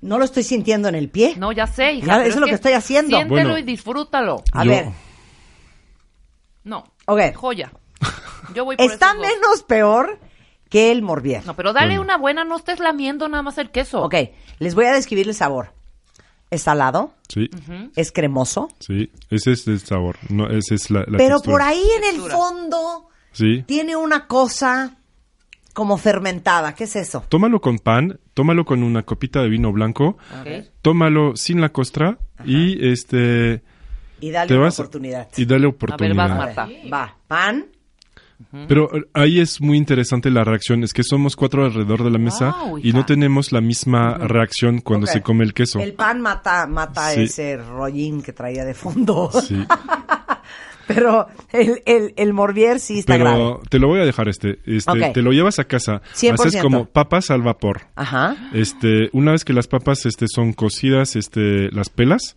No 0.00 0.18
lo 0.18 0.24
estoy 0.24 0.42
sintiendo 0.42 0.88
en 0.88 0.94
el 0.94 1.08
pie. 1.10 1.34
No, 1.36 1.50
ya 1.52 1.66
sé, 1.66 1.92
hija. 1.94 2.06
Ya, 2.06 2.22
eso 2.22 2.34
es 2.34 2.40
lo 2.40 2.46
que 2.46 2.54
estoy 2.54 2.72
haciendo. 2.72 3.16
Siéntelo 3.16 3.34
Bueno. 3.50 3.58
y 3.58 3.62
disfrútalo. 3.62 4.42
A 4.52 4.64
Yo- 4.64 4.70
ver. 4.70 4.88
No, 6.62 6.84
Ok. 7.06 7.34
joya. 7.34 7.72
Yo 8.54 8.64
voy 8.64 8.76
por 8.76 8.90
Está 8.90 9.14
menos 9.14 9.62
peor 9.66 10.18
que 10.68 10.90
el 10.92 11.02
morbier. 11.02 11.44
No, 11.46 11.54
pero 11.56 11.72
dale 11.72 11.88
Bueno. 11.98 12.02
una 12.02 12.16
buena, 12.18 12.44
no 12.44 12.56
estés 12.56 12.78
lamiendo 12.80 13.28
nada 13.28 13.42
más 13.42 13.58
el 13.58 13.70
queso. 13.70 14.02
Ok, 14.02 14.14
les 14.58 14.74
voy 14.74 14.86
a 14.86 14.92
describir 14.92 15.28
el 15.28 15.34
sabor. 15.34 15.72
Es 16.50 16.62
salado, 16.62 17.14
Sí, 17.28 17.48
es 17.96 18.12
cremoso, 18.12 18.68
sí, 18.78 19.10
ese 19.30 19.52
es 19.52 19.66
el 19.66 19.80
sabor, 19.80 20.18
no, 20.28 20.46
esa 20.50 20.74
es 20.74 20.88
la, 20.88 21.00
la 21.00 21.16
pero 21.18 21.36
textura. 21.36 21.52
por 21.52 21.62
ahí 21.62 21.82
en 21.96 22.14
el 22.14 22.30
fondo 22.30 23.08
Sí, 23.34 23.62
tiene 23.66 23.94
una 23.96 24.26
cosa 24.26 24.96
como 25.74 25.98
fermentada. 25.98 26.74
¿Qué 26.74 26.84
es 26.84 26.96
eso? 26.96 27.24
tómalo 27.28 27.60
con 27.60 27.78
pan, 27.78 28.18
tómalo 28.32 28.64
con 28.64 28.82
una 28.82 29.02
copita 29.02 29.42
de 29.42 29.48
vino 29.50 29.72
blanco, 29.72 30.16
Ok. 30.40 30.64
tómalo 30.80 31.36
sin 31.36 31.60
la 31.60 31.68
costra 31.70 32.16
y 32.44 32.88
este 32.88 33.62
Y 34.20 34.30
dale 34.30 34.48
te 34.48 34.54
una 34.54 34.64
vas 34.64 34.78
oportunidad. 34.78 35.28
y 35.36 35.44
dale 35.44 35.66
A 35.66 35.66
ver, 35.66 35.74
oportunidad. 35.74 36.14
vas, 36.16 36.30
A 36.30 36.34
Marta. 36.36 36.66
ver, 36.66 36.92
va, 36.92 37.16
pan. 37.28 37.66
Pero 38.68 38.94
eh, 38.94 39.04
ahí 39.14 39.40
es 39.40 39.60
muy 39.60 39.78
interesante 39.78 40.28
la 40.28 40.42
reacción, 40.44 40.82
es 40.84 40.92
que 40.92 41.02
somos 41.04 41.34
cuatro 41.36 41.64
alrededor 41.64 42.02
de 42.04 42.10
la 42.10 42.18
mesa 42.18 42.50
Guau, 42.50 42.78
y 42.78 42.92
no 42.92 43.06
tenemos 43.06 43.52
la 43.52 43.60
misma 43.60 44.14
reacción 44.18 44.80
cuando 44.80 45.06
Ok. 45.06 45.12
se 45.12 45.22
come 45.22 45.44
el 45.44 45.54
queso. 45.54 45.78
El 45.80 45.94
pan 45.94 46.20
mata, 46.20 46.66
mata 46.66 47.10
Sí. 47.10 47.22
ese 47.22 47.56
rollín 47.56 48.22
que 48.22 48.32
traía 48.32 48.64
de 48.64 48.74
fondo. 48.74 49.30
Sí. 49.40 49.64
Pero 50.86 51.26
el, 51.52 51.82
el, 51.86 52.12
el 52.16 52.32
morbier 52.32 52.80
sí 52.80 52.98
está 52.98 53.16
grave. 53.16 53.36
Pero 53.36 53.62
te 53.68 53.78
lo 53.78 53.88
voy 53.88 54.00
a 54.00 54.04
dejar 54.04 54.28
este, 54.28 54.58
este 54.66 55.10
te 55.12 55.22
lo 55.22 55.32
llevas 55.32 55.58
a 55.58 55.64
casa, 55.64 56.02
100%. 56.14 56.34
haces 56.34 56.62
como 56.62 56.86
papas 56.86 57.30
al 57.30 57.42
vapor. 57.42 57.82
Ajá. 57.94 58.36
Este, 58.52 59.08
una 59.12 59.32
vez 59.32 59.44
que 59.44 59.52
las 59.52 59.66
papas 59.66 60.06
este 60.06 60.26
son 60.28 60.52
cocidas, 60.52 61.16
este 61.16 61.70
las 61.70 61.88
pelas. 61.88 62.36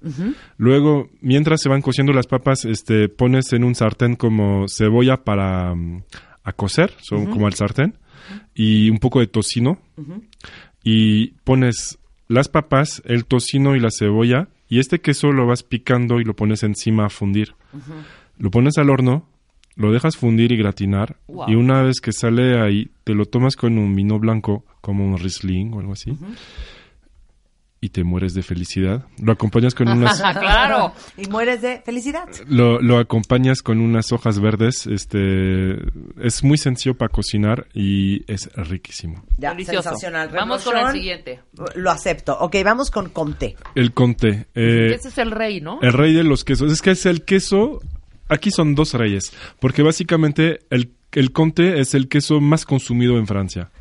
Luego, 0.57 1.09
mientras 1.21 1.61
se 1.61 1.69
van 1.69 1.81
cociendo 1.81 2.13
las 2.13 2.27
papas, 2.27 2.65
este 2.65 3.09
pones 3.09 3.53
en 3.53 3.63
un 3.63 3.75
sartén 3.75 4.15
como 4.15 4.67
cebolla 4.67 5.17
para 5.17 5.75
mm, 5.75 6.03
a 6.43 6.53
cocer, 6.53 6.93
son 7.01 7.27
como 7.27 7.47
al 7.47 7.53
sartén 7.53 7.97
y 8.55 8.89
un 8.89 8.99
poco 8.99 9.19
de 9.19 9.27
tocino. 9.27 9.79
Y 10.83 11.29
pones 11.43 11.99
las 12.27 12.47
papas, 12.47 13.01
el 13.05 13.25
tocino 13.25 13.75
y 13.75 13.79
la 13.79 13.89
cebolla 13.91 14.47
y 14.69 14.79
este 14.79 14.99
queso 14.99 15.31
lo 15.31 15.45
vas 15.45 15.63
picando 15.63 16.19
y 16.19 16.23
lo 16.23 16.35
pones 16.35 16.63
encima 16.63 17.05
a 17.05 17.09
fundir. 17.09 17.55
Lo 18.39 18.51
pones 18.51 18.77
al 18.77 18.89
horno, 18.89 19.27
lo 19.75 19.91
dejas 19.91 20.15
fundir 20.17 20.51
y 20.51 20.57
gratinar 20.57 21.17
Wow. 21.27 21.49
y 21.49 21.55
una 21.55 21.81
vez 21.83 21.99
que 22.01 22.11
sale 22.11 22.59
ahí 22.61 22.89
te 23.03 23.13
lo 23.13 23.25
tomas 23.25 23.55
con 23.55 23.77
un 23.77 23.95
vino 23.95 24.17
blanco 24.19 24.65
como 24.81 25.05
un 25.05 25.17
Riesling 25.17 25.73
o 25.73 25.79
algo 25.79 25.93
así 25.93 26.17
y 27.79 27.89
te 27.89 28.03
mueres 28.03 28.33
de 28.33 28.41
felicidad. 28.41 29.05
Lo 29.21 29.31
acompañas 29.31 29.75
con 29.75 29.87
unas 29.87 30.19
claro. 30.39 30.93
Y 31.15 31.27
mueres 31.29 31.61
de 31.61 31.81
felicidad. 31.85 32.27
lo, 32.47 32.81
lo 32.81 32.97
acompañas 32.97 33.61
con 33.61 33.79
unas 33.81 34.11
hojas 34.11 34.39
verdes, 34.39 34.87
este 34.87 35.75
es 36.19 36.43
muy 36.43 36.57
sencillo 36.57 36.95
para 36.97 37.09
cocinar 37.09 37.67
y 37.75 38.23
es 38.31 38.49
riquísimo. 38.55 39.23
Ya, 39.37 39.51
Delicioso. 39.51 39.83
sensacional. 39.89 40.29
Vamos 40.33 40.63
con 40.63 40.75
el 40.75 40.91
siguiente. 40.91 41.39
Lo 41.75 41.91
acepto. 41.91 42.35
Ok, 42.39 42.55
vamos 42.65 42.89
con 42.89 43.09
Comté. 43.09 43.55
El 43.75 43.93
conté, 43.93 44.47
eh, 44.55 44.93
Ese 44.95 45.09
es 45.09 45.17
el 45.19 45.29
rey, 45.29 45.61
¿no? 45.61 45.79
el 45.83 45.93
rey 45.93 46.13
de 46.15 46.23
los 46.23 46.43
quesos, 46.43 46.71
es 46.71 46.81
que 46.81 46.91
es 46.91 47.05
el 47.05 47.25
queso, 47.25 47.79
aquí 48.29 48.51
son 48.51 48.75
dos 48.75 48.93
reyes, 48.93 49.31
porque 49.59 49.81
básicamente 49.83 50.59
el 50.69 50.91
el 51.13 51.31
conté 51.31 51.79
es 51.79 51.93
el 51.93 52.09
queso 52.09 52.41
más 52.41 52.65
consumido 52.65 53.17
en 53.17 53.27
Francia. 53.27 53.71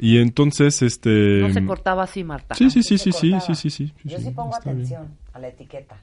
Y 0.00 0.18
entonces, 0.18 0.82
este... 0.82 1.38
No 1.40 1.52
se 1.52 1.64
cortaba 1.64 2.02
así, 2.02 2.24
Marta. 2.24 2.56
Sí, 2.56 2.70
sí, 2.70 2.82
sí, 2.82 2.98
sí, 2.98 3.12
sí, 3.12 3.32
sí, 3.46 3.54
sí, 3.54 3.70
sí, 3.70 3.92
Yo 4.02 4.18
sí, 4.18 4.30
pongo 4.32 4.50
bien. 4.50 4.60
atención 4.76 5.16
a 5.32 5.38
la 5.38 5.48
etiqueta. 5.48 5.96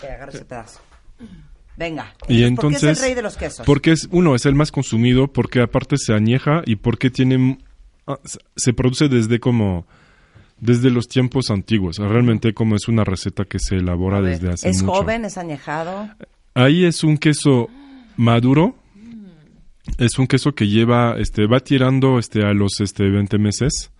Que 0.00 0.06
agarre 0.06 0.32
ese 0.36 0.44
pedazo. 0.44 0.80
Venga. 1.76 2.14
Y 2.28 2.38
¿Por 2.38 2.46
entonces, 2.48 2.80
qué 2.80 2.90
es 2.92 2.98
el 2.98 3.04
rey 3.06 3.14
de 3.14 3.22
los 3.22 3.36
quesos? 3.36 3.66
porque 3.66 3.90
es 3.90 4.08
uno 4.12 4.36
es 4.36 4.46
el 4.46 4.54
más 4.54 4.70
consumido, 4.70 5.32
porque 5.32 5.60
aparte 5.62 5.96
se 5.98 6.14
añeja 6.14 6.62
y 6.64 6.76
porque 6.76 7.10
tiene 7.10 7.58
ah, 8.06 8.18
se- 8.56 8.72
produce 8.72 9.08
desde 9.08 9.40
como 9.40 9.84
desde 10.60 10.90
los 10.90 11.08
tiempos 11.08 11.50
antiguos. 11.50 11.98
Realmente 11.98 12.54
como 12.54 12.76
es 12.76 12.86
una 12.86 13.02
receta 13.02 13.44
que 13.44 13.58
se 13.58 13.74
elabora 13.76 14.22
desde 14.22 14.48
hace 14.50 14.70
¿Es 14.70 14.82
mucho. 14.82 14.98
joven? 15.00 15.24
¿Es 15.24 15.36
añejado? 15.38 16.08
Ahí 16.54 16.84
es 16.84 17.04
un 17.04 17.18
queso 17.18 17.68
maduro 18.16 18.76
Es 19.98 20.18
un 20.18 20.26
queso 20.26 20.54
que 20.54 20.66
lleva, 20.66 21.16
este, 21.18 21.46
va 21.46 21.60
tirando 21.60 22.18
este, 22.18 22.44
a 22.44 22.52
los 22.52 22.80
este, 22.80 23.08
20 23.08 23.38
meses. 23.38 23.90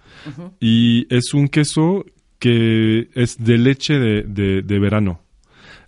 Y 0.61 1.07
es 1.15 1.33
un 1.35 1.49
queso 1.49 2.05
que 2.39 3.09
es 3.15 3.43
de 3.43 3.59
leche 3.59 3.95
de, 3.95 4.23
de, 4.23 4.63
de 4.63 4.79
verano. 4.79 5.21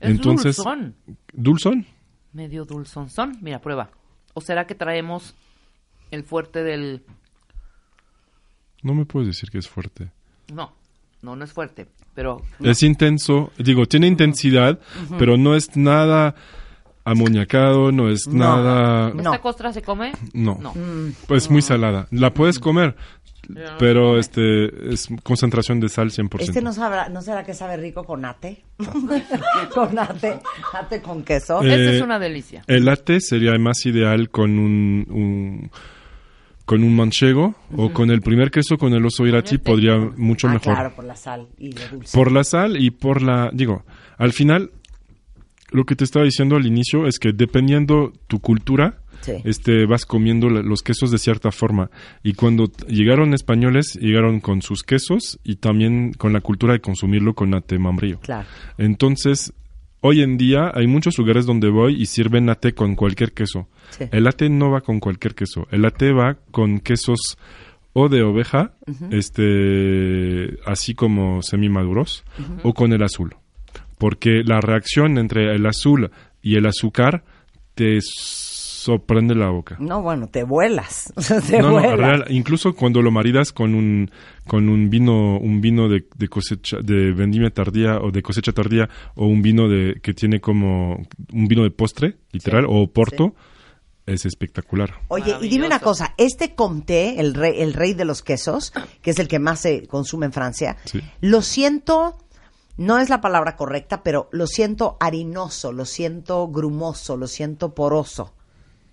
Es 0.01 0.11
Entonces, 0.11 0.57
dulzón. 0.57 0.95
¿Dulzón? 1.33 1.87
Medio 2.33 2.65
dulzonzón. 2.65 3.39
Mira, 3.41 3.61
prueba. 3.61 3.91
¿O 4.35 4.41
será 4.41 4.67
que 4.67 4.75
traemos 4.75 5.35
el 6.11 6.25
fuerte 6.25 6.63
del... 6.63 7.03
No 8.83 8.95
me 8.95 9.05
puedes 9.05 9.29
decir 9.29 9.51
que 9.51 9.59
es 9.59 9.69
fuerte. 9.69 10.11
No, 10.53 10.73
no, 11.23 11.37
no 11.37 11.45
es 11.45 11.53
fuerte, 11.53 11.87
pero... 12.21 12.43
Es 12.63 12.83
intenso, 12.83 13.51
digo, 13.57 13.87
tiene 13.87 14.07
intensidad, 14.07 14.79
pero 15.19 15.39
no 15.39 15.55
es 15.57 15.75
nada 15.75 16.35
amoñacado, 17.03 17.93
no 17.93 18.11
es 18.11 18.29
No. 18.29 18.35
nada... 18.57 19.11
No. 19.15 19.23
¿Esta 19.23 19.39
costra 19.41 19.73
se 19.73 19.81
come? 19.81 20.13
No. 20.35 20.59
No. 20.61 20.75
Pues 21.27 21.51
muy 21.51 21.63
salada. 21.63 22.09
La 22.11 22.35
puedes 22.35 22.59
comer, 22.59 22.95
pero 23.79 24.19
este 24.19 24.93
es 24.93 25.09
concentración 25.23 25.81
de 25.81 25.89
sal 25.89 26.11
100%. 26.11 26.41
Este 26.41 26.61
no, 26.61 26.75
sabrá, 26.75 27.09
¿no 27.09 27.23
será 27.23 27.43
que 27.43 27.55
sabe 27.55 27.79
rico 27.79 28.05
con 28.05 28.27
ate? 28.27 28.65
con 29.75 29.99
ate, 29.99 30.41
ate 30.75 31.01
con 31.01 31.23
queso. 31.23 31.63
Eh, 31.63 31.69
Esta 31.75 31.93
es 31.97 32.03
una 32.03 32.19
delicia. 32.19 32.63
El 32.67 32.85
latte 32.85 33.19
sería 33.23 33.57
más 33.59 33.87
ideal 33.87 34.29
con 34.29 34.59
un, 34.59 35.07
un- 35.09 35.71
con 36.71 36.85
un 36.85 36.95
manchego 36.95 37.57
o 37.77 37.93
con 37.93 38.13
el 38.13 38.21
primer 38.21 38.53
queso 38.53 38.79
con 38.79 38.93
el 38.93 39.05
oso 39.05 39.27
irati 39.27 39.59
podría 39.59 39.99
mucho 40.17 40.47
ah, 40.47 40.53
mejor. 40.53 40.75
claro, 40.75 40.95
por 40.95 41.05
la 41.05 41.17
sal 41.17 41.49
y 41.59 41.73
lo 41.73 41.81
dulce. 41.91 42.17
Por 42.17 42.31
la 42.31 42.45
sal 42.45 42.81
y 42.81 42.93
por 42.93 43.23
la... 43.23 43.51
Digo, 43.53 43.85
al 44.19 44.33
final, 44.33 44.71
lo 45.73 45.83
que 45.83 45.97
te 45.97 46.05
estaba 46.05 46.25
diciendo 46.25 46.55
al 46.55 46.67
inicio 46.67 47.09
es 47.09 47.19
que 47.19 47.33
dependiendo 47.33 48.13
tu 48.29 48.39
cultura, 48.39 49.01
Sí. 49.23 49.33
este, 49.45 49.85
vas 49.85 50.07
comiendo 50.07 50.49
los 50.49 50.83
quesos 50.83 51.11
de 51.11 51.19
cierta 51.19 51.51
forma. 51.51 51.91
Y 52.23 52.35
cuando 52.35 52.71
llegaron 52.87 53.35
españoles, 53.35 53.99
llegaron 54.01 54.39
con 54.39 54.63
sus 54.63 54.85
quesos 54.85 55.41
y 55.43 55.57
también 55.57 56.13
con 56.13 56.33
la 56.33 56.41
cultura 56.41 56.75
de 56.75 56.81
consumirlo 56.81 57.35
con 57.35 57.53
ate 57.53 57.81
membrillo. 57.81 58.21
Claro. 58.21 58.47
Entonces, 58.79 59.53
hoy 60.03 60.23
en 60.23 60.39
día 60.39 60.71
hay 60.73 60.87
muchos 60.87 61.19
lugares 61.19 61.47
donde 61.47 61.69
voy 61.69 62.01
y 62.01 62.07
sirven 62.07 62.49
ate 62.49 62.75
con 62.75 62.95
cualquier 62.95 63.33
queso. 63.33 63.67
Sí. 63.91 64.05
El 64.11 64.27
ate 64.27 64.49
no 64.49 64.71
va 64.71 64.81
con 64.81 65.01
cualquier 65.01 65.35
queso. 65.35 65.67
El 65.71 65.85
ate 65.85 66.13
va 66.13 66.37
con 66.51 66.81
quesos 66.81 67.39
o 67.93 68.09
de 68.09 68.23
oveja, 68.23 68.73
este, 69.11 70.59
así 70.65 70.95
como 70.95 71.43
semimaduros, 71.43 72.25
o 72.63 72.73
con 72.73 72.93
el 72.93 73.03
azul. 73.03 73.35
Porque 73.99 74.43
la 74.45 74.61
reacción 74.61 75.19
entre 75.19 75.55
el 75.55 75.67
azul 75.67 76.11
y 76.41 76.57
el 76.57 76.67
azúcar 76.67 77.25
te 77.75 77.99
sorprende 78.01 79.35
la 79.35 79.51
boca. 79.51 79.77
No, 79.79 80.03
bueno, 80.03 80.29
te 80.29 80.43
vuelas. 80.43 81.13
te 81.49 81.59
No, 81.61 81.69
no, 81.69 81.73
vuelas. 81.81 81.99
real, 81.99 82.25
incluso 82.31 82.75
cuando 82.75 83.03
lo 83.03 83.11
maridas 83.11 83.53
con 83.53 83.75
un 83.75 84.11
con 84.47 84.69
un 84.69 84.89
vino 84.89 85.39
un 85.39 85.61
vino 85.61 85.89
de, 85.89 86.07
de 86.17 86.29
cosecha 86.29 86.79
de 86.83 87.13
vendimia 87.13 87.51
tardía 87.51 88.01
o 88.01 88.11
de 88.11 88.23
cosecha 88.23 88.53
tardía 88.53 88.89
o 89.15 89.27
un 89.27 89.43
vino 89.43 89.69
de 89.69 90.01
que 90.03 90.15
tiene 90.15 90.41
como 90.41 91.03
un 91.33 91.47
vino 91.47 91.63
de 91.63 91.71
postre 91.71 92.17
literal 92.33 92.65
o 92.69 92.87
porto 92.91 93.35
es 94.07 94.25
espectacular. 94.27 95.01
Oye, 95.09 95.37
y 95.41 95.49
dime 95.49 95.67
una 95.67 95.79
cosa, 95.81 96.15
este 96.17 96.55
comté, 96.55 97.21
el 97.21 97.35
rey, 97.35 97.61
el 97.61 97.75
rey 97.75 97.95
de 97.95 98.05
los 98.05 98.23
quesos, 98.23 98.73
que 99.03 99.11
es 99.13 99.19
el 99.19 99.29
que 99.29 99.39
más 99.39 99.61
se 99.61 99.87
consume 99.87 100.27
en 100.27 100.33
Francia, 100.33 100.77
Sí. 100.85 101.01
lo 101.21 101.43
siento, 101.43 102.17
no 102.77 102.99
es 102.99 103.09
la 103.09 103.21
palabra 103.21 103.57
correcta, 103.57 104.03
pero 104.03 104.29
lo 104.33 104.47
siento 104.47 104.97
harinoso, 105.01 105.73
lo 105.73 105.85
siento 105.85 106.49
grumoso, 106.49 107.17
lo 107.17 107.27
siento 107.27 107.75
poroso. 107.75 108.33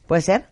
¿Puede 0.08 0.22
ser? 0.22 0.50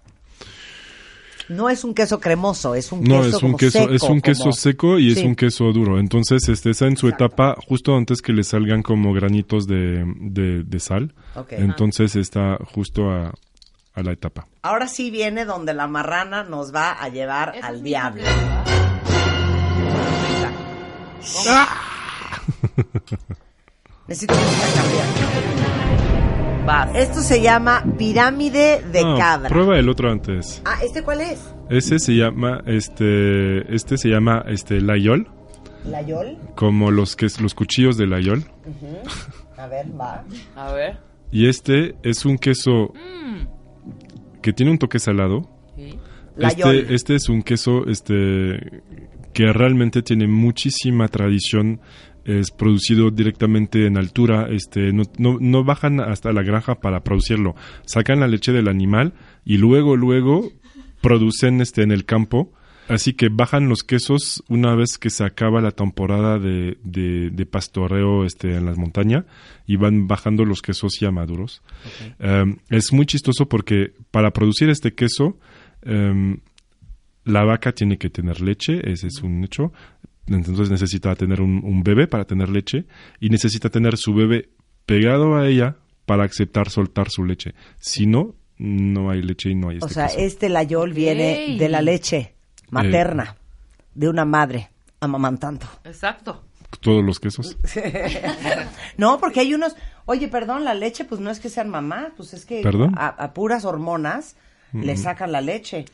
No 1.48 1.70
es 1.70 1.84
un 1.84 1.94
queso 1.94 2.20
cremoso, 2.20 2.74
es 2.74 2.92
un 2.92 3.04
No, 3.04 3.22
queso 3.22 3.28
es 3.28 3.34
un 3.36 3.40
como 3.42 3.58
queso, 3.58 3.80
seco, 3.80 3.94
es 3.94 4.02
un 4.04 4.22
queso 4.22 4.40
como- 4.46 4.54
seco 4.54 5.00
y 5.00 5.12
es 5.12 5.24
un 5.24 5.36
queso 5.36 5.72
duro. 5.72 6.00
Entonces, 6.00 6.50
este 6.50 6.72
está 6.72 6.88
en 6.88 6.98
su 6.98 7.08
etapa 7.08 7.56
justo 7.68 7.96
antes 7.96 8.22
que 8.24 8.34
le 8.34 8.44
salgan 8.44 8.82
como 8.82 9.14
granitos 9.14 9.68
de, 9.68 10.04
de, 10.22 10.64
de 10.64 10.80
sal. 10.80 11.14
Entonces 11.52 12.16
está 12.16 12.58
justo 12.74 13.12
a, 13.12 13.32
a 13.96 14.04
la 14.04 14.12
etapa. 14.12 14.48
Ahora 14.62 14.88
sí 14.88 15.10
viene 15.10 15.46
donde 15.46 15.74
la 15.74 15.88
marrana 15.88 16.44
nos 16.44 16.74
va 16.74 16.92
a 16.92 17.10
llevar 17.10 17.54
al 17.62 17.82
diablo. 17.82 18.24
Necesito 24.08 24.34
música 24.36 24.68
cambiar. 24.76 25.06
Vas. 26.66 26.96
Esto 26.96 27.22
se 27.22 27.42
llama 27.42 27.84
pirámide 27.98 28.82
de 28.92 29.04
No, 29.04 29.18
cabra. 29.18 29.50
Prueba 29.50 29.78
el 29.78 29.88
otro 29.90 30.12
antes. 30.12 30.62
Ah, 30.66 30.78
¿este 30.84 31.04
cuál 31.04 31.22
es? 31.22 31.54
Ese 31.70 32.00
se 32.00 32.14
llama, 32.16 32.62
este, 32.66 33.74
este 33.74 33.98
se 33.98 34.10
llama, 34.10 34.44
este, 34.48 34.82
layol, 34.82 35.28
¿La 35.86 36.02
Yol? 36.02 36.38
como 36.56 36.90
los 36.90 37.16
que 37.16 37.28
los 37.40 37.54
cuchillos 37.54 37.98
de 37.98 38.08
layol. 38.08 38.44
A 39.58 39.68
ver, 39.68 39.86
va. 40.00 40.24
A 40.56 40.72
ver. 40.74 40.98
Y 41.32 41.48
este 41.50 41.96
es 42.04 42.26
un 42.26 42.38
queso 42.38 42.94
que 44.46 44.54
tiene 44.54 44.72
un 44.72 44.78
toque 44.78 45.00
salado. 45.00 45.50
Sí. 45.76 45.98
Este, 46.38 46.94
este 46.94 47.16
es 47.16 47.30
un 47.30 47.42
queso, 47.42 47.88
este, 47.88 48.84
que 49.34 49.52
realmente 49.52 50.04
tiene 50.04 50.28
muchísima 50.28 51.08
tradición. 51.08 51.82
Es 52.26 52.52
producido 52.52 53.10
directamente 53.10 53.88
en 53.88 53.98
altura. 53.98 54.48
Este, 54.52 54.94
no, 54.94 55.02
no, 55.18 55.40
no 55.42 55.64
bajan 55.64 56.00
hasta 56.00 56.32
la 56.32 56.44
granja 56.44 56.76
para 56.76 57.04
producirlo. 57.04 57.56
Sacan 57.88 58.20
la 58.20 58.28
leche 58.28 58.52
del 58.52 58.68
animal 58.68 59.14
y 59.46 59.58
luego, 59.58 59.96
luego 59.96 60.52
producen 61.02 61.60
este 61.60 61.82
en 61.82 61.92
el 61.92 62.06
campo. 62.06 62.54
Así 62.88 63.14
que 63.14 63.30
bajan 63.30 63.68
los 63.68 63.84
quesos 63.84 64.44
una 64.48 64.76
vez 64.76 64.98
que 65.00 65.10
se 65.10 65.24
acaba 65.24 65.60
la 65.62 65.72
temporada 65.72 66.38
de, 66.38 66.78
de, 66.84 67.32
de 67.32 67.46
pastoreo 67.46 68.26
este, 68.26 68.56
en 68.56 68.66
las 68.66 68.78
montañas 68.78 69.26
y 69.66 69.76
van 69.78 70.08
bajando 70.08 70.46
los 70.46 70.62
quesos 70.62 71.00
ya 71.00 71.10
maduros. 71.12 71.64
Um, 72.20 72.58
es 72.70 72.94
muy 72.94 73.06
chistoso 73.06 73.48
porque 73.50 73.94
para 74.12 74.32
producir 74.32 74.70
este 74.70 74.94
queso 74.94 75.40
um, 75.86 76.38
la 77.24 77.44
vaca 77.44 77.72
tiene 77.72 77.98
que 77.98 78.12
tener 78.12 78.42
leche, 78.42 78.80
ese 78.92 79.08
es 79.08 79.22
un 79.24 79.44
hecho. 79.44 79.74
Entonces 80.28 80.70
necesita 80.70 81.16
tener 81.16 81.42
un, 81.42 81.62
un 81.64 81.84
bebé 81.84 82.08
para 82.08 82.26
tener 82.26 82.50
leche 82.50 82.86
y 83.20 83.30
necesita 83.30 83.70
tener 83.70 83.98
su 83.98 84.14
bebé 84.14 84.50
pegado 84.86 85.36
a 85.36 85.48
ella 85.48 85.78
para 86.06 86.26
aceptar 86.26 86.70
soltar 86.70 87.10
su 87.10 87.26
leche. 87.26 87.56
Si 87.80 88.06
no, 88.06 88.36
no 88.58 89.10
hay 89.10 89.24
leche 89.24 89.50
y 89.50 89.56
no 89.56 89.70
hay 89.70 89.78
este 89.78 89.86
O 89.86 89.90
sea, 89.90 90.06
queso. 90.08 90.20
este 90.20 90.50
layol 90.50 90.94
viene 90.94 91.58
de 91.58 91.70
la 91.70 91.82
leche 91.82 92.35
materna 92.70 93.36
de 93.94 94.10
una 94.10 94.26
madre 94.26 94.70
amamantando. 95.00 95.66
Exacto. 95.84 96.44
Todos 96.82 97.04
los 97.04 97.20
quesos. 97.20 97.58
No, 98.98 99.20
porque 99.20 99.40
hay 99.42 99.54
unos, 99.54 99.76
oye, 100.06 100.28
perdón, 100.28 100.64
la 100.66 100.74
leche, 100.74 101.06
pues 101.06 101.22
no 101.22 101.30
es 101.30 101.40
que 101.40 101.50
sean 101.50 101.70
mamás, 101.70 102.12
pues 102.16 102.34
es 102.34 102.46
que 102.46 102.62
¿Perdón? 102.62 102.94
a, 102.98 103.08
a 103.08 103.34
puras 103.34 103.66
hormonas 103.66 104.36
le 104.74 104.98
sacan 104.98 105.32
la 105.32 105.42
leche. 105.42 105.86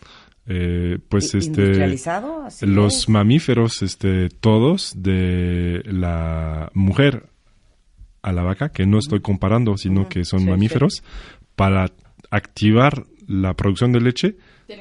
Eh, 0.48 0.98
pues 1.08 1.36
este 1.36 1.62
industrializado, 1.62 2.44
así 2.44 2.66
los 2.66 2.96
es. 3.04 3.10
mamíferos 3.10 3.84
este 3.84 4.30
todos 4.30 4.94
de 4.98 5.84
la 5.86 6.72
mujer 6.74 7.30
a 8.24 8.32
la 8.32 8.42
vaca 8.42 8.70
que 8.70 8.88
no 8.88 8.98
estoy 8.98 9.22
comparando 9.22 9.78
sino 9.78 10.10
que 10.10 10.26
son 10.26 10.40
Sí, 10.40 10.46
mamíferos 10.48 11.04
para 11.56 11.92
activar 12.32 13.04
la 13.28 13.54
producción 13.54 13.92
de 13.92 14.02
leche 14.02 14.36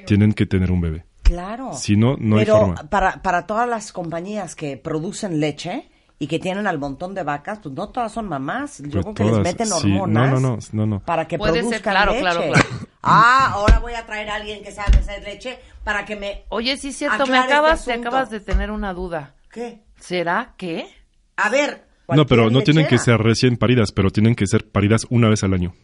tienen 0.06 0.32
que 0.32 0.46
tener 0.46 0.70
un 0.72 0.80
bebé 0.80 1.04
Claro. 1.30 1.72
Si 1.74 1.96
no, 1.96 2.16
no 2.18 2.38
hay 2.38 2.44
Pero 2.44 2.58
forma. 2.58 2.74
Para, 2.90 3.22
para 3.22 3.46
todas 3.46 3.68
las 3.68 3.92
compañías 3.92 4.56
que 4.56 4.76
producen 4.76 5.38
leche 5.38 5.88
y 6.18 6.26
que 6.26 6.38
tienen 6.40 6.66
al 6.66 6.78
montón 6.78 7.14
de 7.14 7.22
vacas, 7.22 7.60
pues 7.62 7.74
no 7.74 7.88
todas 7.90 8.10
son 8.12 8.28
mamás. 8.28 8.82
Yo 8.84 9.00
Pues 9.00 9.04
creo 9.04 9.14
que 9.14 9.22
les 9.24 9.32
todas, 9.32 9.44
meten 9.44 9.66
sí. 9.68 9.72
hormonas. 9.72 10.30
No, 10.32 10.40
no, 10.40 10.56
no, 10.56 10.58
no, 10.72 10.86
no. 10.86 11.00
Para 11.04 11.28
que 11.28 11.38
Puede 11.38 11.52
ser, 11.54 11.62
produzcan 11.62 11.92
claro, 11.94 12.10
leche. 12.12 12.20
claro, 12.22 12.40
claro. 12.52 12.68
Ah, 13.02 13.50
ahora 13.54 13.78
voy 13.78 13.94
a 13.94 14.04
traer 14.04 14.28
a 14.28 14.34
alguien 14.34 14.62
que 14.62 14.72
sabe 14.72 14.98
hacer 14.98 15.22
leche 15.22 15.58
para 15.84 16.04
que 16.04 16.16
me... 16.16 16.44
Oye, 16.50 16.76
sí 16.76 16.88
es 16.88 16.96
cierto, 16.98 17.26
me 17.26 17.38
este 17.38 17.52
acabas, 17.52 17.84
te 17.84 17.92
asunto. 17.92 18.08
acabas 18.08 18.30
de 18.30 18.40
tener 18.40 18.70
una 18.70 18.92
duda. 18.92 19.34
¿Qué? 19.50 19.80
¿Será 19.98 20.52
que? 20.58 20.86
A 21.36 21.48
ver. 21.48 21.86
No, 22.08 22.26
pero 22.26 22.50
no 22.50 22.60
tienen 22.62 22.84
que 22.86 22.96
lechera. 22.96 23.16
ser 23.16 23.24
recién 23.24 23.56
paridas, 23.56 23.92
pero 23.92 24.10
tienen 24.10 24.34
que 24.34 24.46
ser 24.46 24.68
paridas 24.68 25.06
una 25.10 25.28
vez 25.30 25.44
al 25.44 25.54
año. 25.54 25.74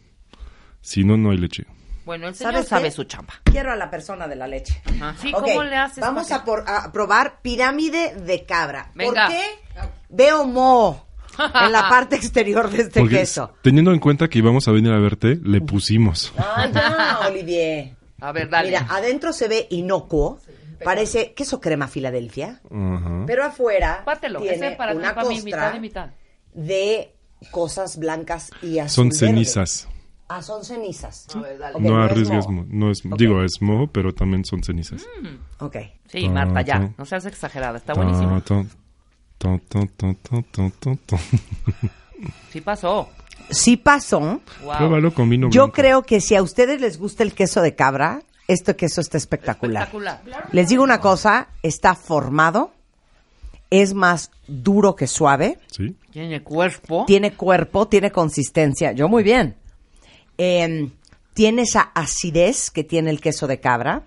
Si 0.81 1.03
no, 1.03 1.15
no 1.17 1.31
hay 1.31 1.37
leche. 1.37 1.65
Bueno, 2.07 2.27
el 2.29 2.33
señor 2.35 2.53
¿Sabes 2.53 2.67
sabe 2.69 2.83
qué? 2.85 2.91
su 2.91 3.03
chamba. 3.03 3.33
Quiero 3.43 3.71
a 3.71 3.75
la 3.75 3.89
persona 3.91 4.27
de 4.27 4.35
la 4.37 4.47
leche. 4.47 4.81
Ajá. 4.85 5.13
Sí, 5.21 5.31
Ok, 5.35 5.41
¿cómo 5.43 5.63
le 5.63 5.75
haces? 5.75 5.99
Vamos 5.99 6.31
a, 6.31 6.43
por- 6.43 6.63
a 6.65 6.91
probar 6.91 7.41
pirámide 7.43 8.15
de 8.15 8.45
cabra. 8.45 8.91
Venga. 8.95 9.27
¿Por 9.27 9.35
qué 9.35 9.43
veo 10.09 10.45
moho 10.45 11.05
en 11.37 11.71
la 11.71 11.81
parte 11.89 12.15
exterior 12.15 12.69
de 12.69 12.83
este 12.83 13.01
Porque 13.01 13.17
queso? 13.19 13.53
teniendo 13.61 13.91
en 13.91 13.99
cuenta 13.99 14.27
que 14.29 14.39
íbamos 14.39 14.67
a 14.67 14.71
venir 14.71 14.91
a 14.93 14.99
verte, 14.99 15.37
le 15.43 15.59
pusimos. 15.61 16.33
Ah, 16.37 16.67
ya, 16.73 17.19
Olivier. 17.27 17.93
A 18.21 18.31
ver, 18.31 18.49
dale. 18.49 18.69
Mira, 18.69 18.87
adentro 18.89 19.33
se 19.33 19.47
ve 19.49 19.67
inocuo. 19.69 20.39
Parece 20.83 21.33
queso 21.33 21.59
crema 21.59 21.87
Filadelfia. 21.87 22.61
Pero 23.27 23.43
afuera 23.43 24.03
Pártelo, 24.05 24.39
tiene 24.41 24.55
ese 24.67 24.75
para 24.77 24.93
una 24.93 25.13
para 25.13 25.27
mí, 25.27 25.35
costra 25.41 25.43
mitad 25.71 25.75
y 25.75 25.79
mitad. 25.79 26.09
de 26.53 27.13
cosas 27.51 27.97
blancas 27.97 28.51
y 28.61 28.79
azul 28.79 28.91
Son 28.95 29.09
verde. 29.09 29.17
cenizas. 29.19 29.87
Ah, 30.29 30.41
son 30.41 30.65
cenizas. 30.65 31.25
A 31.35 31.39
ver, 31.39 31.57
dale. 31.57 31.75
Ok, 31.75 31.81
no 31.81 31.89
no 31.97 32.05
es 32.05 32.11
arriesgues, 32.11 32.47
moho. 32.47 32.51
mo- 32.51 32.65
no 32.69 32.91
es, 32.91 33.05
Ok. 33.05 33.17
digo, 33.17 33.41
es 33.43 33.61
moho, 33.61 33.87
pero 33.87 34.13
también 34.13 34.43
son 34.43 34.61
cenizas. 34.63 35.05
Ok. 35.59 35.77
Sí, 36.07 36.27
Marta, 36.27 36.61
ya. 36.61 36.73
Ta, 36.73 36.87
ta. 36.87 36.93
No 36.97 37.05
seas 37.05 37.25
exagerada. 37.25 37.77
Está 37.77 37.93
buenísimo. 37.93 38.41
Ta, 38.41 38.65
ta, 39.37 39.57
ta, 39.69 39.85
ta, 39.95 40.13
ta, 40.21 40.41
ta, 40.51 40.69
ta, 40.79 40.95
ta. 41.05 41.17
Sí 42.51 42.61
pasó. 42.61 43.09
Sí 43.49 43.77
pasó. 43.77 44.41
Wow. 44.63 44.75
Pruébalo 44.77 45.13
con 45.13 45.29
vino 45.29 45.49
Yo 45.49 45.63
blanco. 45.63 45.73
creo 45.75 46.03
que 46.03 46.19
si 46.19 46.35
a 46.35 46.41
ustedes 46.43 46.81
les 46.81 46.97
gusta 46.99 47.23
el 47.23 47.33
queso 47.33 47.61
de 47.61 47.75
cabra, 47.75 48.21
este 48.49 48.75
queso 48.75 48.99
está 48.99 49.17
espectacular. 49.17 49.83
Espectacular. 49.87 50.49
Les 50.51 50.67
digo 50.67 50.83
una 50.83 50.99
cosa, 50.99 51.49
está 51.63 51.95
formado, 51.95 52.71
es 53.69 53.93
más 53.93 54.31
duro 54.47 54.95
que 54.95 55.07
suave, 55.07 55.59
Sí. 55.67 55.95
Tiene 56.11 56.41
cuerpo. 56.43 57.05
tiene 57.07 57.33
cuerpo, 57.33 57.87
tiene 57.87 58.11
consistencia. 58.11 58.91
Yo 58.91 59.07
muy 59.07 59.23
bien. 59.23 59.55
Eh, 60.37 60.89
tiene 61.33 61.63
esa 61.63 61.81
acidez 61.93 62.71
que 62.71 62.83
tiene 62.83 63.09
el 63.11 63.21
queso 63.21 63.47
de 63.47 63.59
cabra. 63.59 64.03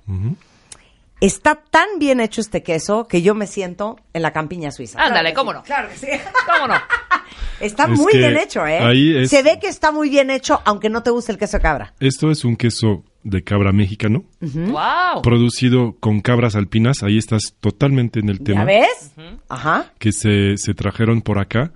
Está 1.21 1.57
tan 1.71 1.99
bien 1.99 2.19
hecho 2.19 2.41
este 2.41 2.63
queso 2.63 3.07
que 3.07 3.21
yo 3.21 3.35
me 3.35 3.47
siento 3.47 3.99
en 4.15 4.23
la 4.23 4.33
campiña 4.33 4.71
suiza. 4.73 5.01
Ándale, 5.03 5.35
cómo 5.35 5.51
sí, 5.53 5.59
no. 5.59 5.63
Claro 5.65 5.89
que 5.91 5.97
sí. 5.97 6.07
¿Cómo 6.47 6.67
no? 6.67 6.75
Está 7.61 7.85
Es 7.85 7.91
muy 8.01 8.15
bien 8.17 8.39
hecho, 8.39 8.67
¿eh? 8.67 8.79
ahí 8.79 9.17
es- 9.19 9.29
Se 9.29 9.43
ve 9.43 9.59
que 9.61 9.69
está 9.69 9.93
muy 9.93 10.09
bien 10.09 10.31
hecho, 10.31 10.63
aunque 10.65 10.89
no 10.89 11.03
te 11.03 11.11
guste 11.11 11.31
el 11.33 11.37
queso 11.39 11.59
de 11.59 11.63
cabra. 11.63 11.93
Esto 12.01 12.31
es 12.31 12.43
un 12.47 12.57
queso 12.57 13.05
de 13.23 13.45
cabra 13.45 13.71
mexicano, 13.71 14.25
Wow. 14.41 15.21
producido 15.23 15.95
con 16.01 16.23
cabras 16.23 16.57
alpinas. 16.57 17.03
Ahí 17.03 17.19
estás 17.19 17.55
totalmente 17.61 18.19
en 18.21 18.31
el 18.31 18.41
tema. 18.41 18.61
¿Ya 18.61 18.65
ves? 18.65 19.13
Ajá. 19.51 19.93
que 19.99 20.11
se, 20.13 20.57
se 20.57 20.73
trajeron 20.73 21.21
por 21.21 21.39
acá. 21.39 21.71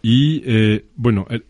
Y 0.00 0.42
eh, 0.46 0.86
bueno, 0.96 1.26
eh, 1.28 1.42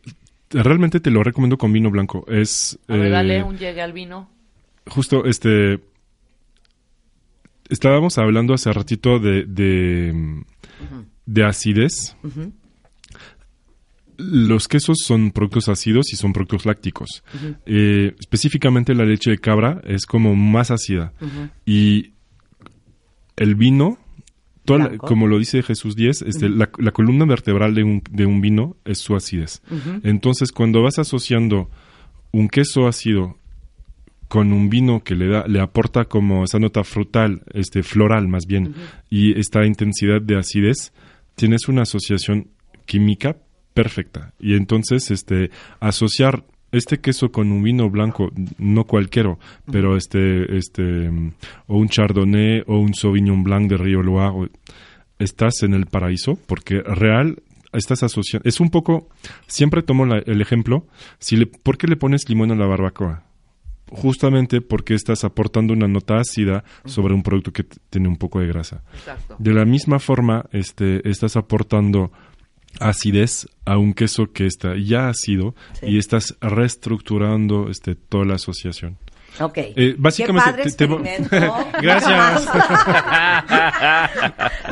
realmente 0.50 1.00
te 1.00 1.10
lo 1.10 1.22
recomiendo 1.22 1.58
con 1.58 1.72
vino 1.72 1.90
blanco. 1.90 2.24
Es 2.28 2.78
A 2.88 2.96
ver, 2.96 3.06
eh, 3.06 3.10
dale 3.10 3.42
un 3.42 3.58
llegue 3.58 3.82
al 3.82 3.92
vino. 3.92 4.30
justo 4.86 5.24
este. 5.24 5.80
Estábamos 7.68 8.16
hablando 8.18 8.54
hace 8.54 8.72
ratito 8.72 9.18
de, 9.18 9.44
de, 9.44 10.12
mm, 10.14 10.42
de 11.26 11.44
acidez. 11.44 12.16
Los 14.18 14.66
quesos 14.68 14.98
son 15.04 15.30
productos 15.32 15.68
ácidos 15.68 16.12
y 16.12 16.16
son 16.16 16.32
productos 16.32 16.64
lácticos. 16.64 17.22
Eh, 17.66 18.14
específicamente 18.18 18.94
la 18.94 19.04
leche 19.04 19.30
de 19.30 19.38
cabra 19.38 19.82
es 19.84 20.06
como 20.06 20.34
más 20.36 20.70
ácida. 20.70 21.12
Y 21.66 22.12
el 23.36 23.56
vino, 23.56 23.98
toda 24.66 24.78
la- 24.80 24.88
Blanco. 24.88 25.06
como 25.06 25.26
lo 25.26 25.38
dice 25.38 25.62
Jesús 25.62 25.96
10, 25.96 26.22
este, 26.22 26.48
la, 26.50 26.68
la 26.78 26.90
columna 26.92 27.24
vertebral 27.24 27.74
de 27.74 27.82
un, 27.84 28.02
de 28.10 28.26
un 28.26 28.40
vino 28.40 28.76
es 28.84 28.98
su 28.98 29.16
acidez. 29.16 29.62
Entonces, 30.02 30.52
cuando 30.52 30.82
vas 30.82 30.98
asociando 30.98 31.70
un 32.32 32.48
queso 32.48 32.86
ácido 32.86 33.38
con 34.28 34.52
un 34.52 34.68
vino 34.68 35.02
que 35.04 35.14
le 35.14 35.28
da 35.28 35.46
le 35.46 35.60
aporta 35.60 36.04
como 36.06 36.42
esa 36.44 36.58
nota 36.58 36.82
frutal, 36.84 37.42
este 37.54 37.82
floral 37.82 38.26
más 38.28 38.46
bien, 38.46 38.74
y 39.08 39.38
esta 39.38 39.64
intensidad 39.64 40.20
de 40.20 40.36
acidez, 40.36 40.92
tienes 41.36 41.68
una 41.68 41.82
asociación 41.82 42.48
química 42.86 43.36
perfecta. 43.72 44.32
Y 44.40 44.54
entonces 44.54 45.10
este 45.10 45.50
asociar 45.80 46.44
este 46.76 46.98
queso 46.98 47.30
con 47.30 47.50
un 47.52 47.62
vino 47.62 47.88
blanco, 47.90 48.30
no 48.58 48.84
cualquiera, 48.84 49.36
pero 49.70 49.96
este 49.96 50.56
este 50.56 51.08
o 51.66 51.76
un 51.78 51.88
chardonnay 51.88 52.62
o 52.66 52.78
un 52.78 52.94
sauvignon 52.94 53.42
blanc 53.42 53.68
de 53.70 53.76
Río 53.76 54.02
Loire, 54.02 54.50
estás 55.18 55.62
en 55.62 55.74
el 55.74 55.86
paraíso 55.86 56.38
porque 56.46 56.80
real 56.82 57.42
estás 57.72 58.02
asociando 58.02 58.48
es 58.48 58.60
un 58.60 58.70
poco 58.70 59.08
siempre 59.46 59.82
tomo 59.82 60.06
la- 60.06 60.18
el 60.24 60.40
ejemplo 60.40 60.86
si 61.18 61.36
le 61.36 61.46
¿por 61.46 61.76
qué 61.78 61.86
le 61.86 61.96
pones 61.96 62.28
limón 62.28 62.50
a 62.52 62.54
la 62.54 62.66
barbacoa? 62.66 63.22
justamente 63.88 64.60
porque 64.60 64.94
estás 64.94 65.24
aportando 65.24 65.72
una 65.72 65.86
nota 65.86 66.16
ácida 66.16 66.64
sobre 66.86 67.14
un 67.14 67.22
producto 67.22 67.52
que 67.52 67.64
tiene 67.88 68.08
un 68.08 68.16
poco 68.16 68.40
de 68.40 68.48
grasa. 68.48 68.82
Exacto. 68.92 69.36
De 69.38 69.54
la 69.54 69.64
misma 69.64 70.00
forma, 70.00 70.44
este, 70.50 71.08
estás 71.08 71.36
aportando 71.36 72.10
acidez 72.80 73.46
a 73.64 73.78
un 73.78 73.94
queso 73.94 74.32
que 74.32 74.46
está 74.46 74.74
ya 74.76 75.08
ácido 75.08 75.54
y 75.82 75.98
estás 75.98 76.36
reestructurando 76.40 77.68
este, 77.70 77.94
toda 77.94 78.24
la 78.24 78.34
asociación. 78.34 78.98
Ok. 79.38 79.58
Eh, 79.58 79.94
básicamente, 79.98 80.64
Qué 80.76 80.86
padre 80.86 81.20
te- 81.20 81.28
te. 81.28 81.50
Gracias. 81.82 82.48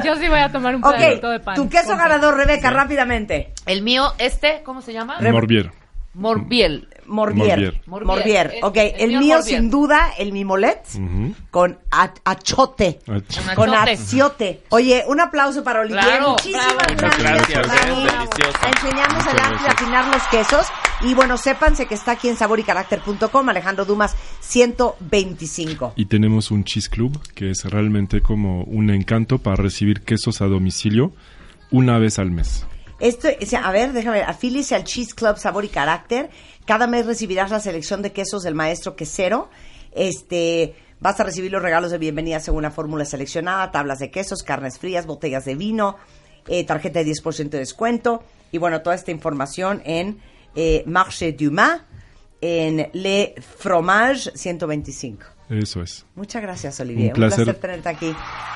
Yo 0.04 0.16
sí 0.16 0.28
voy 0.28 0.38
a 0.38 0.50
tomar 0.50 0.74
un 0.76 0.84
ok, 0.84 0.94
pedacito 0.96 1.30
de 1.30 1.40
pan. 1.40 1.54
tu 1.56 1.68
queso 1.68 1.96
ganador, 1.96 2.36
Rebeca, 2.36 2.70
rápidamente. 2.70 3.52
El 3.66 3.82
mío, 3.82 4.12
este, 4.18 4.62
¿cómo 4.64 4.80
se 4.82 4.92
llama? 4.92 5.18
Morbier. 5.20 5.70
Morbiel. 6.14 6.88
Morbier. 7.06 7.46
Morbier. 7.58 7.80
Morbier. 7.86 8.06
Morbier. 8.06 8.54
Ok, 8.62 8.76
El- 8.76 8.92
el 8.96 9.10
el, 9.14 9.18
mío 9.18 9.42
sin 9.42 9.70
duda, 9.70 10.12
el 10.18 10.32
mimolet, 10.32 10.82
con 11.50 11.78
achote. 11.90 13.00
Con 13.54 13.70
achote. 13.74 13.90
aciote. 13.92 14.62
Oye, 14.70 15.04
un 15.06 15.20
aplauso 15.20 15.62
para 15.64 15.80
Olivier. 15.80 16.00
Claro, 16.04 16.30
Muchísimas 16.32 16.74
bravo. 16.76 16.94
gracias, 16.98 17.66
gracias, 17.66 18.54
enseñarnos 18.76 19.26
el 19.26 19.38
arte 19.40 19.62
de 19.62 19.68
afinar 19.68 20.14
los 20.14 20.22
quesos. 20.28 20.66
Y 21.00 21.12
bueno, 21.14 21.36
sépanse 21.36 21.86
que 21.86 21.94
está 21.94 22.12
aquí 22.12 22.28
en 22.28 22.36
saborycaracter.com, 22.36 23.48
Alejandro 23.48 23.84
Dumas 23.84 24.14
125. 24.40 25.92
Y 25.96 26.06
tenemos 26.06 26.50
un 26.50 26.64
cheese 26.64 26.88
club 26.88 27.18
que 27.34 27.50
es 27.50 27.64
realmente 27.64 28.20
como 28.22 28.62
un 28.64 28.90
encanto 28.90 29.38
para 29.38 29.56
recibir 29.56 30.02
quesos 30.02 30.40
a 30.40 30.46
domicilio 30.46 31.12
una 31.70 31.98
vez 31.98 32.18
al 32.18 32.30
mes. 32.30 32.66
Esto, 33.00 33.28
a 33.62 33.70
ver, 33.72 33.92
déjame 33.92 34.18
ver. 34.18 34.30
Afíliese 34.30 34.76
al 34.76 34.84
Cheese 34.84 35.14
Club 35.14 35.36
Sabor 35.36 35.64
y 35.64 35.68
Carácter. 35.68 36.30
Cada 36.66 36.86
mes 36.86 37.06
recibirás 37.06 37.50
la 37.50 37.60
selección 37.60 38.02
de 38.02 38.12
quesos 38.12 38.42
del 38.42 38.54
maestro 38.54 38.96
quesero. 38.96 39.50
Este, 39.92 40.74
vas 41.00 41.20
a 41.20 41.24
recibir 41.24 41.52
los 41.52 41.62
regalos 41.62 41.90
de 41.90 41.98
bienvenida 41.98 42.40
según 42.40 42.62
la 42.62 42.70
fórmula 42.70 43.04
seleccionada, 43.04 43.70
tablas 43.70 43.98
de 43.98 44.10
quesos, 44.10 44.42
carnes 44.42 44.78
frías, 44.78 45.06
botellas 45.06 45.44
de 45.44 45.54
vino, 45.54 45.96
eh, 46.48 46.64
tarjeta 46.64 47.00
de 47.00 47.12
10% 47.12 47.50
de 47.50 47.58
descuento. 47.58 48.22
Y 48.50 48.58
bueno, 48.58 48.80
toda 48.82 48.96
esta 48.96 49.10
información 49.10 49.82
en 49.84 50.20
eh, 50.54 50.84
Marché 50.86 51.32
Dumas, 51.32 51.82
en 52.40 52.90
Le 52.92 53.34
Fromage 53.58 54.30
125. 54.34 55.24
Eso 55.50 55.82
es. 55.82 56.06
Muchas 56.14 56.40
gracias, 56.42 56.80
Olivier. 56.80 57.08
Un 57.08 57.14
placer. 57.14 57.54
tenerte 57.54 57.88
aquí. 57.88 58.14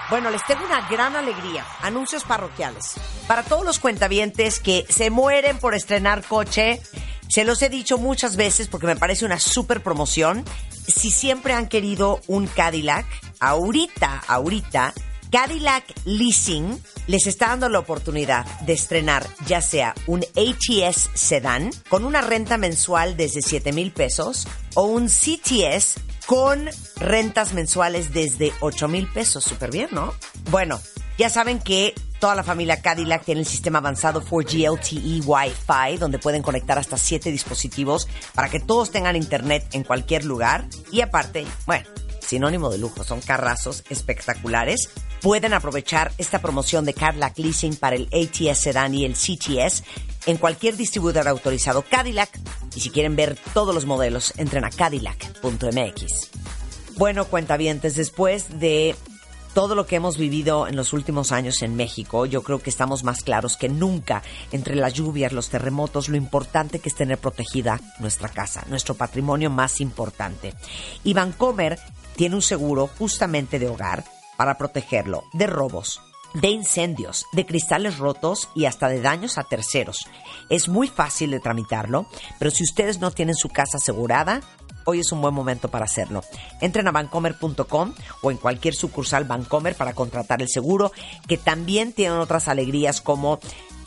Bueno, 0.09 0.31
les 0.31 0.45
tengo 0.47 0.65
una 0.65 0.89
gran 0.89 1.15
alegría. 1.17 1.65
Anuncios 1.83 2.25
parroquiales. 2.25 2.95
Para 3.27 3.43
todos 3.43 3.65
los 3.65 3.79
cuentavientes 3.79 4.59
que 4.59 4.87
se 4.89 5.11
mueren 5.11 5.59
por 5.59 5.75
estrenar 5.75 6.25
coche, 6.25 6.81
se 7.29 7.45
los 7.45 7.63
he 7.63 7.69
dicho 7.69 7.99
muchas 7.99 8.37
veces 8.37 8.69
porque 8.69 8.87
me 8.87 8.97
parece 8.97 9.25
una 9.25 9.39
súper 9.39 9.83
promoción. 9.83 10.45
Si 10.87 11.11
siempre 11.11 11.53
han 11.53 11.69
querido 11.69 12.21
un 12.27 12.47
Cadillac, 12.47 13.07
ahorita, 13.41 14.25
ahorita, 14.27 14.95
Cadillac 15.31 15.85
Leasing 16.05 16.83
les 17.07 17.27
está 17.27 17.49
dando 17.49 17.69
la 17.69 17.81
oportunidad 17.81 18.47
de 18.61 18.73
estrenar 18.73 19.27
ya 19.47 19.61
sea 19.61 19.95
un 20.07 20.21
ATS 20.23 21.11
Sedan 21.15 21.71
con 21.91 22.05
una 22.05 22.23
renta 22.23 22.57
mensual 22.57 23.17
desde 23.17 23.43
7 23.43 23.73
mil 23.73 23.93
pesos 23.93 24.49
o 24.75 24.85
un 24.85 25.09
CTS 25.09 26.01
con 26.27 26.69
rentas 26.97 27.53
mensuales 27.53 28.13
desde 28.13 28.53
8 28.61 28.89
mil 28.89 29.07
pesos. 29.07 29.45
Súper 29.45 29.71
bien, 29.71 29.89
¿no? 29.93 30.15
Bueno, 30.51 30.81
ya 31.19 31.31
saben 31.31 31.59
que 31.59 31.95
toda 32.19 32.35
la 32.35 32.43
familia 32.43 32.81
Cadillac 32.81 33.25
tiene 33.25 33.41
el 33.41 33.47
sistema 33.47 33.79
avanzado 33.79 34.23
4G 34.23 34.71
LTE 34.71 35.27
Wi-Fi, 35.27 35.99
donde 35.99 36.19
pueden 36.19 36.43
conectar 36.43 36.79
hasta 36.79 36.97
7 36.97 37.31
dispositivos 37.31 38.09
para 38.35 38.49
que 38.49 38.61
todos 38.61 38.91
tengan 38.91 39.17
internet 39.17 39.67
en 39.73 39.85
cualquier 39.85 40.25
lugar. 40.25 40.67
Y 40.91 41.01
aparte, 41.01 41.47
bueno, 41.67 41.87
sinónimo 42.21 42.71
de 42.71 42.79
lujo, 42.79 43.05
son 43.05 43.21
carrazos 43.21 43.85
espectaculares. 43.89 44.91
Pueden 45.21 45.53
aprovechar 45.53 46.13
esta 46.19 46.41
promoción 46.41 46.85
de 46.85 46.95
Cadillac 46.95 47.39
Leasing 47.39 47.77
para 47.77 47.97
el 47.97 48.09
ATS 48.13 48.59
Sedan 48.59 48.95
y 48.95 49.05
el 49.05 49.15
CTS 49.15 49.83
en 50.27 50.37
cualquier 50.37 50.77
distribuidor 50.77 51.27
autorizado 51.27 51.83
Cadillac. 51.83 52.31
Y 52.75 52.81
si 52.81 52.91
quieren 52.91 53.17
ver 53.17 53.37
todos 53.55 53.75
los 53.75 53.87
modelos, 53.87 54.35
entren 54.37 54.65
a 54.65 54.71
cadillac.mx. 54.71 56.31
Bueno, 56.97 57.25
cuentavientes, 57.27 57.95
después 57.95 58.59
de 58.59 58.95
todo 59.55 59.75
lo 59.75 59.87
que 59.87 59.97
hemos 59.97 60.17
vivido 60.17 60.67
en 60.67 60.77
los 60.77 60.93
últimos 60.93 61.33
años 61.33 61.63
en 61.63 61.77
México, 61.77 62.27
yo 62.27 62.43
creo 62.43 62.61
que 62.61 62.71
estamos 62.71 63.05
más 63.05 63.23
claros 63.23 63.57
que 63.57 63.69
nunca 63.69 64.23
entre 64.53 64.77
las 64.77 64.95
lluvias, 64.95 65.33
los 65.33 65.49
terremotos, 65.49 66.09
lo 66.09 66.17
importante 66.17 66.79
que 66.79 66.89
es 66.89 66.95
tener 66.95 67.19
protegida 67.19 67.81
nuestra 67.99 68.29
casa, 68.29 68.65
nuestro 68.69 68.95
patrimonio 68.95 69.51
más 69.51 69.81
importante. 69.81 70.55
Y 71.05 71.15
Vancomer 71.15 71.79
tiene 72.17 72.35
un 72.35 72.43
seguro 72.43 72.89
justamente 72.99 73.59
de 73.59 73.69
hogar 73.69 74.05
para 74.37 74.59
protegerlo 74.59 75.25
de 75.33 75.47
robos, 75.47 76.01
de 76.35 76.49
incendios, 76.49 77.27
de 77.33 77.47
cristales 77.47 77.99
rotos 77.99 78.49
y 78.55 78.67
hasta 78.67 78.89
de 78.89 79.01
daños 79.01 79.39
a 79.39 79.45
terceros. 79.45 80.07
Es 80.49 80.69
muy 80.69 80.89
fácil 80.89 81.31
de 81.31 81.41
tramitarlo, 81.41 82.07
pero 82.39 82.51
si 82.51 82.65
ustedes 82.65 83.01
no 83.01 83.11
tienen 83.11 83.35
su 83.35 83.49
casa 83.49 83.79
asegurada, 83.79 84.41
hoy 84.89 85.01
es 85.01 85.13
un 85.13 85.21
buen 85.21 85.35
momento 85.35 85.69
para 85.69 85.85
hacerlo. 85.85 86.25
Entren 86.63 86.89
a 86.89 86.93
bancomer.com 86.93 87.95
o 88.23 88.31
en 88.31 88.39
cualquier 88.39 88.75
sucursal 88.75 89.25
Bancomer 89.25 89.75
para 89.75 89.93
contratar 89.93 90.41
el 90.41 90.49
seguro, 90.49 90.93
que 91.27 91.37
también 91.37 91.93
tienen 91.93 92.19
otras 92.19 92.49
alegrías 92.49 93.03
como 93.03 93.39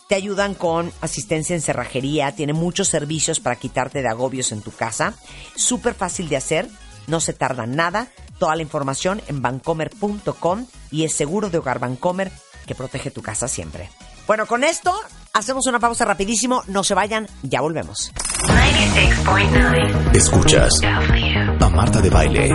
Te 0.07 0.15
ayudan 0.15 0.53
con 0.53 0.91
asistencia 1.01 1.55
en 1.55 1.61
cerrajería, 1.61 2.33
tiene 2.33 2.53
muchos 2.53 2.89
servicios 2.89 3.39
para 3.39 3.55
quitarte 3.55 4.01
de 4.01 4.09
agobios 4.09 4.51
en 4.51 4.61
tu 4.61 4.71
casa. 4.71 5.15
Súper 5.55 5.95
fácil 5.95 6.29
de 6.29 6.37
hacer, 6.37 6.69
no 7.07 7.19
se 7.19 7.33
tarda 7.33 7.65
nada. 7.65 8.07
Toda 8.37 8.55
la 8.55 8.61
información 8.61 9.21
en 9.27 9.41
bancomer.com 9.41 10.67
y 10.91 11.05
es 11.05 11.15
seguro 11.15 11.49
de 11.49 11.57
hogar 11.57 11.79
Bancomer 11.79 12.31
que 12.67 12.75
protege 12.75 13.09
tu 13.09 13.21
casa 13.21 13.47
siempre. 13.47 13.89
Bueno, 14.27 14.45
con 14.45 14.63
esto 14.63 14.93
hacemos 15.33 15.65
una 15.67 15.79
pausa 15.79 16.05
rapidísimo. 16.05 16.63
No 16.67 16.83
se 16.83 16.93
vayan, 16.93 17.27
ya 17.43 17.61
volvemos. 17.61 18.11
96.9 18.43 20.15
Escuchas 20.15 20.71
a 20.83 21.69
Marta 21.69 22.01
de 22.01 22.09
Baile 22.09 22.49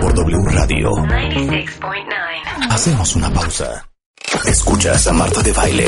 por 0.00 0.14
W 0.14 0.38
Radio. 0.50 0.90
96.9 0.90 2.70
Hacemos 2.70 3.16
una 3.16 3.30
pausa. 3.32 3.88
Escuchas 4.46 5.06
a 5.06 5.12
Marta 5.12 5.42
de 5.42 5.52
Baile 5.52 5.86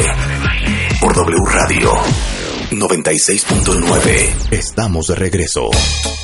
por 1.01 1.15
W 1.15 1.39
Radio 1.47 1.93
96.9. 2.71 4.53
Estamos 4.53 5.07
de 5.07 5.15
regreso. 5.15 5.71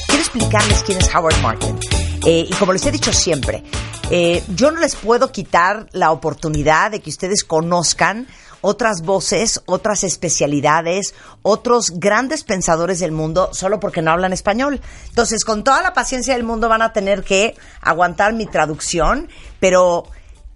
quiero 0.06 0.22
explicarles 0.22 0.82
quién 0.82 0.98
es 0.98 1.14
Howard 1.14 1.40
Martin. 1.40 1.78
Eh, 2.24 2.46
y 2.48 2.54
como 2.54 2.72
les 2.72 2.84
he 2.86 2.90
dicho 2.92 3.12
siempre, 3.12 3.62
eh, 4.10 4.42
yo 4.48 4.70
no 4.70 4.80
les 4.80 4.94
puedo 4.96 5.32
quitar 5.32 5.86
la 5.92 6.10
oportunidad 6.10 6.90
de 6.90 7.00
que 7.00 7.10
ustedes 7.10 7.44
conozcan 7.44 8.26
otras 8.62 9.02
voces, 9.02 9.60
otras 9.66 10.02
especialidades, 10.04 11.14
otros 11.42 11.90
grandes 11.96 12.42
pensadores 12.44 12.98
del 13.00 13.12
mundo 13.12 13.50
solo 13.52 13.78
porque 13.78 14.00
no 14.02 14.10
hablan 14.10 14.32
español. 14.32 14.80
Entonces, 15.10 15.44
con 15.44 15.62
toda 15.64 15.82
la 15.82 15.92
paciencia 15.92 16.32
del 16.34 16.44
mundo 16.44 16.68
van 16.70 16.80
a 16.82 16.92
tener 16.94 17.22
que 17.22 17.54
aguantar 17.82 18.32
mi 18.32 18.46
traducción, 18.46 19.28
pero 19.60 20.04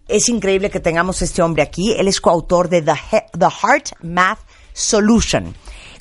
es 0.09 0.29
increíble 0.29 0.71
que 0.71 0.81
tengamos 0.81 1.21
este 1.21 1.43
hombre 1.43 1.63
aquí. 1.63 1.93
Él 1.99 2.09
es 2.09 2.21
coautor 2.21 2.69
de 2.69 2.81
The, 2.83 2.93
He- 3.13 3.27
The 3.39 3.49
Heart 3.51 3.89
Math 4.03 4.39
Solution, 4.73 5.55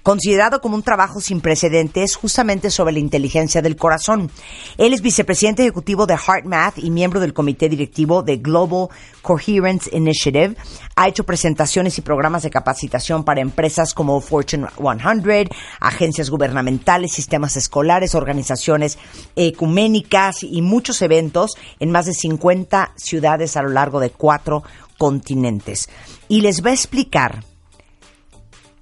considerado 0.06 0.62
como 0.62 0.76
un 0.76 0.84
trabajo 0.84 1.20
sin 1.20 1.42
precedentes 1.42 2.16
justamente 2.16 2.70
sobre 2.70 2.94
la 2.94 3.00
inteligencia 3.00 3.64
del 3.64 3.76
corazón. 3.76 4.30
Él 4.78 4.94
es 4.94 5.02
vicepresidente 5.02 5.64
ejecutivo 5.64 6.06
de 6.06 6.16
Heart 6.16 6.46
Math 6.46 6.78
y 6.78 6.92
miembro 6.92 7.20
del 7.20 7.34
comité 7.34 7.70
directivo 7.70 8.22
de 8.22 8.38
Global 8.38 8.90
Coherence 9.24 9.90
Initiative. 9.92 10.58
Ha 10.96 11.08
hecho 11.08 11.24
presentaciones 11.24 11.98
y 11.98 12.04
programas 12.04 12.44
de 12.44 12.52
capacitación 12.52 13.24
para 13.24 13.42
empresas 13.42 13.96
como 13.96 14.22
Fortune 14.22 14.68
100, 14.78 15.50
agencias 15.80 16.30
gubernamentales, 16.30 17.12
sistemas 17.12 17.58
escolares, 17.58 18.14
organizaciones 18.14 19.00
ecuménicas 19.36 20.44
y 20.44 20.62
muchos 20.62 21.02
eventos 21.02 21.58
en 21.80 21.90
más 21.90 22.06
de 22.06 22.14
50 22.14 22.94
ciudades 22.96 23.58
a 23.58 23.64
lo 23.64 23.70
largo 23.70 24.00
de 24.00 24.12
cuatro 24.12 24.62
continentes. 25.00 25.90
Y 26.28 26.42
les 26.42 26.64
va 26.64 26.70
a 26.70 26.74
explicar 26.74 27.55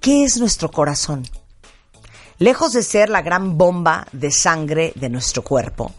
¿Qué 0.04 0.22
es 0.22 0.38
nuestro 0.38 0.70
corazón? 0.70 1.22
Lejos 2.38 2.74
de 2.74 2.82
ser 2.82 3.08
la 3.08 3.22
gran 3.22 3.56
bomba 3.56 4.06
de 4.12 4.30
sangre 4.30 4.92
de 4.96 5.08
nuestro 5.08 5.42
cuerpo, 5.42 5.94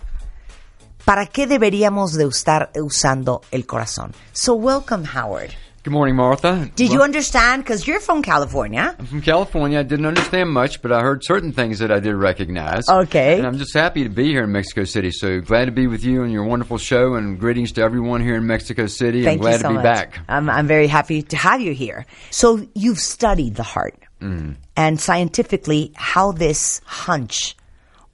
¿para 1.06 1.26
qué 1.26 1.48
deberíamos 1.48 2.14
de 2.14 2.26
estar 2.26 2.69
usando 2.76 3.41
el 3.49 3.65
corazón? 3.65 4.14
So 4.32 4.53
welcome, 4.53 5.10
Howard. 5.10 5.53
Good 5.86 5.91
morning, 5.91 6.16
Martha. 6.16 6.68
Did 6.76 6.91
you 6.91 7.03
understand? 7.03 7.64
Because 7.64 7.86
you're 7.86 7.99
from 7.99 8.24
California. 8.24 8.95
I'm 8.98 9.06
from 9.06 9.22
California. 9.22 9.78
I 9.78 9.84
didn't 9.84 10.07
understand 10.07 10.49
much, 10.49 10.82
but 10.82 10.91
I 10.91 11.02
heard 11.02 11.24
certain 11.24 11.52
things 11.52 11.78
that 11.78 11.91
I 11.91 11.99
did 11.99 12.16
recognize. 12.16 12.90
Okay. 12.90 13.38
And 13.38 13.45
I'm 13.45 13.60
just 13.60 13.76
happy 13.76 14.02
to 14.02 14.10
be 14.10 14.30
here 14.30 14.45
in 14.45 14.52
Mexico 14.52 14.84
City. 14.84 15.12
So 15.12 15.41
glad 15.41 15.66
to 15.66 15.72
be 15.72 15.86
with 15.86 16.03
you 16.03 16.24
and 16.24 16.34
your 16.34 16.44
wonderful 16.44 16.80
show, 16.80 17.14
and 17.14 17.40
greetings 17.40 17.72
to 17.74 17.84
everyone 17.84 18.22
here 18.22 18.34
in 18.34 18.48
Mexico 18.48 18.88
City. 18.88 19.24
Thank 19.24 19.38
I'm 19.38 19.41
glad 19.41 19.52
you 19.52 19.57
so 19.60 19.62
to 19.62 19.70
be 19.70 19.74
much. 19.76 19.84
back. 19.84 20.20
I'm, 20.28 20.49
I'm 20.49 20.66
very 20.66 20.88
happy 20.88 21.22
to 21.22 21.38
have 21.38 21.62
you 21.62 21.76
here. 21.76 22.07
So 22.32 22.68
you've 22.74 22.98
studied 22.98 23.53
the 23.53 23.62
heart 23.62 23.94
mm. 24.20 24.56
and 24.76 24.99
scientifically 24.99 25.91
how 25.94 26.32
this 26.32 26.82
hunch 26.86 27.56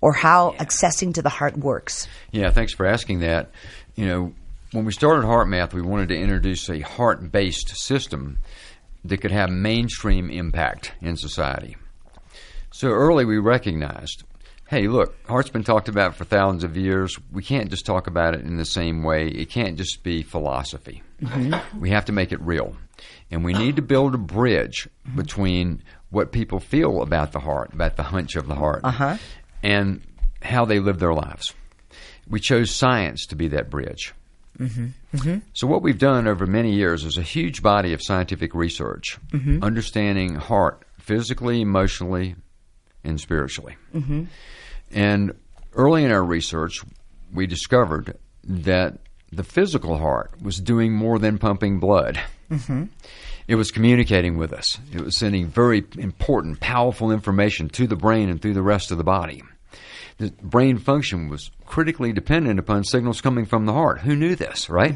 or 0.02 0.12
how 0.12 0.56
accessing 0.60 1.14
to 1.14 1.22
the 1.22 1.30
heart 1.30 1.56
works. 1.56 2.10
Yeah, 2.32 2.52
thanks 2.52 2.74
for 2.74 2.86
asking 2.86 3.22
that. 3.22 3.52
You 3.96 4.08
know, 4.08 4.34
when 4.72 4.86
we 4.86 4.92
started 4.92 5.26
HeartMath, 5.26 5.74
we 5.74 5.82
wanted 5.82 6.10
to 6.10 6.18
introduce 6.18 6.70
a 6.70 6.80
heart 6.80 7.32
based 7.32 7.76
system 7.78 8.40
that 9.04 9.18
could 9.18 9.32
have 9.32 9.50
mainstream 9.50 10.30
impact 10.30 10.94
in 11.02 11.18
society. 11.18 11.76
So 12.72 12.90
early 12.90 13.26
we 13.26 13.38
recognized 13.38 14.24
hey, 14.72 14.88
look, 14.88 15.14
heart's 15.28 15.50
been 15.50 15.66
talked 15.66 15.90
about 15.90 16.16
for 16.16 16.24
thousands 16.24 16.64
of 16.64 16.78
years. 16.78 17.20
We 17.30 17.44
can't 17.44 17.70
just 17.70 17.86
talk 17.86 18.08
about 18.08 18.36
it 18.36 18.40
in 18.46 18.56
the 18.56 18.64
same 18.64 19.04
way, 19.04 19.28
it 19.28 19.50
can't 19.50 19.76
just 19.78 20.02
be 20.02 20.24
philosophy. 20.24 21.04
We 21.78 21.90
have 21.90 22.06
to 22.06 22.14
make 22.14 22.32
it 22.32 22.40
real. 22.40 22.78
And 23.30 23.44
we 23.44 23.52
need 23.54 23.76
to 23.76 23.82
build 23.82 24.16
a 24.16 24.18
bridge 24.18 24.88
between 25.14 25.84
what 26.10 26.32
people 26.32 26.62
feel 26.62 27.02
about 27.02 27.34
the 27.34 27.42
heart, 27.42 27.74
about 27.74 27.98
the 27.98 28.04
hunch 28.04 28.38
of 28.38 28.48
the 28.48 28.56
heart, 28.56 28.80
Uh-huh. 28.86 29.18
and 29.62 30.02
how 30.42 30.64
they 30.64 30.80
live 30.80 31.00
their 31.00 31.14
lives. 31.14 31.54
We 32.30 32.40
chose 32.40 32.72
science 32.72 33.26
to 33.26 33.36
be 33.36 33.50
that 33.50 33.70
bridge. 33.70 34.14
Mm-hmm. 34.60 34.88
Mm-hmm. 35.16 35.38
So, 35.54 35.68
what 35.68 35.82
we've 35.82 35.98
done 35.98 36.28
over 36.28 36.46
many 36.46 36.74
years 36.74 37.04
is 37.04 37.18
a 37.18 37.24
huge 37.24 37.62
body 37.62 37.94
of 37.94 38.02
scientific 38.04 38.54
research 38.54 39.18
mm-hmm. 39.32 39.64
understanding 39.64 40.36
heart 40.36 40.84
physically, 41.00 41.62
emotionally, 41.62 42.36
and 43.04 43.20
spiritually. 43.20 43.76
And 44.92 45.34
early 45.74 46.04
in 46.04 46.12
our 46.12 46.24
research, 46.24 46.82
we 47.34 47.48
discovered 47.48 48.18
that 48.44 49.00
the 49.32 49.44
physical 49.44 49.98
heart 49.98 50.32
was 50.42 50.58
doing 50.60 50.94
more 50.94 51.18
than 51.18 51.38
pumping 51.38 51.80
blood. 51.80 52.20
It 53.48 53.56
was 53.56 53.72
communicating 53.72 54.38
with 54.38 54.54
us. 54.54 54.78
It 54.94 55.02
was 55.02 55.18
sending 55.18 55.48
very 55.48 55.84
important, 55.98 56.60
powerful 56.60 57.12
information 57.12 57.70
to 57.70 57.88
the 57.88 57.96
brain 57.96 58.30
and 58.30 58.42
through 58.42 58.54
the 58.54 58.62
rest 58.62 58.92
of 58.92 58.98
the 58.98 59.04
body. 59.04 59.42
The 60.18 60.32
brain 60.42 60.78
function 60.78 61.30
was 61.30 61.52
critically 61.66 62.14
dependent 62.14 62.60
upon 62.60 62.84
signals 62.84 63.22
coming 63.22 63.46
from 63.46 63.66
the 63.66 63.74
heart. 63.74 64.02
Who 64.02 64.16
knew 64.16 64.36
this, 64.36 64.70
right? 64.70 64.96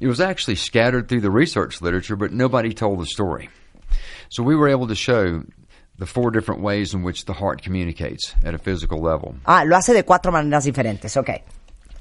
It 0.00 0.06
was 0.06 0.20
actually 0.20 0.56
scattered 0.56 1.08
through 1.08 1.20
the 1.20 1.30
research 1.30 1.80
literature, 1.82 2.16
but 2.16 2.32
nobody 2.32 2.72
told 2.72 3.00
the 3.00 3.06
story. 3.06 3.50
So 4.30 4.42
we 4.42 4.56
were 4.56 4.68
able 4.68 4.88
to 4.88 4.94
show 4.94 5.42
the 5.98 6.06
four 6.06 6.30
different 6.30 6.60
ways 6.62 6.94
in 6.94 7.02
which 7.02 7.24
the 7.24 7.32
heart 7.32 7.62
communicates 7.62 8.34
at 8.44 8.54
a 8.54 8.58
physical 8.58 8.98
level. 9.00 9.36
Ah, 9.46 9.62
lo 9.64 9.76
hace 9.76 9.92
de 9.92 10.02
cuatro 10.02 10.32
maneras 10.32 10.64
diferentes. 10.64 11.16
Ok. 11.16 11.42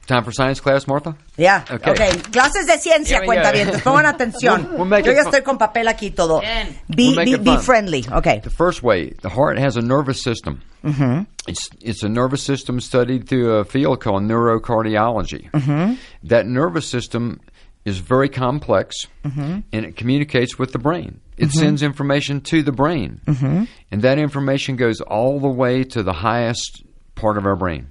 Time 0.06 0.24
for 0.26 0.32
science 0.34 0.60
class, 0.60 0.86
Martha? 0.86 1.16
Yeah. 1.38 1.64
Okay. 1.72 1.92
ok. 1.92 2.32
Clases 2.32 2.66
de 2.68 2.78
ciencia, 2.78 3.18
Here 3.18 3.22
we 3.22 3.26
cuenta 3.28 3.52
bien. 3.54 3.70
Pongan 3.82 4.06
atención. 4.06 4.64
We'll- 4.64 4.72
we'll 4.80 4.86
make 4.86 5.06
Yo 5.06 5.12
it 5.12 5.16
ya 5.16 5.24
fun. 5.24 5.32
estoy 5.34 5.44
con 5.44 5.58
papel 5.58 5.88
aquí 5.88 6.14
todo. 6.14 6.42
Bien. 6.42 6.68
Be, 6.94 7.14
We'll 7.16 7.26
be, 7.26 7.38
be 7.38 7.58
friendly. 7.58 8.04
Ok. 8.12 8.42
The 8.44 8.50
first 8.50 8.84
way, 8.84 9.12
the 9.22 9.30
heart 9.30 9.58
has 9.58 9.78
a 9.78 9.82
nervous 9.82 10.22
system. 10.22 10.62
Mm-hmm. 10.84 11.24
It's 11.48 11.70
it's 11.82 12.04
a 12.04 12.10
nervous 12.10 12.44
system 12.44 12.82
studied 12.82 13.30
through 13.30 13.54
a 13.60 13.64
field 13.64 14.02
called 14.02 14.24
neurocardiology. 14.24 15.50
Mm-hmm. 15.52 15.96
That 16.24 16.46
nervous 16.48 16.86
system 16.88 17.40
is 17.86 18.00
very 18.00 18.28
complex, 18.30 18.96
and 19.24 19.64
it 19.72 19.96
communicates 19.96 20.58
with 20.60 20.72
the 20.74 20.80
brain. 20.80 21.20
It 21.38 21.52
sends 21.52 21.82
information 21.84 22.42
to 22.42 22.62
the 22.64 22.72
brain, 22.72 23.22
and 23.28 24.02
that 24.02 24.20
information 24.20 24.76
goes 24.76 25.00
all 25.02 25.40
the 25.40 25.48
way 25.50 25.84
to 25.86 26.04
the 26.04 26.14
highest 26.14 26.84
part 27.16 27.38
of 27.38 27.46
our 27.46 27.56
brain. 27.56 27.88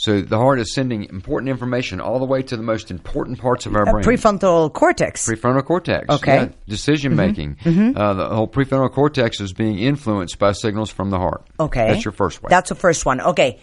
So 0.00 0.22
the 0.22 0.38
heart 0.38 0.58
is 0.60 0.72
sending 0.72 1.04
important 1.10 1.50
information 1.50 2.00
all 2.00 2.18
the 2.18 2.24
way 2.24 2.42
to 2.42 2.56
the 2.56 2.62
most 2.62 2.90
important 2.90 3.38
parts 3.38 3.66
of 3.66 3.74
our 3.76 3.86
Uh, 3.86 3.92
brain 3.92 4.04
prefrontal 4.04 4.72
cortex. 4.72 5.26
prefrontal 5.28 5.62
cortex. 5.62 6.06
Okay. 6.08 6.36
yeah, 6.36 6.48
decision 6.66 7.14
making. 7.14 7.58
Uh, 7.66 8.14
the 8.14 8.28
whole 8.34 8.48
prefrontal 8.48 8.90
cortex 8.90 9.40
is 9.40 9.52
being 9.52 9.78
influenced 9.78 10.38
by 10.38 10.52
signals 10.52 10.90
from 10.90 11.10
the 11.10 11.18
heart. 11.18 11.42
Okay. 11.58 11.88
That's 11.88 12.02
your 12.06 12.14
first 12.14 12.42
way. 12.42 12.48
That's 12.48 12.70
the 12.70 12.74
first 12.76 13.04
one. 13.04 13.20
Ok. 13.20 13.58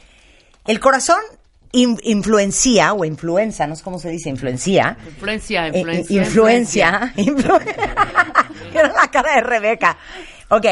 El 0.68 0.80
corazón 0.80 1.22
in- 1.72 1.98
influencia 2.04 2.94
o 2.94 3.04
influenza, 3.04 3.66
no 3.66 3.76
sé 3.76 3.82
cómo 3.84 3.98
se 3.98 4.10
dice, 4.10 4.30
influencia. 4.30 4.96
Influencia, 5.08 5.68
Eh, 5.70 5.80
influencia. 5.80 6.16
eh, 6.16 6.24
influencia. 6.24 7.14
influ- 7.18 7.62
Mira 8.74 8.94
la 8.94 9.08
cara 9.12 9.36
de 9.38 9.42
Rebeca. 9.42 9.98
Ok. 10.50 10.66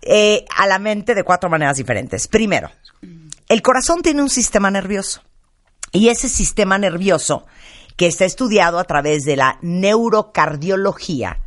Eh, 0.00 0.44
a 0.56 0.66
la 0.66 0.78
mente 0.78 1.14
de 1.14 1.24
cuatro 1.24 1.50
maneras 1.50 1.76
diferentes. 1.76 2.26
Primero, 2.28 2.70
el 3.48 3.62
corazón 3.62 4.02
tiene 4.02 4.22
un 4.22 4.30
sistema 4.30 4.70
nervioso. 4.70 5.22
Y 5.92 6.08
ese 6.08 6.28
sistema 6.28 6.78
nervioso, 6.78 7.46
que 7.96 8.06
está 8.06 8.24
estudiado 8.24 8.78
a 8.78 8.84
través 8.84 9.24
de 9.24 9.36
la 9.36 9.58
neurocardiología, 9.62 11.38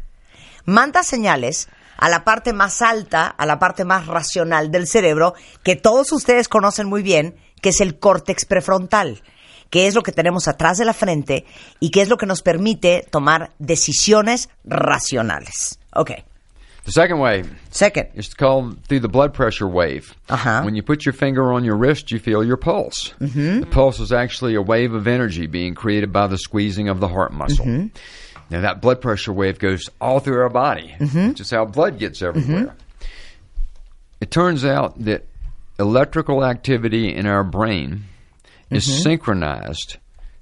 manda 0.66 1.04
señales 1.04 1.70
a 1.98 2.10
la 2.10 2.24
parte 2.24 2.54
más 2.54 2.82
alta, 2.82 3.28
a 3.28 3.46
la 3.46 3.60
parte 3.60 3.86
más 3.86 4.08
racional 4.08 4.72
del 4.72 4.88
cerebro, 4.88 5.36
que 5.64 5.76
todos 5.76 6.12
ustedes 6.12 6.50
conocen 6.50 6.88
muy 6.90 7.04
bien, 7.04 7.36
que 7.62 7.70
es 7.70 7.80
el 7.82 8.00
córtex 8.00 8.46
prefrontal, 8.46 9.22
que 9.70 9.86
es 9.86 9.94
lo 9.94 10.02
que 10.02 10.12
tenemos 10.12 10.48
atrás 10.48 10.80
de 10.80 10.86
la 10.86 10.94
frente 10.94 11.46
y 11.80 11.92
que 11.92 12.02
es 12.02 12.10
lo 12.10 12.18
que 12.18 12.26
nos 12.26 12.42
permite 12.42 13.08
tomar 13.12 13.52
decisiones 13.60 14.50
racionales. 14.64 15.80
Ok. 15.94 16.12
The 16.84 16.92
second 16.92 17.20
way 17.20 17.44
Second. 17.70 18.10
is 18.16 18.34
called 18.34 18.84
through 18.86 19.02
the 19.02 19.08
blood 19.08 19.34
pressure 19.34 19.68
wave. 19.68 20.16
Uh-huh. 20.30 20.64
When 20.64 20.76
you 20.76 20.82
put 20.82 21.06
your 21.06 21.14
finger 21.14 21.54
on 21.54 21.64
your 21.64 21.76
wrist, 21.76 22.12
you 22.12 22.20
feel 22.20 22.44
your 22.44 22.58
pulse. 22.58 23.14
Mm-hmm. 23.20 23.62
The 23.62 23.66
pulse 23.68 24.00
is 24.00 24.12
actually 24.12 24.56
a 24.56 24.62
wave 24.62 24.94
of 24.94 25.08
energy 25.08 25.48
being 25.48 25.76
created 25.76 26.12
by 26.12 26.28
the 26.28 26.38
squeezing 26.38 26.90
of 26.90 27.00
the 27.00 27.08
heart 27.08 27.34
muscle. 27.34 27.66
Mm-hmm. 27.66 27.88
Now 28.50 28.62
that 28.62 28.82
blood 28.82 29.00
pressure 29.00 29.32
wave 29.32 29.60
goes 29.60 29.90
all 30.02 30.20
through 30.20 30.42
our 30.42 30.50
body, 30.50 30.94
mm-hmm. 30.98 31.30
which 31.30 31.40
is 31.40 31.52
how 31.52 31.66
blood 31.66 32.00
gets 32.00 32.22
everywhere. 32.22 32.76
It 34.20 34.30
turns 34.30 34.66
out 34.66 35.00
that 35.06 35.26
electrical 35.80 36.44
activity 36.44 37.14
in 37.14 37.26
our 37.26 37.44
brain 37.44 38.04
is 38.70 39.04
synchronized 39.04 39.98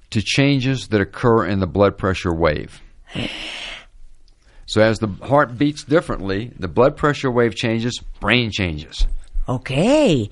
to 0.09 0.21
changes 0.21 0.87
that 0.89 1.01
occur 1.01 1.45
in 1.45 1.59
the 1.59 1.67
blood 1.67 1.97
pressure 1.97 2.33
wave. 2.33 2.81
So 4.69 4.81
as 4.81 4.99
the 4.99 5.07
heart 5.27 5.57
beats 5.57 5.83
differently, 5.83 6.51
the 6.59 6.67
blood 6.67 6.95
pressure 6.95 7.31
wave 7.31 7.55
changes, 7.55 7.99
brain 8.21 8.51
changes. 8.51 9.07
Ok. 9.47 9.69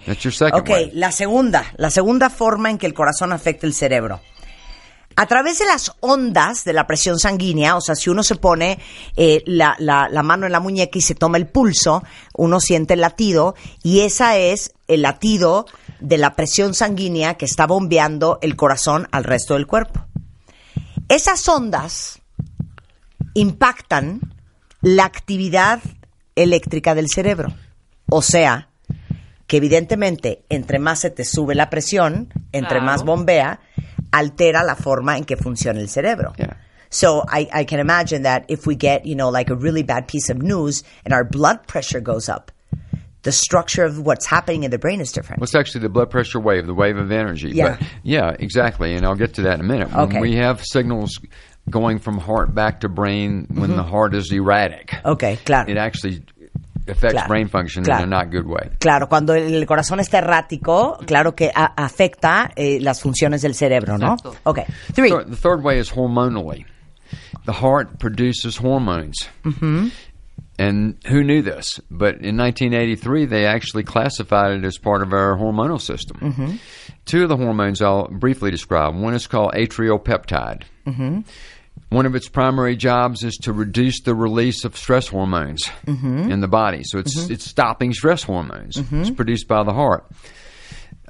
That's 0.05 0.23
your 0.23 0.31
second 0.31 0.61
Ok, 0.61 0.69
wave. 0.69 0.91
la 0.93 1.11
segunda, 1.11 1.65
la 1.77 1.89
segunda 1.89 2.29
forma 2.29 2.69
en 2.69 2.77
que 2.77 2.85
el 2.85 2.93
corazón 2.93 3.33
afecta 3.33 3.65
el 3.65 3.73
cerebro. 3.73 4.19
A 5.15 5.25
través 5.25 5.57
de 5.57 5.65
las 5.65 5.91
ondas 6.01 6.63
de 6.65 6.73
la 6.73 6.85
presión 6.85 7.17
sanguínea, 7.17 7.75
o 7.75 7.81
sea, 7.81 7.95
si 7.95 8.11
uno 8.11 8.21
se 8.21 8.35
pone 8.35 8.77
eh, 9.15 9.41
la, 9.47 9.75
la- 9.79 10.07
la 10.07 10.21
mano 10.21 10.45
en 10.45 10.51
la 10.51 10.59
muñeca 10.59 10.99
y 10.99 11.01
se 11.01 11.15
toma 11.15 11.37
el 11.39 11.47
pulso, 11.47 12.03
uno 12.35 12.59
siente 12.59 12.93
el 12.93 13.01
latido 13.01 13.55
y 13.81 14.01
esa 14.01 14.37
es 14.37 14.71
el 14.87 15.01
latido 15.01 15.65
de 15.99 16.19
la 16.19 16.35
presión 16.35 16.75
sanguínea 16.75 17.33
que 17.33 17.45
está 17.45 17.65
bombeando 17.65 18.37
el 18.43 18.55
corazón 18.55 19.07
al 19.11 19.23
resto 19.23 19.55
del 19.55 19.65
cuerpo. 19.65 20.05
Esas 21.09 21.47
ondas 21.49 22.19
impactan 23.41 24.21
la 24.81 25.05
actividad 25.05 25.79
eléctrica 26.35 26.95
del 26.95 27.07
cerebro. 27.07 27.53
O 28.09 28.21
sea, 28.21 28.69
que 29.47 29.57
evidentemente 29.57 30.43
entre 30.49 30.79
más 30.79 30.99
se 30.99 31.09
te 31.09 31.23
sube 31.23 31.55
la 31.55 31.69
presión, 31.69 32.29
entre 32.51 32.79
Claro. 32.79 32.85
más 32.85 33.03
bombea, 33.03 33.59
altera 34.11 34.63
la 34.63 34.75
forma 34.75 35.17
en 35.17 35.23
que 35.25 35.37
funciona 35.37 35.79
el 35.79 35.89
cerebro. 35.89 36.33
Yeah. 36.37 36.57
So 36.89 37.23
I, 37.31 37.47
I 37.53 37.65
can 37.65 37.79
imagine 37.79 38.23
that 38.23 38.45
if 38.49 38.65
we 38.65 38.75
get, 38.75 39.05
you 39.05 39.15
know, 39.15 39.29
like 39.29 39.51
a 39.51 39.55
really 39.55 39.83
bad 39.83 40.07
piece 40.07 40.29
of 40.31 40.41
news 40.41 40.83
and 41.05 41.13
our 41.13 41.25
blood 41.25 41.67
pressure 41.67 41.99
goes 42.01 42.29
up, 42.29 42.51
the 43.23 43.31
structure 43.33 43.83
of 43.83 43.99
what's 43.99 44.25
happening 44.25 44.63
in 44.63 44.71
the 44.71 44.77
brain 44.77 45.01
is 45.01 45.11
different. 45.11 45.41
Well, 45.41 45.45
it's 45.45 45.55
actually 45.55 45.81
the 45.81 45.89
blood 45.89 46.09
pressure 46.09 46.39
wave, 46.39 46.65
the 46.65 46.73
wave 46.73 46.95
of 46.97 47.11
energy. 47.11 47.49
Yeah. 47.53 47.75
But 47.77 47.87
yeah, 48.03 48.35
exactly. 48.39 48.95
And 48.95 49.05
I'll 49.05 49.17
get 49.17 49.33
to 49.33 49.41
that 49.43 49.55
in 49.55 49.61
a 49.61 49.67
minute. 49.67 49.89
When 49.91 50.05
Okay. 50.07 50.21
we 50.21 50.35
have 50.37 50.63
signals 50.63 51.19
going 51.69 51.99
from 51.99 52.17
heart 52.17 52.53
back 52.55 52.81
to 52.81 52.89
brain 52.89 53.47
when 53.53 53.75
the 53.75 53.83
heart 53.83 54.13
is 54.15 54.31
erratic, 54.31 54.93
Okay, 55.05 55.37
claro. 55.45 55.69
it 55.69 55.77
actually 55.77 56.23
affects 56.87 57.13
Claro. 57.13 57.27
brain 57.27 57.47
function 57.49 57.83
Claro. 57.83 58.03
in 58.03 58.13
a 58.13 58.15
not 58.15 58.31
good 58.31 58.47
way. 58.47 58.69
Claro, 58.79 59.07
cuando 59.07 59.33
el, 59.33 59.65
corazón 59.65 59.99
está 59.99 60.19
errático, 60.19 60.97
claro 61.05 61.35
que 61.35 61.51
a- 61.53 61.73
afecta 61.75 62.51
eh, 62.55 62.79
las 62.81 63.01
funciones 63.01 63.41
del 63.41 63.53
cerebro, 63.53 63.97
¿no? 63.97 64.13
Exacto. 64.13 64.35
Okay. 64.45 64.65
Three. 64.93 65.09
Third- 65.09 65.29
the 65.29 65.35
third 65.35 65.63
way 65.63 65.79
is 65.79 65.91
hormonally. 65.91 66.65
The 67.45 67.51
heart 67.53 67.99
produces 67.99 68.57
hormones. 68.57 69.27
Mm-hmm. 69.43 69.87
And 70.59 70.95
who 71.07 71.23
knew 71.23 71.41
this? 71.43 71.79
But 71.91 72.15
in 72.21 72.35
1983, 72.37 73.25
they 73.25 73.45
actually 73.45 73.83
classified 73.83 74.57
it 74.57 74.65
as 74.65 74.77
part 74.77 75.01
of 75.03 75.13
our 75.13 75.37
hormonal 75.37 75.79
system. 75.79 76.17
Mm-hmm. 76.19 76.55
Two 77.05 77.23
of 77.23 77.29
the 77.29 77.37
hormones 77.37 77.81
I'll 77.81 78.07
briefly 78.07 78.49
describe. 78.49 78.95
One 78.95 79.13
is 79.13 79.27
called 79.27 79.51
atriopeptide. 79.53 80.63
Mm-hmm. 80.87 81.19
One 81.89 82.05
of 82.05 82.15
its 82.15 82.27
primary 82.27 82.75
jobs 82.75 83.23
is 83.23 83.37
to 83.43 83.53
reduce 83.53 84.01
the 84.01 84.13
release 84.13 84.65
of 84.65 84.75
stress 84.75 85.07
hormones 85.07 85.63
Mm-hmm. 85.85 86.31
in 86.31 86.41
the 86.41 86.47
body. 86.47 86.81
So 86.83 86.99
it's 86.99 87.17
mm-hmm. 87.17 87.33
it's 87.33 87.45
stopping 87.45 87.93
stress 87.93 88.23
hormones. 88.23 88.77
It's 88.77 88.89
mm-hmm. 88.89 89.15
produced 89.15 89.47
by 89.47 89.63
the 89.63 89.73
heart. 89.73 90.05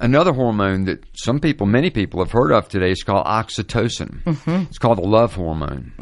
Another 0.00 0.32
hormone 0.32 0.84
that 0.84 1.04
some 1.14 1.40
people, 1.40 1.66
many 1.66 1.90
people 1.90 2.20
have 2.20 2.30
heard 2.30 2.52
of 2.52 2.68
today 2.68 2.92
is 2.92 3.02
called 3.02 3.26
oxytocin. 3.26 4.22
Mm-hmm. 4.22 4.66
It's 4.68 4.78
called 4.78 4.98
the 4.98 5.08
love 5.08 5.34
hormone. 5.34 5.92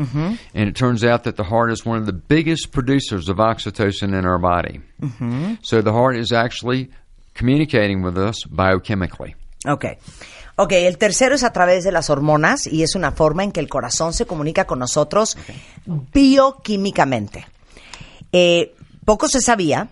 And 0.55 0.69
it 0.69 0.77
turns 0.77 1.03
out 1.03 1.25
that 1.25 1.37
the 1.37 1.45
heart 1.45 1.73
is 1.73 1.87
one 1.87 1.97
of 1.97 2.05
the 2.05 2.13
biggest 2.13 2.73
producers 2.73 3.31
of 3.31 3.39
oxytocin 3.39 4.13
in 4.13 4.27
our 4.27 4.39
body. 4.39 4.83
So 5.63 5.81
the 5.81 5.93
heart 5.95 6.17
is 6.19 6.31
actually 6.31 6.91
communicating 7.33 8.03
with 8.03 8.19
us 8.19 8.45
biochemically. 8.45 9.35
Ok. 9.67 9.99
Ok, 10.59 10.73
el 10.73 10.97
tercero 10.97 11.35
es 11.35 11.45
a 11.45 11.53
través 11.53 11.85
de 11.85 11.93
las 11.93 12.09
hormonas 12.09 12.67
y 12.67 12.83
es 12.83 12.95
una 12.95 13.13
forma 13.13 13.45
en 13.45 13.53
que 13.53 13.61
el 13.61 13.69
corazón 13.69 14.15
se 14.15 14.25
comunica 14.25 14.67
con 14.67 14.79
nosotros 14.79 15.37
bioquímicamente. 15.85 17.47
Eh, 18.33 18.75
poco 19.05 19.29
se 19.29 19.43
sabía, 19.43 19.91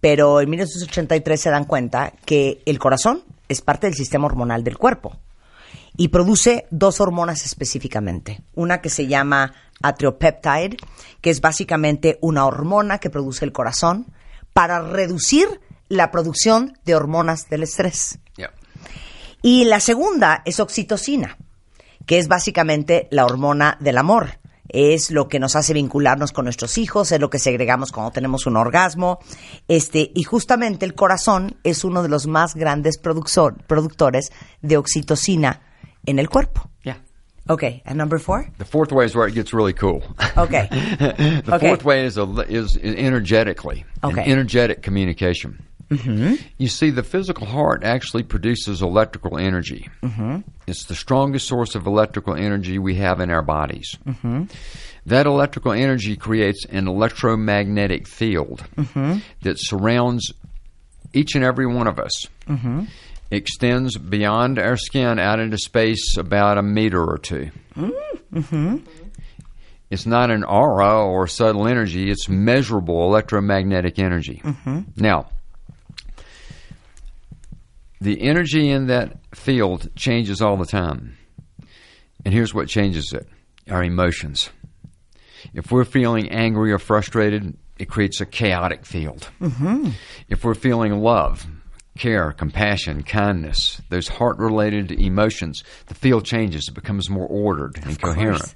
pero 0.00 0.40
en 0.40 0.48
1983 0.48 1.38
se 1.38 1.50
dan 1.50 1.64
cuenta 1.64 2.14
que 2.24 2.62
el 2.64 2.78
corazón 2.78 3.24
es 3.48 3.60
parte 3.60 3.88
del 3.88 3.94
sistema 3.94 4.24
hormonal 4.26 4.64
del 4.64 4.78
cuerpo 4.78 5.18
y 5.98 6.08
produce 6.08 6.66
dos 6.70 6.98
hormonas 7.00 7.44
específicamente. 7.44 8.40
Una 8.54 8.80
que 8.80 8.88
se 8.88 9.06
llama 9.06 9.52
atriopeptide, 9.82 10.78
que 11.20 11.28
es 11.28 11.42
básicamente 11.42 12.18
una 12.22 12.46
hormona 12.46 12.98
que 12.98 13.10
produce 13.10 13.44
el 13.44 13.52
corazón 13.52 14.06
para 14.54 14.80
reducir 14.80 15.60
la 15.88 16.10
producción 16.10 16.78
de 16.86 16.94
hormonas 16.94 17.50
del 17.50 17.64
estrés. 17.64 18.18
Y 19.46 19.64
la 19.64 19.78
segunda 19.78 20.42
es 20.44 20.58
oxitocina, 20.58 21.36
que 22.04 22.18
es 22.18 22.26
básicamente 22.26 23.06
la 23.12 23.24
hormona 23.24 23.76
del 23.78 23.96
amor. 23.96 24.40
Es 24.68 25.12
lo 25.12 25.28
que 25.28 25.38
nos 25.38 25.54
hace 25.54 25.72
vincularnos 25.72 26.32
con 26.32 26.46
nuestros 26.46 26.78
hijos, 26.78 27.12
es 27.12 27.20
lo 27.20 27.30
que 27.30 27.38
segregamos 27.38 27.92
cuando 27.92 28.10
tenemos 28.10 28.46
un 28.46 28.56
orgasmo. 28.56 29.20
Este, 29.68 30.10
y 30.12 30.24
justamente 30.24 30.84
el 30.84 30.94
corazón 30.94 31.58
es 31.62 31.84
uno 31.84 32.02
de 32.02 32.08
los 32.08 32.26
más 32.26 32.56
grandes 32.56 33.00
productor- 33.00 33.62
productores 33.68 34.32
de 34.62 34.78
oxitocina 34.78 35.60
en 36.06 36.18
el 36.18 36.28
cuerpo. 36.28 36.68
Yeah. 36.82 36.98
Okay, 37.48 37.82
and 37.86 37.96
number 37.98 38.18
four? 38.18 38.50
The 38.58 38.64
fourth 38.64 38.90
way 38.90 39.06
is 39.06 39.14
where 39.14 39.28
it 39.28 39.34
gets 39.36 39.52
really 39.54 39.74
cool. 39.74 40.02
Okay. 40.36 40.66
the 40.98 41.44
Okay. 41.54 41.68
fourth 41.68 41.84
way 41.84 42.04
is, 42.04 42.18
a, 42.18 42.24
is 42.48 42.76
energetically, 42.82 43.84
an 44.02 44.10
Okay. 44.10 44.24
energetic 44.26 44.82
communication. 44.82 45.60
Mm-hmm. 45.90 46.34
You 46.58 46.68
see, 46.68 46.90
the 46.90 47.02
physical 47.02 47.46
heart 47.46 47.84
actually 47.84 48.24
produces 48.24 48.82
electrical 48.82 49.38
energy. 49.38 49.88
Mm-hmm. 50.02 50.38
It's 50.66 50.84
the 50.84 50.94
strongest 50.94 51.46
source 51.46 51.74
of 51.74 51.86
electrical 51.86 52.34
energy 52.34 52.78
we 52.78 52.96
have 52.96 53.20
in 53.20 53.30
our 53.30 53.42
bodies. 53.42 53.96
Mm-hmm. 54.06 54.44
That 55.06 55.26
electrical 55.26 55.72
energy 55.72 56.16
creates 56.16 56.64
an 56.66 56.88
electromagnetic 56.88 58.08
field 58.08 58.64
that 59.42 59.56
surrounds 59.58 60.32
each 61.12 61.36
and 61.36 61.44
every 61.44 61.66
one 61.66 61.86
of 61.86 62.00
us. 62.00 62.26
Extends 63.30 63.96
beyond 63.96 64.58
our 64.58 64.76
skin 64.76 65.18
out 65.18 65.38
into 65.38 65.58
space 65.58 66.16
about 66.16 66.58
a 66.58 66.62
meter 66.62 67.02
or 67.02 67.18
2 67.18 67.50
it's 69.90 70.06
not 70.06 70.30
an 70.30 70.42
aura 70.42 71.04
or 71.04 71.26
subtle 71.26 71.68
energy, 71.68 72.10
it's 72.10 72.28
measurable 72.28 73.04
electromagnetic 73.04 73.98
energy. 73.98 74.42
Now, 74.96 75.28
the 78.00 78.20
energy 78.22 78.70
in 78.70 78.86
that 78.88 79.18
field 79.34 79.94
changes 79.96 80.40
all 80.42 80.56
the 80.56 80.66
time. 80.66 81.16
And 82.24 82.34
here's 82.34 82.54
what 82.54 82.68
changes 82.68 83.12
it 83.12 83.28
our 83.70 83.82
emotions. 83.82 84.50
If 85.54 85.70
we're 85.70 85.84
feeling 85.84 86.30
angry 86.30 86.72
or 86.72 86.78
frustrated, 86.78 87.56
it 87.78 87.88
creates 87.88 88.20
a 88.20 88.26
chaotic 88.26 88.84
field. 88.86 89.28
Mm-hmm. 89.40 89.90
If 90.28 90.44
we're 90.44 90.54
feeling 90.54 91.00
love, 91.00 91.46
care, 91.96 92.32
compassion, 92.32 93.02
kindness, 93.02 93.80
those 93.88 94.08
heart 94.08 94.38
related 94.38 94.92
emotions, 94.92 95.64
the 95.86 95.94
field 95.94 96.24
changes. 96.24 96.68
It 96.68 96.74
becomes 96.74 97.10
more 97.10 97.26
ordered 97.26 97.78
and 97.84 98.00
coherent. 98.00 98.40
Course. 98.40 98.54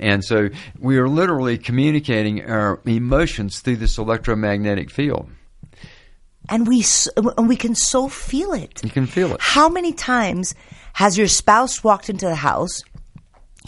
And 0.00 0.24
so 0.24 0.48
we 0.78 0.96
are 0.98 1.08
literally 1.08 1.58
communicating 1.58 2.44
our 2.44 2.80
emotions 2.86 3.60
through 3.60 3.76
this 3.76 3.98
electromagnetic 3.98 4.90
field. 4.90 5.28
And 6.48 6.66
we 6.66 6.84
and 7.36 7.48
we 7.48 7.56
can 7.56 7.74
so 7.74 8.08
feel 8.08 8.52
it. 8.52 8.80
You 8.82 8.90
can 8.90 9.06
feel 9.06 9.32
it. 9.34 9.40
How 9.40 9.68
many 9.68 9.92
times 9.92 10.54
has 10.94 11.16
your 11.16 11.28
spouse 11.28 11.82
walked 11.84 12.10
into 12.10 12.26
the 12.26 12.34
house? 12.34 12.82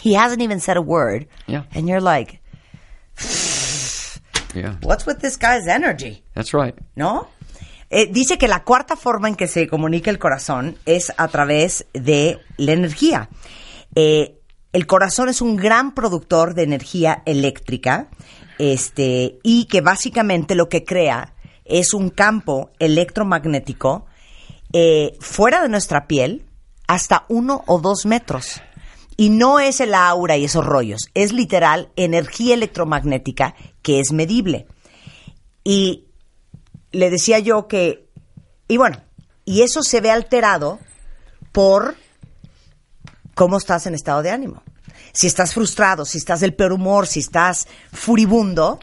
He 0.01 0.13
hasn't 0.13 0.41
even 0.41 0.59
said 0.59 0.75
a 0.77 0.81
word. 0.81 1.25
Yeah. 1.47 1.63
And 1.73 1.87
you're 1.87 2.01
like, 2.01 2.41
Yeah, 4.53 4.75
what's 4.83 5.05
with 5.05 5.19
this 5.19 5.37
guy's 5.37 5.67
energy? 5.67 6.23
that's 6.33 6.53
right. 6.53 6.75
¿No? 6.95 7.27
Eh, 7.89 8.07
dice 8.11 8.37
que 8.37 8.47
la 8.47 8.63
cuarta 8.63 8.95
forma 8.95 9.27
en 9.27 9.35
que 9.35 9.47
se 9.47 9.67
comunica 9.67 10.09
el 10.09 10.17
corazón 10.17 10.77
es 10.85 11.11
a 11.17 11.27
través 11.27 11.85
de 11.93 12.39
la 12.57 12.71
energía. 12.73 13.29
Eh, 13.95 14.39
el 14.73 14.87
corazón 14.87 15.29
es 15.29 15.41
un 15.41 15.55
gran 15.55 15.93
productor 15.93 16.55
de 16.55 16.63
energía 16.63 17.21
eléctrica 17.25 18.09
este, 18.57 19.39
y 19.43 19.65
que 19.65 19.81
básicamente 19.81 20.55
lo 20.55 20.67
que 20.67 20.83
crea 20.83 21.34
es 21.65 21.93
un 21.93 22.09
campo 22.09 22.71
electromagnético 22.79 24.05
eh, 24.73 25.17
fuera 25.19 25.61
de 25.61 25.69
nuestra 25.69 26.07
piel 26.07 26.45
hasta 26.87 27.25
uno 27.27 27.63
o 27.67 27.79
dos 27.79 28.05
metros. 28.05 28.61
Y 29.17 29.29
no 29.29 29.59
es 29.59 29.79
el 29.79 29.93
aura 29.93 30.37
y 30.37 30.45
esos 30.45 30.65
rollos, 30.65 31.09
es 31.13 31.31
literal 31.31 31.89
energía 31.95 32.53
electromagnética 32.53 33.55
que 33.81 33.99
es 33.99 34.11
medible. 34.11 34.67
Y 35.63 36.05
le 36.91 37.09
decía 37.09 37.39
yo 37.39 37.67
que, 37.67 38.09
y 38.67 38.77
bueno, 38.77 39.01
y 39.45 39.61
eso 39.61 39.83
se 39.83 40.01
ve 40.01 40.11
alterado 40.11 40.79
por 41.51 41.95
cómo 43.35 43.57
estás 43.57 43.85
en 43.87 43.95
estado 43.95 44.21
de 44.21 44.31
ánimo. 44.31 44.63
si 45.13 45.27
estás 45.27 45.53
frustrado, 45.53 46.03
si 46.03 46.17
estás 46.17 46.41
del 46.41 46.53
peor 46.53 46.73
humor, 46.73 47.07
si 47.07 47.19
estás 47.21 47.67
furibundo, 47.93 48.79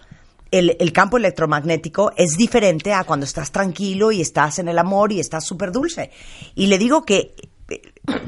el, 0.52 0.76
el 0.78 0.92
campo 0.92 1.16
electromagnético 1.16 2.12
es 2.16 2.36
diferente 2.36 2.92
a 2.92 3.04
cuando 3.04 3.24
estás 3.24 3.50
tranquilo 3.50 4.12
y 4.12 4.20
estás 4.20 4.58
en 4.60 4.68
el 4.68 4.78
amor 4.78 5.10
y 5.10 5.18
estás 5.18 5.44
súper 5.44 5.72
dulce. 5.72 6.10
Y 6.54 6.66
le 6.66 6.78
digo 6.78 7.04
que 7.04 7.34
eh, 7.68 7.82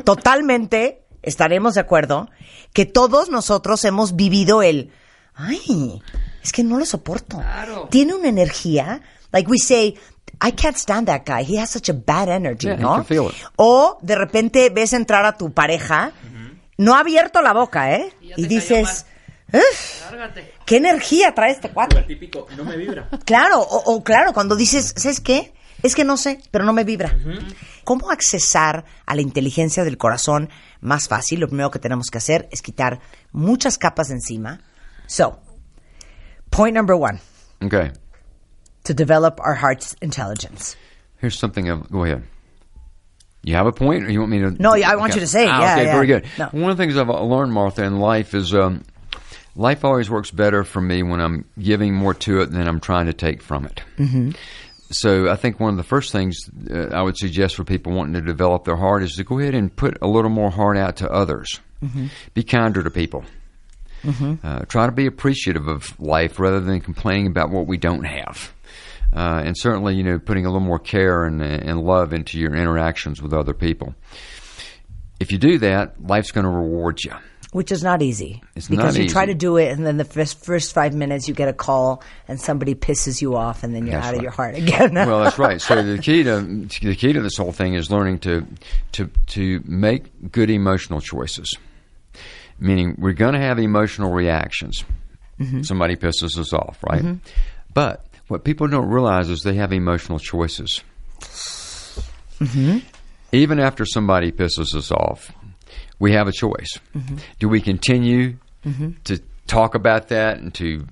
totalmente 0.05 1.05
estaremos 1.22 1.74
de 1.74 1.80
acuerdo 1.80 2.28
que 2.72 2.86
todos 2.86 3.30
nosotros 3.30 3.84
hemos 3.84 4.16
vivido 4.16 4.62
el, 4.62 4.90
ay, 5.34 6.02
es 6.42 6.52
que 6.52 6.64
no 6.64 6.78
lo 6.78 6.84
soporto. 6.84 7.40
Tiene 7.90 8.14
una 8.14 8.28
energía, 8.28 9.01
like 9.32 9.51
we 9.51 9.59
say, 9.59 9.94
I 10.42 10.52
can't 10.52 10.76
stand 10.76 11.06
that 11.06 11.22
guy. 11.26 11.44
He 11.44 11.59
has 11.60 11.70
such 11.70 11.88
a 11.88 11.94
bad 11.94 12.28
energy, 12.28 12.66
Yeah, 12.68 12.76
¿no? 12.76 12.94
can 12.96 13.05
feel 13.05 13.26
it. 13.28 13.34
O 13.56 13.98
de 14.02 14.14
repente 14.16 14.70
ves 14.70 14.92
entrar 14.92 15.24
a 15.24 15.36
tu 15.36 15.52
pareja, 15.52 16.12
no 16.76 16.94
ha 16.94 17.01
abierto 17.01 17.40
la 17.40 17.52
boca, 17.52 17.94
¿eh? 17.94 18.12
Y, 18.36 18.46
dices, 18.46 19.06
"Uf, 19.52 20.02
¿qué 20.66 20.76
energía 20.78 21.34
trae 21.34 21.52
este 21.52 21.70
cuate? 21.70 22.02
Típico, 22.02 22.46
no 22.56 22.64
me 22.64 22.76
vibra. 22.76 23.08
Claro, 23.24 23.60
o, 23.60 23.94
o 23.94 24.02
claro, 24.04 24.32
cuando 24.32 24.56
dices, 24.56 24.94
¿sabes 24.96 25.20
qué? 25.20 25.52
Es 25.82 25.94
que 25.94 26.04
no 26.04 26.16
sé, 26.16 26.40
pero 26.50 26.64
no 26.64 26.72
me 26.72 26.82
vibra. 26.84 27.14
¿Cómo 27.84 28.10
accesar 28.10 28.84
a 29.04 29.14
la 29.14 29.20
inteligencia 29.20 29.84
del 29.84 29.98
corazón 29.98 30.48
más 30.80 31.08
fácil? 31.08 31.40
Lo 31.40 31.46
primero 31.48 31.70
que 31.70 31.78
tenemos 31.78 32.06
que 32.10 32.18
hacer 32.18 32.48
es 32.50 32.62
quitar 32.62 33.00
muchas 33.32 33.76
capas 33.76 34.08
de 34.08 34.14
encima. 34.14 34.60
So, 35.06 35.38
point 36.50 36.74
number 36.74 36.96
one, 36.96 37.20
Okay. 37.62 37.90
to 38.84 38.94
develop 38.94 39.38
our 39.40 39.54
heart's 39.56 39.94
intelligence. 40.00 40.76
Here's 41.20 41.38
something. 41.38 41.68
Of, 41.68 41.90
go 41.90 42.04
ahead. 42.04 42.22
You 43.42 43.54
have 43.56 43.66
a 43.66 43.72
point, 43.72 44.04
or 44.04 44.10
you 44.10 44.20
want 44.20 44.30
me 44.32 44.38
to? 44.40 44.52
No, 44.58 44.72
I 44.72 44.96
want 44.96 45.14
you 45.14 45.20
to 45.20 45.26
say 45.26 45.44
it. 45.44 45.50
Ah, 45.50 45.60
Yeah, 45.60 45.72
okay, 45.74 45.84
yeah. 45.84 45.92
very 45.92 46.06
good. 46.06 46.24
No. 46.38 46.46
One 46.52 46.70
of 46.70 46.78
the 46.78 46.82
things 46.82 46.96
I've 46.96 47.08
learned, 47.08 47.52
Martha, 47.52 47.84
in 47.84 47.98
life 48.00 48.32
is 48.34 48.54
um, 48.54 48.82
life 49.56 49.85
always 49.85 50.10
works 50.10 50.31
better 50.31 50.64
for 50.64 50.81
me 50.81 51.02
when 51.02 51.20
I'm 51.20 51.44
giving 51.59 51.94
more 51.94 52.14
to 52.14 52.40
it 52.40 52.51
than 52.51 52.68
I'm 52.68 52.81
trying 52.81 53.06
to 53.06 53.12
take 53.12 53.43
from 53.43 53.66
it. 53.66 53.82
Mm-hmm. 53.97 54.31
So 54.90 55.31
I 55.31 55.36
think 55.36 55.59
one 55.59 55.70
of 55.70 55.76
the 55.76 55.82
first 55.82 56.12
things 56.12 56.39
uh, 56.70 56.89
I 56.89 57.02
would 57.02 57.16
suggest 57.16 57.56
for 57.56 57.64
people 57.64 57.93
wanting 57.93 58.14
to 58.14 58.20
develop 58.20 58.64
their 58.64 58.76
heart 58.76 59.02
is 59.02 59.14
to 59.14 59.24
go 59.24 59.39
ahead 59.39 59.55
and 59.55 59.74
put 59.74 59.98
a 60.02 60.06
little 60.06 60.31
more 60.31 60.51
heart 60.51 60.76
out 60.76 60.97
to 60.97 61.10
others. 61.10 61.60
Mm-hmm. 61.82 62.06
Be 62.35 62.43
kinder 62.43 62.82
to 62.82 62.90
people. 62.90 63.24
Uh, 64.47 64.64
try 64.66 64.86
to 64.86 64.93
be 64.93 65.06
appreciative 65.06 65.66
of 65.66 65.98
life 65.98 66.39
rather 66.39 66.60
than 66.60 66.81
complaining 66.81 67.26
about 67.26 67.51
what 67.51 67.66
we 67.66 67.78
don't 67.78 68.05
have. 68.05 68.52
Uh, 69.14 69.43
and 69.44 69.56
certainly, 69.56 69.94
you 69.94 70.02
know, 70.02 70.18
putting 70.18 70.44
a 70.44 70.48
little 70.48 70.66
more 70.66 70.78
care 70.78 71.24
and, 71.24 71.40
and 71.40 71.81
love 71.81 72.12
into 72.12 72.39
your 72.39 72.55
interactions 72.55 73.22
with 73.22 73.32
other 73.32 73.55
people. 73.55 73.94
If 75.20 75.32
you 75.32 75.39
do 75.39 75.59
that, 75.59 76.05
life's 76.05 76.32
going 76.32 76.44
to 76.44 76.51
reward 76.51 76.98
you. 77.05 77.14
Which 77.55 77.70
is 77.70 77.85
not 77.85 78.02
easy. 78.02 78.43
It's 78.56 78.66
because 78.66 78.97
not 78.97 79.05
you 79.05 79.09
try 79.09 79.26
to 79.26 79.35
do 79.35 79.59
it, 79.59 79.70
and 79.70 79.86
then 79.86 79.97
the 79.97 80.05
first, 80.05 80.44
first 80.44 80.74
five 80.74 80.93
minutes 80.93 81.28
you 81.28 81.35
get 81.35 81.47
a 81.47 81.52
call, 81.52 82.02
and 82.26 82.40
somebody 82.40 82.74
pisses 82.74 83.22
you 83.22 83.36
off, 83.36 83.62
and 83.62 83.72
then 83.72 83.86
you're 83.86 83.94
That's 83.94 84.09
out 84.09 84.14
of 84.16 84.22
your 84.22 84.32
heart 84.32 84.56
again. 84.56 84.93
well, 84.94 85.22
that's 85.22 85.39
right. 85.39 85.60
So 85.60 85.81
the 85.81 85.98
key 85.98 86.24
to 86.24 86.40
the 86.40 86.97
key 86.97 87.12
to 87.12 87.22
this 87.22 87.36
whole 87.36 87.52
thing 87.52 87.74
is 87.74 87.93
learning 87.93 88.18
to 88.20 88.44
to 88.93 89.09
to 89.28 89.62
make 89.64 90.32
good 90.32 90.51
emotional 90.51 91.01
choices. 91.01 91.56
Meaning, 92.59 92.97
we're 92.98 93.12
going 93.12 93.35
to 93.35 93.40
have 93.40 93.60
emotional 93.60 94.10
reactions. 94.10 94.85
Mm-hmm. 95.39 95.62
Somebody 95.62 95.94
pisses 95.94 96.36
us 96.36 96.52
off, 96.52 96.82
right? 96.82 97.02
Mm-hmm. 97.02 97.28
But 97.72 98.05
what 98.26 98.43
people 98.43 98.66
don't 98.66 98.89
realize 98.89 99.31
is 99.31 99.43
they 99.43 99.55
have 99.55 99.72
emotional 99.72 100.18
choices. 100.18 100.82
Mm-hmm. 102.40 102.78
Even 103.31 103.60
after 103.60 103.85
somebody 103.85 104.32
pisses 104.32 104.74
us 104.74 104.90
off, 104.90 105.31
we 105.98 106.12
have 106.12 106.28
a 106.28 106.32
choice. 106.32 106.78
Mm-hmm. 106.96 107.16
Do 107.38 107.48
we 107.48 107.60
continue 107.60 108.36
mm-hmm. 108.64 108.90
to 109.04 109.20
talk 109.46 109.74
about 109.74 110.08
that 110.08 110.38
and 110.38 110.52
to 110.54 110.86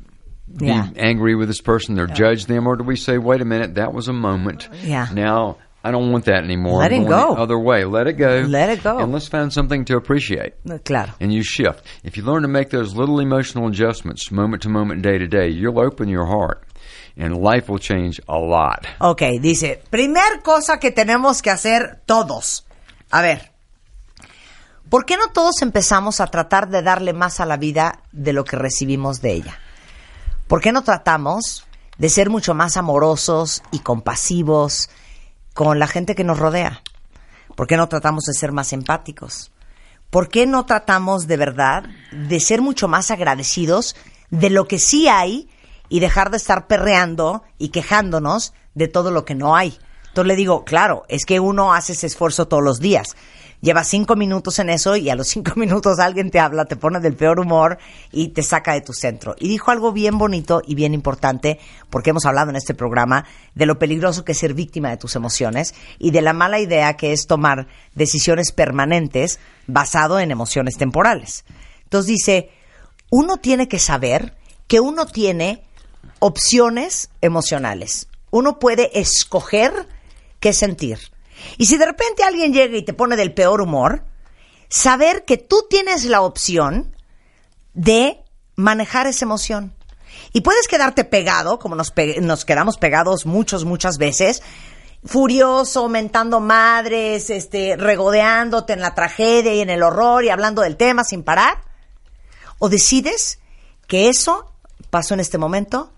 be 0.55 0.67
Yeah. 0.67 0.89
angry 0.97 1.35
with 1.35 1.49
this 1.49 1.61
person 1.61 1.99
or 1.99 2.07
judge 2.07 2.47
them, 2.47 2.67
or 2.67 2.77
do 2.77 2.85
we 2.85 2.97
say, 2.97 3.17
"Wait 3.19 3.41
a 3.41 3.45
minute, 3.45 3.77
that 3.77 3.93
was 3.95 4.09
a 4.09 4.13
moment. 4.13 4.69
Yeah. 4.85 5.09
Now 5.13 5.57
I 5.85 5.91
don't 5.91 6.13
want 6.13 6.27
that 6.27 6.45
anymore. 6.45 6.79
Let 6.81 6.93
I'm 6.93 7.03
it 7.03 7.09
go. 7.09 7.35
the 7.35 7.41
other 7.41 7.59
way. 7.59 7.85
Let 7.85 8.07
it 8.07 8.13
go. 8.19 8.45
Let 8.47 8.69
it 8.71 8.83
go. 8.85 8.99
And 8.99 9.13
let's 9.13 9.29
find 9.29 9.53
something 9.53 9.85
to 9.87 9.97
appreciate." 9.97 10.55
Uh, 10.69 10.79
claro. 10.85 11.13
And 11.21 11.33
you 11.33 11.43
shift. 11.43 11.85
If 12.05 12.17
you 12.17 12.23
learn 12.23 12.43
to 12.43 12.49
make 12.49 12.71
those 12.71 12.95
little 12.95 13.19
emotional 13.21 13.67
adjustments, 13.69 14.31
moment 14.31 14.63
to 14.63 14.69
moment, 14.69 15.03
day 15.03 15.19
to 15.19 15.27
day, 15.27 15.49
you'll 15.49 15.81
open 15.81 16.09
your 16.09 16.27
heart, 16.27 16.63
and 17.17 17.37
life 17.39 17.69
will 17.71 17.79
change 17.81 18.21
a 18.29 18.39
lot. 18.39 18.87
Ok, 19.01 19.41
dice, 19.41 19.81
primer 19.91 20.43
cosa 20.43 20.79
que 20.79 20.91
tenemos 20.93 21.41
que 21.43 21.51
hacer 21.51 22.01
todos. 22.07 22.65
A 23.11 23.23
ver, 23.23 23.52
¿por 24.93 25.07
qué 25.07 25.17
no 25.17 25.29
todos 25.29 25.63
empezamos 25.63 26.21
a 26.21 26.27
tratar 26.27 26.69
de 26.69 26.83
darle 26.83 27.15
más 27.15 27.41
a 27.41 27.47
la 27.47 27.57
vida 27.57 28.01
de 28.13 28.35
lo 28.35 28.45
que 28.45 28.57
recibimos 28.57 29.23
de 29.23 29.33
ella? 29.33 29.59
¿Por 30.47 30.61
qué 30.61 30.71
no 30.71 30.85
tratamos 30.85 31.67
de 31.97 32.11
ser 32.11 32.29
mucho 32.29 32.53
más 32.53 32.77
amorosos 32.77 33.63
y 33.71 33.79
compasivos 33.79 34.91
con 35.55 35.79
la 35.79 35.87
gente 35.87 36.15
que 36.15 36.25
nos 36.25 36.39
rodea? 36.39 36.83
¿Por 37.57 37.67
qué 37.67 37.79
no 37.79 37.89
tratamos 37.89 38.25
de 38.25 38.35
ser 38.35 38.53
más 38.53 38.75
empáticos? 38.75 39.51
¿Por 40.11 40.29
qué 40.29 40.47
no 40.47 40.67
tratamos 40.67 41.27
de 41.27 41.39
verdad 41.39 41.85
de 42.11 42.39
ser 42.39 42.61
mucho 42.61 42.87
más 42.87 43.11
agradecidos 43.11 43.97
de 44.29 44.51
lo 44.51 44.69
que 44.69 44.79
sí 44.79 45.09
hay 45.09 45.49
y 45.89 46.01
dejar 46.01 46.31
de 46.31 46.37
estar 46.37 46.67
perreando 46.67 47.45
y 47.57 47.71
quejándonos 47.71 48.53
de 48.75 48.89
todo 48.89 49.11
lo 49.11 49.25
que 49.25 49.35
no 49.35 49.57
hay? 49.57 49.79
Entonces 50.09 50.29
le 50.29 50.37
digo, 50.37 50.65
claro, 50.65 51.05
es 51.09 51.25
que 51.25 51.41
uno 51.41 51.73
hace 51.73 51.95
ese 51.95 52.09
esfuerzo 52.09 52.47
todos 52.47 52.63
los 52.63 52.79
días. 52.79 53.17
Lleva 53.63 53.85
cinco 53.85 54.17
minutos 54.17 54.59
en 54.59 54.71
eso 54.71 54.97
y 54.97 55.09
a 55.09 55.15
los 55.15 55.29
cinco 55.29 55.53
minutos 55.57 56.01
alguien 56.01 56.33
te 56.33 56.41
habla, 56.41 56.65
te 56.65 56.75
pone 56.75 56.99
del 56.99 57.15
peor 57.15 57.39
humor 57.39 57.79
y 58.11 58.31
te 58.31 58.43
saca 58.43 58.75
de 58.75 58.81
tu 58.81 58.93
centro. 58.93 59.37
Y 59.39 59.49
dijo 59.49 59.71
algo 59.71 59.93
bien 59.93 60.19
bonito 60.19 60.63
y 60.67 60.75
bien 60.75 60.95
importante, 60.95 61.61
porque 61.89 62.11
hemos 62.11 62.27
hablado 62.27 62.51
en 62.51 62.57
este 62.57 62.75
programa 62.75 63.25
de 63.55 63.67
lo 63.67 63.79
peligroso 63.79 64.25
que 64.25 64.33
es 64.33 64.39
ser 64.39 64.55
víctima 64.55 64.91
de 64.91 64.97
tus 64.97 65.15
emociones 65.15 65.77
y 66.01 66.11
de 66.11 66.23
la 66.23 66.33
mala 66.33 66.59
idea 66.59 66.97
que 66.97 67.13
es 67.13 67.29
tomar 67.29 67.69
decisiones 67.95 68.51
permanentes 68.51 69.39
basado 69.69 70.19
en 70.19 70.33
emociones 70.33 70.77
temporales. 70.77 71.45
Entonces 71.85 72.09
dice, 72.09 72.51
uno 73.11 73.37
tiene 73.37 73.69
que 73.69 73.79
saber 73.79 74.35
que 74.67 74.81
uno 74.81 75.07
tiene 75.07 75.63
opciones 76.19 77.11
emocionales. 77.21 78.09
Uno 78.33 78.59
puede 78.59 78.99
escoger 78.99 79.87
qué 80.41 80.53
sentir. 80.53 80.99
Y 81.59 81.67
si 81.67 81.77
de 81.77 81.87
repente 81.87 82.25
alguien 82.25 82.53
llega 82.53 82.77
y 82.77 82.85
te 82.85 82.95
pone 82.95 83.17
del 83.17 83.35
peor 83.35 83.61
humor, 83.61 84.05
saber 84.69 85.25
que 85.25 85.37
tú 85.37 85.67
tienes 85.69 86.05
la 86.05 86.23
opción 86.23 86.97
de 87.75 88.23
manejar 88.57 89.07
esa 89.07 89.25
emoción. 89.25 89.75
Y 90.33 90.43
puedes 90.43 90.69
quedarte 90.69 91.05
pegado, 91.05 91.59
como 91.59 91.75
nos, 91.75 91.93
nos 92.21 92.45
quedamos 92.45 92.79
pegados 92.79 93.27
muchos, 93.27 93.65
muchas 93.65 93.99
veces, 93.99 94.43
furioso, 95.05 95.89
mentando 95.89 96.41
madres, 96.41 97.31
este, 97.31 97.77
regodeándote 97.77 98.73
en 98.73 98.81
la 98.81 98.95
tragedia 98.95 99.55
y 99.55 99.61
en 99.61 99.71
el 99.71 99.83
horror 99.83 100.25
y 100.25 100.31
hablando 100.31 100.63
del 100.63 100.77
tema 100.77 101.05
sin 101.05 101.23
parar. 101.23 101.65
O 102.59 102.69
decides 102.69 103.41
que 103.89 104.09
eso 104.09 104.53
pasó 104.91 105.15
en 105.15 105.21
este 105.21 105.39
momento, 105.39 105.93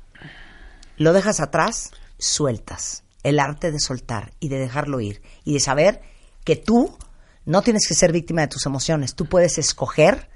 lo 0.96 1.12
dejas 1.12 1.40
atrás, 1.40 1.90
sueltas. 2.18 3.02
El 3.22 3.40
arte 3.40 3.72
de 3.72 3.80
soltar 3.80 4.32
y 4.38 4.48
de 4.48 4.58
dejarlo 4.58 5.00
ir. 5.00 5.22
Y 5.44 5.52
de 5.52 5.60
saber 5.60 6.00
que 6.44 6.56
tú 6.56 6.96
no 7.46 7.62
tienes 7.62 7.86
que 7.86 7.94
ser 7.94 8.12
víctima 8.12 8.42
de 8.42 8.48
tus 8.48 8.66
emociones. 8.66 9.14
Tú 9.14 9.26
puedes 9.26 9.58
escoger 9.58 10.28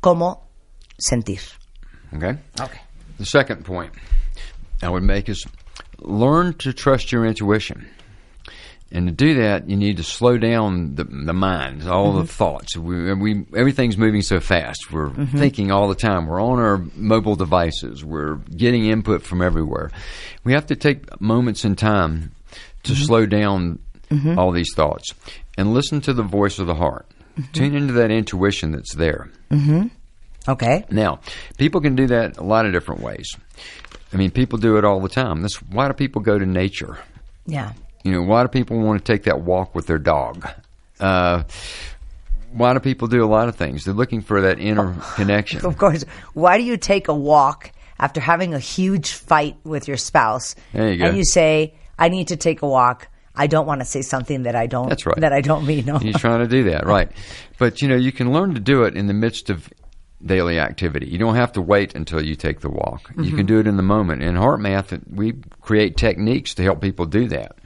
cómo 0.00 0.48
sentir. 0.98 1.40
Okay? 2.14 2.38
The 3.18 3.26
second 3.26 3.64
point 3.64 3.92
I 4.82 4.88
would 4.88 5.02
make 5.02 5.28
is 5.28 5.46
learn 5.98 6.54
to 6.54 6.72
trust 6.72 7.12
your 7.12 7.24
intuition. 7.24 7.88
And 8.92 9.06
to 9.06 9.12
do 9.12 9.34
that, 9.34 9.70
you 9.70 9.76
need 9.76 9.98
to 9.98 10.02
slow 10.02 10.36
down 10.36 10.96
the, 10.96 11.04
the 11.04 11.32
mind, 11.32 11.88
all 11.88 12.12
the 12.12 12.22
mm-hmm. 12.22 12.26
thoughts. 12.26 12.76
We, 12.76 13.14
we, 13.14 13.46
everything's 13.56 13.96
moving 13.96 14.20
so 14.20 14.40
fast. 14.40 14.90
We're 14.90 15.10
mm-hmm. 15.10 15.38
thinking 15.38 15.70
all 15.70 15.86
the 15.86 15.94
time. 15.94 16.26
We're 16.26 16.42
on 16.42 16.58
our 16.58 16.78
mobile 16.96 17.36
devices. 17.36 18.04
We're 18.04 18.36
getting 18.56 18.86
input 18.86 19.22
from 19.22 19.42
everywhere. 19.42 19.92
We 20.42 20.54
have 20.54 20.66
to 20.66 20.76
take 20.76 21.20
moments 21.20 21.64
in 21.64 21.76
time 21.76 22.32
to 22.82 22.92
mm-hmm. 22.92 23.04
slow 23.04 23.26
down 23.26 23.78
all 24.38 24.50
these 24.52 24.72
thoughts 24.74 25.14
and 25.56 25.72
listen 25.72 26.00
to 26.02 26.12
the 26.12 26.22
voice 26.22 26.58
of 26.58 26.66
the 26.66 26.74
heart. 26.74 27.06
Tune 27.52 27.74
into 27.74 27.92
that 27.94 28.10
intuition 28.10 28.72
that's 28.72 28.94
there. 28.94 29.30
Mm-hmm. 29.50 29.86
Okay. 30.48 30.84
Now, 30.90 31.20
people 31.58 31.80
can 31.80 31.94
do 31.94 32.06
that 32.08 32.38
a 32.38 32.42
lot 32.42 32.66
of 32.66 32.72
different 32.72 33.02
ways. 33.02 33.36
I 34.12 34.16
mean, 34.16 34.30
people 34.30 34.58
do 34.58 34.76
it 34.78 34.84
all 34.84 35.00
the 35.00 35.08
time. 35.08 35.42
That's 35.42 35.56
why 35.62 35.86
do 35.88 35.94
people 35.94 36.22
go 36.22 36.38
to 36.38 36.46
nature? 36.46 36.98
Yeah. 37.46 37.72
You 38.02 38.12
know, 38.12 38.22
why 38.22 38.42
do 38.42 38.48
people 38.48 38.78
want 38.80 39.04
to 39.04 39.12
take 39.12 39.24
that 39.24 39.42
walk 39.42 39.74
with 39.74 39.86
their 39.86 39.98
dog? 39.98 40.48
Uh, 40.98 41.44
why 42.52 42.72
do 42.72 42.80
people 42.80 43.08
do 43.08 43.24
a 43.24 43.26
lot 43.26 43.48
of 43.48 43.56
things? 43.56 43.84
They're 43.84 43.94
looking 43.94 44.22
for 44.22 44.40
that 44.42 44.58
inner 44.58 44.94
connection. 45.14 45.64
Of 45.64 45.78
course. 45.78 46.04
Why 46.34 46.58
do 46.58 46.64
you 46.64 46.76
take 46.76 47.08
a 47.08 47.14
walk 47.14 47.72
after 47.98 48.20
having 48.20 48.54
a 48.54 48.58
huge 48.58 49.12
fight 49.12 49.56
with 49.64 49.86
your 49.86 49.96
spouse? 49.96 50.56
There 50.72 50.90
you 50.92 50.98
go. 50.98 51.06
And 51.06 51.16
you 51.16 51.24
say, 51.24 51.74
I 51.98 52.08
need 52.08 52.28
to 52.28 52.36
take 52.36 52.62
a 52.62 52.66
walk. 52.66 53.08
I 53.34 53.46
don't 53.46 53.66
want 53.66 53.80
to 53.80 53.84
say 53.84 54.02
something 54.02 54.42
that 54.42 54.56
I 54.56 54.66
don't 54.66 54.88
That's 54.88 55.06
right. 55.06 55.20
that 55.20 55.32
I 55.32 55.40
don't 55.40 55.66
mean. 55.66 55.84
No. 55.90 55.98
You're 56.00 56.18
trying 56.18 56.40
to 56.40 56.48
do 56.48 56.64
that, 56.70 56.86
right? 56.86 57.10
But 57.58 57.80
you 57.80 57.88
know, 57.88 57.96
you 57.96 58.12
can 58.12 58.32
learn 58.32 58.54
to 58.54 58.60
do 58.60 58.82
it 58.84 58.96
in 58.96 59.06
the 59.06 59.14
midst 59.14 59.50
of 59.50 59.68
daily 60.24 60.58
activity. 60.58 61.08
You 61.08 61.18
don't 61.18 61.36
have 61.36 61.52
to 61.52 61.62
wait 61.62 61.94
until 61.94 62.22
you 62.22 62.34
take 62.34 62.60
the 62.60 62.70
walk. 62.70 63.10
You 63.16 63.24
mm-hmm. 63.24 63.36
can 63.36 63.46
do 63.46 63.58
it 63.58 63.66
in 63.66 63.76
the 63.76 63.82
moment. 63.82 64.22
In 64.22 64.36
Heart 64.36 64.60
Math, 64.60 64.92
we 65.10 65.34
create 65.60 65.96
techniques 65.96 66.54
to 66.54 66.62
help 66.62 66.80
people 66.80 67.06
do 67.06 67.28
that. 67.28 67.56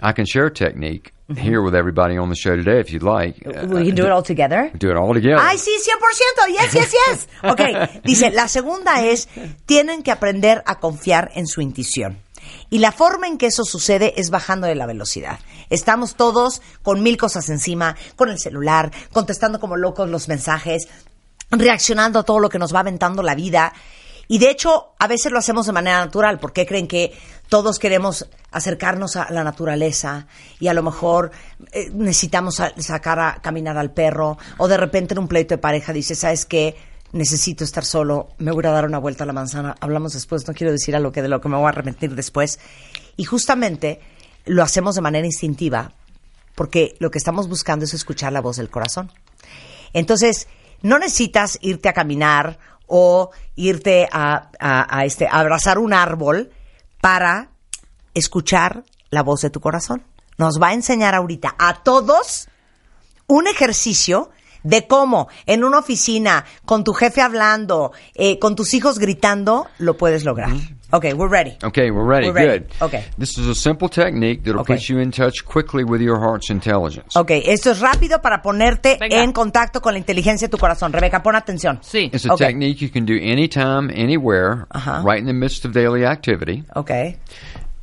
I 0.00 0.12
can 0.12 0.26
share 0.26 0.46
a 0.46 0.50
technique 0.50 1.12
mm-hmm. 1.30 1.40
here 1.40 1.62
with 1.62 1.74
everybody 1.74 2.18
on 2.18 2.28
the 2.28 2.34
show 2.34 2.56
today 2.56 2.78
if 2.80 2.92
you'd 2.92 3.02
like. 3.02 3.42
We 3.46 3.54
uh, 3.54 3.84
can 3.84 3.94
do 3.94 4.04
it 4.04 4.10
all 4.10 4.22
together. 4.22 4.70
Do 4.76 4.90
it 4.90 4.96
all 4.96 5.14
together. 5.14 5.40
Ay, 5.40 5.56
sí, 5.56 5.70
100%. 5.78 6.52
Yes, 6.52 6.74
yes, 6.74 6.92
yes. 6.92 7.28
Ok, 7.42 8.02
dice, 8.04 8.30
la 8.32 8.48
segunda 8.48 9.04
es, 9.06 9.28
tienen 9.66 10.02
que 10.02 10.10
aprender 10.10 10.62
a 10.66 10.78
confiar 10.78 11.30
en 11.34 11.46
su 11.46 11.62
intuición. 11.62 12.18
Y 12.70 12.78
la 12.78 12.92
forma 12.92 13.26
en 13.26 13.38
que 13.38 13.46
eso 13.46 13.64
sucede 13.64 14.14
es 14.16 14.30
bajando 14.30 14.66
de 14.66 14.74
la 14.74 14.86
velocidad. 14.86 15.38
Estamos 15.70 16.14
todos 16.16 16.62
con 16.82 17.02
mil 17.02 17.16
cosas 17.16 17.48
encima, 17.48 17.96
con 18.16 18.28
el 18.28 18.38
celular, 18.38 18.90
contestando 19.12 19.60
como 19.60 19.76
locos 19.76 20.08
los 20.08 20.28
mensajes, 20.28 20.88
reaccionando 21.50 22.18
a 22.18 22.22
todo 22.22 22.40
lo 22.40 22.48
que 22.48 22.58
nos 22.58 22.74
va 22.74 22.80
aventando 22.80 23.22
la 23.22 23.34
vida. 23.34 23.72
Y 24.28 24.38
de 24.38 24.50
hecho, 24.50 24.94
a 24.98 25.06
veces 25.06 25.32
lo 25.32 25.38
hacemos 25.38 25.66
de 25.66 25.72
manera 25.72 25.98
natural. 25.98 26.38
¿Por 26.38 26.52
qué 26.52 26.66
creen 26.66 26.88
que 26.88 27.12
todos 27.48 27.78
queremos 27.78 28.26
acercarnos 28.50 29.16
a 29.16 29.30
la 29.30 29.44
naturaleza 29.44 30.26
y 30.58 30.68
a 30.68 30.74
lo 30.74 30.82
mejor 30.82 31.30
eh, 31.72 31.90
necesitamos 31.92 32.62
sacar 32.78 33.18
a 33.20 33.40
caminar 33.42 33.76
al 33.76 33.92
perro? 33.92 34.38
O 34.58 34.68
de 34.68 34.76
repente 34.76 35.14
en 35.14 35.18
un 35.18 35.28
pleito 35.28 35.54
de 35.54 35.58
pareja 35.58 35.92
dices, 35.92 36.18
¿sabes 36.18 36.46
qué? 36.46 36.93
Necesito 37.14 37.62
estar 37.62 37.84
solo, 37.84 38.30
me 38.38 38.50
voy 38.50 38.66
a 38.66 38.70
dar 38.70 38.84
una 38.84 38.98
vuelta 38.98 39.22
a 39.22 39.26
la 39.26 39.32
manzana. 39.32 39.76
Hablamos 39.78 40.14
después, 40.14 40.48
no 40.48 40.52
quiero 40.52 40.72
decir 40.72 40.96
algo 40.96 41.12
que 41.12 41.22
de 41.22 41.28
lo 41.28 41.40
que 41.40 41.48
me 41.48 41.56
voy 41.56 41.66
a 41.66 41.68
arrepentir 41.68 42.14
después. 42.14 42.58
Y 43.16 43.22
justamente 43.22 44.00
lo 44.46 44.64
hacemos 44.64 44.96
de 44.96 45.00
manera 45.00 45.24
instintiva 45.24 45.92
porque 46.56 46.96
lo 46.98 47.12
que 47.12 47.18
estamos 47.18 47.48
buscando 47.48 47.84
es 47.84 47.94
escuchar 47.94 48.32
la 48.32 48.40
voz 48.40 48.56
del 48.56 48.68
corazón. 48.68 49.12
Entonces, 49.92 50.48
no 50.82 50.98
necesitas 50.98 51.56
irte 51.62 51.88
a 51.88 51.92
caminar 51.92 52.58
o 52.88 53.30
irte 53.54 54.08
a, 54.10 54.50
este, 55.04 55.28
a 55.28 55.38
abrazar 55.38 55.78
un 55.78 55.92
árbol 55.92 56.50
para 57.00 57.50
escuchar 58.12 58.84
la 59.10 59.22
voz 59.22 59.40
de 59.40 59.50
tu 59.50 59.60
corazón. 59.60 60.02
Nos 60.36 60.60
va 60.60 60.70
a 60.70 60.74
enseñar 60.74 61.14
ahorita 61.14 61.54
a 61.58 61.82
todos 61.84 62.48
un 63.28 63.46
ejercicio 63.46 64.30
de 64.64 64.86
cómo 64.88 65.28
en 65.46 65.62
una 65.62 65.78
oficina, 65.78 66.44
con 66.64 66.82
tu 66.82 66.92
jefe 66.92 67.20
hablando, 67.20 67.92
eh, 68.14 68.38
con 68.40 68.56
tus 68.56 68.74
hijos 68.74 68.98
gritando, 68.98 69.68
lo 69.78 69.96
puedes 69.96 70.24
lograr. 70.24 70.50
Ok, 70.90 71.06
we're 71.16 71.28
ready. 71.28 71.56
Okay, 71.62 71.90
we're 71.90 72.06
ready. 72.06 72.28
We're 72.30 72.46
ready. 72.46 72.64
Good. 72.64 72.82
Okay. 72.82 73.04
This 73.18 73.36
is 73.38 73.46
a 73.48 73.54
simple 73.54 73.88
technique 73.88 74.42
that'll 74.44 74.60
Okay. 74.60 74.74
put 74.76 74.88
you 74.88 75.00
in 75.00 75.10
touch 75.10 75.44
quickly 75.44 75.82
with 75.84 76.00
your 76.00 76.18
heart's 76.20 76.50
intelligence. 76.50 77.16
Ok, 77.18 77.30
esto 77.46 77.70
es 77.72 77.80
rápido 77.80 78.20
para 78.22 78.42
ponerte 78.42 78.96
Venga. 79.00 79.22
en 79.22 79.32
contacto 79.32 79.80
con 79.80 79.92
la 79.94 79.98
inteligencia 79.98 80.46
de 80.46 80.50
tu 80.50 80.58
corazón. 80.58 80.92
Rebeca, 80.92 81.22
pon 81.22 81.34
atención. 81.34 81.80
Sí. 81.82 82.10
It's 82.12 82.26
a 82.26 82.34
Okay. 82.34 82.46
technique 82.46 82.80
you 82.80 82.90
can 82.90 83.04
do 83.06 83.14
anytime, 83.14 83.90
anywhere, 83.94 84.66
Uh-huh. 84.74 85.02
right 85.04 85.18
in 85.20 85.26
the 85.26 85.32
midst 85.32 85.64
of 85.64 85.72
daily 85.72 86.04
activity. 86.04 86.62
Ok, 86.74 87.18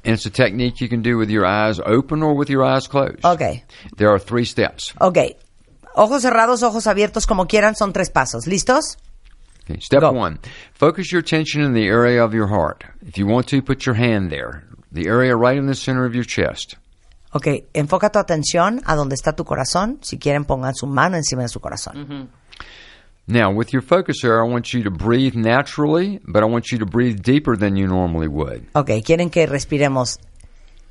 And 0.03 0.16
it's 0.16 0.26
a 0.26 0.32
technique 0.32 0.80
you 0.82 0.88
can 0.90 1.02
do 1.03 1.18
with 1.18 1.30
your 1.30 1.45
eyes 1.45 1.80
open 1.86 2.24
or 2.24 2.34
with 2.36 2.49
your 2.49 2.64
eyes 2.64 2.88
closed. 2.88 3.20
ok, 3.24 3.64
There 3.98 4.10
are 4.10 4.20
three 4.20 4.45
steps. 4.45 4.94
ok. 4.99 5.36
Ojos 5.95 6.22
cerrados, 6.22 6.63
ojos 6.63 6.88
abiertos, 6.88 7.26
como 7.27 7.47
quieran, 7.47 7.76
son 7.76 7.93
tres 7.93 8.09
pasos. 8.09 8.47
¿Listos? 8.47 8.97
Okay, 9.63 9.80
step 9.80 10.01
Go. 10.01 10.11
one 10.11 10.39
focus 10.73 11.11
your 11.11 11.19
attention 11.22 11.63
in 11.63 11.73
the 11.73 11.85
area 11.88 12.23
of 12.23 12.34
your 12.34 12.47
heart. 12.47 12.84
If 13.05 13.18
you 13.18 13.27
want 13.27 13.47
to, 13.49 13.61
put 13.61 13.85
your 13.85 13.95
hand 13.95 14.31
there, 14.31 14.63
the 14.91 15.07
area 15.07 15.35
right 15.35 15.57
in 15.57 15.68
the 15.68 15.76
center 15.76 16.05
of 16.05 16.15
your 16.15 16.26
chest. 16.26 16.77
Ok, 17.34 17.69
enfoca 17.73 18.09
tu 18.09 18.19
atención 18.19 18.81
a 18.85 18.95
donde 18.95 19.15
está 19.15 19.34
tu 19.35 19.45
corazón. 19.45 19.99
Si 20.01 20.18
quieren, 20.18 20.45
pongan 20.45 20.73
su 20.76 20.88
mano 20.88 21.15
encima 21.15 21.43
de 21.43 21.47
su 21.47 21.59
corazón. 21.59 22.30
Now, 23.27 23.51
with 23.51 23.72
your 23.72 23.81
focus 23.84 24.18
there, 24.22 24.43
I 24.43 24.49
want 24.49 24.73
you 24.73 24.84
to 24.84 24.91
breathe 24.91 25.35
naturally, 25.35 26.19
but 26.26 26.43
I 26.43 26.47
want 26.47 26.72
you 26.72 26.80
to 26.80 26.85
breathe 26.85 27.22
deeper 27.22 27.55
than 27.55 27.77
you 27.77 27.88
normally 27.88 28.27
would. 28.27 28.68
Ok, 28.73 28.89
quieren 29.05 29.30
que 29.30 29.45
respiremos 29.45 30.19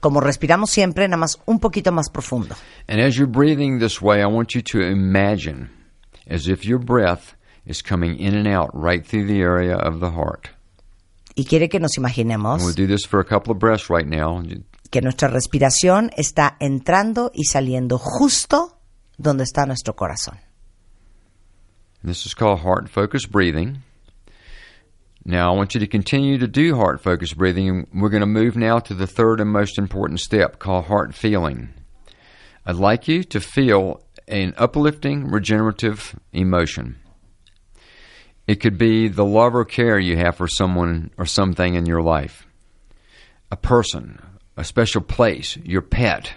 como 0.00 0.20
respiramos 0.20 0.70
siempre, 0.70 1.06
nada 1.08 1.18
más 1.18 1.38
un 1.46 1.60
poquito 1.60 1.92
más 1.92 2.10
profundo. 2.10 2.54
And 2.88 3.00
as 3.00 3.16
you're 3.16 3.30
breathing 3.30 3.78
this 3.78 4.00
way, 4.02 4.20
I 4.20 4.26
want 4.26 4.54
you 4.54 4.62
to 4.72 4.80
imagine 4.80 5.70
as 6.28 6.48
if 6.48 6.64
your 6.64 6.78
breath 6.78 7.34
is 7.66 7.82
coming 7.82 8.18
in 8.18 8.34
and 8.34 8.48
out 8.48 8.70
right 8.74 9.06
through 9.06 9.26
the 9.26 9.40
area 9.40 9.76
of 9.76 10.00
the 10.00 10.10
heart. 10.10 10.48
Y 11.36 11.44
quiere 11.44 11.68
que 11.68 11.78
nos 11.78 11.96
And 11.96 12.04
imaginemos 12.06 12.62
we'll 12.64 12.74
do 12.74 12.86
this 12.86 13.06
for 13.06 13.20
a 13.20 13.24
couple 13.24 13.52
of 13.52 13.58
breaths 13.58 13.88
right 13.88 14.06
now. 14.06 14.42
que 14.90 15.00
nuestra 15.00 15.28
respiración 15.28 16.10
está 16.16 16.56
entrando 16.58 17.30
y 17.32 17.44
saliendo 17.44 17.98
justo 17.98 18.76
donde 19.18 19.44
está 19.44 19.64
nuestro 19.66 19.94
corazón. 19.94 20.38
This 22.02 22.26
is 22.26 22.34
called 22.34 22.60
heart 22.64 22.88
focused 22.88 23.30
breathing. 23.30 23.82
Now, 25.24 25.52
I 25.52 25.56
want 25.56 25.74
you 25.74 25.80
to 25.80 25.86
continue 25.86 26.38
to 26.38 26.48
do 26.48 26.76
heart 26.76 27.02
focused 27.02 27.36
breathing, 27.36 27.86
we're 27.92 28.08
going 28.08 28.22
to 28.22 28.26
move 28.26 28.56
now 28.56 28.78
to 28.78 28.94
the 28.94 29.06
third 29.06 29.40
and 29.40 29.50
most 29.50 29.78
important 29.78 30.20
step 30.20 30.58
called 30.58 30.86
heart 30.86 31.14
feeling. 31.14 31.74
I'd 32.64 32.76
like 32.76 33.06
you 33.06 33.22
to 33.24 33.40
feel 33.40 34.02
an 34.28 34.54
uplifting, 34.56 35.30
regenerative 35.30 36.18
emotion. 36.32 36.98
It 38.46 38.60
could 38.60 38.78
be 38.78 39.08
the 39.08 39.24
love 39.24 39.54
or 39.54 39.64
care 39.64 39.98
you 39.98 40.16
have 40.16 40.36
for 40.36 40.48
someone 40.48 41.10
or 41.18 41.26
something 41.26 41.74
in 41.74 41.86
your 41.86 42.02
life, 42.02 42.46
a 43.50 43.56
person, 43.56 44.20
a 44.56 44.64
special 44.64 45.02
place, 45.02 45.56
your 45.58 45.82
pet. 45.82 46.32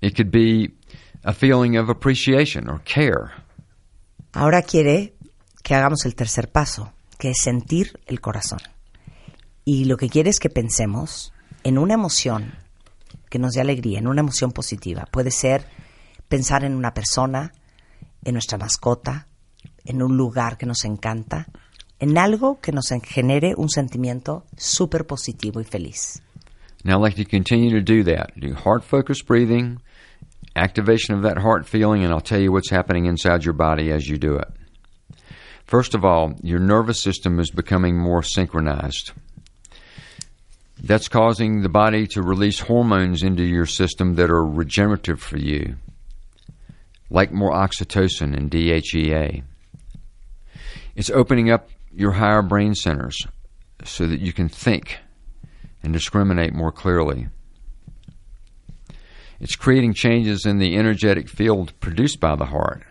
It 0.00 0.14
could 0.14 0.30
be 0.30 0.70
a 1.24 1.32
feeling 1.32 1.76
of 1.76 1.88
appreciation 1.88 2.68
or 2.68 2.78
care. 2.78 3.32
Ahora 4.32 4.62
quiere 4.62 5.12
que 5.62 5.76
hagamos 5.76 6.06
el 6.06 6.12
tercer 6.12 6.50
paso, 6.52 6.92
que 7.20 7.30
es 7.30 7.38
sentir 7.40 8.00
el 8.06 8.20
corazón. 8.20 8.58
Y 9.64 9.84
lo 9.84 9.96
que 9.96 10.08
quiere 10.08 10.30
es 10.30 10.40
que 10.40 10.48
pensemos 10.48 11.32
en 11.62 11.78
una 11.78 11.94
emoción 11.94 12.54
que 13.28 13.38
nos 13.38 13.52
dé 13.52 13.60
alegría, 13.60 13.98
en 13.98 14.08
una 14.08 14.22
emoción 14.22 14.52
positiva. 14.52 15.06
Puede 15.12 15.30
ser 15.30 15.66
pensar 16.28 16.64
en 16.64 16.74
una 16.74 16.94
persona, 16.94 17.52
en 18.24 18.32
nuestra 18.32 18.56
mascota, 18.56 19.28
en 19.84 20.02
un 20.02 20.16
lugar 20.16 20.56
que 20.56 20.66
nos 20.66 20.84
encanta, 20.84 21.46
en 21.98 22.16
algo 22.16 22.58
que 22.60 22.72
nos 22.72 22.88
genere 23.04 23.52
un 23.56 23.68
sentimiento 23.68 24.46
súper 24.56 25.06
positivo 25.06 25.60
y 25.60 25.64
feliz. 25.64 26.22
Now, 26.82 26.96
I'd 26.96 27.02
like 27.02 27.22
to 27.22 27.28
continue 27.28 27.70
to 27.70 27.82
do 27.82 28.02
that. 28.04 28.30
Do 28.36 28.54
heart 28.54 28.82
focused 28.82 29.26
breathing, 29.26 29.82
activation 30.56 31.14
of 31.14 31.22
that 31.24 31.38
heart 31.42 31.66
feeling, 31.66 32.02
and 32.02 32.12
I'll 32.12 32.22
tell 32.22 32.40
you 32.40 32.50
what's 32.50 32.70
happening 32.70 33.04
inside 33.04 33.44
your 33.44 33.54
body 33.54 33.92
as 33.92 34.08
you 34.08 34.16
do 34.16 34.36
it. 34.36 34.48
First 35.70 35.94
of 35.94 36.04
all, 36.04 36.34
your 36.42 36.58
nervous 36.58 37.00
system 37.00 37.38
is 37.38 37.52
becoming 37.52 37.96
more 37.96 38.24
synchronized. 38.24 39.12
That's 40.82 41.06
causing 41.06 41.62
the 41.62 41.68
body 41.68 42.08
to 42.08 42.22
release 42.22 42.58
hormones 42.58 43.22
into 43.22 43.44
your 43.44 43.66
system 43.66 44.16
that 44.16 44.30
are 44.30 44.44
regenerative 44.44 45.22
for 45.22 45.38
you, 45.38 45.76
like 47.08 47.30
more 47.30 47.52
oxytocin 47.52 48.36
and 48.36 48.50
DHEA. 48.50 49.44
It's 50.96 51.08
opening 51.08 51.52
up 51.52 51.68
your 51.92 52.14
higher 52.14 52.42
brain 52.42 52.74
centers 52.74 53.24
so 53.84 54.08
that 54.08 54.18
you 54.18 54.32
can 54.32 54.48
think 54.48 54.98
and 55.84 55.92
discriminate 55.92 56.52
more 56.52 56.72
clearly. 56.72 57.28
It's 59.38 59.54
creating 59.54 59.94
changes 59.94 60.46
in 60.46 60.58
the 60.58 60.76
energetic 60.76 61.28
field 61.28 61.78
produced 61.78 62.18
by 62.18 62.34
the 62.34 62.46
heart 62.46 62.82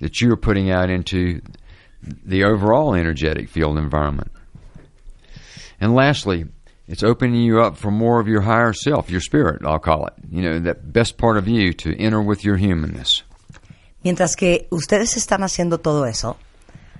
that 0.00 0.20
you 0.20 0.30
are 0.30 0.36
putting 0.36 0.70
out 0.70 0.90
into 0.90 1.40
the 2.02 2.44
overall 2.44 2.94
energetic 2.94 3.48
field 3.48 3.78
environment. 3.78 4.30
And 5.80 5.94
lastly, 5.94 6.46
it's 6.86 7.02
opening 7.02 7.42
you 7.42 7.62
up 7.62 7.76
for 7.76 7.90
more 7.90 8.20
of 8.20 8.28
your 8.28 8.42
higher 8.42 8.72
self, 8.72 9.10
your 9.10 9.20
spirit, 9.20 9.62
I'll 9.64 9.78
call 9.78 10.06
it. 10.06 10.14
You 10.30 10.42
know, 10.42 10.58
that 10.60 10.92
best 10.92 11.16
part 11.16 11.36
of 11.36 11.46
you 11.46 11.72
to 11.74 11.96
enter 11.96 12.20
with 12.20 12.44
your 12.44 12.56
humanness. 12.56 13.22
Mientras 14.02 14.34
que 14.34 14.66
ustedes 14.70 15.16
están 15.16 15.42
haciendo 15.42 15.78
todo 15.78 16.06
eso, 16.06 16.36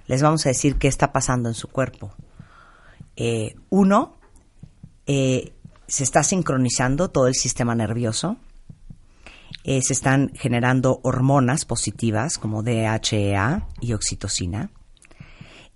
les 0.07 0.23
vamos 0.23 0.45
a 0.47 0.51
decir 0.51 0.77
qué 0.77 0.89
está 0.89 1.13
pasando 1.13 1.49
en 1.49 1.55
su 1.55 1.69
cuerpo. 1.69 2.13
Eh, 3.17 3.55
uno, 3.71 4.17
eh, 5.07 5.53
se 5.87 6.05
está 6.05 6.23
sincronizando 6.23 7.11
todo 7.11 7.27
el 7.27 7.35
sistema 7.35 7.75
nervioso. 7.75 8.37
Eh, 9.65 9.83
se 9.83 9.93
están 9.93 10.31
generando 10.35 11.01
hormonas 11.03 11.65
positivas 11.65 12.39
como 12.39 12.63
DHEA 12.63 13.67
y 13.81 13.93
oxitocina. 13.93 14.71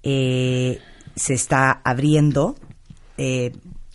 Eh, 0.07 0.81
se 1.17 1.33
está 1.33 1.81
abriendo 1.83 2.57
eh, 3.17 3.53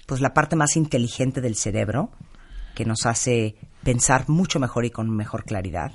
pues 0.07 0.22
la 0.22 0.34
parte 0.34 0.56
más 0.56 0.76
inteligente 0.76 1.40
del 1.40 1.56
cerebro 1.56 2.10
que 2.73 2.84
nos 2.84 3.06
hace 3.06 3.56
pensar 3.84 4.27
mucho 4.27 4.60
mejor 4.60 4.86
y 4.86 4.90
con 4.90 5.15
mejor 5.15 5.45
claridad. 5.45 5.91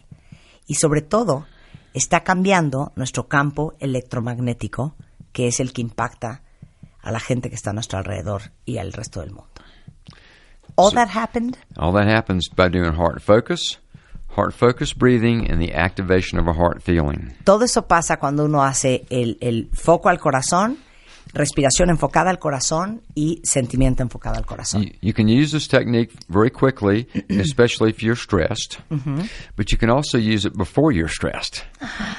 Y 0.66 0.74
sobre 0.77 1.03
todo, 1.03 1.47
está 1.95 2.23
cambiando 2.23 2.93
nuestro 2.95 3.27
campo 3.27 3.74
electromagnético, 3.81 4.95
que 5.32 5.49
es 5.49 5.59
el 5.59 5.73
que 5.73 5.82
impacta 5.82 6.43
a 7.03 7.11
la 7.11 7.20
gente 7.20 7.49
que 7.49 7.57
está 7.57 7.70
a 7.70 7.73
nuestro 7.73 7.99
alrededor 7.99 8.53
y 8.65 8.78
al 8.78 8.93
resto 8.93 9.20
del 9.20 9.31
mundo. 9.31 9.51
All 10.77 10.93
that 10.93 11.09
happened 11.15 11.57
All 11.77 11.93
that 11.93 12.09
happens 12.09 12.49
by 12.55 12.69
doing 12.69 12.95
heart 12.95 13.20
focus, 13.20 13.81
heart 14.35 14.55
focused 14.55 14.98
breathing, 14.98 15.51
and 15.51 15.61
the 15.61 15.73
activation 15.73 16.39
of 16.39 16.47
a 16.48 16.52
heart 16.52 16.82
feeling. 16.82 17.35
Todo 17.44 17.65
eso 17.65 17.82
pasa 17.82 18.19
cuando 18.19 18.44
uno 18.44 18.62
hace 18.62 19.05
el, 19.11 19.36
el 19.40 19.69
foco 19.73 20.09
al 20.09 20.19
corazón, 20.19 20.78
respiración 21.35 21.90
enfocada 21.90 22.31
al 22.31 22.39
corazón 22.39 23.02
y 23.15 23.40
sentimiento 23.44 24.02
enfocado 24.02 24.36
al 24.36 24.47
corazón. 24.47 24.82
You, 24.82 24.90
you 25.01 25.12
can 25.12 25.28
use 25.28 25.51
this 25.52 25.69
technique 25.69 26.12
very 26.28 26.51
quickly, 26.51 27.09
especially 27.28 27.90
if 27.90 28.02
you're 28.02 28.16
stressed, 28.16 28.78
but 29.56 29.73
you 29.73 29.78
can 29.78 29.90
also 29.90 30.16
use 30.16 30.47
it 30.47 30.56
before 30.56 30.93
you're 30.93 31.12
stressed. 31.12 31.65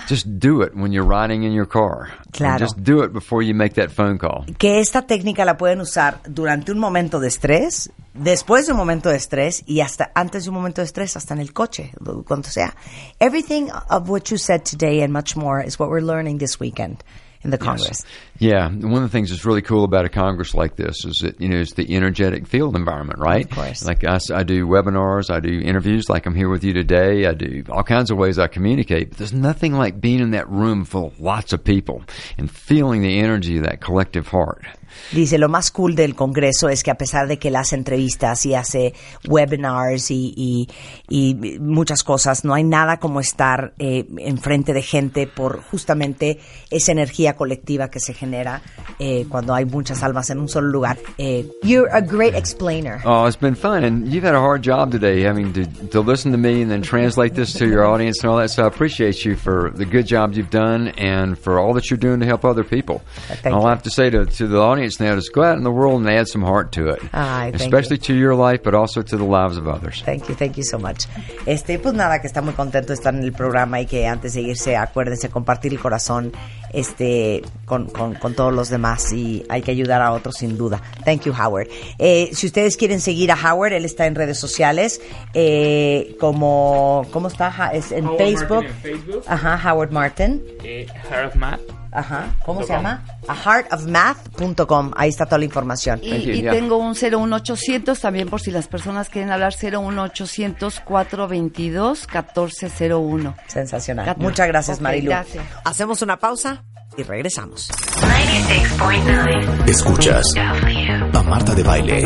Just 0.08 0.28
do 0.40 0.62
it 0.62 0.76
when 0.76 0.92
you're 0.92 1.08
riding 1.08 1.44
in 1.44 1.54
your 1.54 1.68
car. 1.68 2.10
Claro. 2.34 2.60
Just 2.60 2.84
do 2.84 3.02
it 3.04 3.14
before 3.14 3.42
you 3.42 3.54
make 3.54 3.76
that 3.76 3.92
phone 3.92 4.18
call. 4.18 4.46
que 4.58 4.80
esta 4.80 5.04
técnica 5.04 5.46
la 5.46 5.58
pueden 5.58 5.82
usar 5.82 6.22
durante 6.28 6.72
un 6.72 6.80
momento 6.80 7.20
de 7.20 7.28
estrés, 7.28 7.92
después 8.14 8.66
de 8.66 8.74
un 8.74 8.78
momento 8.78 9.10
de 9.10 9.16
estrés 9.16 9.64
y 9.66 9.82
hasta 9.82 10.12
antes 10.14 10.44
de 10.44 10.50
un 10.50 10.56
momento 10.56 10.82
de 10.82 10.86
estrés, 10.86 11.16
hasta 11.16 11.34
en 11.34 11.40
el 11.40 11.54
coche, 11.54 11.92
cuando 12.26 12.50
sea. 12.50 12.76
Everything 13.20 13.70
of 13.90 14.10
what 14.10 14.30
you 14.30 14.38
said 14.38 14.64
today 14.64 15.02
and 15.02 15.14
much 15.14 15.36
more 15.36 15.64
is 15.66 15.80
what 15.80 15.90
we're 15.90 16.06
learning 16.06 16.40
this 16.40 16.60
weekend 16.60 17.04
in 17.46 17.52
the 17.52 17.58
Congress. 17.58 18.04
Yeah, 18.38 18.68
one 18.68 19.02
of 19.02 19.04
the 19.04 19.10
things 19.10 19.30
that's 19.30 19.46
really 19.46 19.62
cool 19.62 19.86
about 19.86 20.04
a 20.04 20.10
Congress 20.10 20.54
like 20.54 20.76
this 20.76 21.06
is 21.06 21.20
that 21.22 21.40
you 21.40 21.48
know 21.48 21.60
it's 21.60 21.74
the 21.74 21.96
energetic 21.96 22.48
field 22.48 22.76
environment, 22.76 23.20
right? 23.20 23.46
Of 23.46 23.52
course. 23.52 23.86
Like 23.86 24.04
I 24.04 24.44
do 24.44 24.68
webinars, 24.68 25.30
I 25.30 25.40
do 25.40 25.62
interviews, 25.62 26.10
like 26.10 26.26
I'm 26.26 26.36
here 26.36 26.50
with 26.50 26.64
you 26.64 26.74
today. 26.74 27.26
I 27.26 27.34
do 27.34 27.64
all 27.70 27.84
kinds 27.84 28.12
of 28.12 28.18
ways 28.18 28.38
I 28.38 28.48
communicate, 28.48 29.10
but 29.10 29.18
there's 29.18 29.34
nothing 29.34 29.74
like 29.74 30.02
being 30.02 30.20
in 30.20 30.32
that 30.32 30.50
room 30.50 30.84
full 30.84 31.08
of 31.08 31.20
lots 31.20 31.54
of 31.54 31.64
people 31.64 32.04
and 32.38 32.52
feeling 32.52 33.02
the 33.02 33.20
energy 33.20 33.58
of 33.58 33.64
that 33.64 33.80
collective 33.80 34.28
heart. 34.28 34.66
Dice, 35.12 35.38
lo 35.38 35.50
más 35.50 35.72
cool 35.72 35.96
del 35.96 36.16
Congreso 36.16 36.70
es 36.70 36.84
que 36.84 36.92
a 36.92 36.96
pesar 36.96 37.28
de 37.28 37.38
que 37.38 37.50
él 37.50 37.56
hace 37.56 37.76
entrevistas 37.76 38.46
y 38.46 38.54
hace 38.56 38.94
webinars 39.28 40.12
y, 40.12 40.34
y- 40.36 40.68
y 41.10 41.60
muchas 41.60 42.04
cosas, 42.04 42.44
no 42.46 42.54
hay 42.54 42.64
nada 42.64 42.98
como 42.98 43.20
estar 43.20 43.74
eh, 43.80 44.06
enfrente 44.20 44.74
de 44.74 44.82
gente 44.82 45.28
por 45.28 45.62
justamente 45.62 46.40
esa 46.70 46.92
energía 46.92 47.36
colectiva 47.36 47.90
que 47.90 48.00
se 48.00 48.14
genera 48.14 48.62
eh, 49.00 49.26
cuando 49.30 49.54
hay 49.54 49.66
muchas 49.66 50.04
almas 50.04 50.30
en 50.30 50.40
un 50.40 50.48
solo 50.50 50.68
lugar. 50.70 50.98
Eh, 51.18 51.46
you're 51.64 51.90
a 51.92 52.02
great 52.02 52.36
explainer. 52.36 53.02
Oh, 53.06 53.26
it's 53.28 53.40
been 53.40 53.56
fun, 53.56 53.84
and 53.84 54.08
you've 54.12 54.24
had 54.26 54.36
a 54.36 54.40
hard 54.40 54.64
job 54.64 54.92
today, 54.92 55.22
having 55.24 55.54
to, 55.54 55.66
to 55.90 56.02
listen 56.02 56.32
to 56.32 56.38
me 56.38 56.62
and 56.62 56.70
then 56.72 56.82
translate 56.82 57.34
this 57.36 57.54
to 57.54 57.66
your 57.68 57.86
audience 57.86 58.22
and 58.24 58.32
all 58.32 58.38
that. 58.38 58.50
So 58.50 58.64
I 58.64 58.68
appreciate 58.68 59.26
you 59.26 59.36
for 59.36 59.72
the 59.76 59.86
good 59.86 60.06
job 60.08 60.34
you've 60.34 60.50
done 60.50 60.90
and 60.98 61.38
for 61.38 61.60
all 61.60 61.74
that 61.74 61.90
you're 61.90 61.98
doing 61.98 62.20
to 62.22 62.26
help 62.26 62.46
other 62.46 62.64
people. 62.64 63.02
Thank 63.42 63.56
all 63.56 63.62
you. 63.62 63.68
I 63.68 63.70
have 63.72 63.84
to 63.84 63.90
say 63.92 64.10
to, 64.10 64.26
to 64.26 64.48
the 64.48 64.60
audience 64.60 64.75
now 65.00 65.16
is 65.16 65.30
go 65.30 65.44
out 65.44 65.58
in 65.58 65.64
the 65.64 65.72
world 65.72 66.02
and 66.02 66.10
add 66.10 66.28
some 66.28 66.44
heart 66.44 66.72
to 66.74 66.90
it, 66.90 67.00
Ay, 67.14 67.52
thank 67.52 67.62
especially 67.62 67.98
to 67.98 68.14
your 68.14 68.36
life, 68.36 68.64
but 68.64 68.74
also 68.74 69.02
to 69.02 69.18
the 69.18 69.24
lives 69.24 69.58
of 69.58 69.68
others. 69.68 70.02
Thank 70.04 70.30
you, 70.30 70.36
thank 70.36 70.58
you 70.58 70.64
so 70.64 70.78
much. 70.78 71.08
Este, 71.46 71.80
pues 71.80 71.94
nada, 71.94 72.20
que 72.22 72.28
está 72.28 72.42
muy 72.42 72.54
contento 72.54 72.88
de 72.88 72.96
estar 72.96 73.14
en 73.14 73.24
el 73.24 73.34
programa 73.34 73.80
y 73.80 73.86
que 73.86 74.08
antes 74.08 74.34
de 74.34 74.42
irse, 74.42 74.76
acuérdense, 74.76 75.30
compartir 75.30 75.74
el 75.74 75.80
corazón 75.80 76.32
este, 76.74 77.42
con, 77.66 77.88
con, 77.88 78.16
con 78.16 78.34
todos 78.34 78.54
los 78.54 78.70
demás 78.70 79.12
y 79.14 79.46
hay 79.50 79.62
que 79.62 79.72
ayudar 79.72 80.02
a 80.02 80.12
otros 80.12 80.36
sin 80.36 80.58
duda. 80.58 80.82
Thank 81.06 81.22
you, 81.24 81.34
Howard. 81.34 81.68
Eh, 81.98 82.30
si 82.34 82.48
ustedes 82.48 82.78
quieren 82.78 83.00
seguir 83.00 83.32
a 83.32 83.36
Howard, 83.36 83.74
él 83.74 83.86
está 83.86 84.06
en 84.06 84.16
redes 84.16 84.40
sociales, 84.40 85.02
eh, 85.34 86.16
como, 86.20 87.06
¿cómo 87.12 87.28
está? 87.28 87.72
Es 87.74 87.92
en 87.92 88.06
Howard 88.06 88.18
Facebook. 88.18 88.64
Martin 88.64 88.92
en 88.92 88.98
Facebook. 88.98 89.24
Ajá, 89.28 89.72
Howard 89.72 89.92
Martin. 89.92 90.44
Eh, 90.64 90.88
Heart 91.10 91.28
of 91.28 91.36
Math. 91.36 91.85
Ajá, 91.96 92.36
¿cómo 92.46 92.62
se 92.62 92.68
.com. 92.68 92.76
llama? 92.76 93.04
A 93.28 93.36
heartofmath.com. 93.36 94.92
Ahí 94.96 95.10
está 95.10 95.26
toda 95.26 95.40
la 95.40 95.46
información. 95.46 96.00
Y, 96.04 96.14
y 96.14 96.44
tengo 96.44 96.78
un 96.78 96.94
01800 96.94 98.00
también 98.00 98.30
por 98.30 98.42
si 98.42 98.52
las 98.52 98.68
personas 98.68 99.10
quieren 99.10 99.32
hablar 99.32 99.54
01800 99.62 100.80
422 100.82 102.08
1401. 102.14 103.36
Sensacional. 103.48 104.06
Cat- 104.06 104.18
Muchas 104.18 104.48
gracias, 104.48 104.78
Ok, 104.78 104.84
Marilu. 104.84 105.10
gracias. 105.12 105.44
Hacemos 105.64 106.02
una 106.02 106.18
pausa 106.18 106.64
y 106.98 107.04
regresamos. 107.04 107.70
96.9. 107.70 109.70
Escuchas 109.70 110.26
a 110.38 111.24
Marta 111.24 111.54
de 111.56 111.64
Baile 111.64 112.04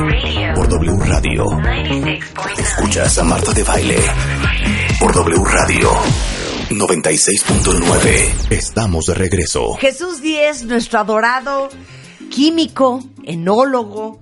por 0.55 0.67
W 0.69 0.97
Radio. 1.05 1.45
Escuchas 2.57 3.17
a 3.17 3.23
Marta 3.23 3.51
de 3.53 3.63
Baile 3.63 3.97
por 4.99 5.13
W 5.13 5.43
Radio 5.45 5.89
96.9. 6.69 8.51
Estamos 8.51 9.07
de 9.07 9.15
regreso. 9.15 9.73
Jesús 9.75 10.21
Díez, 10.21 10.63
nuestro 10.65 10.99
adorado 10.99 11.69
químico, 12.29 13.03
enólogo, 13.23 14.19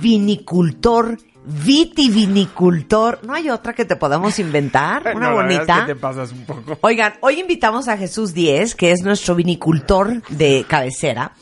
vinicultor, 0.00 1.18
vitivinicultor. 1.44 3.18
¿No 3.24 3.34
hay 3.34 3.50
otra 3.50 3.72
que 3.72 3.84
te 3.84 3.96
podamos 3.96 4.38
inventar? 4.38 5.12
Una 5.16 5.30
No, 5.30 5.36
la 5.36 5.42
verdad 5.42 5.50
es 5.50 5.58
bonita. 5.58 5.86
que 5.86 5.94
te 5.94 6.00
pasas 6.00 6.30
un 6.30 6.44
poco. 6.44 6.78
Oigan, 6.82 7.14
hoy 7.20 7.40
invitamos 7.40 7.88
a 7.88 7.96
Jesús 7.96 8.32
Díez, 8.32 8.76
que 8.76 8.92
es 8.92 9.02
nuestro 9.02 9.34
vinicultor 9.34 10.22
de 10.28 10.64
cabecera, 10.68 11.32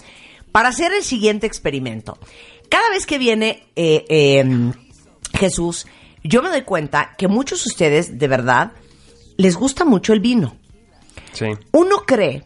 para 0.52 0.70
hacer 0.70 0.90
el 0.94 1.02
siguiente 1.02 1.46
experimento. 1.46 2.18
Cada 2.70 2.88
vez 2.88 3.04
que 3.04 3.18
viene 3.18 3.64
eh, 3.76 4.06
eh, 4.08 4.72
Jesús, 5.34 5.86
yo 6.24 6.42
me 6.42 6.48
doy 6.48 6.62
cuenta 6.62 7.14
que 7.18 7.28
muchos 7.28 7.62
de 7.62 7.68
ustedes, 7.68 8.18
de 8.18 8.26
verdad, 8.26 8.72
les 9.36 9.56
gusta 9.56 9.84
mucho 9.84 10.12
el 10.12 10.20
vino. 10.20 10.56
Sí. 11.32 11.46
Uno 11.72 12.04
cree, 12.06 12.44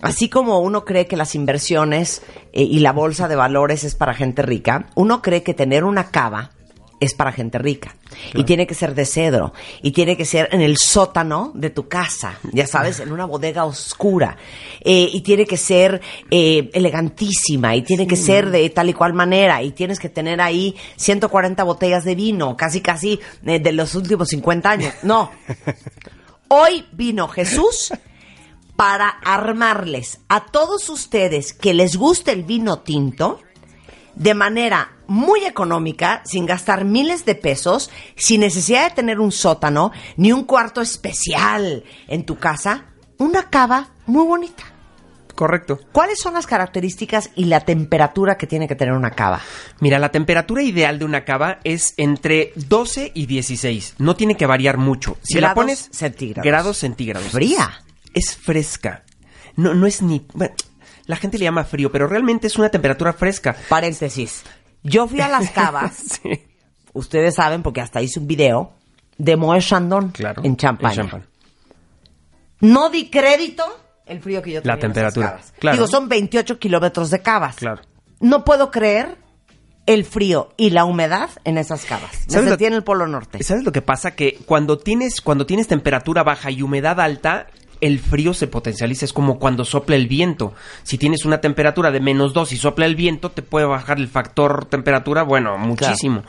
así 0.00 0.28
como 0.28 0.60
uno 0.60 0.84
cree 0.84 1.06
que 1.06 1.16
las 1.16 1.34
inversiones 1.34 2.22
eh, 2.52 2.62
y 2.62 2.78
la 2.80 2.92
bolsa 2.92 3.28
de 3.28 3.36
valores 3.36 3.84
es 3.84 3.94
para 3.94 4.14
gente 4.14 4.42
rica, 4.42 4.86
uno 4.94 5.22
cree 5.22 5.42
que 5.42 5.54
tener 5.54 5.84
una 5.84 6.10
cava 6.10 6.52
es 7.00 7.14
para 7.14 7.32
gente 7.32 7.58
rica. 7.58 7.96
Y 8.34 8.44
tiene 8.44 8.66
que 8.66 8.74
ser 8.74 8.94
de 8.94 9.06
cedro. 9.06 9.54
Y 9.82 9.92
tiene 9.92 10.16
que 10.16 10.26
ser 10.26 10.50
en 10.52 10.60
el 10.60 10.76
sótano 10.76 11.50
de 11.54 11.70
tu 11.70 11.88
casa. 11.88 12.38
Ya 12.52 12.66
sabes, 12.66 13.00
en 13.00 13.10
una 13.10 13.24
bodega 13.24 13.64
oscura. 13.64 14.36
Eh, 14.80 15.08
y 15.10 15.22
tiene 15.22 15.46
que 15.46 15.56
ser 15.56 16.00
eh, 16.30 16.70
elegantísima. 16.74 17.74
Y 17.74 17.82
tiene 17.82 18.06
que 18.06 18.16
ser 18.16 18.50
de 18.50 18.68
tal 18.68 18.90
y 18.90 18.92
cual 18.92 19.14
manera. 19.14 19.62
Y 19.62 19.70
tienes 19.70 19.98
que 19.98 20.10
tener 20.10 20.40
ahí 20.42 20.76
140 20.96 21.64
botellas 21.64 22.04
de 22.04 22.14
vino. 22.14 22.56
Casi, 22.56 22.82
casi 22.82 23.18
eh, 23.46 23.58
de 23.58 23.72
los 23.72 23.94
últimos 23.94 24.28
50 24.28 24.70
años. 24.70 24.94
No. 25.02 25.30
Hoy 26.52 26.84
vino 26.90 27.28
Jesús 27.28 27.92
para 28.74 29.08
armarles 29.08 30.18
a 30.28 30.46
todos 30.46 30.88
ustedes 30.88 31.52
que 31.52 31.74
les 31.74 31.94
guste 31.94 32.32
el 32.32 32.42
vino 32.42 32.80
tinto 32.80 33.38
de 34.16 34.34
manera 34.34 34.96
muy 35.06 35.44
económica, 35.44 36.22
sin 36.24 36.46
gastar 36.46 36.84
miles 36.84 37.24
de 37.24 37.36
pesos, 37.36 37.88
sin 38.16 38.40
necesidad 38.40 38.88
de 38.88 38.96
tener 38.96 39.20
un 39.20 39.30
sótano 39.30 39.92
ni 40.16 40.32
un 40.32 40.42
cuarto 40.42 40.80
especial 40.80 41.84
en 42.08 42.26
tu 42.26 42.36
casa, 42.36 42.86
una 43.16 43.48
cava 43.48 43.90
muy 44.06 44.26
bonita. 44.26 44.64
Correcto. 45.40 45.80
¿Cuáles 45.92 46.18
son 46.20 46.34
las 46.34 46.46
características 46.46 47.30
y 47.34 47.46
la 47.46 47.60
temperatura 47.60 48.36
que 48.36 48.46
tiene 48.46 48.68
que 48.68 48.74
tener 48.74 48.92
una 48.92 49.12
cava? 49.12 49.40
Mira, 49.80 49.98
la 49.98 50.10
temperatura 50.10 50.62
ideal 50.62 50.98
de 50.98 51.06
una 51.06 51.24
cava 51.24 51.60
es 51.64 51.94
entre 51.96 52.52
12 52.56 53.12
y 53.14 53.24
16. 53.24 53.94
No 53.96 54.16
tiene 54.16 54.34
que 54.36 54.44
variar 54.44 54.76
mucho. 54.76 55.16
Si 55.22 55.36
la 55.36 55.40
Grados 55.40 55.54
pones 55.54 55.88
centígrados. 55.92 56.44
grados 56.44 56.76
centígrados. 56.76 57.28
Fría. 57.28 57.70
Es 58.12 58.36
fresca. 58.36 59.04
No, 59.56 59.72
no 59.72 59.86
es 59.86 60.02
ni. 60.02 60.26
bueno, 60.34 60.52
la 61.06 61.16
gente 61.16 61.38
le 61.38 61.44
llama 61.44 61.64
frío, 61.64 61.90
pero 61.90 62.06
realmente 62.06 62.46
es 62.46 62.58
una 62.58 62.68
temperatura 62.68 63.14
fresca. 63.14 63.56
Paréntesis. 63.70 64.42
Yo 64.82 65.08
fui 65.08 65.22
a 65.22 65.28
las 65.28 65.50
cavas, 65.52 66.20
ustedes 66.92 67.34
saben 67.36 67.62
porque 67.62 67.80
hasta 67.80 68.02
hice 68.02 68.20
un 68.20 68.26
video, 68.26 68.74
de 69.16 69.38
Moët 69.38 69.62
Chandon 69.62 70.10
Claro. 70.10 70.42
en 70.44 70.58
Champaña. 70.58 70.90
En 70.90 70.96
champán. 71.08 71.26
No 72.60 72.90
di 72.90 73.08
crédito 73.08 73.64
el 74.10 74.20
frío 74.20 74.42
que 74.42 74.52
yo 74.52 74.62
tenía 74.62 74.74
La 74.76 74.80
en 74.80 74.90
esas 74.90 74.92
temperatura. 74.94 75.26
cavas. 75.30 75.54
Claro. 75.58 75.76
Digo, 75.76 75.86
son 75.88 76.08
28 76.08 76.58
kilómetros 76.58 77.10
de 77.10 77.20
cavas. 77.22 77.56
Claro. 77.56 77.82
No 78.20 78.44
puedo 78.44 78.70
creer 78.70 79.16
el 79.86 80.04
frío 80.04 80.50
y 80.56 80.70
la 80.70 80.84
humedad 80.84 81.30
en 81.44 81.58
esas 81.58 81.84
cavas. 81.84 82.10
Me 82.26 82.32
¿Sabes 82.32 82.44
lo- 82.44 82.50
sentí 82.50 82.64
en 82.66 82.74
el 82.74 82.84
Polo 82.84 83.06
Norte. 83.06 83.42
¿Sabes 83.42 83.64
lo 83.64 83.72
que 83.72 83.82
pasa? 83.82 84.12
Que 84.14 84.38
cuando 84.46 84.78
tienes, 84.78 85.20
cuando 85.20 85.46
tienes 85.46 85.68
temperatura 85.68 86.22
baja 86.22 86.50
y 86.50 86.62
humedad 86.62 87.00
alta, 87.00 87.46
el 87.80 87.98
frío 87.98 88.34
se 88.34 88.46
potencializa. 88.46 89.06
Es 89.06 89.12
como 89.14 89.38
cuando 89.38 89.64
sopla 89.64 89.96
el 89.96 90.06
viento. 90.06 90.52
Si 90.82 90.98
tienes 90.98 91.24
una 91.24 91.40
temperatura 91.40 91.90
de 91.90 91.98
menos 92.00 92.34
2 92.34 92.52
y 92.52 92.56
sopla 92.58 92.84
el 92.84 92.94
viento, 92.94 93.30
te 93.30 93.40
puede 93.40 93.64
bajar 93.64 93.96
el 93.98 94.08
factor 94.08 94.66
temperatura, 94.66 95.22
bueno, 95.22 95.56
muchísimo. 95.56 96.22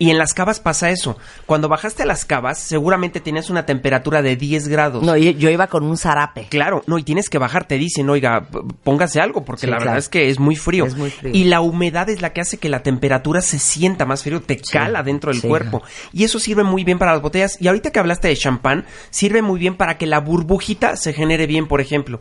Y 0.00 0.08
en 0.08 0.16
las 0.16 0.32
cavas 0.32 0.60
pasa 0.60 0.88
eso. 0.88 1.18
Cuando 1.44 1.68
bajaste 1.68 2.04
a 2.04 2.06
las 2.06 2.24
cavas, 2.24 2.58
seguramente 2.58 3.20
tenías 3.20 3.50
una 3.50 3.66
temperatura 3.66 4.22
de 4.22 4.34
10 4.34 4.68
grados. 4.68 5.04
No, 5.04 5.14
yo, 5.14 5.50
iba 5.50 5.66
con 5.66 5.84
un 5.84 5.98
zarape. 5.98 6.46
Claro, 6.48 6.82
no, 6.86 6.96
y 6.96 7.02
tienes 7.02 7.28
que 7.28 7.36
bajar, 7.36 7.66
te 7.66 7.76
dicen, 7.76 8.08
oiga, 8.08 8.48
póngase 8.82 9.20
algo, 9.20 9.44
porque 9.44 9.60
Sí, 9.60 9.66
la 9.66 9.78
verdad 9.78 9.98
es 9.98 10.08
que 10.08 10.30
es 10.30 10.40
muy 10.40 10.56
frío. 10.56 10.86
Es 10.86 10.96
muy 10.96 11.10
frío. 11.10 11.32
Y 11.34 11.44
la 11.44 11.60
humedad 11.60 12.08
es 12.08 12.22
la 12.22 12.32
que 12.32 12.40
hace 12.40 12.56
que 12.56 12.70
la 12.70 12.82
temperatura 12.82 13.42
se 13.42 13.58
sienta 13.58 14.06
más 14.06 14.22
frío, 14.22 14.40
te 14.40 14.58
cala 14.58 15.02
dentro 15.02 15.32
del 15.32 15.42
sí. 15.42 15.48
cuerpo. 15.48 15.82
Y 16.14 16.24
eso 16.24 16.40
sirve 16.40 16.62
muy 16.62 16.82
bien 16.82 16.98
para 16.98 17.12
las 17.12 17.20
botellas. 17.20 17.58
Y 17.60 17.68
ahorita 17.68 17.90
que 17.90 17.98
hablaste 17.98 18.28
de 18.28 18.36
champán, 18.38 18.86
sirve 19.10 19.42
muy 19.42 19.60
bien 19.60 19.76
para 19.76 19.98
que 19.98 20.06
la 20.06 20.20
burbujita 20.20 20.96
se 20.96 21.12
genere 21.12 21.46
bien, 21.46 21.68
por 21.68 21.82
ejemplo. 21.82 22.20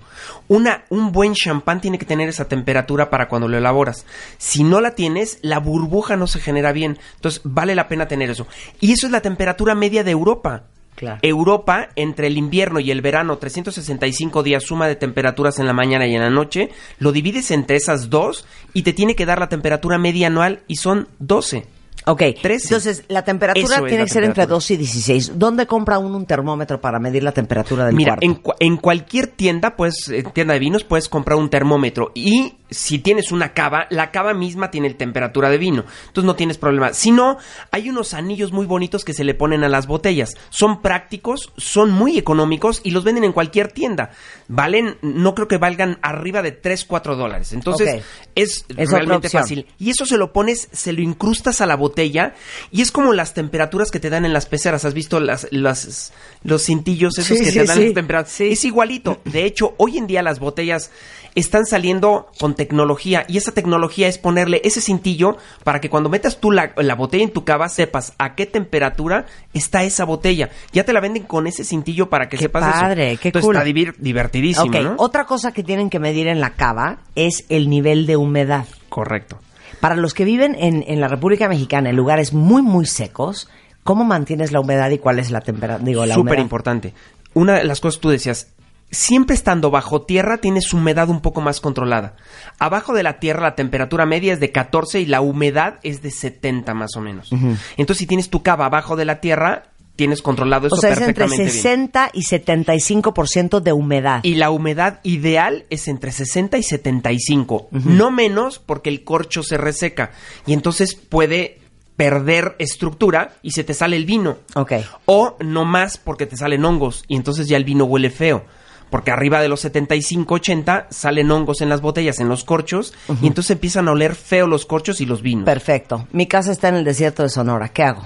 Una, 0.50 0.84
un 0.90 1.14
buen 1.14 1.34
champán 1.34 1.80
tiene 1.80 1.98
que 1.98 2.06
tener 2.06 2.28
esa 2.28 2.50
temperatura 2.50 3.10
para 3.10 3.30
cuando 3.30 3.48
lo 3.48 3.58
elaboras. 3.58 4.06
Si 4.38 4.66
no 4.66 4.82
la 4.82 4.96
tienes, 4.96 5.40
la 5.44 5.60
burbuja 5.60 6.18
no 6.18 6.28
se 6.28 6.42
genera 6.42 6.74
bien. 6.74 7.00
Entonces, 7.16 7.40
vale 7.46 7.69
la 7.76 7.88
pena 7.88 8.08
tener 8.08 8.30
eso. 8.30 8.48
Y 8.80 8.91
eso 8.91 9.08
es 9.08 9.12
la 9.12 9.22
temperatura 9.22 9.76
media 9.76 10.04
de 10.04 10.12
Europa. 10.12 10.64
Claro. 10.96 11.20
Europa, 11.22 11.88
entre 11.96 12.28
el 12.28 12.38
invierno 12.38 12.82
y 12.82 12.91
el 12.91 13.02
verano, 13.02 13.38
365 13.38 14.44
días 14.44 14.64
suma 14.64 14.86
de 14.86 14.98
temperaturas 14.98 15.58
en 15.60 15.66
la 15.66 15.72
mañana 15.72 16.06
y 16.08 16.14
en 16.16 16.22
la 16.22 16.30
noche, 16.30 16.72
lo 16.98 17.14
divides 17.14 17.52
entre 17.52 17.78
esas 17.78 18.10
dos 18.10 18.46
y 18.74 18.82
te 18.84 18.91
tiene 18.91 19.16
que 19.16 19.26
dar 19.26 19.40
la 19.40 19.48
temperatura 19.48 19.98
media 19.98 20.28
anual 20.28 20.62
y 20.68 20.76
son 20.76 21.08
12. 21.20 21.66
Ok, 22.06 22.22
entonces 22.22 23.04
la 23.08 23.24
temperatura 23.24 23.76
Eso 23.76 23.86
tiene 23.86 24.00
la 24.00 24.06
que 24.06 24.12
ser 24.12 24.24
entre 24.24 24.44
temperatura. 24.44 24.56
2 24.56 24.72
y 24.72 24.78
16. 24.78 25.32
¿Dónde 25.40 25.68
compra 25.68 26.00
uno 26.00 26.18
un 26.18 26.26
termómetro 26.26 26.82
para 26.82 27.00
medir 27.00 27.24
la 27.24 27.32
temperatura 27.32 27.86
del 27.86 27.96
Mira, 27.96 28.16
cuarto? 28.18 28.56
en, 28.60 28.68
en 28.68 28.78
cualquier 28.78 29.28
tienda, 29.28 29.76
pues, 29.76 30.08
en 30.10 30.32
tienda 30.32 30.54
de 30.54 30.60
vinos, 30.60 30.84
puedes 30.84 31.08
comprar 31.08 31.38
un 31.38 31.50
termómetro. 31.50 32.12
Y 32.16 32.56
si 32.70 33.00
tienes 33.00 33.32
una 33.32 33.54
cava, 33.54 33.88
la 33.90 34.12
cava 34.12 34.34
misma 34.34 34.72
tiene 34.72 34.94
temperatura 34.94 35.50
de 35.50 35.58
vino. 35.58 35.86
Entonces 36.08 36.26
no 36.26 36.36
tienes 36.36 36.58
problema. 36.58 36.94
Si 36.94 37.12
no, 37.12 37.38
hay 37.72 37.90
unos 37.90 38.14
anillos 38.14 38.52
muy 38.52 38.66
bonitos 38.66 39.04
que 39.04 39.14
se 39.14 39.24
le 39.24 39.34
ponen 39.34 39.64
a 39.64 39.70
las 39.70 39.88
botellas. 39.88 40.36
Son 40.50 40.82
prácticos, 40.82 41.52
son 41.58 41.91
muy 41.91 42.18
económicos 42.18 42.82
y 42.84 42.91
los 42.91 43.04
venden 43.04 43.24
en 43.24 43.34
cualquier 43.34 43.72
tienda. 43.72 44.12
Valen, 44.48 44.98
no 45.02 45.36
creo 45.36 45.48
que 45.48 45.58
valgan 45.58 46.00
arriba 46.02 46.41
de 46.41 46.52
3, 46.52 46.86
4 46.86 47.16
dólares. 47.16 47.54
Entonces 47.54 48.04
es, 48.36 48.66
realmente 48.70 49.30
fácil. 49.30 49.68
Y 49.78 49.90
eso 49.90 50.06
se 50.06 50.18
lo 50.18 50.34
pones, 50.34 50.70
se 50.72 50.94
lo 50.94 51.02
incrustas 51.02 51.62
a 51.62 51.66
la 51.66 51.76
botella 51.76 52.36
y 52.72 52.82
es 52.82 52.91
como 52.91 53.14
las 53.14 53.34
temperaturas 53.34 53.91
que 53.91 54.00
te 54.00 54.10
dan 54.10 54.26
en 54.26 54.34
las 54.34 54.46
peceras. 54.46 54.86
¿Has 54.86 54.94
visto 54.94 55.20
las, 55.20 55.48
las, 55.52 56.14
los 56.44 56.66
cintillos 56.66 57.18
esos 57.18 57.38
Sí, 57.38 57.44
que 57.44 57.52
sí, 57.52 57.60
te 57.60 57.66
dan 57.66 57.78
sí. 57.78 57.86
las 57.86 57.94
temperaturas? 57.94 58.41
Es 58.41 58.66
igualito. 58.66 59.22
De 59.26 59.46
hecho, 59.46 59.74
hoy 59.78 59.98
en 59.98 60.08
día 60.08 60.22
las 60.22 60.40
botellas 60.40 60.91
están 61.36 61.66
saliendo 61.66 62.28
con 62.40 62.56
tecnología 62.56 63.26
y 63.28 63.38
esa 63.38 63.52
tecnología 63.52 64.08
es 64.08 64.18
ponerle 64.18 64.62
ese 64.64 64.82
cintillo 64.82 65.38
para 65.64 65.80
que 65.82 65.90
cuando 65.90 66.10
metas 66.10 66.40
tú 66.40 66.52
la, 66.52 66.74
la 66.78 66.96
botella 66.96 67.24
en 67.24 67.32
tu 67.32 67.44
cava 67.46 67.70
sepas 67.70 68.14
a 68.18 68.36
qué 68.36 68.46
temperatura 68.46 69.26
está 69.54 69.84
esa 69.84 70.06
botella. 70.06 70.50
Ya 70.74 70.84
te 70.84 70.94
la 70.94 71.00
venden 71.02 71.24
con 71.24 71.48
ese 71.48 71.64
cintillo 71.64 72.10
para 72.10 72.30
que 72.30 72.38
Qué 72.38 72.44
sepas 72.44 72.64
eso. 72.64 72.82
padre, 72.82 73.18
qué 73.18 73.30
Entonces 73.30 73.46
cool. 73.46 73.56
está 73.56 73.66
divir- 73.68 73.96
divertidísimo, 73.98 74.96
otra 74.98 75.26
cosa 75.26 75.52
que 75.52 75.64
tienen 75.64 75.90
que 75.90 76.00
medir 76.00 76.28
en 76.28 76.40
la 76.40 76.52
cava 76.52 77.00
es 77.16 77.46
el 77.50 77.70
nivel 77.70 78.06
de 78.06 78.18
humedad. 78.18 78.66
Correcto. 78.90 79.38
Para 79.80 79.96
los 79.96 80.14
que 80.14 80.26
viven 80.26 80.56
en, 80.60 80.84
en 80.88 81.00
la 81.00 81.08
República 81.08 81.48
Mexicana 81.48 81.90
en 81.90 81.96
lugares 81.96 82.34
muy, 82.34 82.62
muy 82.62 82.86
secos, 82.86 83.50
¿cómo 83.84 84.04
mantienes 84.04 84.52
la 84.52 84.60
humedad 84.60 84.90
y 84.90 84.98
cuál 84.98 85.20
es 85.20 85.32
la 85.32 85.40
temperatura? 85.42 85.86
Digo, 85.86 86.06
la 86.06 86.16
Súper 86.16 86.40
importante. 86.40 86.94
Una 87.34 87.54
de 87.60 87.64
las 87.64 87.80
cosas 87.80 88.02
tú 88.02 88.10
decías, 88.10 88.48
siempre 88.91 89.36
estando 89.36 89.72
bajo 89.72 90.02
tierra 90.02 90.38
tienes 90.38 90.74
humedad 90.74 91.10
un 91.10 91.22
poco 91.22 91.41
más 91.41 91.60
controlada. 91.60 92.16
Abajo 92.57 92.94
de 92.94 93.03
la 93.03 93.20
tierra 93.20 93.41
la 93.41 93.56
temperatura 93.56 94.06
media 94.06 94.34
es 94.34 94.40
de 94.40 94.52
14 94.52 94.99
y 95.02 95.06
la 95.06 95.22
humedad 95.22 95.80
es 95.84 96.02
de 96.02 96.11
70 96.11 96.74
más 96.74 96.95
o 96.95 97.02
menos. 97.02 97.30
Entonces 97.78 97.99
si 97.99 98.07
tienes 98.07 98.30
tu 98.30 98.41
cava 98.44 98.66
abajo 98.66 98.95
de 98.95 99.06
la 99.06 99.22
tierra, 99.22 99.70
tienes 99.95 100.22
controlado 100.22 100.68
eso 100.68 100.78
O 100.78 100.80
sea, 100.80 100.91
es 100.91 101.02
entre 101.02 101.14
perfectamente 101.14 101.52
bien. 101.52 101.64
60 101.64 102.11
y 102.14 102.22
75% 102.24 103.60
de 103.60 103.74
humedad. 103.74 104.22
Y 104.24 104.36
la 104.36 104.49
humedad 104.49 105.02
ideal 105.03 105.66
es 105.70 105.90
entre 105.90 106.14
60 106.14 106.57
y 106.57 106.64
75. 106.64 107.68
No 107.72 108.10
menos 108.10 108.60
porque 108.60 108.90
el 108.90 109.03
corcho 109.03 109.44
se 109.44 109.57
reseca. 109.57 110.11
Y 110.45 110.53
entonces 110.53 110.95
puede 110.95 111.60
perder 111.98 112.56
estructura 112.60 113.34
y 113.41 113.52
se 113.52 113.66
te 113.66 113.74
sale 113.74 113.98
el 113.98 114.06
vino. 114.06 114.38
Ok. 114.56 114.72
O 115.06 115.36
no 115.41 115.66
más 115.66 115.98
porque 115.98 116.26
te 116.26 116.38
salen 116.38 116.64
hongos 116.64 117.03
y 117.10 117.18
entonces 117.18 117.49
ya 117.49 117.57
el 117.57 117.66
vino 117.66 117.84
huele 117.84 118.10
feo. 118.10 118.45
Porque 118.90 119.11
arriba 119.11 119.41
de 119.41 119.49
los 119.49 119.60
75, 119.61 120.36
80 120.36 120.88
salen 120.90 121.32
hongos 121.32 121.61
en 121.61 121.70
las 121.70 121.82
botellas, 121.82 122.20
en 122.20 122.28
los 122.28 122.44
corchos, 122.44 122.94
y 123.22 123.28
entonces 123.28 123.52
empiezan 123.52 123.88
a 123.88 123.91
oler 123.91 124.16
feo 124.16 124.48
los 124.48 124.66
corchos 124.66 125.02
y 125.02 125.06
los 125.06 125.22
vinos. 125.22 125.45
Perfecto. 125.45 126.07
Mi 126.11 126.26
casa 126.28 126.52
está 126.52 126.70
en 126.70 126.76
el 126.76 126.84
desierto 126.84 127.24
de 127.24 127.30
Sonora. 127.30 127.70
¿Qué 127.70 127.84
hago? 127.84 128.03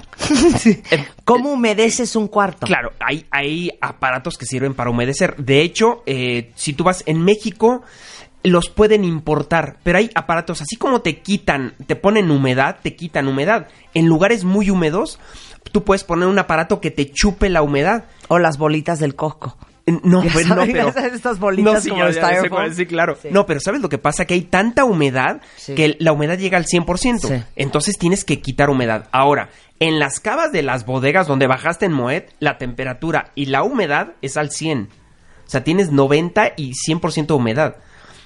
¿Cómo 1.25 1.53
humedeces 1.53 2.15
un 2.15 2.27
cuarto? 2.27 2.67
Claro, 2.67 2.91
hay, 2.99 3.25
hay 3.31 3.71
aparatos 3.81 4.37
que 4.37 4.45
sirven 4.45 4.73
para 4.73 4.89
humedecer. 4.89 5.35
De 5.37 5.61
hecho, 5.61 6.03
eh, 6.05 6.51
si 6.55 6.73
tú 6.73 6.83
vas 6.83 7.03
en 7.05 7.23
México, 7.23 7.83
los 8.43 8.69
pueden 8.69 9.05
importar, 9.05 9.77
pero 9.83 9.97
hay 9.97 10.09
aparatos, 10.15 10.61
así 10.61 10.75
como 10.75 11.01
te 11.01 11.19
quitan, 11.19 11.75
te 11.87 11.95
ponen 11.95 12.29
humedad, 12.29 12.77
te 12.83 12.95
quitan 12.95 13.27
humedad. 13.27 13.67
En 13.93 14.07
lugares 14.07 14.43
muy 14.43 14.69
húmedos, 14.69 15.19
tú 15.71 15.83
puedes 15.83 16.03
poner 16.03 16.27
un 16.27 16.39
aparato 16.39 16.81
que 16.81 16.91
te 16.91 17.09
chupe 17.09 17.49
la 17.49 17.61
humedad. 17.61 18.05
O 18.27 18.39
las 18.39 18.57
bolitas 18.57 18.99
del 18.99 19.15
coco. 19.15 19.57
No, 19.85 20.23
pues 20.31 20.47
no, 20.47 20.55
pero... 20.65 20.87
estas 21.13 21.39
bolitas 21.39 21.83
sí, 21.83 21.89
como 21.89 22.03
ya- 22.03 22.07
de 22.07 22.13
ya 22.13 22.21
sé 22.21 22.25
styrofoam. 22.27 22.49
cuál, 22.49 22.75
Sí, 22.75 22.85
claro. 22.85 23.17
Sí. 23.21 23.27
No, 23.31 23.45
pero 23.45 23.59
¿sabes 23.59 23.81
lo 23.81 23.89
que 23.89 23.97
pasa? 23.97 24.23
Que 24.25 24.33
hay 24.35 24.43
tanta 24.43 24.85
humedad 24.85 25.41
Sí. 25.57 25.75
que 25.75 25.97
la 25.99 26.13
humedad 26.13 26.37
llega 26.37 26.57
al 26.57 26.65
100%. 26.65 27.27
Sí. 27.27 27.43
Entonces 27.57 27.97
tienes 27.97 28.23
que 28.23 28.39
quitar 28.41 28.69
humedad. 28.69 29.09
Ahora, 29.11 29.49
en 29.81 29.99
las 29.99 30.21
cavas 30.21 30.53
de 30.53 30.63
las 30.63 30.85
bodegas 30.85 31.27
donde 31.27 31.47
bajaste 31.47 31.85
en 31.85 31.91
Moet, 31.93 32.23
la 32.39 32.57
temperatura 32.57 33.31
y 33.35 33.47
la 33.47 33.63
humedad 33.63 34.13
es 34.21 34.37
al 34.37 34.51
100. 34.51 34.87
O 35.45 35.49
sea, 35.49 35.65
tienes 35.65 35.91
90 35.91 36.53
y 36.55 36.71
100% 36.87 37.27
de 37.27 37.33
humedad. 37.33 37.75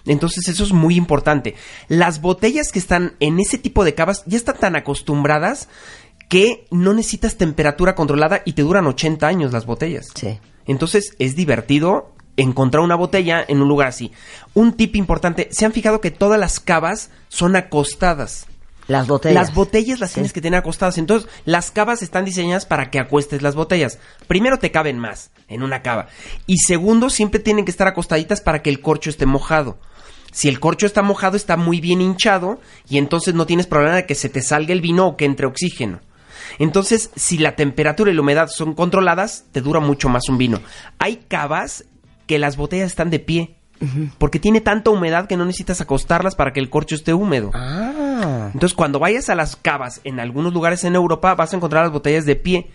Entonces 0.06 0.48
eso 0.48 0.64
es 0.64 0.72
muy 0.74 0.96
importante. 0.96 1.56
Las 1.88 2.22
botellas 2.22 2.72
que 2.72 2.78
están 2.80 3.16
en 3.20 3.40
ese 3.40 3.58
tipo 3.58 3.84
de 3.84 3.96
cavas 3.96 4.24
ya 4.28 4.38
están 4.38 4.58
tan 4.58 4.76
acostumbradas 4.76 5.70
que 6.30 6.66
no 6.72 6.94
necesitas 6.94 7.36
temperatura 7.38 7.96
controlada 7.96 8.42
y 8.46 8.54
te 8.54 8.62
duran 8.62 8.86
80 8.86 9.28
años 9.28 9.52
las 9.54 9.66
botellas. 9.66 10.06
Sí. 10.14 10.40
Entonces 10.68 11.16
es 11.20 11.36
divertido 11.36 12.14
encontrar 12.36 12.84
una 12.84 12.96
botella 12.96 13.44
en 13.48 13.62
un 13.62 13.68
lugar 13.68 13.88
así. 13.88 14.12
Un 14.54 14.74
tip 14.74 14.96
importante, 14.96 15.50
¿se 15.52 15.66
han 15.66 15.74
fijado 15.74 16.02
que 16.02 16.12
todas 16.12 16.40
las 16.40 16.60
cavas 16.60 17.10
son 17.30 17.56
acostadas? 17.56 18.46
Las 18.88 19.08
botellas. 19.08 19.36
Las 19.36 19.54
botellas 19.54 20.00
las 20.00 20.14
tienes 20.14 20.32
que 20.32 20.40
tener 20.40 20.60
acostadas. 20.60 20.98
Entonces, 20.98 21.30
las 21.44 21.72
cavas 21.72 22.02
están 22.02 22.24
diseñadas 22.24 22.66
para 22.66 22.90
que 22.90 23.00
acuestes 23.00 23.42
las 23.42 23.56
botellas. 23.56 24.00
Primero, 24.28 24.60
te 24.60 24.72
caben 24.72 24.98
más 24.98 25.32
en 25.50 25.62
una 25.62 25.82
cava. 25.82 26.08
Y 26.46 26.60
segundo, 26.60 27.10
siempre 27.10 27.42
tienen 27.42 27.66
que 27.66 27.72
estar 27.72 27.88
acostaditas 27.88 28.40
para 28.40 28.62
que 28.62 28.70
el 28.70 28.80
corcho 28.80 29.10
esté 29.10 29.26
mojado. 29.26 29.78
Si 30.32 30.48
el 30.48 30.60
corcho 30.60 30.86
está 30.86 31.02
mojado, 31.02 31.36
está 31.36 31.58
muy 31.58 31.82
bien 31.82 32.00
hinchado 32.00 32.60
y 32.88 32.98
entonces 32.98 33.34
no 33.34 33.46
tienes 33.46 33.68
problema 33.68 33.96
de 33.96 34.06
que 34.06 34.16
se 34.16 34.30
te 34.30 34.42
salga 34.42 34.74
el 34.74 34.82
vino 34.82 35.08
o 35.08 35.18
que 35.18 35.26
entre 35.26 35.48
oxígeno. 35.48 36.00
Entonces, 36.60 37.12
si 37.16 37.38
la 37.38 37.56
temperatura 37.56 38.12
y 38.12 38.14
la 38.14 38.22
humedad 38.22 38.48
son 38.48 38.74
controladas, 38.74 39.46
te 39.52 39.62
dura 39.62 39.80
mucho 39.80 40.10
más 40.10 40.28
un 40.30 40.38
vino. 40.38 40.60
Hay 41.00 41.18
cavas 41.28 41.86
que 42.26 42.40
las 42.40 42.58
botellas 42.58 42.88
están 42.88 43.10
de 43.10 43.20
pie. 43.20 43.54
Porque 44.18 44.40
tiene 44.40 44.60
tanta 44.60 44.90
humedad 44.90 45.28
que 45.28 45.38
no 45.38 45.46
necesitas 45.46 45.82
acostarlas 45.82 46.34
para 46.34 46.52
que 46.52 46.60
el 46.60 46.72
corcho 46.72 46.96
esté 46.96 47.14
húmedo. 47.14 47.52
Ah. 47.54 48.50
Entonces, 48.52 48.76
cuando 48.76 48.98
vayas 48.98 49.30
a 49.30 49.36
las 49.36 49.56
cavas 49.56 50.02
en 50.04 50.20
algunos 50.20 50.52
lugares 50.52 50.84
en 50.84 50.96
Europa, 50.96 51.36
vas 51.36 51.54
a 51.54 51.58
encontrar 51.58 51.84
las 51.84 51.94
botellas 51.94 52.26
de 52.26 52.36
pie. 52.36 52.72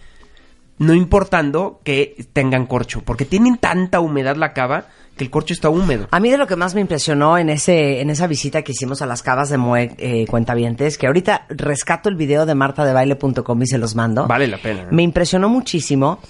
No 0.78 0.94
importando 0.94 1.80
que 1.82 2.24
tengan 2.32 2.66
corcho, 2.66 3.02
porque 3.04 3.24
tienen 3.24 3.56
tanta 3.56 3.98
humedad 3.98 4.36
la 4.36 4.52
cava 4.52 4.86
que 5.22 5.22
el 5.22 5.30
corcho 5.30 5.54
está 5.54 5.68
húmedo. 5.70 6.08
A 6.10 6.20
mí 6.20 6.30
de 6.30 6.38
lo 6.38 6.46
que 6.46 6.56
más 6.56 6.74
me 6.74 6.80
impresionó 6.80 7.38
en 7.38 7.48
ese 7.48 8.00
en 8.00 8.10
esa 8.10 8.26
visita 8.26 8.62
que 8.62 8.72
hicimos 8.72 9.02
a 9.02 9.06
las 9.06 9.22
cavas 9.22 9.48
de 9.48 9.58
Mue 9.58 9.94
eh, 9.98 10.26
Cuentavientes, 10.26 10.98
que 10.98 11.06
ahorita 11.06 11.46
rescato 11.48 12.08
el 12.08 12.16
video 12.16 12.46
de 12.46 12.54
martadebaile.com 12.54 13.62
y 13.62 13.66
se 13.66 13.78
los 13.78 13.94
mando. 13.94 14.26
Vale 14.26 14.46
la 14.46 14.58
pena. 14.58 14.88
Me 14.90 15.02
impresionó 15.02 15.48
muchísimo 15.48 16.20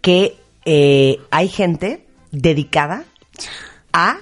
que 0.00 0.36
eh, 0.64 1.18
hay 1.30 1.48
gente 1.48 2.06
dedicada 2.30 3.04
a 3.92 4.18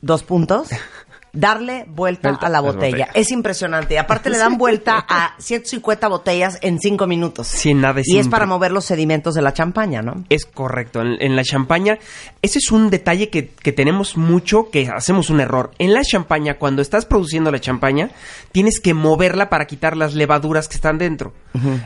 dos 0.00 0.22
puntos 0.22 0.68
darle 1.32 1.84
vuelta 1.88 2.30
Vuelta 2.30 2.46
a 2.46 2.50
la 2.50 2.60
botella. 2.60 3.08
Es 3.14 3.30
impresionante. 3.30 3.94
Y 3.94 3.96
aparte 3.96 4.30
le 4.30 4.38
dan 4.38 4.58
vuelta 4.58 5.04
a 5.08 5.34
150 5.38 6.08
botellas 6.08 6.58
en 6.62 6.78
cinco 6.78 7.06
minutos. 7.06 7.46
Sin 7.46 7.80
nada 7.80 8.00
Y 8.04 8.18
es 8.18 8.28
para 8.28 8.46
mover 8.46 8.72
los 8.72 8.84
sedimentos 8.84 9.34
de 9.34 9.42
la 9.42 9.52
champaña, 9.52 10.02
¿no? 10.02 10.24
Es 10.28 10.44
correcto. 10.44 11.00
En, 11.00 11.16
en 11.20 11.36
la 11.36 11.42
champaña, 11.44 11.98
ese 12.42 12.58
es 12.58 12.70
un 12.70 12.90
detalle 12.90 13.30
que, 13.30 13.48
que 13.48 13.72
tenemos 13.72 14.16
mucho, 14.16 14.70
que 14.70 14.88
hacemos 14.88 15.30
un 15.30 15.40
error. 15.40 15.70
En 15.78 15.94
la 15.94 16.02
champaña, 16.02 16.58
cuando 16.58 16.82
estás 16.82 17.06
produciendo 17.06 17.50
la 17.50 17.60
champaña, 17.60 18.10
tienes 18.52 18.80
que 18.80 18.94
moverla 18.94 19.48
para 19.48 19.66
quitar 19.66 19.96
las 19.96 20.14
levaduras 20.14 20.68
que 20.68 20.76
están 20.76 20.98
dentro. 20.98 21.32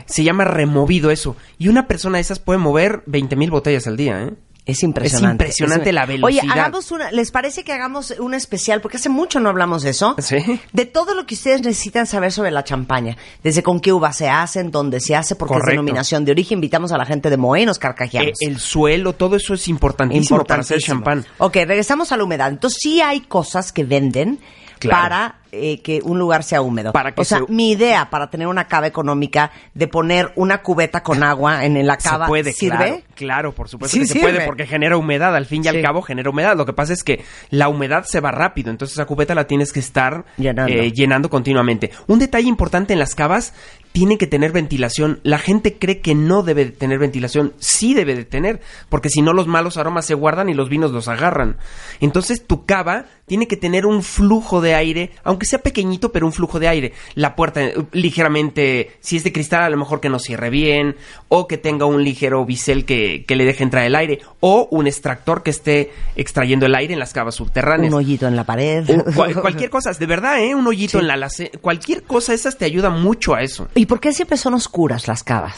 Se 0.05 0.23
llama 0.23 0.45
removido 0.45 1.11
eso. 1.11 1.35
Y 1.57 1.67
una 1.67 1.87
persona 1.87 2.17
de 2.17 2.21
esas 2.21 2.39
puede 2.39 2.59
mover 2.59 3.03
20 3.07 3.35
mil 3.35 3.51
botellas 3.51 3.87
al 3.87 3.97
día, 3.97 4.21
¿eh? 4.21 4.33
Es 4.65 4.81
impresionante. 4.81 5.45
Es 5.45 5.59
impresionante 5.59 5.93
la 5.93 6.03
Oye, 6.05 6.13
velocidad. 6.13 6.51
hagamos 6.51 6.91
una, 6.91 7.11
¿les 7.11 7.29
parece 7.29 7.63
que 7.63 7.71
hagamos 7.71 8.11
un 8.19 8.33
especial? 8.33 8.81
Porque 8.81 8.97
hace 8.97 9.09
mucho 9.09 9.39
no 9.39 9.49
hablamos 9.49 9.83
de 9.83 9.91
eso. 9.91 10.15
Sí. 10.17 10.37
De 10.73 10.85
todo 10.85 11.13
lo 11.13 11.27
que 11.27 11.35
ustedes 11.35 11.61
necesitan 11.61 12.07
saber 12.07 12.31
sobre 12.31 12.49
la 12.49 12.63
champaña. 12.63 13.15
Desde 13.43 13.61
con 13.61 13.79
qué 13.79 13.93
uva 13.93 14.11
se 14.11 14.27
hacen, 14.27 14.71
dónde 14.71 14.99
se 14.99 15.15
hace, 15.15 15.35
porque 15.35 15.53
es 15.53 15.59
Correcto. 15.61 15.71
denominación 15.81 16.25
de 16.25 16.31
origen. 16.31 16.57
Invitamos 16.57 16.91
a 16.91 16.97
la 16.97 17.05
gente 17.05 17.29
de 17.29 17.37
Moe 17.37 17.61
y 17.61 17.65
nos 17.67 17.77
carcajeamos. 17.77 18.31
Eh, 18.41 18.45
el 18.47 18.59
suelo, 18.59 19.13
todo 19.13 19.35
eso 19.35 19.53
es 19.53 19.67
importantísimo, 19.67 20.43
para 20.43 20.61
hacer 20.61 20.77
Importantísimo. 20.79 20.95
champán. 21.21 21.25
Ok, 21.37 21.55
regresamos 21.67 22.11
a 22.11 22.17
la 22.17 22.23
humedad. 22.23 22.49
Entonces 22.49 22.79
sí 22.81 23.01
hay 23.01 23.21
cosas 23.21 23.71
que 23.71 23.83
venden 23.83 24.39
Claro. 24.79 25.01
para 25.01 25.35
eh, 25.51 25.81
que 25.81 26.01
un 26.03 26.19
lugar 26.19 26.43
sea 26.43 26.61
húmedo. 26.61 26.91
Para 26.91 27.13
que 27.13 27.21
o 27.21 27.23
sea, 27.23 27.39
se- 27.39 27.45
mi 27.51 27.71
idea 27.71 28.09
para 28.09 28.29
tener 28.29 28.47
una 28.47 28.67
cava 28.67 28.87
económica 28.87 29.51
de 29.73 29.87
poner 29.87 30.33
una 30.35 30.61
cubeta 30.61 31.01
con 31.01 31.23
agua 31.23 31.63
en 31.65 31.85
la 31.87 31.95
cava 31.97 32.25
se 32.25 32.29
puede, 32.29 32.51
sirve. 32.51 32.77
Claro, 32.77 33.01
claro, 33.15 33.51
por 33.53 33.69
supuesto 33.69 33.93
Sí 33.95 34.01
que 34.01 34.07
se 34.07 34.19
puede 34.19 34.45
porque 34.45 34.65
genera 34.67 34.97
humedad. 34.97 35.33
Al 35.35 35.45
fin 35.45 35.61
y 35.61 35.63
Sí. 35.63 35.69
al 35.69 35.81
cabo 35.81 36.01
genera 36.01 36.29
humedad. 36.29 36.57
Lo 36.57 36.65
que 36.65 36.73
pasa 36.73 36.91
es 36.93 37.03
que 37.03 37.23
la 37.51 37.69
humedad 37.69 38.03
se 38.03 38.19
va 38.19 38.31
rápido, 38.31 38.69
entonces 38.69 38.97
esa 38.97 39.05
cubeta 39.05 39.33
la 39.33 39.47
tienes 39.47 39.71
que 39.71 39.79
estar 39.79 40.25
Llenando. 40.37 40.73
eh, 40.73 40.91
llenando 40.91 41.29
continuamente. 41.29 41.91
Un 42.07 42.19
detalle 42.19 42.49
importante 42.49 42.91
en 42.93 42.99
las 42.99 43.15
cavas, 43.15 43.53
tiene 43.93 44.17
que 44.17 44.27
tener 44.27 44.51
ventilación. 44.51 45.21
La 45.23 45.37
gente 45.39 45.77
cree 45.79 46.01
que 46.01 46.15
no 46.15 46.43
debe 46.43 46.65
de 46.65 46.71
tener 46.71 46.99
ventilación. 46.99 47.53
Sí 47.59 47.93
debe 47.93 48.13
de 48.13 48.25
tener, 48.25 48.59
porque 48.89 49.07
si 49.07 49.21
no 49.21 49.31
los 49.31 49.47
malos 49.47 49.77
aromas 49.77 50.05
se 50.05 50.15
guardan 50.15 50.49
y 50.49 50.53
los 50.53 50.67
vinos 50.67 50.91
los 50.91 51.07
agarran. 51.07 51.55
Entonces 52.01 52.45
tu 52.45 52.65
cava 52.65 53.05
tiene 53.25 53.47
que 53.47 53.57
tener 53.57 53.85
un 53.85 54.03
flujo 54.03 54.61
de 54.61 54.75
aire, 54.75 55.11
aunque 55.23 55.45
sea 55.47 55.59
pequeñito, 55.59 56.11
pero 56.11 56.25
un 56.27 56.31
flujo 56.33 56.59
de 56.59 56.67
aire. 56.67 56.93
La 57.15 57.35
puerta 57.35 57.63
eh, 57.63 57.73
ligeramente, 57.91 58.91
si 58.99 59.17
es 59.17 59.23
de 59.23 59.31
cristal, 59.33 59.63
a 59.63 59.69
lo 59.69 59.77
mejor 59.77 59.99
que 59.99 60.09
no 60.09 60.19
cierre 60.19 60.49
bien, 60.49 60.95
o 61.27 61.47
que 61.47 61.57
tenga 61.57 61.85
un 61.85 62.03
ligero 62.03 62.45
bisel 62.45 62.85
que, 62.85 63.25
que 63.27 63.35
le 63.35 63.45
deje 63.45 63.63
entrar 63.63 63.83
el 63.85 63.95
aire, 63.95 64.19
o 64.39 64.67
un 64.71 64.87
extractor 64.87 65.43
que 65.43 65.49
esté 65.49 65.91
extrayendo 66.15 66.65
el 66.65 66.75
aire 66.75 66.93
en 66.93 66.99
las 66.99 67.13
cavas 67.13 67.35
subterráneas. 67.35 67.91
Un 67.91 67.97
hoyito 67.99 68.27
en 68.27 68.35
la 68.35 68.43
pared. 68.43 68.85
Cual- 69.15 69.33
cualquier 69.41 69.69
cosa, 69.69 69.91
de 69.91 70.05
verdad, 70.05 70.39
¿eh? 70.43 70.55
Un 70.55 70.67
hoyito 70.67 70.99
en 70.99 71.07
la 71.07 71.27
cualquier 71.61 72.03
cosa, 72.03 72.33
esas 72.33 72.57
te 72.57 72.65
ayuda 72.65 72.89
mucho 72.89 73.33
a 73.33 73.41
eso. 73.41 73.67
¿Y 73.75 73.85
por 73.87 73.99
qué 73.99 74.13
siempre 74.13 74.37
son 74.37 74.53
oscuras 74.53 75.07
las 75.07 75.23
cavas? 75.23 75.55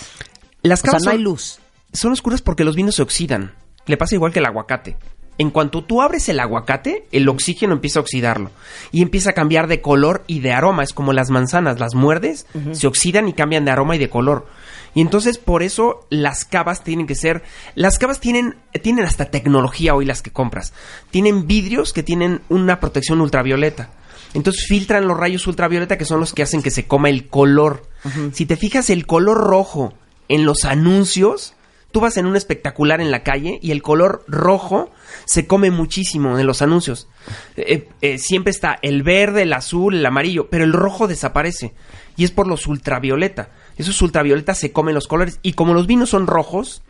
Las 0.62 0.80
O 0.80 0.84
sea, 0.84 0.92
cavas 0.92 1.04
no 1.04 1.12
hay 1.12 1.18
luz. 1.20 1.60
Son 1.94 2.12
oscuras 2.12 2.42
porque 2.42 2.64
los 2.64 2.76
vinos 2.76 2.96
se 2.96 3.02
oxidan. 3.02 3.54
Le 3.86 3.98
pasa 3.98 4.16
igual 4.16 4.32
que 4.34 4.40
el 4.40 4.46
aguacate. 4.46 4.98
En 5.40 5.52
cuanto 5.52 5.84
tú 5.84 6.02
abres 6.02 6.30
el 6.30 6.40
aguacate, 6.40 7.06
el 7.12 7.30
oxígeno 7.30 7.74
empieza 7.74 8.00
a 8.00 8.02
oxidarlo 8.02 8.52
y 8.92 9.04
empieza 9.04 9.32
a 9.32 9.34
cambiar 9.34 9.68
de 9.68 9.82
color 9.82 10.24
y 10.26 10.40
de 10.40 10.52
aroma. 10.52 10.84
Es 10.84 10.94
como 10.94 11.14
las 11.14 11.30
manzanas, 11.30 11.80
las 11.80 11.94
muerdes, 11.94 12.48
se 12.72 12.88
oxidan 12.88 13.28
y 13.28 13.34
cambian 13.34 13.64
de 13.66 13.72
aroma 13.72 13.96
y 13.96 14.00
de 14.00 14.10
color. 14.10 14.48
Y 14.96 15.02
entonces 15.02 15.38
por 15.38 15.62
eso 15.62 16.08
las 16.10 16.44
cavas 16.44 16.84
tienen 16.84 17.06
que 17.06 17.14
ser, 17.14 17.44
las 17.76 18.00
cavas 18.00 18.20
tienen 18.20 18.56
tienen 18.82 19.06
hasta 19.06 19.26
tecnología 19.26 19.94
hoy 19.94 20.06
las 20.06 20.24
que 20.24 20.32
compras. 20.32 20.74
Tienen 21.12 21.46
vidrios 21.46 21.94
que 21.94 22.04
tienen 22.04 22.42
una 22.50 22.80
protección 22.80 23.22
ultravioleta. 23.22 23.92
Entonces 24.34 24.66
filtran 24.68 25.08
los 25.08 25.18
rayos 25.18 25.46
ultravioleta 25.46 25.98
que 25.98 26.06
son 26.06 26.20
los 26.20 26.34
que 26.34 26.44
hacen 26.44 26.64
que 26.64 26.72
se 26.72 26.88
coma 26.88 27.10
el 27.10 27.28
color. 27.28 27.86
Si 28.32 28.46
te 28.46 28.56
fijas 28.56 28.90
el 28.90 29.06
color 29.06 29.38
rojo 29.38 29.94
en 30.30 30.46
los 30.46 30.66
anuncios, 30.66 31.54
tú 31.92 32.00
vas 32.00 32.18
en 32.18 32.26
un 32.26 32.36
espectacular 32.36 33.02
en 33.02 33.12
la 33.12 33.24
calle 33.24 33.60
y 33.62 33.72
el 33.72 33.82
color 33.82 34.24
rojo 34.28 34.92
se 35.26 35.48
come 35.48 35.72
muchísimo 35.72 36.38
en 36.38 36.46
los 36.46 36.62
anuncios. 36.62 37.08
Eh, 37.56 37.88
eh, 38.02 38.18
siempre 38.18 38.52
está 38.52 38.78
el 38.82 39.04
verde, 39.04 39.44
el 39.44 39.54
azul, 39.54 39.96
el 39.96 40.06
amarillo, 40.06 40.50
pero 40.50 40.64
el 40.64 40.74
rojo 40.74 41.08
desaparece. 41.08 41.74
Y 42.16 42.24
es 42.24 42.32
por 42.32 42.48
los 42.48 42.68
ultravioleta. 42.68 43.50
Esos 43.78 44.02
ultravioletas 44.02 44.58
se 44.58 44.72
comen 44.72 44.96
los 44.96 45.08
colores. 45.08 45.40
Y 45.44 45.54
como 45.54 45.74
los 45.74 45.86
vinos 45.86 46.10
son 46.10 46.26
rojos, 46.26 46.82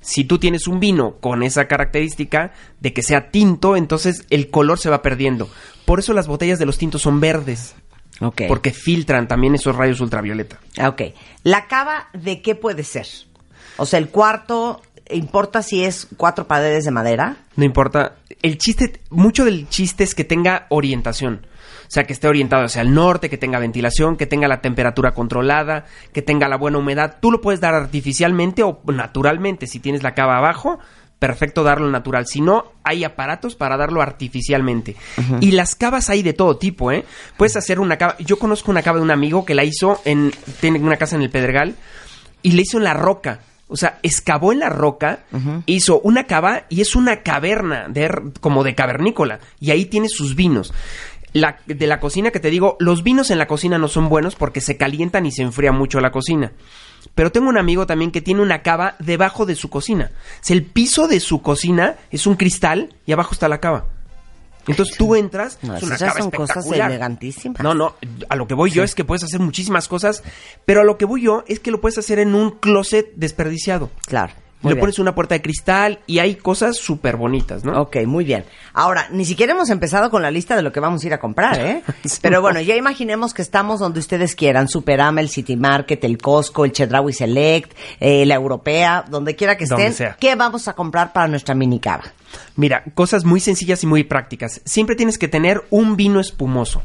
si 0.00 0.24
tú 0.24 0.38
tienes 0.38 0.66
un 0.66 0.80
vino 0.80 1.16
con 1.20 1.42
esa 1.42 1.66
característica 1.68 2.52
de 2.80 2.92
que 2.94 3.02
sea 3.02 3.30
tinto, 3.30 3.76
entonces 3.76 4.26
el 4.30 4.50
color 4.50 4.78
se 4.78 4.88
va 4.90 5.02
perdiendo. 5.02 5.50
Por 5.84 5.98
eso 5.98 6.14
las 6.14 6.26
botellas 6.26 6.58
de 6.58 6.66
los 6.66 6.78
tintos 6.78 7.02
son 7.02 7.20
verdes. 7.20 7.74
Ok. 8.20 8.42
Porque 8.48 8.70
filtran 8.72 9.28
también 9.28 9.54
esos 9.54 9.76
rayos 9.76 10.00
ultravioleta. 10.00 10.60
Ah, 10.78 10.88
Ok. 10.88 11.02
¿La 11.42 11.66
cava 11.66 12.08
de 12.14 12.40
qué 12.40 12.54
puede 12.54 12.84
ser? 12.84 13.06
O 13.76 13.86
sea, 13.86 13.98
el 13.98 14.08
cuarto, 14.08 14.80
¿importa 15.10 15.62
si 15.62 15.84
es 15.84 16.08
cuatro 16.16 16.46
paredes 16.46 16.84
de 16.84 16.90
madera? 16.90 17.36
No 17.56 17.64
importa. 17.64 18.16
El 18.42 18.58
chiste, 18.58 19.00
mucho 19.10 19.44
del 19.44 19.68
chiste 19.68 20.04
es 20.04 20.14
que 20.14 20.24
tenga 20.24 20.66
orientación. 20.68 21.46
O 21.86 21.90
sea, 21.94 22.04
que 22.04 22.12
esté 22.12 22.28
orientado 22.28 22.64
hacia 22.64 22.82
el 22.82 22.94
norte, 22.94 23.28
que 23.28 23.38
tenga 23.38 23.58
ventilación, 23.58 24.16
que 24.16 24.26
tenga 24.26 24.48
la 24.48 24.60
temperatura 24.60 25.12
controlada, 25.12 25.84
que 26.12 26.22
tenga 26.22 26.48
la 26.48 26.56
buena 26.56 26.78
humedad. 26.78 27.18
Tú 27.20 27.30
lo 27.30 27.40
puedes 27.40 27.60
dar 27.60 27.74
artificialmente 27.74 28.62
o 28.62 28.80
naturalmente. 28.86 29.66
Si 29.66 29.80
tienes 29.80 30.02
la 30.02 30.14
cava 30.14 30.38
abajo, 30.38 30.78
perfecto 31.18 31.62
darlo 31.62 31.90
natural. 31.90 32.26
Si 32.26 32.40
no, 32.40 32.72
hay 32.82 33.04
aparatos 33.04 33.54
para 33.54 33.76
darlo 33.76 34.02
artificialmente. 34.02 34.96
Y 35.40 35.52
las 35.52 35.74
cavas 35.74 36.10
hay 36.10 36.22
de 36.22 36.32
todo 36.32 36.56
tipo, 36.56 36.90
¿eh? 36.90 37.04
Puedes 37.36 37.56
hacer 37.56 37.80
una 37.80 37.96
cava. 37.96 38.16
Yo 38.18 38.38
conozco 38.38 38.70
una 38.70 38.82
cava 38.82 38.98
de 38.98 39.04
un 39.04 39.10
amigo 39.10 39.44
que 39.44 39.54
la 39.54 39.64
hizo 39.64 40.00
en. 40.04 40.32
Tiene 40.60 40.78
una 40.80 40.96
casa 40.96 41.16
en 41.16 41.22
el 41.22 41.30
Pedregal 41.30 41.76
y 42.42 42.52
le 42.52 42.62
hizo 42.62 42.78
en 42.78 42.84
la 42.84 42.94
roca. 42.94 43.40
O 43.68 43.76
sea, 43.76 43.98
excavó 44.02 44.52
en 44.52 44.60
la 44.60 44.68
roca, 44.68 45.24
hizo 45.66 46.00
una 46.00 46.24
cava 46.24 46.64
y 46.68 46.80
es 46.80 46.94
una 46.94 47.22
caverna 47.22 47.86
de, 47.88 48.10
como 48.40 48.62
de 48.62 48.74
cavernícola. 48.74 49.40
Y 49.58 49.70
ahí 49.70 49.86
tiene 49.86 50.08
sus 50.08 50.34
vinos. 50.34 50.72
La, 51.32 51.58
de 51.66 51.86
la 51.86 51.98
cocina 51.98 52.30
que 52.30 52.38
te 52.40 52.50
digo, 52.50 52.76
los 52.78 53.02
vinos 53.02 53.30
en 53.30 53.38
la 53.38 53.48
cocina 53.48 53.78
no 53.78 53.88
son 53.88 54.08
buenos 54.08 54.36
porque 54.36 54.60
se 54.60 54.76
calientan 54.76 55.26
y 55.26 55.32
se 55.32 55.42
enfría 55.42 55.72
mucho 55.72 56.00
la 56.00 56.12
cocina. 56.12 56.52
Pero 57.14 57.32
tengo 57.32 57.48
un 57.48 57.58
amigo 57.58 57.86
también 57.86 58.10
que 58.10 58.20
tiene 58.20 58.42
una 58.42 58.62
cava 58.62 58.96
debajo 58.98 59.46
de 59.46 59.54
su 59.54 59.70
cocina. 59.70 60.10
O 60.14 60.38
sea, 60.42 60.56
el 60.56 60.64
piso 60.64 61.08
de 61.08 61.20
su 61.20 61.42
cocina 61.42 61.96
es 62.10 62.26
un 62.26 62.36
cristal 62.36 62.94
y 63.06 63.12
abajo 63.12 63.32
está 63.32 63.48
la 63.48 63.60
cava. 63.60 63.86
Entonces 64.66 64.96
tú 64.96 65.14
entras, 65.14 65.58
No, 65.62 65.76
es 65.76 65.82
una 65.82 65.96
esas 65.96 66.08
cava 66.14 66.20
son 66.20 66.30
cosas 66.30 66.66
elegantísimas. 66.66 67.62
No, 67.62 67.74
no, 67.74 67.94
a 68.28 68.36
lo 68.36 68.46
que 68.46 68.54
voy 68.54 68.70
yo 68.70 68.82
es 68.82 68.94
que 68.94 69.04
puedes 69.04 69.24
hacer 69.24 69.40
muchísimas 69.40 69.88
cosas, 69.88 70.22
pero 70.64 70.80
a 70.80 70.84
lo 70.84 70.98
que 70.98 71.04
voy 71.04 71.22
yo 71.22 71.44
es 71.46 71.60
que 71.60 71.70
lo 71.70 71.80
puedes 71.80 71.98
hacer 71.98 72.18
en 72.18 72.34
un 72.34 72.52
closet 72.52 73.12
desperdiciado. 73.16 73.90
Claro. 74.06 74.32
Le 74.64 74.68
muy 74.68 74.74
bien. 74.74 74.80
pones 74.80 74.98
una 74.98 75.14
puerta 75.14 75.34
de 75.34 75.42
cristal 75.42 76.00
y 76.06 76.18
hay 76.18 76.36
cosas 76.36 76.76
súper 76.76 77.16
bonitas, 77.16 77.64
¿no? 77.64 77.80
Ok, 77.82 77.98
muy 78.06 78.24
bien. 78.24 78.44
Ahora, 78.72 79.08
ni 79.10 79.24
siquiera 79.24 79.52
hemos 79.52 79.70
empezado 79.70 80.10
con 80.10 80.22
la 80.22 80.30
lista 80.30 80.56
de 80.56 80.62
lo 80.62 80.72
que 80.72 80.80
vamos 80.80 81.04
a 81.04 81.06
ir 81.06 81.14
a 81.14 81.20
comprar, 81.20 81.60
¿eh? 81.60 81.82
Pero 82.22 82.40
bueno, 82.40 82.60
ya 82.60 82.74
imaginemos 82.74 83.34
que 83.34 83.42
estamos 83.42 83.80
donde 83.80 84.00
ustedes 84.00 84.34
quieran, 84.34 84.68
Superama, 84.68 85.20
el 85.20 85.28
City 85.28 85.56
Market, 85.56 86.02
el 86.04 86.18
Costco, 86.18 86.64
el 86.64 86.72
Chedraui 86.72 87.12
Select, 87.12 87.72
eh, 88.00 88.24
la 88.26 88.34
Europea, 88.34 89.04
donde 89.08 89.36
quiera 89.36 89.56
que 89.56 89.64
estén. 89.64 89.92
sea. 89.92 90.16
¿Qué 90.18 90.34
vamos 90.34 90.66
a 90.68 90.72
comprar 90.72 91.12
para 91.12 91.28
nuestra 91.28 91.54
mini 91.54 91.78
cava? 91.78 92.04
Mira, 92.56 92.82
cosas 92.94 93.24
muy 93.24 93.40
sencillas 93.40 93.82
y 93.84 93.86
muy 93.86 94.04
prácticas. 94.04 94.60
Siempre 94.64 94.96
tienes 94.96 95.18
que 95.18 95.28
tener 95.28 95.62
un 95.70 95.96
vino 95.96 96.20
espumoso. 96.20 96.82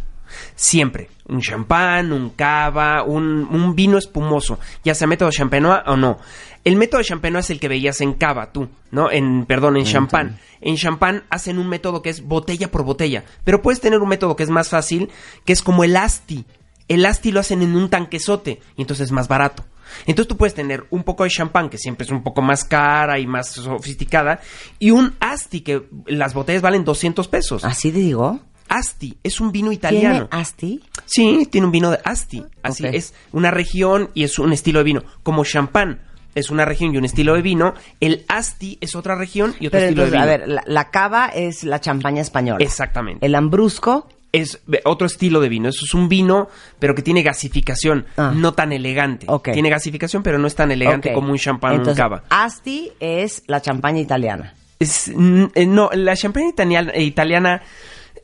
Siempre. 0.56 1.10
Un 1.27 1.41
champán, 1.41 2.11
un 2.11 2.31
cava, 2.31 3.03
un, 3.03 3.47
un 3.49 3.76
vino 3.76 3.97
espumoso. 3.97 4.60
Ya 4.84 4.95
sea 4.95 5.07
método 5.07 5.30
champenois 5.31 5.81
o 5.85 5.95
no. 5.95 6.18
El 6.64 6.76
método 6.76 7.01
champenois 7.03 7.45
es 7.45 7.51
el 7.51 7.60
que 7.60 7.68
veías 7.68 8.01
en 8.01 8.14
cava, 8.14 8.51
tú, 8.51 8.69
¿no? 8.91 9.11
En, 9.11 9.45
perdón, 9.45 9.77
en 9.77 9.85
champán. 9.85 10.39
En 10.61 10.76
champán 10.76 11.23
hacen 11.30 11.57
un 11.57 11.69
método 11.69 12.01
que 12.01 12.10
es 12.10 12.23
botella 12.23 12.72
por 12.72 12.84
botella. 12.84 13.23
Pero 13.43 13.61
puedes 13.61 13.80
tener 13.80 13.99
un 13.99 14.10
método 14.10 14.35
que 14.35 14.43
es 14.43 14.49
más 14.49 14.69
fácil, 14.69 15.10
que 15.45 15.53
es 15.53 15.61
como 15.61 15.84
el 15.84 15.95
asti. 15.95 16.45
El 16.88 17.06
asti 17.06 17.31
lo 17.31 17.39
hacen 17.39 17.61
en 17.61 17.76
un 17.76 17.89
tanquesote 17.89 18.60
y 18.76 18.81
entonces 18.81 19.06
es 19.06 19.11
más 19.11 19.27
barato. 19.27 19.64
Entonces 20.06 20.27
tú 20.27 20.38
puedes 20.38 20.53
tener 20.53 20.85
un 20.89 21.03
poco 21.03 21.23
de 21.23 21.30
champán, 21.30 21.69
que 21.69 21.77
siempre 21.77 22.06
es 22.06 22.11
un 22.11 22.23
poco 22.23 22.41
más 22.41 22.64
cara 22.64 23.19
y 23.19 23.27
más 23.27 23.49
sofisticada, 23.49 24.39
y 24.77 24.91
un 24.91 25.15
asti, 25.19 25.61
que 25.61 25.88
las 26.06 26.34
botellas 26.34 26.61
valen 26.61 26.84
200 26.84 27.27
pesos. 27.27 27.65
¿Así 27.65 27.91
te 27.91 27.99
digo? 27.99 28.39
Asti, 28.69 29.17
es 29.23 29.41
un 29.41 29.51
vino 29.51 29.71
italiano. 29.71 30.27
¿Tiene 30.27 30.41
Asti? 30.41 30.81
Sí, 31.05 31.47
tiene 31.51 31.65
un 31.65 31.71
vino 31.71 31.91
de 31.91 31.99
Asti. 32.03 32.43
Así 32.63 32.85
Ok. 32.85 32.93
es 32.93 33.13
una 33.33 33.51
región 33.51 34.09
y 34.13 34.23
es 34.23 34.39
un 34.39 34.53
estilo 34.53 34.79
de 34.79 34.83
vino. 34.85 35.03
Como 35.23 35.43
champán 35.43 35.99
es 36.35 36.49
una 36.51 36.63
región 36.63 36.93
y 36.93 36.97
un 36.97 37.05
estilo 37.05 37.33
de 37.33 37.41
vino, 37.41 37.73
el 37.99 38.23
Asti 38.29 38.77
es 38.79 38.95
otra 38.95 39.15
región 39.15 39.55
y 39.59 39.67
otro 39.67 39.79
Pero 39.79 39.89
estilo 39.89 40.03
entonces, 40.05 40.11
de 40.11 40.17
a 40.33 40.37
vino. 40.37 40.45
ver, 40.55 40.63
la, 40.67 40.73
la 40.73 40.89
cava 40.91 41.27
es 41.27 41.63
la 41.63 41.81
champaña 41.81 42.21
española. 42.21 42.63
Exactamente. 42.63 43.25
El 43.25 43.35
ambrusco 43.35 44.07
es 44.31 44.59
otro 44.85 45.07
estilo 45.07 45.39
de 45.39 45.49
vino. 45.49 45.69
Eso 45.69 45.85
es 45.85 45.93
un 45.95 46.07
vino, 46.07 46.47
pero 46.77 46.93
que 46.93 47.01
tiene 47.01 47.23
gasificación, 47.23 48.05
no 48.35 48.53
tan 48.53 48.71
elegante. 48.71 49.25
Ah. 49.27 49.33
Ok. 49.33 49.49
Tiene 49.53 49.71
gasificación, 49.71 50.21
pero 50.21 50.37
no 50.37 50.45
es 50.45 50.53
tan 50.53 50.69
elegante 50.71 51.11
como 51.13 51.31
un 51.31 51.37
champán 51.39 51.79
o 51.83 51.89
un 51.89 51.95
cava. 51.95 52.23
Asti 52.29 52.91
es 52.99 53.41
la 53.47 53.59
champaña 53.61 53.99
italiana. 53.99 54.53
Es- 54.77 55.07
eh, 55.09 55.65
no, 55.65 55.89
la 55.93 56.15
champaña 56.15 56.47
italiana, 56.49 56.95
italiana 56.95 57.61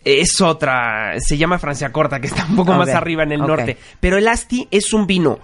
es 0.06 0.40
otra, 0.40 1.16
se 1.20 1.38
llama 1.38 1.58
Francia 1.58 1.92
Corta, 1.92 2.22
que 2.22 2.28
está 2.28 2.46
un 2.46 2.56
poco 2.56 2.74
más 2.74 2.90
arriba 2.90 3.24
en 3.24 3.32
el 3.32 3.42
norte. 3.42 3.78
Pero 4.00 4.18
el 4.18 4.28
Asti 4.28 4.68
es 4.72 4.94
un 4.94 5.08
vino 5.08 5.40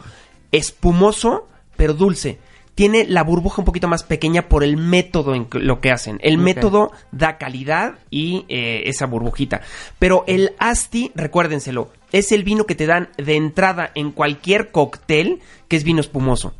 espumoso, 0.51 1.47
pero 1.75 1.93
dulce. 1.93 2.39
Tiene 2.75 3.05
la 3.05 3.23
burbuja 3.23 3.61
un 3.61 3.65
poquito 3.65 3.87
más 3.87 4.03
pequeña 4.03 4.47
por 4.47 4.63
el 4.63 4.77
método 4.77 5.35
en 5.35 5.47
lo 5.51 5.81
que 5.81 5.91
hacen. 5.91 6.19
El 6.21 6.37
método 6.37 6.91
da 7.11 7.37
calidad 7.37 7.95
y 8.09 8.45
eh, 8.47 8.83
esa 8.85 9.07
burbujita. 9.07 9.61
Pero 9.99 10.23
el 10.27 10.53
Asti, 10.57 11.11
recuérdenselo, 11.13 11.91
es 12.11 12.31
el 12.31 12.43
vino 12.43 12.65
que 12.65 12.75
te 12.75 12.85
dan 12.85 13.09
de 13.17 13.35
entrada 13.35 13.91
en 13.95 14.11
cualquier 14.11 14.71
cóctel 14.71 15.41
que 15.67 15.75
es 15.75 15.83
vino 15.83 15.99
espumoso. 15.99 16.53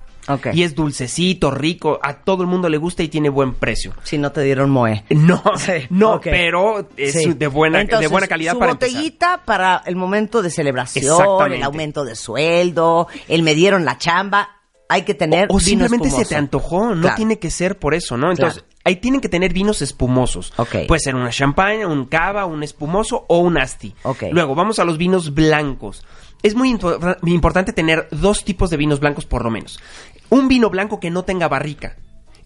Y 0.54 0.64
es 0.64 0.76
dulcecito, 0.76 1.52
rico, 1.52 2.00
a 2.02 2.16
todo 2.24 2.42
el 2.44 2.48
mundo 2.48 2.70
le 2.70 2.78
gusta 2.78 3.04
y 3.04 3.08
tiene 3.08 3.30
buen 3.30 3.54
precio. 3.54 3.94
Si 4.04 4.18
no 4.18 4.32
te 4.32 4.42
dieron 4.42 4.70
moe. 4.70 5.04
No, 5.10 5.42
no, 5.90 6.20
pero 6.22 6.88
es 6.98 7.14
Sí. 7.14 7.34
de 7.34 7.48
buena, 7.48 7.78
de 7.80 7.84
Entonces, 7.84 8.10
buena 8.12 8.28
calidad 8.28 8.54
su 8.54 8.60
para 8.60 8.72
empezar. 8.74 8.96
botellita 8.96 9.42
para 9.46 9.84
el 9.86 9.96
momento 9.96 10.42
de 10.42 10.50
celebración, 10.50 11.52
el 11.54 11.64
aumento 11.64 12.06
de 12.06 12.16
sueldo, 12.16 13.08
el 13.28 13.44
me 13.44 13.56
dieron 13.56 13.86
la 13.86 13.98
chamba. 13.98 14.50
Hay 14.90 15.04
que 15.04 15.14
tener 15.14 15.46
O 15.50 15.54
vino 15.56 15.60
simplemente 15.62 16.10
se 16.10 16.26
te 16.26 16.36
antojó, 16.36 16.94
no 16.96 17.02
Claro. 17.02 17.16
tiene 17.16 17.40
que 17.40 17.50
ser 17.50 17.80
por 17.80 17.94
eso, 17.94 18.18
¿no? 18.18 18.30
Entonces, 18.30 18.66
ahí 18.84 18.98
tienen 18.98 19.22
que 19.22 19.30
tener 19.30 19.54
vinos 19.54 19.82
espumosos. 19.82 20.52
Puede 20.86 21.00
ser 21.00 21.16
una 21.16 21.30
champaña, 21.30 21.88
un 21.88 22.06
cava, 22.08 22.44
un 22.46 22.62
espumoso 22.62 23.24
o 23.30 23.38
un 23.38 23.58
asti. 23.58 23.96
Ok. 24.04 24.24
Luego, 24.32 24.54
vamos 24.54 24.80
a 24.80 24.84
los 24.84 24.98
vinos 24.98 25.34
blancos. 25.34 26.04
Es 26.44 26.56
muy 26.56 26.74
impo- 26.74 27.18
importante 27.28 27.74
tener 27.74 28.08
dos 28.12 28.44
tipos 28.44 28.70
de 28.70 28.78
vinos 28.78 29.00
blancos 29.00 29.26
por 29.26 29.44
lo 29.44 29.52
menos. 29.52 29.80
Un 30.30 30.48
vino 30.48 30.70
blanco 30.70 31.00
que 31.00 31.10
no 31.12 31.24
tenga 31.24 31.48
barrica 31.48 31.98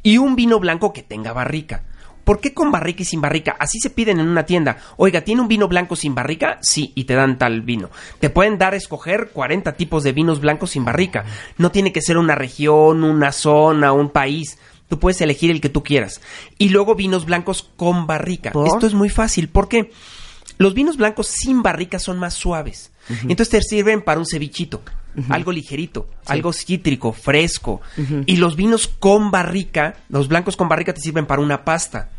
y 0.03 0.17
un 0.17 0.35
vino 0.35 0.59
blanco 0.59 0.91
que 0.93 1.03
tenga 1.03 1.34
barrica. 1.34 1.84
¿Por 2.23 2.39
qué 2.39 2.55
con 2.55 2.72
barrica 2.72 3.03
y 3.03 3.05
sin 3.05 3.22
barrica? 3.22 3.55
Así 3.59 3.80
se 3.80 3.91
piden 3.91 4.19
en 4.19 4.27
una 4.27 4.47
tienda. 4.47 4.77
Oiga, 4.97 5.22
¿tiene 5.22 5.41
un 5.41 5.47
vino 5.47 5.67
blanco 5.67 5.95
sin 5.95 6.15
barrica? 6.15 6.57
Sí, 6.61 6.91
y 6.95 7.03
te 7.03 7.13
dan 7.13 7.38
tal 7.38 7.61
vino. 7.61 7.91
Te 8.19 8.31
pueden 8.31 8.57
dar 8.57 8.73
a 8.73 8.77
escoger 8.77 9.30
40 9.31 9.73
tipos 9.73 10.03
de 10.03 10.11
vinos 10.11 10.41
blancos 10.41 10.72
sin 10.72 10.84
barrica. 10.84 11.23
No 11.59 11.69
tiene 11.72 11.93
que 11.93 12.01
ser 12.01 12.17
una 12.17 12.34
región, 12.34 13.03
una 13.03 13.31
zona, 13.31 13.93
un 13.93 14.09
país. 14.09 14.57
Tú 14.89 14.97
puedes 14.99 15.22
elegir 15.22 15.51
el 15.51 15.61
que 15.61 15.69
tú 15.69 15.84
quieras. 15.84 16.19
Y 16.57 16.69
luego 16.69 16.95
vinos 16.95 17.26
blancos 17.26 17.69
con 17.76 18.07
barrica. 18.07 18.51
¿Por? 18.51 18.67
Esto 18.69 18.88
es 18.88 18.95
muy 18.95 19.09
fácil. 19.09 19.47
¿Por 19.47 19.67
qué? 19.67 19.91
Los 20.57 20.73
vinos 20.73 20.98
blancos 20.98 21.27
sin 21.27 21.61
barrica 21.64 21.99
son 21.99 22.19
más 22.19 22.34
suaves. 22.34 22.91
Entonces 23.23 23.49
te 23.49 23.61
sirven 23.61 24.02
para 24.02 24.19
un 24.19 24.26
cevichito. 24.26 24.82
Algo 25.30 25.52
ligerito, 25.53 26.10
algo 26.26 26.52
cítrico, 26.52 27.14
fresco. 27.14 27.82
Y 28.26 28.38
los 28.38 28.56
vinos 28.56 28.88
con 28.88 29.32
barrica, 29.32 29.95
los 30.10 30.27
blancos 30.27 30.57
con 30.57 30.68
barrica 30.68 30.94
te 30.94 31.02
sirven 31.02 31.26
para 31.26 31.41
una 31.41 31.64
pasta. 31.64 32.10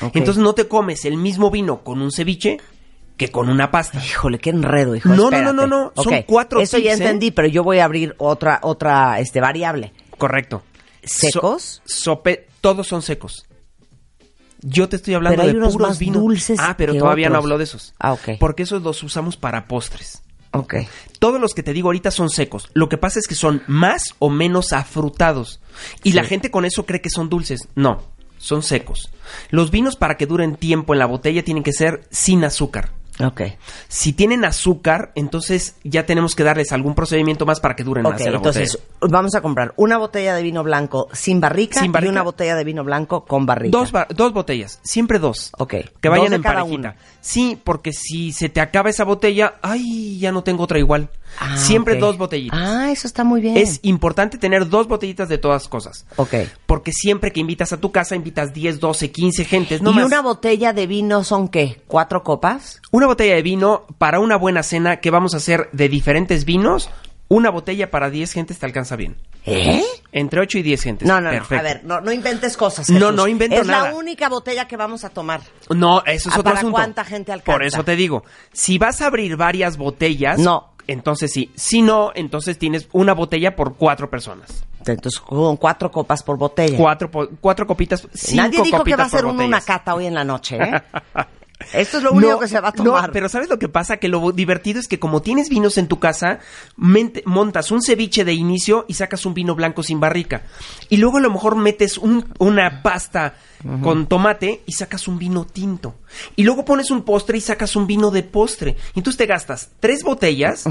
Entonces 0.00 0.38
no 0.38 0.54
te 0.54 0.68
comes 0.68 1.04
el 1.04 1.16
mismo 1.16 1.50
vino 1.50 1.82
con 1.82 2.00
un 2.02 2.12
ceviche 2.12 2.58
que 3.16 3.30
con 3.30 3.48
una 3.48 3.70
pasta. 3.70 3.98
Híjole, 4.04 4.38
qué 4.38 4.50
enredo, 4.50 4.94
hijo. 4.94 5.08
No, 5.08 5.30
no, 5.30 5.40
no, 5.40 5.52
no, 5.52 5.66
no, 5.66 5.92
son 5.96 6.22
cuatro 6.26 6.60
Eso 6.60 6.78
ya 6.78 6.90
¿eh? 6.90 6.94
entendí, 6.94 7.30
pero 7.30 7.48
yo 7.48 7.64
voy 7.64 7.78
a 7.78 7.86
abrir 7.86 8.14
otra, 8.18 8.60
otra, 8.62 9.20
este, 9.20 9.40
variable. 9.40 9.92
Correcto. 10.18 10.62
¿Secos? 11.02 11.82
So- 11.86 12.16
sope, 12.16 12.46
todos 12.60 12.86
son 12.86 13.00
secos. 13.00 13.45
Yo 14.62 14.88
te 14.88 14.96
estoy 14.96 15.14
hablando 15.14 15.36
Pero 15.36 15.48
hay 15.48 15.52
de 15.52 15.58
unos 15.58 15.72
puros 15.72 15.88
más 15.88 15.98
vinos. 15.98 16.22
dulces 16.22 16.58
Ah, 16.60 16.74
pero 16.76 16.92
que 16.92 16.98
todavía 16.98 17.28
no 17.28 17.36
hablo 17.38 17.58
de 17.58 17.64
esos. 17.64 17.94
Ah, 17.98 18.12
ok. 18.12 18.30
Porque 18.40 18.62
esos 18.64 18.82
los 18.82 19.02
usamos 19.02 19.36
para 19.36 19.68
postres. 19.68 20.22
Ok. 20.52 20.74
Todos 21.18 21.40
los 21.40 21.54
que 21.54 21.62
te 21.62 21.72
digo 21.72 21.88
ahorita 21.88 22.10
son 22.10 22.30
secos. 22.30 22.70
Lo 22.72 22.88
que 22.88 22.96
pasa 22.98 23.18
es 23.18 23.26
que 23.26 23.34
son 23.34 23.62
más 23.66 24.14
o 24.18 24.30
menos 24.30 24.72
afrutados. 24.72 25.60
Y 26.02 26.12
la 26.12 26.24
gente 26.24 26.50
con 26.50 26.64
eso 26.64 26.86
cree 26.86 27.00
que 27.02 27.10
son 27.10 27.28
dulces. 27.28 27.68
No, 27.74 28.02
son 28.38 28.62
secos. 28.62 29.10
Los 29.50 29.70
vinos 29.70 29.96
para 29.96 30.16
que 30.16 30.26
duren 30.26 30.56
tiempo 30.56 30.94
en 30.94 30.98
la 30.98 31.06
botella 31.06 31.44
tienen 31.44 31.62
que 31.62 31.72
ser 31.72 32.06
sin 32.10 32.44
azúcar. 32.44 32.92
Ok. 33.24 33.40
Si 33.88 34.12
tienen 34.12 34.44
azúcar, 34.44 35.12
entonces 35.14 35.76
ya 35.84 36.04
tenemos 36.04 36.34
que 36.34 36.44
darles 36.44 36.72
algún 36.72 36.94
procedimiento 36.94 37.46
más 37.46 37.60
para 37.60 37.74
que 37.74 37.82
duren 37.84 38.04
Ok, 38.04 38.12
más 38.12 38.20
en 38.20 38.32
la 38.32 38.36
entonces 38.38 38.72
botella. 38.72 39.12
vamos 39.12 39.34
a 39.34 39.40
comprar 39.40 39.72
una 39.76 39.96
botella 39.96 40.34
de 40.34 40.42
vino 40.42 40.62
blanco 40.62 41.08
sin 41.12 41.40
barrica, 41.40 41.80
Sin 41.80 41.92
barrica. 41.92 42.08
y 42.08 42.12
una 42.12 42.22
botella 42.22 42.54
de 42.56 42.64
vino 42.64 42.84
blanco 42.84 43.24
con 43.24 43.46
barrica. 43.46 43.76
Dos, 43.78 43.90
ba- 43.92 44.06
dos 44.14 44.32
botellas, 44.34 44.80
siempre 44.82 45.18
dos. 45.18 45.50
Ok. 45.58 45.74
Que 46.00 46.08
vayan 46.08 46.24
Dos 46.24 46.30
de 46.30 46.36
en 46.36 46.42
cada 46.42 46.54
parejita. 46.56 46.78
una. 46.90 46.96
Sí, 47.20 47.58
porque 47.64 47.92
si 47.92 48.32
se 48.32 48.48
te 48.48 48.60
acaba 48.60 48.90
esa 48.90 49.04
botella, 49.04 49.54
ay, 49.62 50.18
ya 50.18 50.30
no 50.30 50.44
tengo 50.44 50.64
otra 50.64 50.78
igual. 50.78 51.08
Ah, 51.40 51.56
siempre 51.56 51.96
dos 51.96 52.16
botellitas. 52.18 52.58
Ah, 52.62 52.90
eso 52.92 53.06
está 53.06 53.24
muy 53.24 53.40
bien. 53.40 53.56
Es 53.56 53.80
importante 53.82 54.38
tener 54.38 54.68
dos 54.68 54.86
botellitas 54.88 55.28
de 55.28 55.38
todas 55.38 55.68
cosas. 55.68 56.06
Ok. 56.16 56.34
Porque 56.66 56.92
siempre 56.92 57.32
que 57.32 57.40
invitas 57.40 57.72
a 57.72 57.78
tu 57.80 57.90
casa, 57.92 58.14
invitas 58.14 58.54
10, 58.54 58.78
12, 58.78 59.10
15 59.10 59.44
gentes. 59.44 59.82
No 59.82 59.90
¿Y 59.90 59.94
más. 59.96 60.06
una 60.06 60.22
botella 60.22 60.72
de 60.72 60.86
vino 60.86 61.24
son 61.24 61.48
qué? 61.48 61.82
¿Cuatro 61.88 62.22
copas? 62.22 62.80
Una 62.92 63.05
botella 63.06 63.34
de 63.34 63.42
vino 63.42 63.84
para 63.98 64.20
una 64.20 64.36
buena 64.36 64.62
cena 64.62 64.96
que 65.00 65.10
vamos 65.10 65.34
a 65.34 65.38
hacer 65.38 65.68
de 65.72 65.88
diferentes 65.88 66.44
vinos. 66.44 66.90
Una 67.28 67.50
botella 67.50 67.90
para 67.90 68.08
10 68.08 68.32
gentes 68.32 68.58
te 68.60 68.66
alcanza 68.66 68.94
bien. 68.94 69.16
¿Eh? 69.46 69.82
Entre 70.12 70.40
8 70.40 70.58
y 70.58 70.62
10 70.62 70.82
gentes. 70.82 71.08
No, 71.08 71.20
no, 71.20 71.30
Perfecto. 71.30 71.54
no. 71.54 71.60
A 71.60 71.62
ver, 71.62 71.84
no, 71.84 72.00
no 72.00 72.12
inventes 72.12 72.56
cosas. 72.56 72.88
No, 72.88 72.98
Jesús. 73.00 73.14
no 73.16 73.26
invento 73.26 73.56
es 73.56 73.66
nada. 73.66 73.90
la 73.90 73.94
única 73.96 74.28
botella 74.28 74.68
que 74.68 74.76
vamos 74.76 75.02
a 75.04 75.08
tomar. 75.10 75.40
No, 75.74 76.04
eso 76.06 76.28
es 76.28 76.34
otro 76.36 76.44
¿para 76.44 76.58
asunto. 76.58 76.74
cuánta 76.76 77.04
gente 77.04 77.32
alcanza? 77.32 77.52
Por 77.52 77.64
eso 77.64 77.82
te 77.82 77.96
digo, 77.96 78.22
si 78.52 78.78
vas 78.78 79.00
a 79.02 79.06
abrir 79.06 79.36
varias 79.36 79.76
botellas, 79.76 80.38
No. 80.38 80.70
entonces 80.86 81.32
sí. 81.32 81.50
Si 81.56 81.82
no, 81.82 82.12
entonces 82.14 82.58
tienes 82.58 82.88
una 82.92 83.12
botella 83.12 83.56
por 83.56 83.74
cuatro 83.76 84.08
personas. 84.08 84.64
Entonces, 84.86 85.18
con 85.18 85.56
cuatro 85.56 85.90
copas 85.90 86.22
por 86.22 86.38
botella. 86.38 86.76
Cuatro, 86.78 87.10
cuatro 87.40 87.66
copitas, 87.66 88.06
cinco 88.14 88.42
Nadie 88.42 88.62
dijo 88.62 88.84
que 88.84 88.94
va 88.94 89.02
a 89.02 89.08
ser 89.08 89.24
una 89.26 89.60
cata 89.60 89.96
hoy 89.96 90.06
en 90.06 90.14
la 90.14 90.22
noche, 90.22 90.58
¿eh? 90.62 90.82
Esto 91.72 91.96
es 91.96 92.02
lo 92.02 92.12
único 92.12 92.32
No, 92.32 92.38
que 92.38 92.48
se 92.48 92.60
va 92.60 92.68
a 92.68 92.72
no, 92.76 92.84
tomar. 92.84 93.12
pero 93.12 93.28
¿sabes 93.30 93.48
lo 93.48 93.58
que 93.58 93.68
pasa? 93.68 93.96
Que 93.96 94.08
lo 94.08 94.30
divertido 94.32 94.78
es 94.78 94.88
que 94.88 94.98
como 94.98 95.22
tienes 95.22 95.48
vinos 95.48 95.78
en 95.78 95.88
tu 95.88 95.98
casa, 95.98 96.38
mente- 96.76 97.22
montas 97.24 97.70
un 97.70 97.82
ceviche 97.82 98.24
de 98.24 98.34
inicio 98.34 98.84
y 98.88 98.94
sacas 98.94 99.24
un 99.24 99.32
vino 99.34 99.54
blanco 99.54 99.82
sin 99.82 99.98
barrica. 99.98 100.42
Y 100.90 100.98
luego 100.98 101.16
a 101.16 101.20
lo 101.20 101.30
mejor 101.30 101.56
metes 101.56 101.96
un- 101.98 102.26
una 102.38 102.82
pasta 102.82 103.34
con 103.82 104.06
tomate 104.06 104.60
y 104.66 104.72
sacas 104.72 105.08
un 105.08 105.18
vino 105.18 105.44
tinto. 105.46 105.96
Y 106.36 106.44
luego 106.44 106.64
pones 106.64 106.90
un 106.90 107.02
postre 107.02 107.38
y 107.38 107.40
sacas 107.40 107.74
un 107.74 107.86
vino 107.86 108.10
de 108.10 108.22
postre. 108.22 108.76
Y 108.94 109.00
entonces 109.00 109.16
te 109.16 109.26
gastas 109.26 109.70
tres 109.80 110.02
botellas, 110.04 110.64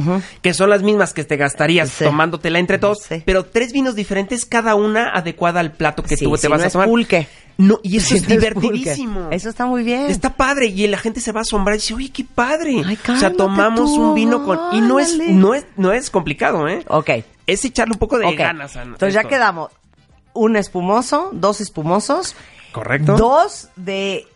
que 0.44 0.54
son 0.54 0.70
las 0.70 0.84
mismas 0.84 1.12
que 1.14 1.24
te 1.24 1.36
gastarías 1.36 1.90
Sí. 1.90 2.06
tomándotela 2.06 2.60
entre 2.60 2.78
todos, 2.78 3.00
Sí. 3.10 3.24
pero 3.26 3.44
tres 3.44 3.74
vinos 3.74 3.96
diferentes, 3.96 4.46
cada 4.46 4.76
una 4.76 5.10
adecuada 5.10 5.60
al 5.62 5.72
plato 5.74 6.04
que 6.04 6.16
Sí, 6.16 6.26
tú 6.26 6.36
si 6.38 6.44
te 6.44 6.48
vas 6.48 6.60
no 6.60 6.64
a 6.64 6.68
es 6.68 6.74
tomar. 6.74 6.88
pulque. 6.88 7.28
No, 7.58 7.80
y 7.84 7.98
eso 7.98 8.16
es 8.16 8.28
divertidísimo. 8.28 9.22
pulque. 9.22 9.36
Eso 9.36 9.50
está 9.50 9.66
muy 9.66 9.84
bien. 9.84 10.08
Está 10.10 10.36
padre 10.36 10.68
y 10.68 10.88
la 10.88 10.98
gente 10.98 11.22
se 11.22 11.32
va 11.32 11.40
a 11.40 11.44
asombrar 11.44 11.76
y 11.76 11.80
dice, 11.80 11.94
oye, 11.94 12.10
qué 12.12 12.24
padre. 12.24 12.82
Ay, 12.86 12.98
o 13.08 13.16
sea, 13.18 13.32
tomamos 13.34 13.94
tú, 13.94 14.02
un 14.10 14.16
vino 14.16 14.44
con... 14.44 14.60
Y 14.74 14.82
no 14.82 15.00
es, 15.00 15.18
no, 15.18 15.54
es, 15.54 15.66
no 15.78 15.92
es 15.92 16.10
complicado, 16.10 16.68
¿eh? 16.68 16.84
Ok. 16.88 17.10
Es 17.48 17.64
echarle 17.64 17.94
un 17.94 18.00
poco 18.00 18.18
de 18.18 18.36
ganas 18.36 18.76
a 18.76 18.84
Entonces 18.84 19.14
ya 19.14 19.24
quedamos. 19.24 19.72
Un 20.34 20.58
espumoso, 20.58 21.30
dos 21.32 21.62
espumosos, 21.62 22.36
¿Correcto? 22.74 23.16
dos 23.16 23.70
de 23.78 24.28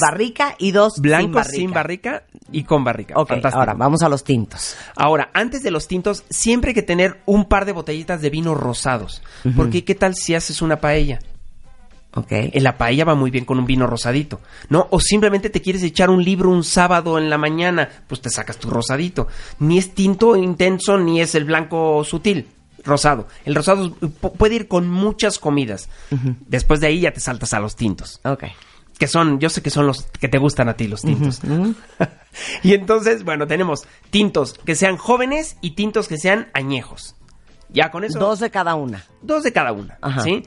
barrica 0.00 0.54
y 0.58 0.70
dos 0.70 0.94
Blancos 0.98 1.48
sin 1.48 1.60
sin 1.60 1.70
barrica. 1.72 2.10
barrica 2.10 2.26
y 2.50 2.64
con 2.64 2.84
barrica. 2.84 3.14
Ok, 3.18 3.28
Fantástico. 3.28 3.60
ahora 3.60 3.74
vamos 3.74 4.02
a 4.02 4.08
los 4.08 4.24
tintos. 4.24 4.76
Ahora, 4.96 5.28
antes 5.34 5.62
de 5.62 5.70
los 5.70 5.88
tintos, 5.88 6.24
siempre 6.30 6.70
hay 6.70 6.74
que 6.74 6.82
tener 6.82 7.20
un 7.26 7.44
par 7.46 7.66
de 7.66 7.72
botellitas 7.72 8.22
de 8.22 8.30
vino 8.30 8.54
rosados. 8.54 9.22
Porque, 9.56 9.84
¿qué 9.84 9.94
tal 9.94 10.14
si 10.14 10.34
haces 10.34 10.62
una 10.62 10.80
paella? 10.80 11.18
Ok. 12.14 12.26
En 12.30 12.62
la 12.62 12.76
paella 12.76 13.04
va 13.06 13.14
muy 13.14 13.30
bien 13.30 13.44
con 13.46 13.58
un 13.58 13.64
vino 13.66 13.86
rosadito, 13.86 14.40
¿no? 14.68 14.86
O 14.90 15.00
simplemente 15.00 15.48
te 15.50 15.62
quieres 15.62 15.82
echar 15.82 16.10
un 16.10 16.22
libro 16.22 16.50
un 16.50 16.62
sábado 16.64 17.18
en 17.18 17.30
la 17.30 17.38
mañana, 17.38 17.88
pues 18.06 18.20
te 18.20 18.28
sacas 18.30 18.58
tu 18.58 18.68
rosadito. 18.68 19.28
Ni 19.60 19.78
es 19.78 19.94
tinto 19.94 20.36
intenso, 20.36 20.98
ni 20.98 21.20
es 21.22 21.34
el 21.34 21.44
blanco 21.44 22.04
sutil. 22.04 22.48
Rosado. 22.84 23.28
El 23.44 23.54
rosado 23.54 23.96
pu- 23.96 24.32
puede 24.32 24.56
ir 24.56 24.68
con 24.68 24.90
muchas 24.90 25.38
comidas. 25.38 25.88
Después 26.48 26.80
de 26.80 26.88
ahí 26.88 27.00
ya 27.00 27.12
te 27.12 27.20
saltas 27.20 27.54
a 27.54 27.60
los 27.60 27.76
tintos. 27.76 28.20
Ok. 28.24 28.44
Que 28.98 29.06
son, 29.06 29.38
yo 29.40 29.48
sé 29.48 29.62
que 29.62 29.70
son 29.70 29.86
los 29.86 30.02
que 30.02 30.28
te 30.28 30.38
gustan 30.38 30.68
a 30.68 30.74
ti, 30.74 30.88
los 30.88 31.02
tintos. 31.02 31.40
y 32.62 32.74
entonces, 32.74 33.24
bueno, 33.24 33.46
tenemos 33.46 33.84
tintos 34.10 34.54
que 34.64 34.74
sean 34.74 34.96
jóvenes 34.96 35.56
y 35.60 35.70
tintos 35.72 36.08
que 36.08 36.18
sean 36.18 36.48
añejos. 36.54 37.14
Ya 37.68 37.90
con 37.90 38.04
eso. 38.04 38.18
Dos 38.18 38.40
de 38.40 38.50
cada 38.50 38.74
una. 38.74 39.04
Dos 39.22 39.42
de 39.44 39.52
cada 39.52 39.72
una, 39.72 39.96
Ajá. 40.02 40.20
¿sí? 40.22 40.42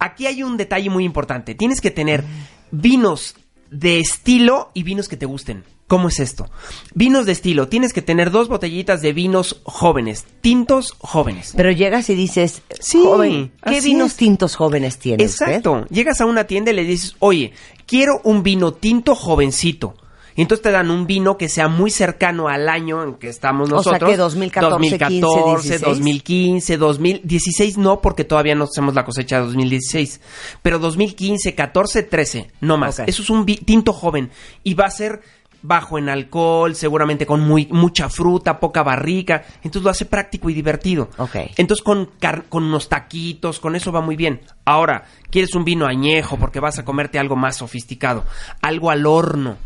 Aquí 0.00 0.26
hay 0.26 0.42
un 0.42 0.56
detalle 0.56 0.90
muy 0.90 1.04
importante. 1.04 1.54
Tienes 1.54 1.80
que 1.80 1.90
tener 1.90 2.24
vinos 2.70 3.34
de 3.70 4.00
estilo 4.00 4.70
y 4.74 4.82
vinos 4.82 5.08
que 5.08 5.16
te 5.16 5.26
gusten. 5.26 5.62
¿Cómo 5.86 6.08
es 6.08 6.20
esto? 6.20 6.48
Vinos 6.94 7.26
de 7.26 7.32
estilo. 7.32 7.66
Tienes 7.68 7.92
que 7.92 8.00
tener 8.00 8.30
dos 8.30 8.46
botellitas 8.48 9.02
de 9.02 9.12
vinos 9.12 9.60
jóvenes, 9.64 10.24
tintos 10.40 10.94
jóvenes. 11.00 11.52
Pero 11.56 11.72
llegas 11.72 12.08
y 12.10 12.14
dices, 12.14 12.62
Sí, 12.78 13.02
joven, 13.04 13.52
¿qué 13.64 13.80
vinos 13.80 14.12
es. 14.12 14.16
tintos 14.16 14.54
jóvenes 14.54 14.98
tiene 14.98 15.24
usted? 15.24 15.46
Exacto. 15.46 15.86
Llegas 15.90 16.20
a 16.20 16.26
una 16.26 16.44
tienda 16.44 16.70
y 16.70 16.74
le 16.76 16.84
dices, 16.84 17.16
oye, 17.18 17.52
quiero 17.86 18.20
un 18.22 18.44
vino 18.44 18.72
tinto 18.72 19.16
jovencito. 19.16 19.94
Y 20.36 20.42
entonces 20.42 20.62
te 20.62 20.70
dan 20.70 20.90
un 20.90 21.06
vino 21.06 21.36
que 21.36 21.48
sea 21.48 21.68
muy 21.68 21.90
cercano 21.90 22.48
al 22.48 22.68
año 22.68 23.02
en 23.02 23.14
que 23.14 23.28
estamos 23.28 23.70
O 23.72 23.82
sea, 23.82 23.92
nosotros. 23.92 24.10
que 24.10 24.16
2014, 24.16 24.70
2014, 24.70 25.68
15, 25.68 25.78
2015, 25.78 26.76
2016 26.76 27.78
no, 27.78 28.00
porque 28.00 28.24
todavía 28.24 28.54
no 28.54 28.64
hacemos 28.64 28.94
la 28.94 29.04
cosecha 29.04 29.36
de 29.40 29.46
2016. 29.46 30.20
Pero 30.62 30.78
2015, 30.78 31.54
14, 31.54 32.02
13, 32.04 32.50
no 32.60 32.76
más. 32.76 32.98
Eso 33.00 33.22
es 33.22 33.30
un 33.30 33.44
tinto 33.46 33.92
joven. 33.92 34.30
Y 34.62 34.74
va 34.74 34.86
a 34.86 34.90
ser 34.90 35.20
bajo 35.62 35.98
en 35.98 36.08
alcohol, 36.08 36.74
seguramente 36.74 37.26
con 37.26 37.40
muy, 37.46 37.66
mucha 37.70 38.08
fruta, 38.08 38.58
poca 38.60 38.82
barrica. 38.82 39.44
Entonces 39.56 39.82
lo 39.82 39.90
hace 39.90 40.06
práctico 40.06 40.48
y 40.48 40.54
divertido. 40.54 41.10
Ok. 41.18 41.36
Entonces 41.58 41.82
con, 41.84 42.08
car- 42.18 42.44
con 42.48 42.64
unos 42.64 42.88
taquitos, 42.88 43.60
con 43.60 43.76
eso 43.76 43.92
va 43.92 44.00
muy 44.00 44.16
bien. 44.16 44.40
Ahora, 44.64 45.04
quieres 45.30 45.54
un 45.54 45.64
vino 45.64 45.86
añejo 45.86 46.38
porque 46.38 46.60
vas 46.60 46.78
a 46.78 46.84
comerte 46.86 47.18
algo 47.18 47.36
más 47.36 47.56
sofisticado, 47.56 48.24
algo 48.62 48.90
al 48.90 49.04
horno. 49.04 49.56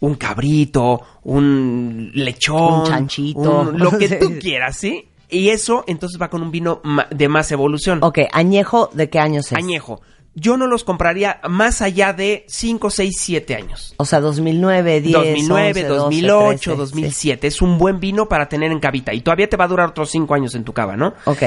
Un 0.00 0.14
cabrito, 0.16 1.00
un 1.24 2.10
lechón, 2.14 2.80
Un 2.80 2.86
chanchito. 2.86 3.60
un- 3.60 3.78
lo 3.78 3.96
que 3.98 4.08
Sí. 4.08 4.16
tú 4.20 4.34
quieras, 4.40 4.76
¿sí? 4.76 5.08
Y 5.28 5.48
eso 5.48 5.84
entonces 5.86 6.20
va 6.20 6.30
con 6.30 6.42
un 6.42 6.50
vino 6.50 6.80
de 7.10 7.28
más 7.28 7.50
evolución. 7.52 7.98
Ok, 8.02 8.20
añejo, 8.32 8.90
¿de 8.92 9.10
qué 9.10 9.18
años 9.18 9.46
es? 9.52 9.58
Añejo. 9.58 10.00
Yo 10.38 10.58
no 10.58 10.66
los 10.66 10.84
compraría 10.84 11.40
más 11.48 11.80
allá 11.80 12.12
de 12.12 12.44
5, 12.48 12.90
6, 12.90 13.14
7 13.18 13.54
años. 13.54 13.94
O 13.96 14.04
sea, 14.04 14.20
2009, 14.20 15.00
10, 15.00 15.14
2009, 15.14 15.68
11, 15.68 15.82
12, 15.88 15.98
2008, 15.98 16.60
13, 16.60 16.76
2007. 16.76 17.46
Es 17.46 17.62
un 17.62 17.78
buen 17.78 18.00
vino 18.00 18.28
para 18.28 18.46
tener 18.48 18.70
en 18.70 18.78
cavita. 18.78 19.14
Y 19.14 19.22
todavía 19.22 19.48
te 19.48 19.56
va 19.56 19.64
a 19.64 19.68
durar 19.68 19.88
otros 19.88 20.10
5 20.10 20.34
años 20.34 20.54
en 20.54 20.64
tu 20.64 20.72
cava, 20.74 20.94
¿no? 20.96 21.14
sí. 21.24 21.30
Ok. 21.30 21.42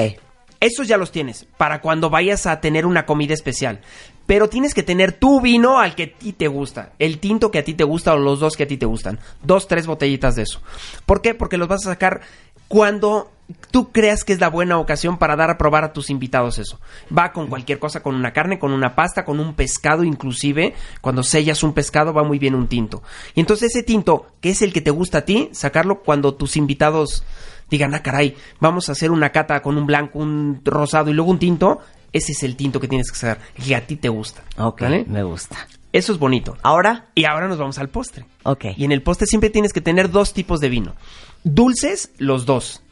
Esos 0.62 0.86
ya 0.88 0.98
los 0.98 1.10
tienes 1.10 1.46
para 1.56 1.80
cuando 1.80 2.10
vayas 2.10 2.46
a 2.46 2.60
tener 2.60 2.84
una 2.84 3.06
comida 3.06 3.32
especial. 3.32 3.80
Pero 4.30 4.48
tienes 4.48 4.74
que 4.74 4.84
tener 4.84 5.10
tu 5.10 5.40
vino 5.40 5.80
al 5.80 5.96
que 5.96 6.04
a 6.04 6.12
ti 6.16 6.32
te 6.32 6.46
gusta. 6.46 6.92
El 7.00 7.18
tinto 7.18 7.50
que 7.50 7.58
a 7.58 7.64
ti 7.64 7.74
te 7.74 7.82
gusta 7.82 8.14
o 8.14 8.16
los 8.16 8.38
dos 8.38 8.56
que 8.56 8.62
a 8.62 8.68
ti 8.68 8.76
te 8.76 8.86
gustan. 8.86 9.18
Dos, 9.42 9.66
tres 9.66 9.88
botellitas 9.88 10.36
de 10.36 10.42
eso. 10.42 10.60
¿Por 11.04 11.20
qué? 11.20 11.34
Porque 11.34 11.56
los 11.56 11.66
vas 11.66 11.84
a 11.84 11.90
sacar 11.90 12.20
cuando 12.68 13.32
tú 13.72 13.90
creas 13.90 14.22
que 14.22 14.32
es 14.32 14.38
la 14.38 14.48
buena 14.48 14.78
ocasión 14.78 15.18
para 15.18 15.34
dar 15.34 15.50
a 15.50 15.58
probar 15.58 15.82
a 15.82 15.92
tus 15.92 16.10
invitados 16.10 16.60
eso. 16.60 16.78
Va 17.12 17.32
con 17.32 17.48
cualquier 17.48 17.80
cosa, 17.80 18.04
con 18.04 18.14
una 18.14 18.32
carne, 18.32 18.60
con 18.60 18.70
una 18.70 18.94
pasta, 18.94 19.24
con 19.24 19.40
un 19.40 19.54
pescado 19.54 20.04
inclusive. 20.04 20.74
Cuando 21.00 21.24
sellas 21.24 21.64
un 21.64 21.72
pescado 21.72 22.12
va 22.12 22.22
muy 22.22 22.38
bien 22.38 22.54
un 22.54 22.68
tinto. 22.68 23.02
Y 23.34 23.40
entonces 23.40 23.74
ese 23.74 23.82
tinto, 23.82 24.26
que 24.40 24.50
es 24.50 24.62
el 24.62 24.72
que 24.72 24.80
te 24.80 24.92
gusta 24.92 25.18
a 25.18 25.24
ti, 25.24 25.48
sacarlo 25.50 26.02
cuando 26.02 26.36
tus 26.36 26.56
invitados 26.56 27.24
digan, 27.68 27.96
ah, 27.96 28.02
caray, 28.04 28.36
vamos 28.60 28.88
a 28.88 28.92
hacer 28.92 29.10
una 29.10 29.30
cata 29.30 29.60
con 29.60 29.76
un 29.76 29.86
blanco, 29.86 30.20
un 30.20 30.60
rosado 30.64 31.10
y 31.10 31.14
luego 31.14 31.32
un 31.32 31.40
tinto. 31.40 31.80
Ese 32.12 32.32
es 32.32 32.42
el 32.42 32.56
tinto 32.56 32.80
que 32.80 32.88
tienes 32.88 33.10
que 33.10 33.18
sacar, 33.18 33.40
que 33.54 33.74
a 33.74 33.86
ti 33.86 33.96
te 33.96 34.08
gusta. 34.08 34.42
Ok, 34.56 34.82
¿vale? 34.82 35.04
me 35.06 35.22
gusta. 35.22 35.68
Eso 35.92 36.12
es 36.12 36.18
bonito. 36.18 36.56
¿Ahora? 36.62 37.06
Y 37.14 37.24
ahora 37.24 37.48
nos 37.48 37.58
vamos 37.58 37.78
al 37.78 37.88
postre. 37.88 38.24
Ok. 38.44 38.66
Y 38.76 38.84
en 38.84 38.92
el 38.92 39.02
postre 39.02 39.26
siempre 39.26 39.50
tienes 39.50 39.72
que 39.72 39.80
tener 39.80 40.10
dos 40.10 40.32
tipos 40.32 40.60
de 40.60 40.68
vino. 40.68 40.94
Dulces, 41.42 42.10
los 42.18 42.46
dos. 42.46 42.82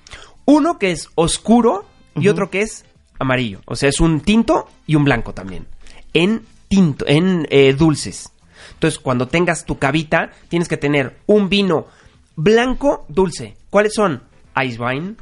Uno 0.45 0.79
que 0.79 0.91
es 0.91 1.09
oscuro 1.15 1.87
y 2.17 2.29
otro 2.29 2.51
que 2.51 2.63
es 2.63 2.85
amarillo. 3.19 3.61
O 3.67 3.77
sea, 3.77 3.89
es 3.89 4.01
un 4.01 4.21
tinto 4.21 4.69
y 4.87 4.97
un 4.97 5.05
blanco 5.05 5.33
también. 5.33 5.67
En 6.13 6.45
tinto, 6.69 7.05
en 7.07 7.47
eh, 7.51 7.73
dulces. 7.75 8.31
Entonces, 8.75 8.99
cuando 8.99 9.29
tengas 9.29 9.65
tu 9.65 9.79
cavita, 9.79 10.31
tienes 10.49 10.69
que 10.69 10.77
tener 10.77 11.19
un 11.27 11.49
vino 11.49 11.87
blanco 12.35 13.05
dulce. 13.09 13.57
¿Cuáles 13.71 13.95
son? 13.95 14.23
Ice 14.65 14.81
wine, 14.81 15.15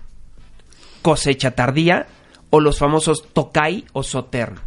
cosecha 1.02 1.51
tardía 1.51 2.06
o 2.51 2.60
los 2.60 2.78
famosos 2.78 3.24
Tokai 3.32 3.85
o 3.93 4.02
Sauternes. 4.02 4.60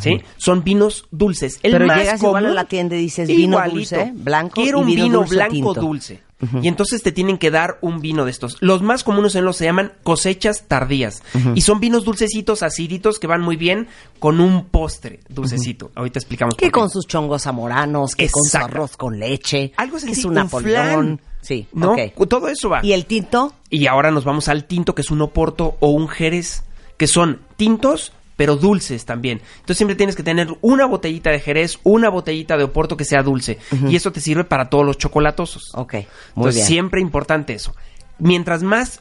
¿Sí? 0.00 0.20
Son 0.36 0.62
vinos 0.64 1.06
dulces. 1.10 1.58
El 1.62 1.72
Pero 1.72 1.86
más 1.86 1.96
llegas 1.98 2.22
igual 2.22 2.44
a 2.44 2.48
común- 2.48 2.54
la 2.56 2.64
tienda 2.66 2.94
y 2.96 3.00
dices 3.00 3.26
vino 3.26 3.56
Igualito. 3.56 3.74
dulce, 3.96 4.12
blanco 4.14 4.60
Quiero 4.60 4.78
y 4.78 4.80
un 4.82 4.86
vino 4.86 5.04
vino 5.04 5.18
dulce 5.20 5.34
blanco 5.34 5.52
tinto. 5.54 5.74
dulce. 5.80 6.22
Y 6.62 6.68
entonces 6.68 7.02
te 7.02 7.10
tienen 7.10 7.36
que 7.38 7.50
dar 7.50 7.78
un 7.80 8.00
vino 8.00 8.24
de 8.24 8.30
estos. 8.30 8.58
Los 8.60 8.80
más 8.82 9.02
comunes 9.02 9.34
en 9.34 9.44
los 9.44 9.56
se 9.56 9.64
llaman 9.64 9.94
cosechas 10.04 10.64
tardías. 10.68 11.22
Y 11.54 11.62
son 11.62 11.80
vinos 11.80 12.04
dulcecitos, 12.04 12.62
aciditos, 12.62 13.18
que 13.18 13.26
van 13.26 13.40
muy 13.40 13.56
bien 13.56 13.88
con 14.20 14.40
un 14.40 14.66
postre 14.66 15.18
dulcecito. 15.30 15.90
Ahorita 15.96 16.18
explicamos 16.20 16.54
Que 16.54 16.70
con 16.70 16.90
sus 16.90 17.06
chongos 17.08 17.42
zamoranos, 17.42 18.14
que 18.14 18.28
con 18.28 18.44
su 18.44 18.56
arroz 18.58 18.96
con 18.96 19.18
leche, 19.18 19.72
Algo 19.78 19.92
que 19.94 19.96
es 19.98 20.02
sencillo, 20.04 20.28
un 20.28 20.32
un 20.38 20.44
Napoleón. 20.44 20.84
flan. 21.16 21.20
Sí, 21.40 21.66
¿No? 21.72 21.96
Todo 22.28 22.48
eso 22.48 22.68
va. 22.68 22.80
¿Y 22.84 22.92
el 22.92 23.06
tinto? 23.06 23.54
Y 23.70 23.86
ahora 23.86 24.10
nos 24.10 24.24
vamos 24.24 24.48
al 24.48 24.64
tinto, 24.66 24.94
que 24.94 25.02
es 25.02 25.10
un 25.10 25.22
oporto 25.22 25.76
o 25.80 25.88
un 25.88 26.06
jerez, 26.08 26.62
que 26.98 27.06
son 27.06 27.40
tintos, 27.56 28.12
pero 28.36 28.56
dulces 28.56 29.06
también. 29.06 29.40
Entonces 29.56 29.78
siempre 29.78 29.96
tienes 29.96 30.14
que 30.14 30.22
tener 30.22 30.48
una 30.60 30.86
botellita 30.86 31.30
de 31.30 31.40
jerez, 31.40 31.78
una 31.82 32.10
botellita 32.10 32.56
de 32.58 32.64
oporto 32.64 32.96
que 32.96 33.04
sea 33.04 33.22
dulce. 33.22 33.58
Y 33.88 33.96
eso 33.96 34.12
te 34.12 34.20
sirve 34.20 34.44
para 34.44 34.68
todos 34.68 34.84
los 34.84 34.98
chocolatosos. 34.98 35.72
Ok, 35.74 35.94
muy 35.94 36.02
Entonces 36.36 36.54
bien. 36.56 36.66
siempre 36.66 37.00
importante 37.00 37.54
eso. 37.54 37.74
Mientras 38.18 38.62
más 38.62 39.00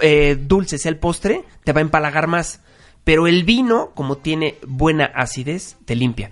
eh, 0.00 0.38
dulce 0.40 0.78
sea 0.78 0.90
el 0.90 0.96
postre, 0.96 1.44
te 1.64 1.72
va 1.72 1.80
a 1.80 1.82
empalagar 1.82 2.28
más. 2.28 2.60
Pero 3.04 3.26
el 3.26 3.44
vino, 3.44 3.90
como 3.94 4.18
tiene 4.18 4.56
buena 4.66 5.06
acidez, 5.06 5.76
te 5.84 5.96
limpia. 5.96 6.30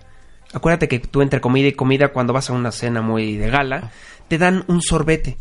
Acuérdate 0.53 0.89
que 0.89 0.99
tú 1.01 1.23
entre 1.23 1.41
comida 1.41 1.69
y 1.69 1.73
comida, 1.73 2.09
cuando 2.13 2.33
vas 2.33 2.49
a 2.49 2.53
una 2.53 2.73
cena 2.73 3.03
muy 3.03 3.37
de 3.37 3.51
gala, 3.51 3.91
te 4.29 4.39
dan 4.39 4.65
un 4.69 4.81
sorbete 4.81 5.37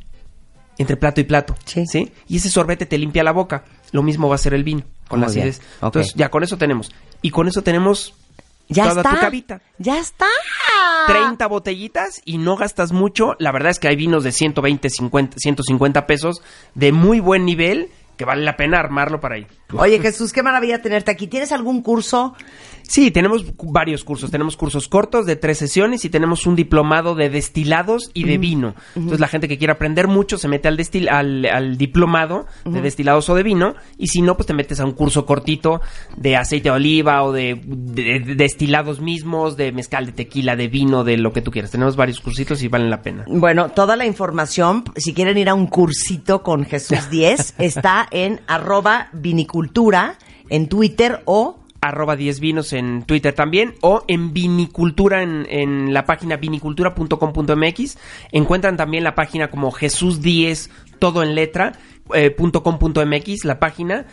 entre 0.77 0.97
plato 0.97 1.21
y 1.21 1.23
plato. 1.23 1.55
Sí. 1.65 2.11
Y 2.27 2.37
ese 2.37 2.49
sorbete 2.49 2.85
te 2.85 2.97
limpia 2.97 3.23
la 3.23 3.31
boca. 3.31 3.63
Lo 3.95 4.03
mismo 4.03 4.27
va 4.27 4.35
a 4.35 4.37
ser 4.37 4.53
el 4.53 4.65
vino, 4.65 4.83
con 5.07 5.21
la 5.21 5.27
Muy 5.27 5.37
acidez. 5.37 5.61
Entonces, 5.81 6.13
ya 6.15 6.29
con 6.29 6.43
eso 6.43 6.57
tenemos. 6.57 6.91
Y 7.21 7.29
con 7.31 7.47
eso 7.47 7.61
tenemos 7.61 8.13
Ya 8.67 8.89
toda 8.89 9.01
está. 9.01 9.15
tu 9.15 9.21
cabita. 9.21 9.61
Ya 9.77 9.99
está. 9.99 10.25
30 11.07 11.47
botellitas 11.47 12.21
y 12.25 12.37
no 12.37 12.57
gastas 12.57 12.91
mucho. 12.91 13.35
La 13.39 13.51
verdad 13.53 13.69
es 13.71 13.79
que 13.79 13.87
hay 13.87 13.95
vinos 13.95 14.23
de 14.25 14.31
120, 14.33 14.89
50, 14.89 15.37
150 15.39 16.07
pesos 16.07 16.41
de 16.73 16.91
muy 16.91 17.19
buen 17.21 17.45
nivel 17.45 17.89
que 18.17 18.25
vale 18.25 18.43
la 18.43 18.55
pena 18.57 18.79
armarlo 18.79 19.19
para 19.19 19.35
ahí. 19.35 19.47
Oye, 19.73 19.99
Jesús, 19.99 20.31
qué 20.31 20.43
maravilla 20.43 20.81
tenerte 20.81 21.11
aquí. 21.11 21.27
¿Tienes 21.27 21.51
algún 21.51 21.81
curso? 21.81 22.33
Sí, 22.83 23.09
tenemos 23.09 23.43
varios 23.63 24.03
cursos. 24.03 24.29
Tenemos 24.29 24.55
cursos 24.55 24.87
cortos 24.87 25.25
de 25.25 25.35
tres 25.35 25.57
sesiones 25.57 26.05
y 26.05 26.09
tenemos 26.09 26.45
un 26.45 26.55
diplomado 26.55 27.15
de 27.15 27.29
destilados 27.29 28.11
y 28.13 28.25
de 28.25 28.37
vino. 28.37 28.75
Entonces 28.95 29.19
la 29.19 29.27
gente 29.27 29.47
que 29.47 29.57
quiere 29.57 29.73
aprender 29.73 30.07
mucho 30.07 30.37
se 30.37 30.47
mete 30.47 30.67
al, 30.67 30.77
destil 30.77 31.09
al, 31.09 31.45
al 31.47 31.77
diplomado 31.77 32.45
de 32.63 32.81
destilados 32.81 33.27
o 33.29 33.35
de 33.35 33.41
vino 33.43 33.73
y 33.97 34.07
si 34.07 34.21
no, 34.21 34.35
pues 34.37 34.45
te 34.47 34.53
metes 34.53 34.79
a 34.79 34.85
un 34.85 34.91
curso 34.91 35.25
cortito 35.25 35.81
de 36.15 36.37
aceite 36.37 36.69
de 36.69 36.75
oliva 36.75 37.23
o 37.23 37.31
de, 37.31 37.59
de- 37.65 38.19
de 38.19 38.35
destilados 38.35 39.01
mismos, 39.01 39.57
de 39.57 39.71
mezcal, 39.71 40.05
de 40.05 40.11
tequila, 40.11 40.55
de 40.55 40.67
vino, 40.67 41.03
de 41.03 41.17
lo 41.17 41.33
que 41.33 41.41
tú 41.41 41.49
quieras. 41.51 41.71
Tenemos 41.71 41.95
varios 41.95 42.21
cursitos 42.21 42.61
y 42.61 42.67
valen 42.67 42.89
la 42.91 43.01
pena. 43.01 43.25
Bueno, 43.27 43.69
toda 43.69 43.95
la 43.95 44.05
información, 44.05 44.83
si 44.95 45.13
quieren 45.13 45.37
ir 45.39 45.49
a 45.49 45.55
un 45.55 45.67
cursito 45.67 46.43
con 46.43 46.65
Jesús 46.65 47.09
10, 47.09 47.55
está 47.57 48.04
en 48.11 48.41
arroba 48.47 49.09
vinicultura 49.13 50.17
en 50.49 50.67
Twitter 50.67 51.21
o 51.25 51.59
arroba 51.81 52.15
10 52.15 52.39
vinos 52.39 52.73
en 52.73 53.03
Twitter 53.03 53.33
también 53.33 53.75
o 53.81 54.03
en 54.07 54.33
vinicultura 54.33 55.21
en, 55.21 55.45
en 55.49 55.93
la 55.93 56.05
página 56.05 56.37
vinicultura.com.mx 56.37 57.97
encuentran 58.31 58.75
también 58.77 59.03
la 59.03 59.13
página 59.13 59.49
como 59.49 59.71
Jesús 59.71 60.21
10 60.21 60.69
todo 60.99 61.21
en 61.21 61.35
letra 61.35 61.73
eh, 62.13 62.35
la 63.43 63.59
página. 63.59 64.05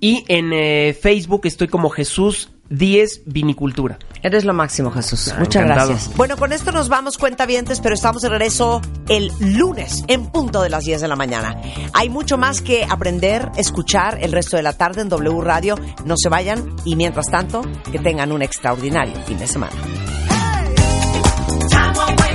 Y 0.00 0.24
en 0.28 0.52
eh, 0.52 0.96
Facebook 1.00 1.42
estoy 1.44 1.68
como 1.68 1.90
Jesús 1.90 2.50
10 2.70 3.22
vinicultura 3.26 3.98
Eres 4.22 4.44
lo 4.44 4.52
máximo, 4.52 4.90
Jesús. 4.90 5.28
Ah, 5.28 5.36
Muchas 5.38 5.62
encantado. 5.62 5.90
gracias. 5.90 6.16
Bueno, 6.16 6.36
con 6.36 6.52
esto 6.52 6.72
nos 6.72 6.88
vamos 6.88 7.18
cuentavientes, 7.18 7.80
pero 7.80 7.94
estamos 7.94 8.22
de 8.22 8.28
regreso 8.28 8.80
el 9.08 9.30
lunes 9.40 10.04
en 10.08 10.26
punto 10.26 10.60
de 10.60 10.70
las 10.70 10.84
10 10.84 11.00
de 11.00 11.08
la 11.08 11.16
mañana. 11.16 11.56
Hay 11.92 12.08
mucho 12.08 12.36
más 12.36 12.60
que 12.60 12.84
aprender, 12.84 13.50
escuchar 13.56 14.18
el 14.20 14.32
resto 14.32 14.56
de 14.56 14.62
la 14.64 14.72
tarde 14.72 15.02
en 15.02 15.08
W 15.08 15.40
Radio. 15.40 15.76
No 16.04 16.16
se 16.16 16.28
vayan 16.28 16.74
y 16.84 16.96
mientras 16.96 17.26
tanto, 17.30 17.62
que 17.92 17.98
tengan 18.00 18.32
un 18.32 18.42
extraordinario 18.42 19.14
fin 19.24 19.38
de 19.38 19.46
semana. 19.46 19.72
Time 21.70 22.27